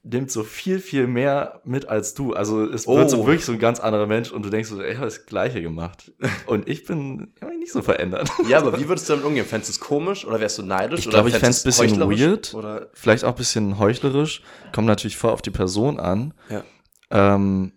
nimmt 0.04 0.30
so 0.30 0.44
viel, 0.44 0.78
viel 0.78 1.06
mehr 1.06 1.60
mit 1.64 1.88
als 1.88 2.14
du. 2.14 2.32
Also 2.32 2.64
es 2.64 2.86
wird 2.86 3.10
so 3.10 3.18
Oh. 3.22 3.26
wirklich 3.26 3.44
so 3.44 3.52
ein 3.52 3.58
ganz 3.58 3.80
anderer 3.80 4.06
Mensch 4.06 4.30
und 4.30 4.44
du 4.44 4.48
denkst 4.48 4.68
so, 4.70 4.80
ey, 4.80 4.92
ich 4.92 4.96
habe 4.96 5.06
das 5.06 5.26
Gleiche 5.26 5.60
gemacht. 5.60 6.12
Und 6.46 6.66
ich 6.68 6.84
bin 6.86 7.34
ich 7.40 7.58
nicht 7.58 7.72
so 7.72 7.82
verändert. 7.82 8.30
Ja, 8.48 8.58
aber 8.58 8.78
wie 8.78 8.88
würdest 8.88 9.08
du 9.08 9.14
damit 9.14 9.26
umgehen? 9.26 9.44
Fändest 9.44 9.68
du 9.70 9.72
es 9.72 9.80
komisch 9.80 10.24
oder 10.24 10.40
wärst 10.40 10.56
du 10.58 10.62
neidisch? 10.62 11.00
Ich 11.00 11.10
glaube, 11.10 11.28
ich 11.28 11.36
du 11.36 11.46
es 11.46 11.62
bisschen 11.62 11.90
heuchlerisch? 11.90 12.20
weird. 12.20 12.54
Oder? 12.54 12.88
Vielleicht 12.94 13.24
auch 13.24 13.30
ein 13.30 13.34
bisschen 13.36 13.78
heuchlerisch. 13.78 14.42
Kommt 14.72 14.86
natürlich 14.86 15.16
voll 15.16 15.32
auf 15.32 15.42
die 15.42 15.50
Person 15.50 15.98
an. 16.00 16.32
Ja. 16.48 16.64
Ähm, 17.10 17.72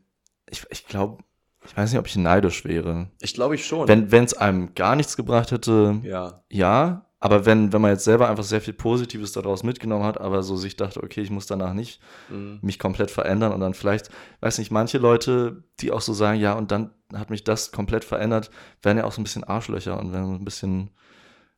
ich 0.51 0.65
ich 0.69 0.85
glaube, 0.87 1.23
ich 1.65 1.75
weiß 1.75 1.91
nicht, 1.91 1.99
ob 1.99 2.07
ich 2.07 2.15
neidisch 2.15 2.65
wäre. 2.65 3.09
Ich 3.21 3.33
glaube 3.33 3.55
ich 3.55 3.65
schon. 3.65 3.87
Wenn 3.87 4.23
es 4.23 4.33
einem 4.33 4.73
gar 4.75 4.95
nichts 4.95 5.15
gebracht 5.17 5.51
hätte, 5.51 5.99
ja. 6.03 6.43
ja. 6.49 7.05
Aber 7.23 7.45
wenn, 7.45 7.71
wenn 7.71 7.81
man 7.81 7.91
jetzt 7.91 8.03
selber 8.03 8.29
einfach 8.29 8.43
sehr 8.43 8.61
viel 8.61 8.73
Positives 8.73 9.31
daraus 9.31 9.61
mitgenommen 9.61 10.05
hat, 10.05 10.19
aber 10.19 10.41
so 10.41 10.55
sich 10.55 10.75
dachte, 10.75 11.03
okay, 11.03 11.21
ich 11.21 11.29
muss 11.29 11.45
danach 11.45 11.73
nicht 11.73 12.01
Mhm. 12.29 12.57
mich 12.63 12.79
komplett 12.79 13.11
verändern 13.11 13.53
und 13.53 13.59
dann 13.59 13.75
vielleicht, 13.75 14.09
weiß 14.39 14.57
nicht, 14.57 14.71
manche 14.71 14.97
Leute, 14.97 15.63
die 15.81 15.91
auch 15.91 16.01
so 16.01 16.13
sagen, 16.13 16.39
ja, 16.39 16.53
und 16.53 16.71
dann 16.71 16.89
hat 17.13 17.29
mich 17.29 17.43
das 17.43 17.71
komplett 17.71 18.03
verändert, 18.05 18.49
werden 18.81 18.97
ja 18.97 19.03
auch 19.03 19.11
so 19.11 19.21
ein 19.21 19.23
bisschen 19.23 19.43
Arschlöcher 19.43 19.99
und 19.99 20.13
werden 20.13 20.25
so 20.25 20.33
ein 20.33 20.45
bisschen, 20.45 20.89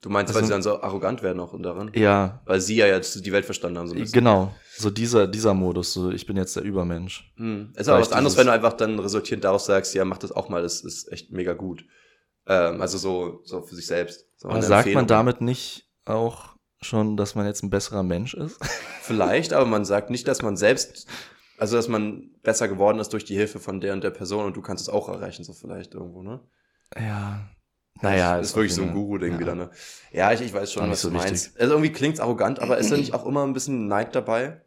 Du 0.03 0.09
meinst, 0.09 0.33
weil 0.33 0.41
Also- 0.41 0.47
sie 0.47 0.51
dann 0.53 0.61
so 0.61 0.81
arrogant 0.83 1.23
werden 1.23 1.39
auch 1.39 1.53
und 1.53 1.63
daran? 1.63 1.89
ja, 1.95 2.41
Weil 2.45 2.59
sie 2.61 2.75
ja 2.75 2.85
jetzt 2.87 3.25
die 3.25 3.31
Welt 3.31 3.45
verstanden 3.45 3.79
haben. 3.79 3.87
So 3.87 3.95
ein 3.95 4.01
bisschen. 4.01 4.13
genau, 4.13 4.53
so 4.77 4.89
dieser, 4.89 5.27
dieser 5.27 5.53
Modus, 5.53 5.93
so 5.93 6.11
ich 6.11 6.25
bin 6.27 6.35
jetzt 6.37 6.55
der 6.55 6.63
Übermensch. 6.63 7.33
Hm. 7.37 7.71
Es 7.75 7.81
ist 7.83 7.87
aber 7.87 8.01
was 8.01 8.11
anderes, 8.11 8.37
wenn 8.37 8.47
du 8.47 8.51
einfach 8.53 8.73
dann 8.73 8.99
resultierend 8.99 9.43
daraus 9.45 9.65
sagst, 9.65 9.95
ja, 9.95 10.03
mach 10.05 10.17
das 10.17 10.31
auch 10.31 10.49
mal, 10.49 10.61
das 10.61 10.81
ist 10.81 11.11
echt 11.11 11.31
mega 11.31 11.53
gut. 11.53 11.85
Ähm, 12.45 12.81
also 12.81 12.97
so, 12.97 13.39
so 13.45 13.61
für 13.61 13.75
sich 13.75 13.87
selbst. 13.87 14.25
So 14.35 14.49
Aber 14.49 14.61
sagt 14.61 14.71
man 14.71 14.77
Empfehlung. 14.79 15.07
damit 15.07 15.39
nicht 15.41 15.89
auch 16.05 16.57
schon, 16.81 17.15
dass 17.15 17.35
man 17.35 17.45
jetzt 17.45 17.63
ein 17.63 17.69
besserer 17.69 18.03
Mensch 18.03 18.33
ist? 18.33 18.59
Vielleicht, 19.01 19.53
aber 19.53 19.65
man 19.65 19.85
sagt 19.85 20.09
nicht, 20.09 20.27
dass 20.27 20.41
man 20.41 20.57
selbst, 20.57 21.07
also 21.57 21.77
dass 21.77 21.87
man 21.87 22.31
besser 22.43 22.67
geworden 22.67 22.99
ist 22.99 23.13
durch 23.13 23.23
die 23.23 23.35
Hilfe 23.37 23.59
von 23.59 23.79
der 23.79 23.93
und 23.93 24.03
der 24.03 24.11
Person 24.11 24.43
und 24.43 24.57
du 24.57 24.61
kannst 24.61 24.81
es 24.81 24.89
auch 24.89 25.07
erreichen, 25.07 25.45
so 25.45 25.53
vielleicht 25.53 25.93
irgendwo, 25.93 26.21
ne? 26.23 26.41
Ja. 26.97 27.47
Naja, 28.01 28.37
das 28.37 28.49
ist 28.49 28.55
wirklich 28.55 28.73
so 28.73 28.81
ein 28.81 28.93
Guru-Ding 28.93 29.33
ja. 29.33 29.39
wieder, 29.39 29.55
ne? 29.55 29.69
Ja, 30.11 30.31
ich, 30.33 30.41
ich 30.41 30.53
weiß 30.53 30.71
schon, 30.71 30.89
was 30.89 31.01
so 31.01 31.09
du 31.09 31.15
meinst. 31.15 31.45
wichtig. 31.47 31.61
Also 31.61 31.73
irgendwie 31.73 31.91
klingt's 31.91 32.19
arrogant, 32.19 32.59
aber 32.59 32.77
ist 32.77 32.91
da 32.91 32.97
nicht 32.97 33.13
auch 33.13 33.25
immer 33.25 33.45
ein 33.45 33.53
bisschen 33.53 33.87
Neid 33.87 34.15
dabei? 34.15 34.61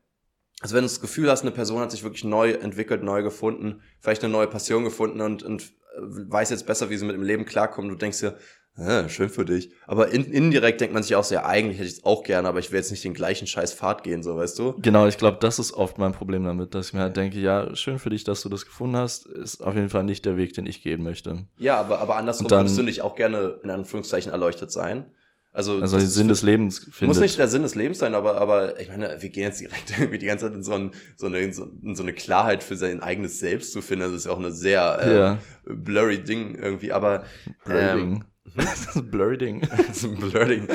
Also 0.60 0.74
wenn 0.74 0.82
du 0.82 0.88
das 0.88 1.00
Gefühl 1.00 1.30
hast, 1.30 1.42
eine 1.42 1.50
Person 1.50 1.80
hat 1.80 1.90
sich 1.90 2.02
wirklich 2.02 2.24
neu 2.24 2.52
entwickelt, 2.52 3.02
neu 3.02 3.22
gefunden, 3.22 3.82
vielleicht 4.00 4.24
eine 4.24 4.32
neue 4.32 4.46
Passion 4.46 4.84
gefunden 4.84 5.20
und, 5.20 5.42
und 5.42 5.62
äh, 5.62 6.00
weiß 6.00 6.50
jetzt 6.50 6.66
besser, 6.66 6.88
wie 6.88 6.96
sie 6.96 7.04
mit 7.04 7.14
dem 7.14 7.22
Leben 7.22 7.44
klarkommt, 7.44 7.90
du 7.90 7.94
denkst 7.94 8.20
dir, 8.20 8.38
äh, 8.78 9.08
schön 9.08 9.28
für 9.28 9.44
dich. 9.44 9.70
Aber 9.86 10.08
in, 10.10 10.24
indirekt 10.24 10.80
denkt 10.80 10.92
man 10.94 11.02
sich 11.02 11.14
auch 11.16 11.24
so, 11.24 11.34
ja, 11.34 11.44
eigentlich 11.46 11.78
hätte 11.78 11.88
ich 11.88 11.94
es 11.98 12.04
auch 12.04 12.22
gerne, 12.24 12.48
aber 12.48 12.58
ich 12.58 12.70
will 12.72 12.78
jetzt 12.78 12.90
nicht 12.90 13.04
den 13.04 13.14
gleichen 13.14 13.46
scheiß 13.46 13.72
Pfad 13.74 14.02
gehen, 14.02 14.22
so, 14.22 14.36
weißt 14.36 14.58
du? 14.58 14.74
Genau, 14.82 15.06
ich 15.06 15.16
glaube, 15.18 15.38
das 15.40 15.58
ist 15.58 15.72
oft 15.72 15.98
mein 15.98 16.12
Problem 16.12 16.44
damit, 16.44 16.74
dass 16.74 16.88
ich 16.88 16.92
mir 16.92 17.00
halt 17.00 17.16
denke, 17.16 17.38
ja, 17.38 17.74
schön 17.74 17.98
für 17.98 18.10
dich, 18.10 18.24
dass 18.24 18.42
du 18.42 18.48
das 18.48 18.64
gefunden 18.66 18.96
hast, 18.96 19.26
ist 19.26 19.62
auf 19.62 19.74
jeden 19.74 19.88
Fall 19.88 20.04
nicht 20.04 20.24
der 20.24 20.36
Weg, 20.36 20.52
den 20.54 20.66
ich 20.66 20.82
gehen 20.82 21.02
möchte. 21.02 21.46
Ja, 21.58 21.78
aber, 21.78 22.00
aber 22.00 22.16
andersrum 22.16 22.48
dann- 22.48 22.60
würdest 22.64 22.78
du 22.78 22.82
nicht 22.82 23.02
auch 23.02 23.14
gerne, 23.16 23.58
in 23.62 23.70
Anführungszeichen, 23.70 24.30
erleuchtet 24.32 24.70
sein. 24.72 25.06
Also, 25.52 25.80
Also 25.80 25.96
den 25.96 26.06
Sinn 26.06 26.28
des 26.28 26.42
Lebens 26.42 26.80
findet. 26.80 27.06
Muss 27.08 27.20
nicht 27.20 27.38
der 27.38 27.48
Sinn 27.48 27.62
des 27.62 27.74
Lebens 27.74 27.98
sein, 28.00 28.14
aber, 28.14 28.38
aber 28.38 28.78
ich 28.78 28.88
meine, 28.88 29.16
wir 29.22 29.30
gehen 29.30 29.44
jetzt 29.44 29.58
direkt 29.58 29.90
irgendwie 29.98 30.18
die 30.18 30.26
ganze 30.26 30.44
Zeit 30.48 30.54
in 30.54 30.62
so, 30.62 30.74
ein, 30.74 30.90
so, 31.16 31.28
eine, 31.28 31.38
in 31.38 31.54
so, 31.54 31.66
in 31.82 31.96
so 31.96 32.02
eine 32.02 32.12
Klarheit 32.12 32.62
für 32.62 32.76
sein 32.76 33.00
eigenes 33.02 33.38
Selbst 33.38 33.72
zu 33.72 33.80
finden. 33.80 34.04
Das 34.04 34.12
ist 34.12 34.26
ja 34.26 34.32
auch 34.32 34.38
eine 34.38 34.52
sehr 34.52 34.98
äh, 35.00 35.16
Ja. 35.16 35.38
blurry 35.64 36.22
Ding 36.22 36.56
irgendwie, 36.56 36.92
aber 36.92 37.24
ähm. 37.66 38.24
Das 38.64 38.80
ist 38.80 38.96
ein 38.96 39.10
Blurry 39.10 39.38
Ding. 39.38 39.68
so 39.92 40.08
ein 40.08 40.16
blurring. 40.16 40.68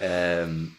ähm, 0.00 0.76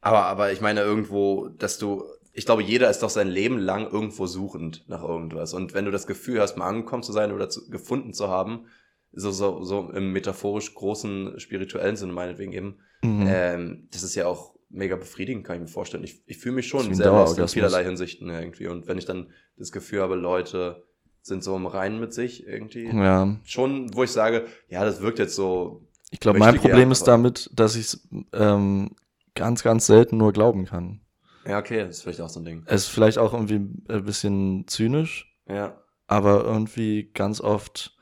aber, 0.00 0.24
aber 0.24 0.52
ich 0.52 0.60
meine 0.60 0.80
irgendwo, 0.80 1.48
dass 1.48 1.78
du, 1.78 2.04
ich 2.32 2.46
glaube, 2.46 2.62
jeder 2.62 2.90
ist 2.90 3.00
doch 3.00 3.10
sein 3.10 3.28
Leben 3.28 3.58
lang 3.58 3.90
irgendwo 3.90 4.26
suchend 4.26 4.84
nach 4.88 5.02
irgendwas. 5.02 5.54
Und 5.54 5.74
wenn 5.74 5.84
du 5.84 5.90
das 5.90 6.06
Gefühl 6.06 6.40
hast, 6.40 6.56
mal 6.56 6.68
angekommen 6.68 7.02
zu 7.02 7.12
sein 7.12 7.32
oder 7.32 7.48
zu, 7.48 7.68
gefunden 7.70 8.12
zu 8.12 8.28
haben, 8.28 8.66
so, 9.12 9.30
so, 9.30 9.62
so 9.62 9.90
im 9.90 10.12
metaphorisch 10.12 10.74
großen 10.74 11.38
spirituellen 11.38 11.96
Sinne 11.96 12.12
meinetwegen 12.12 12.52
eben, 12.52 12.78
Mhm. 13.04 13.26
ähm, 13.28 13.88
das 13.92 14.02
ist 14.02 14.14
ja 14.14 14.26
auch 14.26 14.54
mega 14.70 14.96
befriedigend, 14.96 15.44
kann 15.44 15.56
ich 15.56 15.62
mir 15.62 15.68
vorstellen. 15.68 16.04
Ich, 16.04 16.22
ich 16.26 16.38
fühle 16.38 16.54
mich 16.54 16.70
Das 16.70 16.80
ist 16.80 16.86
schon 16.86 16.94
sehr 16.94 17.12
lost 17.12 17.38
in 17.38 17.48
vielerlei 17.48 17.84
Hinsichten 17.84 18.30
irgendwie. 18.30 18.66
Und 18.66 18.88
wenn 18.88 18.96
ich 18.96 19.04
dann 19.04 19.30
das 19.58 19.72
Gefühl 19.72 20.00
habe, 20.00 20.14
Leute 20.14 20.82
sind 21.24 21.42
so 21.42 21.56
im 21.56 21.66
Reinen 21.66 21.98
mit 22.00 22.12
sich 22.12 22.46
irgendwie, 22.46 22.86
ja. 22.86 23.36
schon, 23.44 23.94
wo 23.94 24.04
ich 24.04 24.12
sage, 24.12 24.46
ja, 24.68 24.84
das 24.84 25.00
wirkt 25.00 25.18
jetzt 25.18 25.34
so, 25.34 25.82
Ich 26.10 26.20
glaube, 26.20 26.38
mein 26.38 26.56
Problem 26.56 26.76
gern, 26.76 26.90
ist 26.92 27.04
damit, 27.04 27.50
dass 27.54 27.76
ich 27.76 27.86
es 27.86 28.08
ähm, 28.34 28.90
ganz, 29.34 29.62
ganz 29.62 29.86
selten 29.86 30.18
nur 30.18 30.32
glauben 30.32 30.66
kann. 30.66 31.00
ja, 31.46 31.58
okay, 31.58 31.78
das 31.80 31.96
ist 31.96 32.02
vielleicht 32.02 32.20
auch 32.20 32.28
so 32.28 32.40
ein 32.40 32.44
Ding. 32.44 32.62
Es 32.66 32.82
ist 32.82 32.88
vielleicht 32.88 33.18
auch 33.18 33.32
irgendwie 33.32 33.66
ein 33.88 34.04
bisschen 34.04 34.68
zynisch, 34.68 35.34
Ja, 35.48 35.80
aber 36.06 36.44
irgendwie 36.44 37.10
ganz 37.14 37.40
oft, 37.40 37.96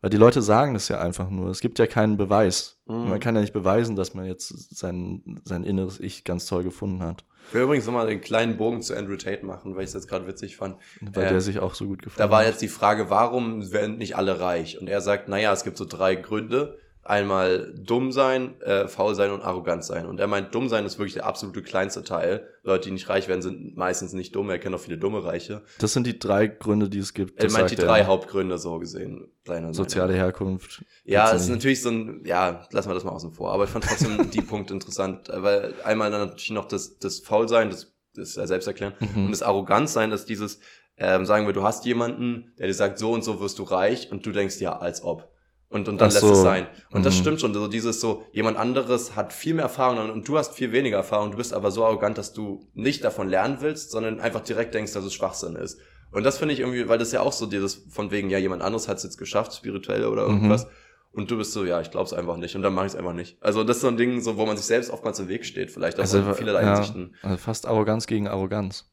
weil 0.00 0.10
die 0.10 0.16
Leute 0.16 0.40
sagen 0.40 0.74
das 0.74 0.86
ja 0.88 1.00
einfach 1.00 1.28
nur. 1.28 1.50
Es 1.50 1.60
gibt 1.60 1.80
ja 1.80 1.88
keinen 1.88 2.16
Beweis. 2.16 2.80
Mhm. 2.86 3.08
Man 3.08 3.18
kann 3.20 3.34
ja 3.34 3.40
nicht 3.40 3.52
beweisen, 3.52 3.96
dass 3.96 4.14
man 4.14 4.24
jetzt 4.24 4.76
sein, 4.76 5.40
sein 5.44 5.64
inneres 5.64 5.98
Ich 5.98 6.22
ganz 6.22 6.46
toll 6.46 6.62
gefunden 6.62 7.02
hat, 7.02 7.24
ich 7.48 7.54
will 7.54 7.62
übrigens 7.62 7.86
nochmal 7.86 8.06
den 8.06 8.20
kleinen 8.20 8.56
Bogen 8.56 8.82
zu 8.82 8.94
Andrew 8.94 9.16
Tate 9.16 9.44
machen, 9.44 9.74
weil 9.74 9.82
ich 9.82 9.88
es 9.88 9.94
jetzt 9.94 10.08
gerade 10.08 10.26
witzig 10.26 10.56
fand. 10.56 10.76
weil 11.00 11.24
Ähm, 11.24 11.32
der 11.32 11.40
sich 11.40 11.58
auch 11.58 11.74
so 11.74 11.86
gut 11.86 12.02
gefunden 12.02 12.18
Da 12.18 12.30
war 12.30 12.40
hat. 12.40 12.46
jetzt 12.46 12.62
die 12.62 12.68
Frage, 12.68 13.10
warum 13.10 13.72
werden 13.72 13.96
nicht 13.98 14.16
alle 14.16 14.40
reich? 14.40 14.78
Und 14.80 14.88
er 14.88 15.00
sagt, 15.00 15.28
naja, 15.28 15.52
es 15.52 15.64
gibt 15.64 15.76
so 15.78 15.84
drei 15.84 16.14
Gründe. 16.14 16.78
Einmal 17.08 17.72
dumm 17.74 18.12
sein, 18.12 18.60
äh, 18.60 18.86
faul 18.86 19.14
sein 19.14 19.30
und 19.30 19.40
arrogant 19.40 19.82
sein. 19.82 20.04
Und 20.04 20.20
er 20.20 20.26
meint, 20.26 20.54
dumm 20.54 20.68
sein 20.68 20.84
ist 20.84 20.98
wirklich 20.98 21.14
der 21.14 21.24
absolute 21.24 21.62
kleinste 21.62 22.04
Teil. 22.04 22.46
Leute, 22.62 22.88
die 22.88 22.90
nicht 22.92 23.08
reich 23.08 23.28
werden, 23.28 23.40
sind 23.40 23.78
meistens 23.78 24.12
nicht 24.12 24.36
dumm. 24.36 24.50
Er 24.50 24.58
kennt 24.58 24.74
auch 24.74 24.80
viele 24.80 24.98
dumme 24.98 25.24
Reiche. 25.24 25.62
Das 25.78 25.94
sind 25.94 26.06
die 26.06 26.18
drei 26.18 26.48
Gründe, 26.48 26.90
die 26.90 26.98
es 26.98 27.14
gibt. 27.14 27.42
Er 27.42 27.50
meint 27.50 27.70
die 27.70 27.76
drei 27.76 28.00
er. 28.00 28.08
Hauptgründe 28.08 28.58
so 28.58 28.78
gesehen. 28.78 29.32
Seine, 29.46 29.72
Soziale 29.72 30.12
seine. 30.12 30.22
Herkunft. 30.22 30.84
Ja, 31.04 31.32
es 31.32 31.44
ist 31.44 31.48
natürlich 31.48 31.80
so 31.80 31.88
ein, 31.88 32.26
ja, 32.26 32.68
lassen 32.72 32.90
wir 32.90 32.94
das 32.94 33.04
mal 33.04 33.12
außen 33.12 33.32
vor. 33.32 33.52
Aber 33.52 33.64
ich 33.64 33.70
fand 33.70 33.84
trotzdem 33.84 34.30
die 34.34 34.42
Punkt 34.42 34.70
interessant, 34.70 35.30
weil 35.32 35.72
einmal 35.84 36.10
dann 36.10 36.20
natürlich 36.20 36.50
noch 36.50 36.68
das, 36.68 36.98
das 36.98 37.20
Faulsein, 37.20 37.70
das, 37.70 37.90
das 38.14 38.28
ist 38.28 38.36
ja 38.36 38.46
selbst 38.46 38.66
erklären. 38.66 38.92
Mhm. 39.00 39.24
Und 39.24 39.30
das 39.30 39.40
Arroganzsein 39.40 40.12
ist 40.12 40.26
dieses, 40.26 40.60
ähm, 40.98 41.24
sagen 41.24 41.46
wir, 41.46 41.54
du 41.54 41.62
hast 41.62 41.86
jemanden, 41.86 42.52
der 42.58 42.66
dir 42.66 42.74
sagt, 42.74 42.98
so 42.98 43.12
und 43.12 43.24
so 43.24 43.40
wirst 43.40 43.58
du 43.58 43.62
reich 43.62 44.12
und 44.12 44.26
du 44.26 44.32
denkst, 44.32 44.60
ja, 44.60 44.76
als 44.76 45.02
ob. 45.02 45.32
Und, 45.70 45.86
und 45.88 46.00
dann 46.00 46.08
Ach 46.08 46.12
lässt 46.14 46.24
so. 46.26 46.32
es 46.32 46.40
sein. 46.40 46.66
Und 46.90 47.04
das 47.04 47.14
Mhm. 47.16 47.20
stimmt 47.20 47.40
schon. 47.42 47.52
So 47.52 47.68
dieses 47.68 48.00
so, 48.00 48.24
jemand 48.32 48.56
anderes 48.56 49.16
hat 49.16 49.32
viel 49.34 49.52
mehr 49.54 49.64
Erfahrung 49.64 50.10
und, 50.10 50.26
du 50.26 50.38
hast 50.38 50.54
viel 50.54 50.72
weniger 50.72 50.96
Erfahrung. 50.96 51.30
Du 51.30 51.36
bist 51.36 51.52
aber 51.52 51.70
so 51.70 51.84
arrogant, 51.84 52.16
dass 52.16 52.32
du 52.32 52.60
nicht 52.72 53.04
davon 53.04 53.28
lernen 53.28 53.58
willst, 53.60 53.90
sondern 53.90 54.18
einfach 54.20 54.40
direkt 54.40 54.72
denkst, 54.74 54.92
dass 54.94 55.04
es 55.04 55.12
Schwachsinn 55.12 55.56
ist. 55.56 55.78
Und 56.10 56.24
das 56.24 56.38
finde 56.38 56.54
ich 56.54 56.60
irgendwie, 56.60 56.88
weil 56.88 56.96
das 56.96 57.12
ja 57.12 57.20
auch 57.20 57.32
so 57.34 57.44
dieses 57.44 57.84
von 57.90 58.10
wegen, 58.10 58.30
ja, 58.30 58.38
jemand 58.38 58.62
anderes 58.62 58.88
hat 58.88 58.96
es 58.96 59.02
jetzt 59.02 59.18
geschafft, 59.18 59.52
spirituell 59.54 60.06
oder 60.06 60.26
Mhm. 60.26 60.34
irgendwas. 60.36 60.66
Und 61.12 61.30
du 61.30 61.36
bist 61.36 61.52
so, 61.52 61.64
ja, 61.66 61.80
ich 61.82 61.90
glaub's 61.90 62.14
einfach 62.14 62.38
nicht. 62.38 62.56
Und 62.56 62.62
dann 62.62 62.72
mache 62.72 62.86
ich 62.86 62.92
es 62.92 62.96
einfach 62.98 63.12
nicht. 63.12 63.36
Also 63.42 63.62
das 63.62 63.76
ist 63.76 63.82
so 63.82 63.88
ein 63.88 63.96
Ding, 63.98 64.20
so, 64.22 64.38
wo 64.38 64.46
man 64.46 64.56
sich 64.56 64.64
selbst 64.66 64.90
oftmals 64.90 65.18
im 65.20 65.28
Weg 65.28 65.44
steht, 65.44 65.70
vielleicht 65.70 65.98
auch 65.98 66.02
Also, 66.02 66.18
in 66.20 66.34
vielerlei 66.34 66.62
ja, 66.62 66.76
Hinsichten. 66.76 67.14
also 67.22 67.36
fast 67.36 67.66
Arroganz 67.66 68.06
gegen 68.06 68.26
Arroganz. 68.26 68.90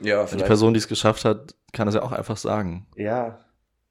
Ja, 0.00 0.18
Weil 0.18 0.24
die 0.24 0.30
vielleicht. 0.30 0.46
Person, 0.46 0.74
die 0.74 0.78
es 0.78 0.88
geschafft 0.88 1.24
hat, 1.24 1.54
kann 1.72 1.86
das 1.86 1.94
ja 1.94 2.02
auch 2.02 2.12
einfach 2.12 2.36
sagen. 2.36 2.86
Ja. 2.96 3.38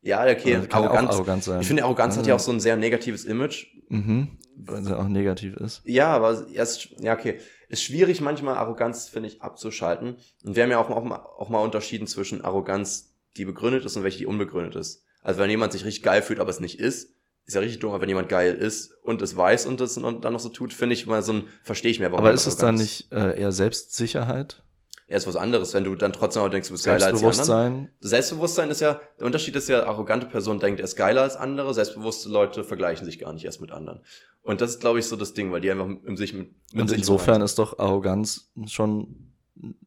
Ja, 0.06 0.22
okay, 0.22 0.56
Also 0.56 0.68
kann 0.68 0.84
ja 0.84 0.90
auch 0.90 0.94
Arroganz. 0.94 1.10
arrogant 1.16 1.44
sein. 1.44 1.62
Ich 1.62 1.68
finde, 1.68 1.84
Arroganz 1.84 2.16
hat 2.18 2.28
Ja. 2.28 2.36
auch 2.36 2.40
so 2.40 2.52
ein 2.52 2.60
sehr 2.60 2.78
negatives 2.78 3.26
Image. 3.26 3.66
Mhm. 3.90 4.38
Weil 4.58 4.84
es 4.84 4.90
ja 4.90 4.98
auch 4.98 5.08
negativ 5.08 5.56
ist. 5.58 5.82
Ja, 5.84 6.08
aber 6.16 6.48
erst, 6.54 6.90
ja, 7.00 7.14
okay. 7.14 7.40
Ist 7.68 7.84
schwierig 7.84 8.22
manchmal 8.22 8.56
Arroganz, 8.56 9.10
finde 9.10 9.28
ich, 9.30 9.42
abzuschalten. 9.42 10.16
Und 10.44 10.56
wir 10.56 10.64
haben 10.64 10.70
ja 10.72 10.78
auch, 10.80 10.90
auch, 10.92 11.04
mal, 11.04 11.18
auch 11.18 11.50
mal 11.50 11.60
unterschieden 11.60 12.08
zwischen 12.08 12.44
Arroganz, 12.46 13.14
die 13.38 13.46
begründet 13.46 13.84
ist 13.84 13.98
und 13.98 14.04
welche, 14.04 14.20
die 14.20 14.26
unbegründet 14.28 14.76
ist. 14.76 15.04
Also 15.24 15.40
wenn 15.40 15.50
jemand 15.50 15.74
sich 15.74 15.84
richtig 15.84 16.04
geil 16.04 16.22
fühlt, 16.22 16.40
aber 16.40 16.52
es 16.52 16.60
nicht 16.60 16.80
ist, 16.80 17.10
ist 17.48 17.54
ja 17.56 17.60
richtig 17.62 17.80
dumm, 17.80 17.92
aber 17.92 18.02
wenn 18.02 18.10
jemand 18.10 18.30
geil 18.30 18.54
ist 18.56 18.92
und 19.04 19.22
es 19.24 19.36
weiß 19.36 19.66
und 19.66 19.82
es 19.82 19.96
dann 19.96 20.22
noch 20.34 20.40
so 20.40 20.50
tut, 20.50 20.72
finde 20.74 20.94
ich 20.94 21.06
mal 21.08 21.22
so 21.24 21.34
ein, 21.34 21.44
verstehe 21.64 21.92
ich 21.92 22.00
mehr, 22.00 22.12
warum. 22.12 22.24
Aber 22.26 22.34
ist 22.34 22.46
es 22.48 22.58
dann 22.58 22.76
nicht 22.76 23.12
äh, 23.12 23.40
eher 23.40 23.52
Selbstsicherheit? 23.52 24.64
Ja, 25.08 25.18
ist 25.18 25.28
was 25.28 25.36
anderes, 25.36 25.74
wenn 25.76 25.84
du 25.84 25.94
dann 25.96 26.14
trotzdem 26.14 26.42
auch 26.42 26.50
denkst, 26.50 26.70
du 26.70 26.74
bist 26.74 26.86
geiler 26.86 27.06
als 27.06 27.20
die 27.20 27.26
anderen. 27.26 27.34
Selbstbewusstsein. 27.34 27.90
Selbstbewusstsein 28.00 28.70
ist 28.72 28.82
ja, 28.82 29.00
der 29.20 29.28
Unterschied 29.28 29.56
ist 29.56 29.70
ja, 29.70 29.86
arrogante 29.86 30.26
Person 30.26 30.60
denkt, 30.60 30.80
er 30.80 30.86
ist 30.86 30.96
geiler 30.96 31.22
als 31.22 31.36
andere, 31.36 31.74
selbstbewusste 31.76 32.30
Leute 32.30 32.64
vergleichen 32.64 33.06
sich 33.06 33.20
gar 33.20 33.32
nicht 33.32 33.46
erst 33.46 33.62
mit 33.62 33.72
anderen. 33.72 34.02
Und 34.42 34.62
das 34.62 34.72
ist, 34.72 34.80
glaube 34.80 34.98
ich, 34.98 35.06
so 35.06 35.16
das 35.16 35.34
Ding, 35.34 35.52
weil 35.52 35.62
die 35.62 35.70
einfach 35.70 35.88
in 36.06 36.18
sich 36.18 36.34
mit, 36.34 36.54
mit 36.74 36.82
Und 36.82 36.88
sich 36.88 36.98
insofern 36.98 37.42
ist 37.42 37.60
doch 37.60 37.78
Arroganz 37.78 38.52
schon 38.66 39.32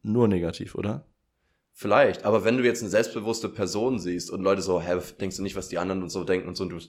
nur 0.01 0.29
negativ, 0.29 0.75
oder? 0.75 1.05
Vielleicht, 1.73 2.25
aber 2.25 2.43
wenn 2.43 2.57
du 2.57 2.63
jetzt 2.63 2.81
eine 2.81 2.89
selbstbewusste 2.89 3.49
Person 3.49 3.99
siehst 3.99 4.31
und 4.31 4.41
Leute 4.41 4.61
so, 4.61 4.81
hä, 4.81 4.99
denkst 5.19 5.37
du 5.37 5.43
nicht, 5.43 5.55
was 5.55 5.69
die 5.69 5.77
anderen 5.77 6.03
und 6.03 6.09
so 6.09 6.23
denken 6.23 6.47
und 6.47 6.55
so, 6.55 6.63
und 6.63 6.69
du 6.69 6.79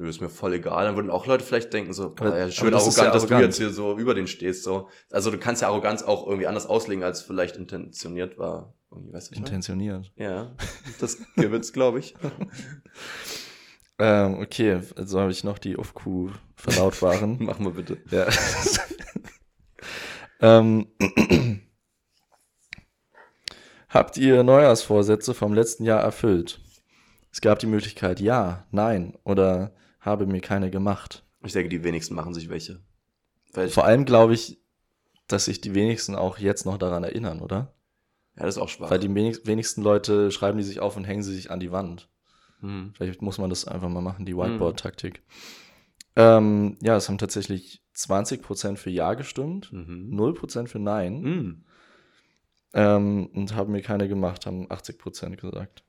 nö, 0.00 0.08
ist 0.08 0.20
mir 0.20 0.30
voll 0.30 0.54
egal. 0.54 0.86
Dann 0.86 0.96
würden 0.96 1.10
auch 1.10 1.26
Leute 1.26 1.44
vielleicht 1.44 1.72
denken 1.72 1.92
so, 1.92 2.14
boah, 2.14 2.36
ja, 2.36 2.50
schön 2.50 2.72
arrogant, 2.72 2.96
ja 2.96 3.10
dass 3.10 3.26
du 3.26 3.34
jetzt 3.34 3.58
hier 3.58 3.70
so 3.70 3.98
über 3.98 4.14
den 4.14 4.26
stehst. 4.26 4.64
So. 4.64 4.88
Also 5.10 5.30
du 5.30 5.38
kannst 5.38 5.60
ja 5.62 5.68
Arroganz 5.68 6.02
auch 6.02 6.26
irgendwie 6.26 6.46
anders 6.46 6.66
auslegen, 6.66 7.04
als 7.04 7.22
vielleicht 7.22 7.56
intentioniert 7.56 8.38
war. 8.38 8.74
Weißt 8.90 9.30
du, 9.30 9.36
Intentioniert. 9.36 10.10
Ja, 10.16 10.56
das 10.98 11.18
gibt's, 11.36 11.72
glaube 11.74 12.00
ich. 12.00 12.14
ähm, 13.98 14.40
okay, 14.40 14.80
also 14.96 15.20
habe 15.20 15.30
ich 15.30 15.44
noch 15.44 15.58
die 15.58 15.76
UFQ 15.76 16.30
verlautbaren. 16.56 17.36
Machen 17.44 17.66
wir 17.66 17.72
bitte. 17.72 17.98
Ja. 18.10 18.26
ähm, 20.58 20.88
Habt 23.90 24.16
ihr 24.16 24.44
Neujahrsvorsätze 24.44 25.34
vom 25.34 25.52
letzten 25.52 25.84
Jahr 25.84 26.00
erfüllt? 26.00 26.60
Es 27.32 27.40
gab 27.40 27.58
die 27.58 27.66
Möglichkeit 27.66 28.20
ja, 28.20 28.66
nein 28.70 29.18
oder 29.24 29.72
habe 30.00 30.26
mir 30.26 30.40
keine 30.40 30.70
gemacht. 30.70 31.24
Ich 31.42 31.52
denke, 31.52 31.68
die 31.68 31.84
wenigsten 31.84 32.14
machen 32.14 32.34
sich 32.34 32.48
welche. 32.48 32.80
Vor 33.52 33.84
allem 33.84 34.04
glaube 34.04 34.34
ich, 34.34 34.60
dass 35.26 35.46
sich 35.46 35.60
die 35.60 35.74
wenigsten 35.74 36.14
auch 36.14 36.38
jetzt 36.38 36.66
noch 36.66 36.78
daran 36.78 37.04
erinnern, 37.04 37.40
oder? 37.40 37.74
Ja, 38.36 38.44
das 38.46 38.56
ist 38.56 38.62
auch 38.62 38.68
schwach. 38.68 38.90
Weil 38.90 38.98
die 38.98 39.14
wenigsten 39.14 39.82
Leute 39.82 40.30
schreiben 40.30 40.58
die 40.58 40.64
sich 40.64 40.80
auf 40.80 40.96
und 40.96 41.04
hängen 41.04 41.22
sie 41.22 41.34
sich 41.34 41.50
an 41.50 41.60
die 41.60 41.72
Wand. 41.72 42.08
Hm. 42.60 42.92
Vielleicht 42.96 43.22
muss 43.22 43.38
man 43.38 43.50
das 43.50 43.66
einfach 43.66 43.88
mal 43.88 44.02
machen, 44.02 44.26
die 44.26 44.36
Whiteboard-Taktik. 44.36 45.16
Hm. 45.16 45.22
Ähm, 46.16 46.76
ja, 46.80 46.96
es 46.96 47.08
haben 47.08 47.18
tatsächlich 47.18 47.82
20% 47.96 48.76
für 48.76 48.90
Ja 48.90 49.14
gestimmt, 49.14 49.72
mhm. 49.72 50.10
0% 50.12 50.66
für 50.66 50.78
Nein. 50.78 51.20
Mhm. 51.20 51.64
Ähm, 52.72 53.26
und 53.34 53.54
haben 53.54 53.72
mir 53.72 53.82
keine 53.82 54.08
gemacht, 54.08 54.46
haben 54.46 54.68
80% 54.68 55.36
gesagt. 55.36 55.84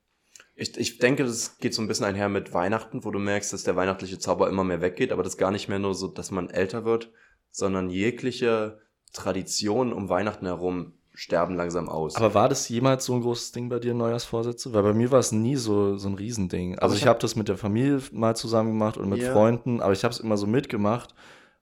Ich, 0.55 0.77
ich 0.77 0.97
denke, 0.97 1.23
das 1.23 1.57
geht 1.57 1.73
so 1.73 1.81
ein 1.81 1.87
bisschen 1.87 2.05
einher 2.05 2.29
mit 2.29 2.53
Weihnachten, 2.53 3.03
wo 3.03 3.11
du 3.11 3.19
merkst, 3.19 3.53
dass 3.53 3.63
der 3.63 3.75
weihnachtliche 3.75 4.19
Zauber 4.19 4.49
immer 4.49 4.63
mehr 4.63 4.81
weggeht, 4.81 5.11
aber 5.11 5.23
das 5.23 5.37
gar 5.37 5.51
nicht 5.51 5.69
mehr 5.69 5.79
nur 5.79 5.95
so, 5.95 6.07
dass 6.07 6.31
man 6.31 6.49
älter 6.49 6.85
wird, 6.85 7.11
sondern 7.49 7.89
jegliche 7.89 8.79
Traditionen 9.13 9.93
um 9.93 10.09
Weihnachten 10.09 10.45
herum 10.45 10.93
sterben 11.13 11.55
langsam 11.55 11.89
aus. 11.89 12.15
Aber 12.15 12.33
war 12.33 12.49
das 12.49 12.69
jemals 12.69 13.05
so 13.05 13.13
ein 13.13 13.21
großes 13.21 13.51
Ding 13.51 13.69
bei 13.69 13.79
dir, 13.79 13.93
Neujahrsvorsätze? 13.93 14.73
Weil 14.73 14.83
bei 14.83 14.93
mir 14.93 15.11
war 15.11 15.19
es 15.19 15.31
nie 15.31 15.55
so, 15.55 15.97
so 15.97 16.07
ein 16.07 16.15
Riesending. 16.15 16.75
Also, 16.75 16.83
also 16.83 16.95
ich 16.95 17.01
habe 17.03 17.15
hab 17.15 17.19
das 17.19 17.35
mit 17.35 17.47
der 17.47 17.57
Familie 17.57 18.01
mal 18.11 18.35
zusammen 18.35 18.69
gemacht 18.69 18.97
und 18.97 19.09
mit 19.09 19.19
yeah. 19.19 19.33
Freunden, 19.33 19.81
aber 19.81 19.93
ich 19.93 20.03
habe 20.03 20.13
es 20.13 20.19
immer 20.19 20.37
so 20.37 20.47
mitgemacht 20.47 21.13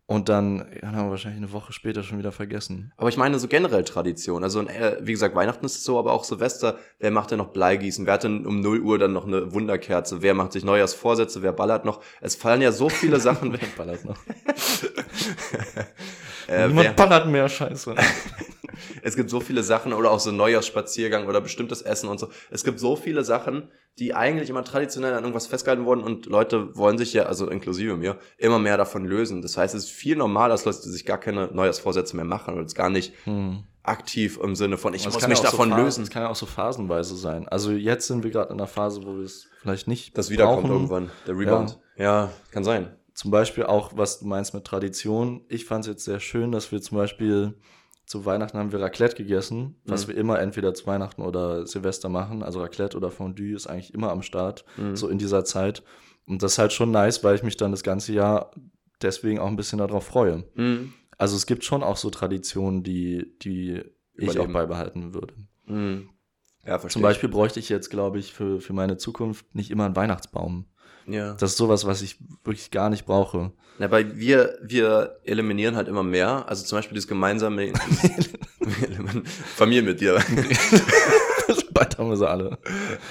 und 0.10 0.27
dann 0.27 0.65
ja, 0.81 0.88
haben 0.88 1.06
wir 1.06 1.11
wahrscheinlich 1.11 1.38
eine 1.38 1.52
Woche 1.52 1.72
später 1.72 2.02
schon 2.02 2.18
wieder 2.18 2.31
vergessen. 2.31 2.91
Aber 2.98 3.10
ich 3.10 3.18
meine 3.18 3.38
so 3.38 3.48
generell 3.48 3.84
Tradition. 3.84 4.44
Also 4.44 4.61
äh, 4.61 4.98
wie 5.02 5.11
gesagt, 5.11 5.36
Weihnachten 5.36 5.64
ist 5.68 5.84
so, 5.84 5.99
aber 5.99 6.14
auch 6.14 6.23
Silvester. 6.23 6.80
Wer 6.98 7.11
macht 7.11 7.30
denn 7.30 7.38
noch 7.38 7.49
Bleigießen? 7.49 8.07
Wer 8.07 8.15
hat 8.15 8.23
denn 8.23 8.48
um 8.48 8.60
0 8.60 8.80
Uhr 8.80 8.98
dann 8.98 9.14
noch 9.14 9.27
eine 9.27 9.53
Wunderkerze? 9.53 10.23
Wer 10.23 10.34
macht 10.34 10.53
sich 10.53 10.65
Neujahrsvorsätze? 10.65 11.44
Wer 11.44 11.52
ballert 11.52 11.86
noch? 11.86 12.02
Es 12.22 12.36
fallen 12.36 12.64
ja 12.64 12.72
so 12.72 12.90
viele 12.90 13.19
Sachen. 13.27 13.53
wer 13.53 13.60
ballert 13.77 14.03
noch? 14.03 14.18
äh, 16.48 16.68
Niemand 16.68 16.88
wer... 16.88 16.94
ballert 16.94 17.27
mehr, 17.27 17.48
scheiße. 17.48 17.94
es 19.03 19.15
gibt 19.15 19.30
so 19.30 19.40
viele 19.40 19.61
Sachen 19.61 19.94
oder 19.94 20.10
auch 20.10 20.19
so 20.19 20.31
Neujahrsspaziergang 20.31 21.27
oder 21.27 21.40
bestimmtes 21.40 21.84
Essen 21.84 22.10
und 22.10 22.19
so. 22.19 22.30
Es 22.49 22.64
gibt 22.64 22.80
so 22.80 22.95
viele 22.95 23.23
Sachen, 23.23 23.69
die 23.99 24.15
eigentlich 24.15 24.49
immer 24.49 24.63
traditionell 24.63 25.13
an 25.13 25.23
irgendwas 25.23 25.47
festgehalten 25.47 25.85
wurden 25.85 26.01
und 26.03 26.26
Leute 26.26 26.76
wollen 26.76 26.97
sich 26.97 27.13
ja, 27.13 27.23
also 27.23 27.49
inklusive 27.49 27.97
mir, 27.97 28.17
immer 28.38 28.57
mehr 28.57 28.77
davon 28.77 29.05
lösen. 29.05 29.41
Das 29.41 29.57
heißt, 29.57 29.76
es 29.76 29.85
ist 29.85 29.91
viel 29.91 30.15
normal, 30.15 30.49
dass 30.49 30.63
Leute 30.63 30.89
sich 30.89 31.05
gar 31.05 31.17
keine 31.17 31.47
Neujahrsvorsätze 31.47 32.15
mehr 32.15 32.26
machen 32.26 32.53
oder 32.53 32.65
es 32.65 32.76
gar 32.76 32.89
nicht 32.89 33.13
hm. 33.26 33.63
aktiv 33.84 34.39
im 34.41 34.55
Sinne 34.55 34.77
von, 34.77 34.93
ich 34.93 35.03
muss 35.03 35.27
mich 35.27 35.39
davon 35.41 35.71
so 35.71 35.76
lösen. 35.76 36.01
Das 36.03 36.09
kann 36.09 36.23
ja 36.23 36.30
auch 36.30 36.35
so 36.35 36.45
phasenweise 36.45 37.17
sein. 37.17 37.47
Also 37.49 37.71
jetzt 37.71 38.07
sind 38.07 38.23
wir 38.23 38.31
gerade 38.31 38.53
in 38.53 38.59
einer 38.59 38.67
Phase, 38.67 39.03
wo 39.03 39.17
wir 39.17 39.26
es 39.26 39.47
vielleicht 39.61 39.89
nicht 39.89 40.17
Das 40.17 40.30
wiederkommt 40.30 40.61
brauchen. 40.61 40.71
irgendwann, 40.71 41.11
der 41.27 41.38
Rebound. 41.38 41.80
Ja. 41.97 42.03
ja, 42.03 42.31
kann 42.51 42.63
sein. 42.63 42.95
Zum 43.13 43.31
Beispiel 43.31 43.65
auch, 43.65 43.91
was 43.95 44.19
du 44.19 44.27
meinst 44.27 44.53
mit 44.53 44.63
Tradition. 44.63 45.41
Ich 45.49 45.65
fand 45.65 45.84
es 45.84 45.89
jetzt 45.89 46.05
sehr 46.05 46.21
schön, 46.21 46.53
dass 46.53 46.71
wir 46.71 46.81
zum 46.81 46.97
Beispiel 46.97 47.55
zu 48.10 48.26
Weihnachten 48.26 48.57
haben 48.57 48.72
wir 48.72 48.81
Raclette 48.81 49.15
gegessen, 49.15 49.76
was 49.86 50.07
mhm. 50.07 50.10
wir 50.10 50.18
immer 50.18 50.40
entweder 50.40 50.73
zu 50.73 50.88
Weihnachten 50.88 51.22
oder 51.22 51.68
Silvester 51.68 52.10
machen. 52.10 52.41
Also 52.41 52.60
Raclette 52.60 52.98
oder 52.98 53.11
Fondue 53.11 53.53
ist 53.53 53.68
eigentlich 53.68 53.94
immer 53.94 54.10
am 54.10 54.23
Start, 54.23 54.65
mhm. 54.77 54.95
so 54.95 55.10
in 55.10 55.19
dieser 55.19 55.45
Zeit. 55.45 55.84
Und 56.26 56.41
das 56.41 56.53
ist 56.53 56.57
halt 56.57 56.73
schon 56.73 56.90
nice, 56.90 57.23
weil 57.23 57.36
ich 57.36 57.44
mich 57.44 57.56
dann 57.56 57.69
das 57.69 57.84
ganze 57.84 58.11
Jahr 58.14 58.49
deswegen 58.99 59.38
auch 59.38 59.45
ein 59.45 59.56
bisschen 59.56 59.77
darauf 59.77 60.07
freue. 60.07 60.44
Mhm. 60.56 60.91
Also 61.19 61.36
es 61.36 61.45
gibt 61.45 61.64
schon 61.64 61.84
auch 61.84 61.98
so 61.98 62.10
Traditionen, 62.10 62.81
die, 62.81 63.31
die 63.44 63.84
ich 64.15 64.40
auch 64.40 64.48
beibehalten 64.48 65.14
würde. 65.14 65.36
Mhm. 65.68 66.10
Ja, 66.65 66.80
verstehe. 66.80 66.94
Zum 66.94 67.03
Beispiel 67.03 67.30
bräuchte 67.30 67.60
ich 67.60 67.69
jetzt, 67.69 67.91
glaube 67.91 68.18
ich, 68.18 68.34
für, 68.34 68.60
für 68.60 68.73
meine 68.73 68.98
Zukunft 68.98 69.53
nicht 69.53 69.69
immer 69.69 69.86
einen 69.86 69.95
Weihnachtsbaum. 69.95 70.65
Ja. 71.11 71.34
Das 71.34 71.52
ist 71.52 71.57
sowas, 71.57 71.86
was 71.86 72.02
ich 72.02 72.18
wirklich 72.44 72.72
gar 72.72 72.90
nicht 72.90 73.06
brauche. 73.06 73.52
Ja, 73.80 73.90
weil 73.91 74.18
wir, 74.18 74.57
wir 74.61 75.19
eliminieren 75.23 75.76
halt 75.76 75.88
immer 75.88 76.03
mehr. 76.03 76.45
Also 76.48 76.65
zum 76.65 76.77
Beispiel 76.77 76.95
das 76.95 77.07
gemeinsame 77.07 77.72
Familie 79.56 79.84
mit 79.84 80.02
dir. 80.02 80.15
Bald 81.73 81.98
haben 81.98 82.10
wir 82.10 82.18
sie 82.18 82.30
alle. 82.30 82.57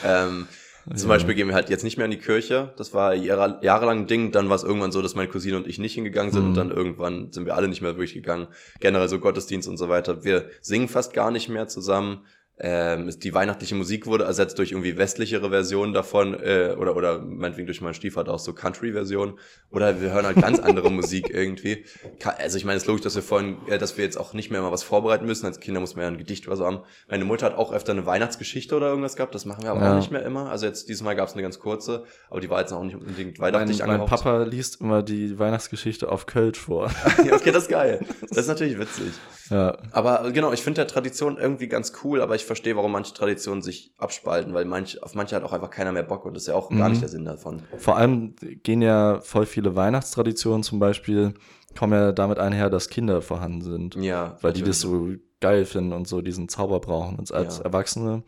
Ähm, 0.04 0.46
zum 0.94 1.08
Beispiel 1.08 1.34
gehen 1.34 1.48
wir 1.48 1.54
halt 1.54 1.70
jetzt 1.70 1.84
nicht 1.84 1.96
mehr 1.96 2.06
in 2.06 2.10
die 2.10 2.18
Kirche. 2.18 2.72
Das 2.76 2.94
war 2.94 3.14
jahre, 3.14 3.58
jahrelang 3.62 4.00
ein 4.00 4.06
Ding. 4.06 4.30
Dann 4.30 4.48
war 4.48 4.56
es 4.56 4.62
irgendwann 4.62 4.92
so, 4.92 5.02
dass 5.02 5.14
meine 5.14 5.28
Cousine 5.28 5.56
und 5.56 5.66
ich 5.66 5.78
nicht 5.78 5.94
hingegangen 5.94 6.32
sind. 6.32 6.42
Mhm. 6.42 6.48
Und 6.48 6.54
dann 6.56 6.70
irgendwann 6.70 7.32
sind 7.32 7.46
wir 7.46 7.56
alle 7.56 7.68
nicht 7.68 7.82
mehr 7.82 7.92
durchgegangen. 7.92 8.48
Generell 8.80 9.08
so 9.08 9.18
Gottesdienst 9.18 9.68
und 9.68 9.76
so 9.76 9.88
weiter. 9.88 10.24
Wir 10.24 10.50
singen 10.60 10.88
fast 10.88 11.12
gar 11.12 11.30
nicht 11.30 11.48
mehr 11.48 11.68
zusammen 11.68 12.26
ähm, 12.60 13.10
die 13.18 13.34
weihnachtliche 13.34 13.74
Musik 13.74 14.06
wurde 14.06 14.24
ersetzt 14.24 14.58
durch 14.58 14.72
irgendwie 14.72 14.96
westlichere 14.96 15.50
Versionen 15.50 15.92
davon 15.92 16.34
äh, 16.34 16.74
oder 16.78 16.96
oder 16.96 17.20
meinetwegen 17.20 17.66
durch 17.66 17.80
meinen 17.80 17.94
Stiefvater 17.94 18.32
auch 18.32 18.38
so 18.38 18.52
Country-Versionen 18.52 19.38
oder 19.70 20.00
wir 20.00 20.12
hören 20.12 20.26
halt 20.26 20.40
ganz 20.40 20.58
andere 20.58 20.90
Musik 20.90 21.30
irgendwie. 21.32 21.84
Also 22.24 22.58
ich 22.58 22.64
meine, 22.64 22.76
es 22.76 22.82
ist 22.82 22.88
logisch, 22.88 23.02
dass 23.02 23.14
wir 23.14 23.22
vorhin, 23.22 23.56
äh, 23.68 23.78
dass 23.78 23.96
wir 23.96 24.04
jetzt 24.04 24.18
auch 24.18 24.32
nicht 24.32 24.50
mehr 24.50 24.60
mal 24.60 24.72
was 24.72 24.82
vorbereiten 24.82 25.26
müssen. 25.26 25.46
Als 25.46 25.60
Kinder 25.60 25.80
muss 25.80 25.94
man 25.94 26.02
ja 26.02 26.08
ein 26.08 26.18
Gedicht 26.18 26.46
oder 26.46 26.56
so 26.56 26.66
haben. 26.66 26.80
Meine 27.08 27.24
Mutter 27.24 27.46
hat 27.46 27.54
auch 27.54 27.72
öfter 27.72 27.92
eine 27.92 28.06
Weihnachtsgeschichte 28.06 28.76
oder 28.76 28.88
irgendwas 28.88 29.16
gehabt. 29.16 29.34
Das 29.34 29.44
machen 29.44 29.62
wir 29.62 29.70
aber 29.70 29.82
ja. 29.82 29.92
auch 29.92 29.96
nicht 29.96 30.10
mehr 30.10 30.24
immer. 30.24 30.50
Also 30.50 30.66
jetzt 30.66 30.88
dieses 30.88 31.02
Mal 31.02 31.14
gab 31.14 31.28
es 31.28 31.34
eine 31.34 31.42
ganz 31.42 31.58
kurze, 31.58 32.04
aber 32.28 32.40
die 32.40 32.50
war 32.50 32.60
jetzt 32.60 32.72
auch 32.72 32.82
nicht 32.82 32.96
unbedingt 32.96 33.38
weihnachtlich 33.38 33.78
mein, 33.80 33.98
mein 33.98 34.06
Papa 34.06 34.42
liest 34.42 34.80
immer 34.80 35.02
die 35.02 35.38
Weihnachtsgeschichte 35.38 36.10
auf 36.10 36.26
Kölsch 36.26 36.58
vor. 36.58 36.90
okay, 37.32 37.52
das 37.52 37.64
ist 37.64 37.70
geil. 37.70 38.04
Das 38.28 38.38
ist 38.38 38.48
natürlich 38.48 38.78
witzig. 38.78 39.12
Ja. 39.50 39.78
Aber 39.92 40.30
genau, 40.32 40.52
ich 40.52 40.62
finde 40.62 40.80
der 40.80 40.86
Tradition 40.86 41.38
irgendwie 41.38 41.68
ganz 41.68 41.92
cool, 42.04 42.20
aber 42.20 42.34
ich 42.34 42.44
verstehe, 42.48 42.74
warum 42.74 42.90
manche 42.90 43.14
Traditionen 43.14 43.62
sich 43.62 43.92
abspalten, 43.96 44.52
weil 44.52 44.64
manch, 44.64 45.00
auf 45.02 45.14
manche 45.14 45.36
hat 45.36 45.44
auch 45.44 45.52
einfach 45.52 45.70
keiner 45.70 45.92
mehr 45.92 46.02
Bock 46.02 46.24
und 46.24 46.34
das 46.34 46.42
ist 46.42 46.48
ja 46.48 46.54
auch 46.54 46.70
mhm. 46.70 46.78
gar 46.78 46.88
nicht 46.88 47.02
der 47.02 47.08
Sinn 47.08 47.24
davon. 47.24 47.62
Vor 47.76 47.96
allem 47.96 48.34
gehen 48.64 48.82
ja 48.82 49.20
voll 49.20 49.46
viele 49.46 49.76
Weihnachtstraditionen 49.76 50.64
zum 50.64 50.80
Beispiel, 50.80 51.34
kommen 51.78 51.92
ja 51.92 52.12
damit 52.12 52.38
einher, 52.38 52.70
dass 52.70 52.88
Kinder 52.88 53.22
vorhanden 53.22 53.62
sind. 53.62 53.94
Ja. 53.94 54.36
Weil 54.40 54.52
die 54.52 54.62
das 54.62 54.80
so 54.80 55.10
geil 55.40 55.64
finden 55.64 55.92
und 55.92 56.08
so 56.08 56.20
diesen 56.20 56.48
Zauber 56.48 56.80
brauchen. 56.80 57.16
Und 57.16 57.32
als 57.32 57.58
ja. 57.58 57.64
Erwachsene, 57.64 58.24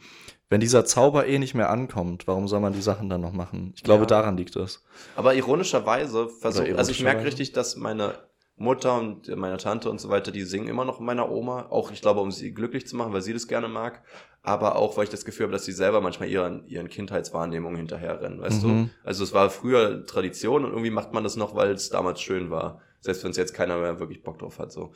wenn 0.48 0.60
dieser 0.60 0.84
Zauber 0.84 1.26
eh 1.26 1.38
nicht 1.38 1.54
mehr 1.54 1.70
ankommt, 1.70 2.26
warum 2.26 2.46
soll 2.48 2.60
man 2.60 2.72
die 2.72 2.82
Sachen 2.82 3.08
dann 3.08 3.20
noch 3.20 3.32
machen? 3.32 3.72
Ich 3.74 3.82
glaube, 3.82 4.02
ja. 4.02 4.06
daran 4.06 4.36
liegt 4.36 4.56
es. 4.56 4.84
Aber 5.16 5.34
ironischerweise, 5.34 6.28
versuch, 6.28 6.64
also 6.76 6.90
ich 6.90 7.02
merke 7.02 7.24
richtig, 7.24 7.52
dass 7.52 7.76
meine 7.76 8.14
Mutter 8.60 8.98
und 8.98 9.34
meine 9.36 9.56
Tante 9.56 9.88
und 9.88 10.00
so 10.00 10.10
weiter, 10.10 10.30
die 10.32 10.42
singen 10.42 10.68
immer 10.68 10.84
noch 10.84 11.00
meiner 11.00 11.30
Oma. 11.30 11.68
Auch, 11.70 11.90
ich 11.90 12.02
glaube, 12.02 12.20
um 12.20 12.30
sie 12.30 12.52
glücklich 12.52 12.86
zu 12.86 12.94
machen, 12.94 13.14
weil 13.14 13.22
sie 13.22 13.32
das 13.32 13.48
gerne 13.48 13.68
mag. 13.68 14.02
Aber 14.42 14.76
auch, 14.76 14.98
weil 14.98 15.04
ich 15.04 15.10
das 15.10 15.24
Gefühl 15.24 15.44
habe, 15.44 15.52
dass 15.52 15.64
sie 15.64 15.72
selber 15.72 16.02
manchmal 16.02 16.28
ihren, 16.28 16.66
ihren 16.66 16.88
Kindheitswahrnehmungen 16.88 17.78
hinterherrennen, 17.78 18.40
weißt 18.40 18.62
mhm. 18.64 18.68
du? 18.68 18.90
Also 19.02 19.24
es 19.24 19.32
war 19.32 19.48
früher 19.48 20.04
Tradition 20.04 20.66
und 20.66 20.72
irgendwie 20.72 20.90
macht 20.90 21.14
man 21.14 21.24
das 21.24 21.36
noch, 21.36 21.54
weil 21.54 21.70
es 21.70 21.88
damals 21.88 22.20
schön 22.20 22.50
war. 22.50 22.80
Selbst 23.00 23.24
wenn 23.24 23.30
es 23.30 23.38
jetzt 23.38 23.54
keiner 23.54 23.78
mehr 23.78 23.98
wirklich 23.98 24.22
Bock 24.22 24.38
drauf 24.38 24.58
hat, 24.58 24.72
so. 24.72 24.92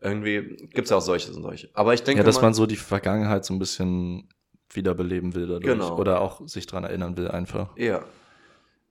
Irgendwie 0.00 0.56
gibt's 0.72 0.90
ja 0.90 0.96
auch 0.96 1.02
solche 1.02 1.32
und 1.32 1.42
solche. 1.42 1.68
Aber 1.74 1.92
ich 1.92 2.02
denke. 2.04 2.20
Ja, 2.20 2.24
dass 2.24 2.40
man 2.40 2.54
so 2.54 2.64
die 2.64 2.76
Vergangenheit 2.76 3.44
so 3.44 3.52
ein 3.52 3.58
bisschen 3.58 4.28
wiederbeleben 4.72 5.34
will 5.34 5.46
dadurch. 5.48 5.64
Genau. 5.64 5.98
Oder 5.98 6.20
auch 6.20 6.46
sich 6.46 6.66
dran 6.66 6.84
erinnern 6.84 7.16
will 7.16 7.28
einfach. 7.28 7.76
Ja. 7.76 8.02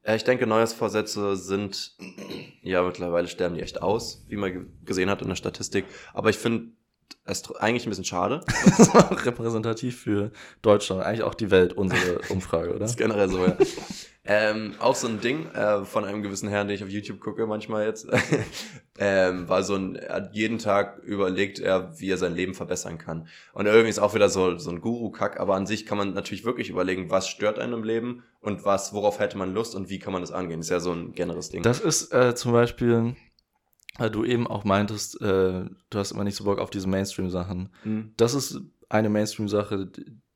Ja, 0.06 0.16
ich 0.16 0.24
denke, 0.24 0.48
Neujahrsvorsätze 0.48 1.36
sind, 1.36 1.96
ja, 2.62 2.82
mittlerweile 2.84 3.28
sterben 3.28 3.56
die 3.56 3.62
echt 3.62 3.82
aus, 3.82 4.26
wie 4.28 4.38
man 4.38 4.68
gesehen 4.84 5.10
hat 5.10 5.22
in 5.22 5.28
der 5.28 5.36
Statistik. 5.36 5.86
Aber 6.14 6.30
ich 6.30 6.38
finde, 6.38 6.72
ist 7.30 7.62
eigentlich 7.62 7.86
ein 7.86 7.90
bisschen 7.90 8.06
schade. 8.06 8.42
Das 8.66 8.80
ist 8.80 8.96
auch 8.96 9.26
repräsentativ 9.26 10.00
für 10.00 10.32
Deutschland, 10.62 11.04
eigentlich 11.04 11.24
auch 11.24 11.36
die 11.36 11.52
Welt, 11.52 11.74
unsere 11.74 12.20
Umfrage, 12.30 12.70
oder? 12.70 12.80
Das 12.80 12.92
ist 12.92 12.98
generell 12.98 13.30
so, 13.30 13.46
ja. 13.46 13.56
ähm, 14.26 14.76
auch 14.80 14.96
so 14.96 15.08
ein 15.08 15.22
Ding 15.22 15.48
äh, 15.52 15.86
von 15.86 16.06
einem 16.06 16.24
gewissen 16.24 16.50
Herrn, 16.50 16.68
den 16.68 16.76
ich 16.76 16.84
auf 16.84 16.90
YouTube 16.90 17.20
gucke 17.20 17.46
manchmal 17.46 17.86
jetzt, 17.86 18.08
ähm, 19.00 19.48
war 19.48 19.64
so 19.64 19.76
ein, 19.76 19.96
er 19.96 20.16
hat 20.16 20.36
jeden 20.36 20.58
Tag 20.58 21.00
überlegt 21.04 21.60
er, 21.60 22.00
wie 22.00 22.10
er 22.10 22.18
sein 22.18 22.36
Leben 22.36 22.54
verbessern 22.54 22.98
kann. 22.98 23.28
Und 23.54 23.66
irgendwie 23.66 23.90
ist 23.90 24.00
auch 24.00 24.16
wieder 24.16 24.30
so, 24.30 24.58
so 24.58 24.72
ein 24.72 24.82
Guru-Kack, 24.82 25.40
aber 25.40 25.56
an 25.56 25.68
sich 25.68 25.86
kann 25.86 25.98
man 25.98 26.14
natürlich 26.14 26.46
wirklich 26.46 26.70
überlegen, 26.70 27.10
was 27.10 27.28
stört 27.28 27.60
einem 27.60 27.74
im 27.74 27.84
Leben 27.84 28.24
und 28.42 28.66
was, 28.66 28.94
worauf 28.94 29.20
hätte 29.20 29.38
man 29.38 29.54
Lust 29.54 29.76
und 29.76 29.90
wie 29.90 30.00
kann 30.00 30.14
man 30.14 30.22
das 30.22 30.32
angehen. 30.32 30.62
ist 30.62 30.70
ja 30.70 30.80
so 30.80 30.92
ein 30.92 31.14
generelles 31.14 31.50
Ding. 31.50 31.64
Das 31.64 31.80
ist 31.80 32.14
äh, 32.14 32.36
zum 32.36 32.52
Beispiel, 32.54 33.16
weil 34.00 34.10
du 34.10 34.24
eben 34.26 34.48
auch 34.48 34.64
meintest, 34.64 35.22
äh, 35.22 35.66
du 35.90 35.98
hast 36.00 36.12
immer 36.12 36.24
nicht 36.24 36.36
so 36.36 36.44
Bock 36.46 36.58
auf 36.60 36.70
diese 36.72 36.88
Mainstream-Sachen. 36.88 37.70
Mhm. 37.84 38.14
Das 38.18 38.34
ist 38.34 38.60
eine 38.90 39.10
Mainstream-Sache, 39.10 39.92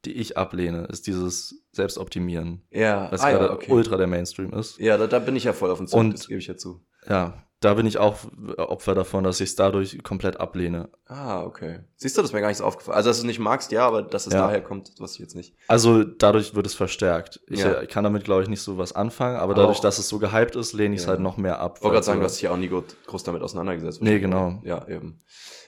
die- 0.05 0.11
ich 0.13 0.37
ablehne, 0.37 0.83
ist 0.91 1.07
dieses 1.07 1.63
Selbstoptimieren, 1.71 2.61
Ja, 2.71 3.09
was 3.11 3.21
ah, 3.21 3.31
gerade 3.31 3.45
ja, 3.45 3.53
okay. 3.53 3.71
ultra 3.71 3.97
der 3.97 4.07
Mainstream 4.07 4.51
ist. 4.53 4.77
Ja, 4.79 4.97
da, 4.97 5.07
da 5.07 5.19
bin 5.19 5.35
ich 5.35 5.45
ja 5.45 5.53
voll 5.53 5.71
auf 5.71 5.77
dem 5.77 5.87
Zug, 5.87 5.99
Und- 5.99 6.13
das 6.13 6.27
gebe 6.27 6.39
ich 6.39 6.47
ja 6.47 6.57
zu. 6.57 6.85
Ja, 7.07 7.43
da 7.63 7.73
bin 7.75 7.85
ich 7.85 7.97
auch 7.97 8.17
Opfer 8.57 8.93
davon, 8.95 9.23
dass 9.23 9.39
ich 9.39 9.49
es 9.49 9.55
dadurch 9.55 10.01
komplett 10.03 10.39
ablehne. 10.39 10.89
Ah, 11.05 11.43
okay. 11.43 11.79
Siehst 11.95 12.17
du, 12.17 12.21
das 12.21 12.29
ist 12.29 12.33
mir 12.33 12.41
gar 12.41 12.49
nicht 12.49 12.57
so 12.57 12.63
aufgefallen. 12.65 12.95
Also, 12.97 13.09
dass 13.09 13.17
du 13.17 13.21
es 13.21 13.27
nicht 13.27 13.39
magst, 13.39 13.71
ja, 13.71 13.87
aber 13.87 14.01
dass 14.03 14.27
es 14.27 14.33
Ja. 14.33 14.41
daher 14.47 14.61
kommt, 14.61 14.89
wusste 14.99 15.17
ich 15.17 15.19
jetzt 15.21 15.35
nicht. 15.35 15.55
Also 15.67 16.03
dadurch 16.03 16.55
wird 16.55 16.65
es 16.65 16.73
verstärkt. 16.73 17.39
Ich 17.47 17.59
Ja. 17.61 17.81
äh, 17.81 17.87
kann 17.87 18.03
damit, 18.03 18.23
glaube 18.23 18.43
ich, 18.43 18.49
nicht 18.49 18.61
so 18.61 18.77
was 18.77 18.93
anfangen, 18.93 19.37
aber 19.37 19.53
dadurch, 19.53 19.77
Auch- 19.77 19.81
dass 19.83 19.99
es 19.99 20.07
so 20.09 20.19
gehypt 20.19 20.55
ist, 20.55 20.73
lehne 20.73 20.95
ich 20.95 21.01
es 21.01 21.05
Ja. 21.05 21.11
halt 21.11 21.21
noch 21.21 21.37
mehr 21.37 21.59
ab. 21.59 21.75
Ich 21.77 21.83
wollte 21.83 21.93
gerade 21.95 22.05
sagen, 22.05 22.19
du 22.19 22.25
hast 22.25 22.35
dich 22.35 22.43
ja 22.43 22.51
auch 22.51 22.57
nie 22.57 22.67
gut, 22.69 22.95
groß 23.07 23.23
damit 23.23 23.41
auseinandergesetzt. 23.41 24.01
Nee, 24.01 24.19
genau. 24.19 24.61
Ja, 24.63 24.87
eben. 24.87 25.19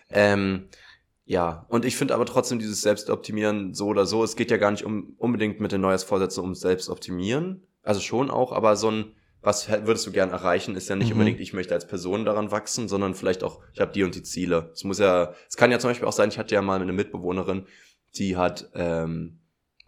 Ähm, 0.10 0.68
ja, 1.26 1.66
und 1.70 1.86
ich 1.86 1.96
finde 1.98 2.14
aber 2.14 2.26
trotzdem 2.26 2.60
dieses 2.60 2.82
Selbstoptimieren 2.82 3.74
so 3.74 3.88
oder 3.88 4.06
so, 4.06 4.24
es 4.24 4.36
geht 4.36 4.52
ja 4.52 4.58
gar 4.58 4.72
nicht 4.72 4.84
um 4.86 5.16
unbedingt 5.18 5.60
mit 5.60 5.72
den 5.72 5.82
Neujahrsvorsätzen 5.82 6.44
ums 6.44 6.60
Selbstoptimieren. 6.60 7.66
Also 7.84 8.00
schon 8.02 8.30
auch, 8.30 8.52
aber 8.52 8.76
so 8.76 8.90
ein, 8.92 9.16
was 9.46 9.70
würdest 9.70 10.06
du 10.08 10.12
gern 10.12 10.32
erreichen, 10.32 10.76
ist 10.76 10.90
ja 10.90 10.96
nicht 10.96 11.08
Mhm. 11.14 11.20
unbedingt, 11.20 11.40
ich 11.40 11.54
möchte 11.54 11.74
als 11.74 11.88
Person 11.88 12.26
daran 12.26 12.52
wachsen, 12.52 12.88
sondern 12.90 13.16
vielleicht 13.16 13.44
auch, 13.44 13.62
ich 13.74 13.80
habe 13.80 13.92
die 13.94 14.04
und 14.04 14.16
die 14.16 14.24
Ziele. 14.24 14.72
Es 14.74 14.84
muss 14.84 15.00
ja, 15.00 15.34
es 15.48 15.56
kann 15.56 15.72
ja 15.72 15.80
zum 15.80 15.92
Beispiel 15.92 16.08
auch 16.08 16.12
sein, 16.14 16.30
ich 16.30 16.38
hatte 16.38 16.54
ja 16.56 16.62
mal 16.62 16.82
eine 16.82 16.92
Mitbewohnerin, 16.94 17.66
die 18.18 18.36
hat 18.38 18.70
ähm, 18.74 19.40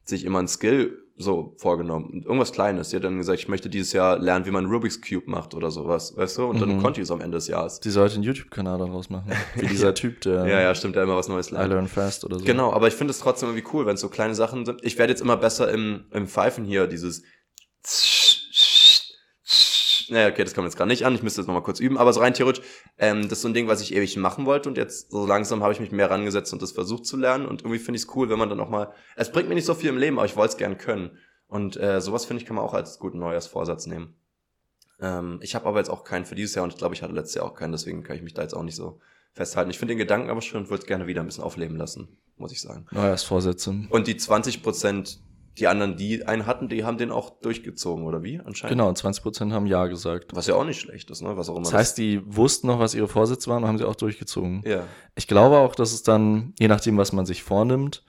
sich 0.03 0.23
immer 0.23 0.39
ein 0.39 0.47
Skill 0.47 0.97
so 1.19 1.55
vorgenommen. 1.57 2.11
Und 2.11 2.25
irgendwas 2.25 2.51
Kleines. 2.51 2.91
Sie 2.91 2.95
hat 2.95 3.03
dann 3.03 3.17
gesagt, 3.17 3.39
ich 3.39 3.47
möchte 3.47 3.69
dieses 3.69 3.91
Jahr 3.91 4.19
lernen, 4.19 4.45
wie 4.45 4.51
man 4.51 4.67
Rubik's 4.67 5.01
Cube 5.01 5.23
macht 5.25 5.55
oder 5.55 5.71
sowas, 5.71 6.15
weißt 6.15 6.37
du? 6.37 6.45
Und 6.45 6.61
dann 6.61 6.75
Mhm. 6.77 6.81
konnte 6.83 7.01
ich 7.01 7.05
es 7.05 7.11
am 7.11 7.21
Ende 7.21 7.37
des 7.37 7.47
Jahres. 7.47 7.79
Die 7.79 7.89
sollte 7.89 8.13
einen 8.15 8.23
YouTube-Kanal 8.23 8.77
daraus 8.77 9.09
machen. 9.09 9.31
Wie 9.55 9.65
dieser 9.65 9.95
Typ, 9.95 10.21
der 10.21 10.45
Ja, 10.47 10.61
ja, 10.61 10.75
stimmt, 10.75 10.95
der 10.95 11.01
immer 11.03 11.15
was 11.15 11.27
Neues 11.27 11.49
I 11.49 11.55
lernt. 11.55 11.69
Learn 11.71 11.87
Fast 11.87 12.23
oder 12.23 12.37
so. 12.37 12.45
Genau, 12.45 12.71
aber 12.71 12.87
ich 12.87 12.93
finde 12.93 13.09
es 13.11 13.19
trotzdem 13.19 13.49
irgendwie 13.49 13.67
cool, 13.73 13.87
wenn 13.87 13.95
es 13.95 14.01
so 14.01 14.09
kleine 14.09 14.35
Sachen 14.35 14.63
sind. 14.67 14.83
Ich 14.83 14.99
werde 14.99 15.11
jetzt 15.11 15.21
immer 15.23 15.37
besser 15.37 15.71
im, 15.71 16.05
im 16.11 16.27
Pfeifen 16.27 16.63
hier, 16.65 16.85
dieses 16.85 17.23
naja, 20.09 20.29
okay, 20.29 20.43
das 20.43 20.53
kommt 20.53 20.65
jetzt 20.65 20.77
gerade 20.77 20.89
nicht 20.89 21.05
an. 21.05 21.15
Ich 21.15 21.23
müsste 21.23 21.41
jetzt 21.41 21.47
nochmal 21.47 21.63
kurz 21.63 21.79
üben. 21.79 21.97
Aber 21.97 22.13
so 22.13 22.19
rein 22.19 22.33
theoretisch, 22.33 22.63
ähm, 22.97 23.23
das 23.23 23.33
ist 23.33 23.41
so 23.41 23.47
ein 23.47 23.53
Ding, 23.53 23.67
was 23.67 23.81
ich 23.81 23.93
ewig 23.93 24.15
machen 24.17 24.45
wollte. 24.45 24.69
Und 24.69 24.77
jetzt 24.77 25.11
so 25.11 25.25
langsam 25.25 25.63
habe 25.63 25.73
ich 25.73 25.79
mich 25.79 25.91
mehr 25.91 26.09
rangesetzt 26.09 26.53
und 26.53 26.61
das 26.61 26.71
versucht 26.71 27.05
zu 27.05 27.17
lernen. 27.17 27.45
Und 27.45 27.61
irgendwie 27.61 27.79
finde 27.79 27.97
ich 27.97 28.03
es 28.03 28.15
cool, 28.15 28.29
wenn 28.29 28.39
man 28.39 28.49
dann 28.49 28.59
auch 28.59 28.69
mal. 28.69 28.93
Es 29.15 29.31
bringt 29.31 29.49
mir 29.49 29.55
nicht 29.55 29.65
so 29.65 29.73
viel 29.73 29.89
im 29.89 29.97
Leben, 29.97 30.17
aber 30.17 30.25
ich 30.25 30.35
wollte 30.35 30.51
es 30.51 30.57
gern 30.57 30.77
können. 30.77 31.17
Und 31.47 31.77
äh, 31.77 32.01
sowas 32.01 32.25
finde 32.25 32.41
ich, 32.41 32.47
kann 32.47 32.55
man 32.55 32.65
auch 32.65 32.73
als 32.73 32.99
guten 32.99 33.19
Neujahrsvorsatz 33.19 33.87
nehmen. 33.87 34.15
Ähm, 34.99 35.39
ich 35.41 35.55
habe 35.55 35.65
aber 35.65 35.79
jetzt 35.79 35.89
auch 35.89 36.03
keinen 36.03 36.25
für 36.25 36.35
dieses 36.35 36.55
Jahr 36.55 36.63
und 36.63 36.73
ich 36.73 36.77
glaube, 36.77 36.95
ich 36.95 37.03
hatte 37.03 37.13
letztes 37.13 37.35
Jahr 37.35 37.45
auch 37.45 37.53
keinen, 37.53 37.71
deswegen 37.71 38.03
kann 38.03 38.15
ich 38.15 38.23
mich 38.23 38.33
da 38.33 38.41
jetzt 38.41 38.53
auch 38.53 38.63
nicht 38.63 38.75
so 38.75 38.99
festhalten. 39.33 39.69
Ich 39.69 39.77
finde 39.77 39.93
den 39.93 39.99
Gedanken 39.99 40.29
aber 40.29 40.41
schön 40.41 40.61
und 40.61 40.69
würde 40.69 40.81
es 40.81 40.87
gerne 40.87 41.07
wieder 41.07 41.21
ein 41.21 41.27
bisschen 41.27 41.43
aufleben 41.43 41.77
lassen, 41.77 42.17
muss 42.37 42.51
ich 42.51 42.61
sagen. 42.61 42.85
Neujahrsvorsätze. 42.91 43.85
Und 43.89 44.07
die 44.07 44.17
20 44.17 44.63
Prozent, 44.63 45.21
die 45.59 45.67
anderen, 45.67 45.97
die 45.97 46.25
einen 46.25 46.45
hatten, 46.45 46.69
die 46.69 46.83
haben 46.83 46.97
den 46.97 47.11
auch 47.11 47.39
durchgezogen, 47.41 48.05
oder 48.05 48.23
wie? 48.23 48.39
Anscheinend. 48.39 48.77
Genau, 48.77 48.87
und 48.87 48.97
20% 48.97 49.51
haben 49.51 49.65
Ja 49.65 49.87
gesagt. 49.87 50.35
Was 50.35 50.47
ja 50.47 50.55
auch 50.55 50.65
nicht 50.65 50.79
schlecht 50.79 51.09
ist, 51.09 51.21
ne? 51.21 51.35
Was 51.35 51.49
auch 51.49 51.55
immer. 51.55 51.63
Das 51.63 51.73
heißt, 51.73 51.97
die 51.97 52.21
wussten 52.25 52.67
noch, 52.67 52.79
was 52.79 52.93
ihre 52.93 53.07
Vorsätze 53.07 53.49
waren 53.49 53.63
und 53.63 53.69
haben 53.69 53.77
sie 53.77 53.85
auch 53.85 53.95
durchgezogen. 53.95 54.63
ja. 54.65 54.83
Ich 55.15 55.27
glaube 55.27 55.57
auch, 55.57 55.73
dass 55.73 55.93
es 55.93 56.03
dann, 56.03 56.53
je 56.59 56.67
nachdem, 56.67 56.97
was 56.97 57.11
man 57.11 57.25
sich 57.25 57.41
vornimmt, 57.41 58.03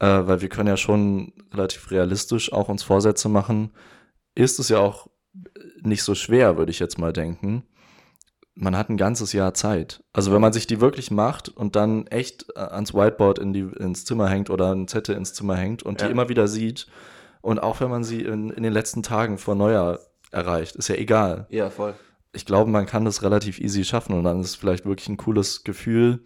äh, 0.00 0.06
weil 0.06 0.40
wir 0.40 0.48
können 0.48 0.68
ja 0.68 0.76
schon 0.76 1.32
relativ 1.52 1.90
realistisch 1.90 2.52
auch 2.52 2.68
uns 2.68 2.82
Vorsätze 2.82 3.28
machen, 3.28 3.72
ist 4.34 4.58
es 4.58 4.68
ja 4.68 4.78
auch 4.78 5.08
nicht 5.82 6.02
so 6.02 6.14
schwer, 6.14 6.56
würde 6.56 6.70
ich 6.70 6.80
jetzt 6.80 6.98
mal 6.98 7.12
denken. 7.12 7.64
Man 8.62 8.76
hat 8.76 8.90
ein 8.90 8.96
ganzes 8.98 9.32
Jahr 9.32 9.54
Zeit. 9.54 10.04
Also 10.12 10.32
wenn 10.32 10.40
man 10.42 10.52
sich 10.52 10.66
die 10.66 10.80
wirklich 10.82 11.10
macht 11.10 11.48
und 11.48 11.76
dann 11.76 12.06
echt 12.08 12.46
äh, 12.56 12.60
ans 12.60 12.92
Whiteboard 12.92 13.38
in 13.38 13.52
die, 13.54 13.60
ins 13.78 14.04
Zimmer 14.04 14.28
hängt 14.28 14.50
oder 14.50 14.74
ein 14.74 14.86
Zettel 14.86 15.16
ins 15.16 15.32
Zimmer 15.32 15.56
hängt 15.56 15.82
und 15.82 16.00
Ja. 16.00 16.06
die 16.06 16.12
immer 16.12 16.28
wieder 16.28 16.46
sieht 16.46 16.86
und 17.40 17.62
auch 17.62 17.80
wenn 17.80 17.88
man 17.88 18.04
sie 18.04 18.20
in, 18.20 18.50
in 18.50 18.62
den 18.62 18.72
letzten 18.72 19.02
Tagen 19.02 19.38
vor 19.38 19.54
Neujahr 19.54 19.98
erreicht, 20.30 20.76
ist 20.76 20.88
ja 20.88 20.96
egal 20.96 21.46
Ja, 21.48 21.70
voll. 21.70 21.94
ich 22.32 22.44
glaube, 22.44 22.70
man 22.70 22.84
kann 22.84 23.06
das 23.06 23.22
relativ 23.22 23.58
easy 23.60 23.82
schaffen 23.82 24.12
und 24.12 24.24
dann 24.24 24.40
ist 24.40 24.48
es 24.50 24.54
vielleicht 24.56 24.84
wirklich 24.84 25.08
ein 25.08 25.16
cooles 25.16 25.64
Gefühl 25.64 26.22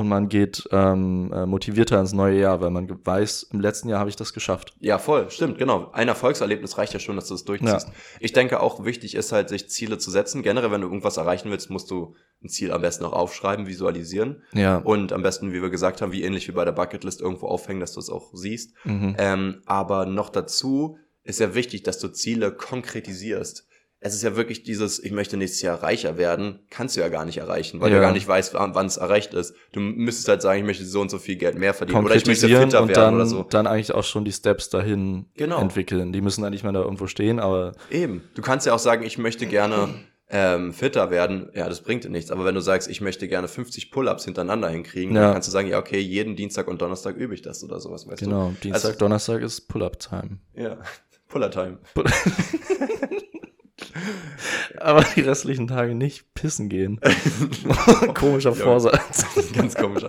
und 0.00 0.08
man 0.08 0.28
geht 0.28 0.68
ähm, 0.72 1.32
äh, 1.32 1.46
motivierter 1.46 2.00
ins 2.00 2.12
neue 2.12 2.40
Jahr, 2.40 2.60
weil 2.60 2.70
man 2.70 2.88
weiß, 3.04 3.48
im 3.52 3.60
letzten 3.60 3.88
Jahr 3.88 4.00
habe 4.00 4.10
ich 4.10 4.16
das 4.16 4.32
geschafft. 4.32 4.74
Ja, 4.80 4.98
voll, 4.98 5.30
stimmt, 5.30 5.58
genau. 5.58 5.90
Ein 5.92 6.08
Erfolgserlebnis 6.08 6.78
reicht 6.78 6.94
ja 6.94 6.98
schon, 6.98 7.16
dass 7.16 7.28
du 7.28 7.34
das 7.34 7.44
durchziehst. 7.44 7.88
Ja. 7.88 7.94
Ich 8.18 8.32
denke 8.32 8.60
auch 8.60 8.84
wichtig 8.84 9.14
ist 9.14 9.32
halt, 9.32 9.48
sich 9.48 9.68
Ziele 9.70 9.98
zu 9.98 10.10
setzen. 10.10 10.42
Generell, 10.42 10.70
wenn 10.70 10.80
du 10.80 10.88
irgendwas 10.88 11.18
erreichen 11.18 11.50
willst, 11.50 11.70
musst 11.70 11.90
du 11.90 12.14
ein 12.42 12.48
Ziel 12.48 12.72
am 12.72 12.80
besten 12.80 13.04
auch 13.04 13.12
aufschreiben, 13.12 13.66
visualisieren. 13.66 14.42
Ja. 14.52 14.78
Und 14.78 15.12
am 15.12 15.22
besten, 15.22 15.52
wie 15.52 15.62
wir 15.62 15.70
gesagt 15.70 16.02
haben, 16.02 16.12
wie 16.12 16.24
ähnlich 16.24 16.48
wie 16.48 16.52
bei 16.52 16.64
der 16.64 16.72
Bucketlist 16.72 17.20
irgendwo 17.20 17.46
aufhängen, 17.46 17.80
dass 17.80 17.92
du 17.92 18.00
es 18.00 18.10
auch 18.10 18.30
siehst. 18.32 18.74
Mhm. 18.84 19.14
Ähm, 19.18 19.62
aber 19.66 20.06
noch 20.06 20.30
dazu 20.30 20.96
ist 21.22 21.40
ja 21.40 21.54
wichtig, 21.54 21.82
dass 21.82 21.98
du 21.98 22.08
Ziele 22.08 22.52
konkretisierst. 22.52 23.66
Es 24.02 24.14
ist 24.14 24.22
ja 24.22 24.34
wirklich 24.34 24.62
dieses, 24.62 24.98
ich 24.98 25.12
möchte 25.12 25.36
nächstes 25.36 25.60
Jahr 25.60 25.82
reicher 25.82 26.16
werden, 26.16 26.60
kannst 26.70 26.96
du 26.96 27.00
ja 27.02 27.08
gar 27.08 27.26
nicht 27.26 27.36
erreichen, 27.36 27.80
weil 27.82 27.90
Ja. 27.90 27.96
du 27.96 28.00
gar 28.02 28.12
nicht 28.12 28.26
weißt, 28.26 28.54
wann 28.54 28.86
es 28.86 28.96
erreicht 28.96 29.34
ist. 29.34 29.54
Du 29.72 29.80
müsstest 29.80 30.26
halt 30.28 30.40
sagen, 30.40 30.58
ich 30.60 30.64
möchte 30.64 30.86
so 30.86 31.02
und 31.02 31.10
so 31.10 31.18
viel 31.18 31.36
Geld 31.36 31.56
mehr 31.58 31.74
verdienen 31.74 32.04
oder 32.06 32.14
ich 32.14 32.24
möchte 32.24 32.48
fitter 32.48 32.80
und 32.82 32.88
werden 32.88 32.94
dann, 32.94 33.14
oder 33.16 33.26
so. 33.26 33.42
dann 33.42 33.66
eigentlich 33.66 33.92
auch 33.92 34.04
schon 34.04 34.24
die 34.24 34.32
Steps 34.32 34.70
dahin 34.70 35.26
Genau. 35.36 35.60
entwickeln. 35.60 36.12
Die 36.14 36.22
müssen 36.22 36.40
dann 36.42 36.52
nicht 36.52 36.62
mehr 36.62 36.72
da 36.72 36.80
irgendwo 36.80 37.06
stehen, 37.08 37.38
aber 37.40 37.72
Eben. 37.90 38.22
Du 38.34 38.40
kannst 38.40 38.64
ja 38.66 38.72
auch 38.72 38.78
sagen, 38.78 39.04
ich 39.04 39.18
möchte 39.18 39.44
gerne 39.46 39.90
ähm, 40.32 40.72
fitter 40.72 41.10
werden. 41.10 41.50
Ja, 41.54 41.68
das 41.68 41.82
bringt 41.82 42.04
dir 42.04 42.08
nichts. 42.08 42.30
Aber 42.30 42.44
wenn 42.44 42.54
du 42.54 42.60
sagst, 42.62 42.88
ich 42.88 43.00
möchte 43.02 43.26
gerne 43.28 43.48
50 43.48 43.90
Pull-ups 43.90 44.24
hintereinander 44.24 44.68
hinkriegen, 44.70 45.14
Ja. 45.14 45.22
dann 45.22 45.32
kannst 45.34 45.48
du 45.48 45.52
sagen, 45.52 45.68
ja, 45.68 45.78
okay, 45.78 45.98
jeden 45.98 46.36
Dienstag 46.36 46.68
und 46.68 46.80
Donnerstag 46.80 47.16
übe 47.16 47.34
ich 47.34 47.42
das 47.42 47.62
oder 47.64 47.80
sowas, 47.80 48.06
weißt 48.06 48.22
genau, 48.22 48.50
du? 48.50 48.54
Dienstag, 48.62 48.84
Also- 48.92 48.98
Donnerstag 48.98 49.42
ist 49.42 49.62
Pull-Up-Time. 49.68 50.38
Ja. 50.54 50.78
Puller-Time. 51.28 51.78
Aber 54.78 55.04
die 55.14 55.20
restlichen 55.20 55.66
Tage 55.66 55.94
nicht 55.94 56.32
pissen 56.34 56.68
gehen. 56.68 57.00
Komischer 58.14 58.50
Ja. 58.50 58.56
Vorsatz. 58.64 59.24
Ganz 59.52 59.74
komisch. 59.74 60.04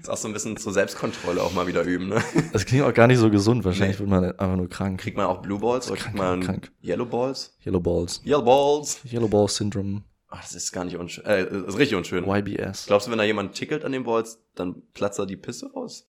Ist 0.00 0.10
auch 0.10 0.16
so 0.16 0.28
ein 0.28 0.32
bisschen 0.34 0.56
zur 0.56 0.72
Selbstkontrolle 0.72 1.42
auch 1.42 1.52
mal 1.52 1.66
wieder 1.66 1.82
üben, 1.82 2.08
ne? 2.08 2.22
Das 2.52 2.64
klingt 2.66 2.84
auch 2.84 2.92
gar 2.94 3.06
nicht 3.06 3.18
so 3.18 3.30
gesund. 3.30 3.64
Wahrscheinlich 3.64 3.96
Nee. 3.96 4.00
wird 4.00 4.10
man 4.10 4.24
einfach 4.24 4.56
nur 4.56 4.68
krank. 4.68 5.00
Kriegt 5.00 5.16
man 5.16 5.26
auch 5.26 5.42
Blue 5.42 5.58
Balls 5.60 5.90
oder 5.90 6.00
kriegt 6.00 6.16
man 6.16 6.40
krank. 6.40 6.72
Yellow 6.82 7.06
Balls? 7.06 7.56
Yellow 7.64 7.80
Balls. 7.80 8.20
Yellow 8.24 8.42
Balls. 8.42 9.00
Yellow 9.10 9.28
Ball 9.28 9.48
Syndrome. 9.48 10.02
Ach, 10.28 10.40
das 10.42 10.54
ist 10.54 10.72
gar 10.72 10.84
nicht 10.84 10.96
unschön. 10.96 11.24
Äh, 11.26 11.44
das 11.48 11.74
ist 11.74 11.78
richtig 11.78 11.96
unschön. 11.96 12.24
YBS. 12.26 12.86
Glaubst 12.86 13.06
du, 13.06 13.10
wenn 13.10 13.18
da 13.18 13.24
jemand 13.24 13.54
tickelt 13.54 13.84
an 13.84 13.92
den 13.92 14.04
Balls, 14.04 14.42
dann 14.54 14.82
platzt 14.94 15.18
da 15.18 15.26
die 15.26 15.36
Pisse 15.36 15.70
raus? 15.72 16.08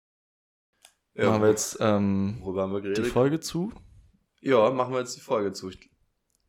Machen 1.16 1.42
wir 1.42 1.50
jetzt 1.50 1.78
ähm, 1.80 2.38
worüber 2.42 2.64
haben 2.64 2.74
wir 2.74 2.94
die? 2.94 3.02
Folge 3.04 3.40
zu? 3.40 3.72
Ja, 4.42 4.72
machen 4.72 4.94
wir 4.94 5.00
jetzt 5.00 5.16
die 5.16 5.22
Folge 5.22 5.52
zu. 5.52 5.70
Ich, 5.70 5.92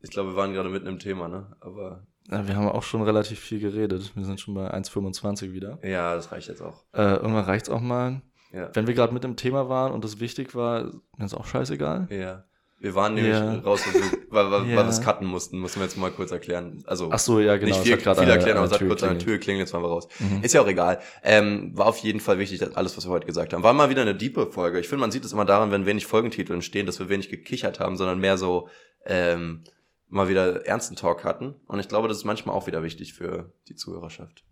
ich 0.05 0.11
glaube, 0.11 0.31
wir 0.31 0.35
waren 0.37 0.53
gerade 0.53 0.69
mitten 0.69 0.87
im 0.87 0.99
Thema, 0.99 1.27
ne? 1.27 1.55
Aber 1.59 2.05
Ja, 2.31 2.47
wir 2.47 2.55
haben 2.55 2.67
auch 2.69 2.83
schon 2.83 3.01
relativ 3.01 3.39
viel 3.39 3.59
geredet. 3.59 4.11
Wir 4.15 4.23
sind 4.25 4.39
schon 4.39 4.53
bei 4.53 4.71
1,25 4.73 5.51
wieder. 5.51 5.79
ja, 5.83 6.15
das 6.15 6.31
reicht 6.31 6.47
jetzt 6.47 6.61
auch. 6.61 6.83
Äh, 6.93 7.15
irgendwann 7.15 7.45
reicht's 7.45 7.69
auch 7.69 7.81
mal. 7.81 8.21
Ja. 8.53 8.69
Wenn 8.73 8.87
wir 8.87 8.93
gerade 8.93 9.13
mit 9.13 9.23
dem 9.23 9.35
Thema 9.35 9.67
waren 9.67 9.91
und 9.91 10.03
das 10.03 10.19
wichtig 10.19 10.55
war, 10.55 10.91
mir 11.17 11.25
ist 11.25 11.33
auch 11.33 11.45
scheißegal. 11.45 12.07
ja. 12.09 12.45
Wir 12.77 12.93
waren 12.93 13.13
nämlich 13.15 13.33
Ja. 13.33 13.55
raus, 13.59 13.81
weil 13.87 13.93
wir, 14.01 14.51
weil, 14.51 14.69
Ja. 14.69 14.75
weil 14.75 14.83
wir 14.85 14.89
es 14.89 15.01
cutten 15.01 15.25
mussten. 15.25 15.59
Müssen 15.59 15.77
wir 15.79 15.85
jetzt 15.85 15.97
mal 15.97 16.11
kurz 16.11 16.31
erklären. 16.31 16.83
Also, 16.85 17.09
Ach 17.09 17.17
so, 17.17 17.39
ja, 17.39 17.55
genau. 17.55 17.67
nicht 17.69 17.77
es 17.77 17.83
viel, 17.83 17.97
viel 17.97 18.27
erklären, 18.29 18.57
aber 18.57 18.65
es 18.67 18.73
hat 18.73 18.85
kurz 18.85 19.01
an 19.01 19.17
der. 19.17 19.19
Tür 19.19 19.37
klingelt, 19.37 19.65
jetzt 19.67 19.73
waren 19.73 19.81
wir 19.81 19.87
raus. 19.87 20.09
Mhm. 20.19 20.43
Ist 20.43 20.53
ja 20.53 20.61
auch 20.61 20.67
egal. 20.67 20.99
Ähm, 21.23 21.71
war 21.73 21.85
auf 21.87 21.97
jeden 21.99 22.19
Fall 22.19 22.37
wichtig, 22.37 22.59
dass 22.59 22.75
alles, 22.75 22.95
was 22.97 23.07
wir 23.07 23.11
heute 23.11 23.25
gesagt 23.25 23.53
haben. 23.53 23.63
War 23.63 23.73
mal 23.73 23.89
wieder 23.89 24.01
eine 24.01 24.13
diepe 24.13 24.47
Folge. 24.51 24.79
Ich 24.81 24.89
finde, 24.89 24.99
man 25.01 25.09
sieht 25.11 25.23
es 25.23 25.31
immer 25.31 25.45
daran, 25.45 25.71
wenn 25.71 25.85
wenig 25.85 26.05
Folgentitel 26.05 26.51
entstehen, 26.53 26.85
dass 26.85 26.99
wir 26.99 27.07
wenig 27.07 27.29
gekichert 27.29 27.79
haben, 27.79 27.95
sondern 27.95 28.19
mehr 28.19 28.37
so 28.37 28.67
ähm, 29.05 29.63
mal 30.07 30.29
wieder 30.29 30.65
ernsten 30.65 30.95
Talk 30.95 31.23
hatten. 31.23 31.55
Und 31.67 31.79
ich 31.79 31.87
glaube, 31.87 32.07
das 32.07 32.17
ist 32.17 32.25
manchmal 32.25 32.55
auch 32.55 32.67
wieder 32.67 32.83
wichtig 32.83 33.13
für 33.13 33.51
die 33.67 33.75
Zuhörerschaft. 33.75 34.43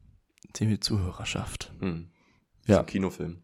Die 0.55 0.79
Zuhörerschaft. 0.79 1.71
Hm. 1.79 2.09
Ja. 2.65 2.79
Ein 2.79 2.85
Kinofilm. 2.85 3.43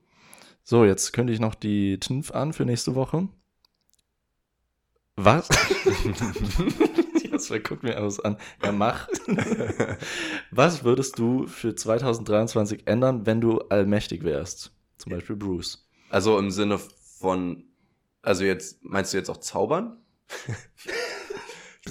So, 0.63 0.85
jetzt 0.85 1.13
kündige 1.13 1.33
ich 1.35 1.39
noch 1.39 1.55
die 1.55 1.99
TNF 1.99 2.31
an 2.31 2.53
für 2.53 2.65
nächste 2.65 2.95
Woche. 2.95 3.27
Was? 5.15 5.49
Jasper 7.31 7.59
guckt 7.59 7.83
mir 7.83 7.97
alles 7.97 8.19
an. 8.19 8.37
Ja, 8.63 8.71
mach. 8.71 9.07
Was 10.51 10.83
würdest 10.83 11.19
du 11.19 11.47
für 11.47 11.75
2023 11.75 12.87
ändern, 12.87 13.25
wenn 13.25 13.41
du 13.41 13.59
allmächtig 13.59 14.23
wärst? 14.23 14.71
Zum 14.97 15.11
Beispiel 15.11 15.35
Bruce. 15.35 15.87
Also 16.09 16.37
im 16.37 16.51
Sinne 16.51 16.79
von, 17.19 17.65
also 18.21 18.43
jetzt, 18.43 18.83
meinst 18.83 19.13
du 19.13 19.17
jetzt 19.17 19.29
auch 19.29 19.37
zaubern? 19.37 19.97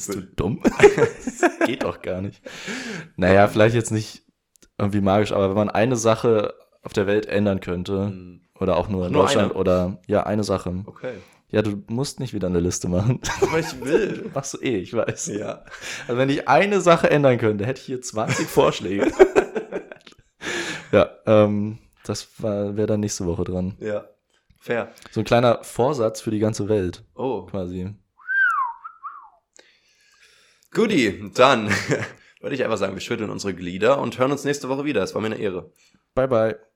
Bist 0.07 0.15
du 0.15 0.21
dumm? 0.23 0.61
das 1.25 1.67
geht 1.67 1.83
doch 1.83 2.03
gar 2.03 2.21
nicht. 2.21 2.43
Naja, 3.17 3.49
vielleicht 3.49 3.75
jetzt 3.75 3.91
nicht 3.91 4.23
irgendwie 4.79 5.01
magisch, 5.01 5.33
aber 5.33 5.49
wenn 5.51 5.57
man 5.57 5.71
eine 5.71 5.97
Sache 5.97 6.55
auf 6.83 6.93
der 6.93 7.07
Welt 7.07 7.27
ändern 7.27 7.61
könnte, 7.61 8.13
oder 8.61 8.77
auch 8.77 8.89
nur 8.89 9.07
in 9.07 9.13
Nur 9.13 9.23
Deutschland, 9.23 9.53
eine? 9.53 9.61
oder 9.61 9.99
ja, 10.07 10.25
eine 10.25 10.45
Sache. 10.45 10.83
Okay. 10.87 11.15
Ja, 11.51 11.63
du 11.63 11.83
musst 11.89 12.21
nicht 12.21 12.35
wieder 12.35 12.47
eine 12.49 12.61
Liste 12.61 12.89
machen. 12.89 13.21
Aber 13.41 13.59
ich 13.59 13.81
will. 13.81 14.31
Machst 14.35 14.55
du 14.55 14.59
eh, 14.59 14.77
ich 14.77 14.93
weiß. 14.95 15.29
Ja. 15.29 15.65
Also 16.07 16.19
wenn 16.19 16.29
ich 16.29 16.47
eine 16.49 16.81
Sache 16.81 17.11
ändern 17.11 17.39
könnte, 17.39 17.65
hätte 17.67 17.81
ich 17.81 17.87
hier 17.87 18.03
20 18.03 18.47
Vorschläge. 18.47 19.11
ja, 20.93 21.09
ähm, 21.27 21.79
das 22.05 22.29
wäre 22.43 22.87
dann 22.87 23.01
nächste 23.01 23.27
Woche 23.27 23.45
dran. 23.45 23.77
Ja. 23.81 24.05
Fair. 24.61 24.89
So 25.11 25.21
ein 25.21 25.25
kleiner 25.25 25.63
Vorsatz 25.63 26.21
für 26.21 26.31
die 26.31 26.39
ganze 26.41 26.69
Welt, 26.69 27.05
Oh. 27.15 27.47
quasi. 27.47 27.95
Goodie, 30.71 31.31
dann 31.35 31.69
würde 32.41 32.55
ich 32.55 32.65
einfach 32.65 32.79
sagen, 32.79 32.95
wir 32.95 33.01
schütteln 33.01 33.31
unsere 33.31 33.55
Glieder 33.55 34.01
und 34.01 34.19
hören 34.19 34.33
uns 34.33 34.45
nächste 34.45 34.69
Woche 34.69 34.85
wieder. 34.85 35.03
Es 35.03 35.15
war 35.15 35.23
mir 35.23 35.29
eine 35.29 35.39
Ehre. 35.39 35.73
Bye, 36.15 36.29
bye. 36.29 36.68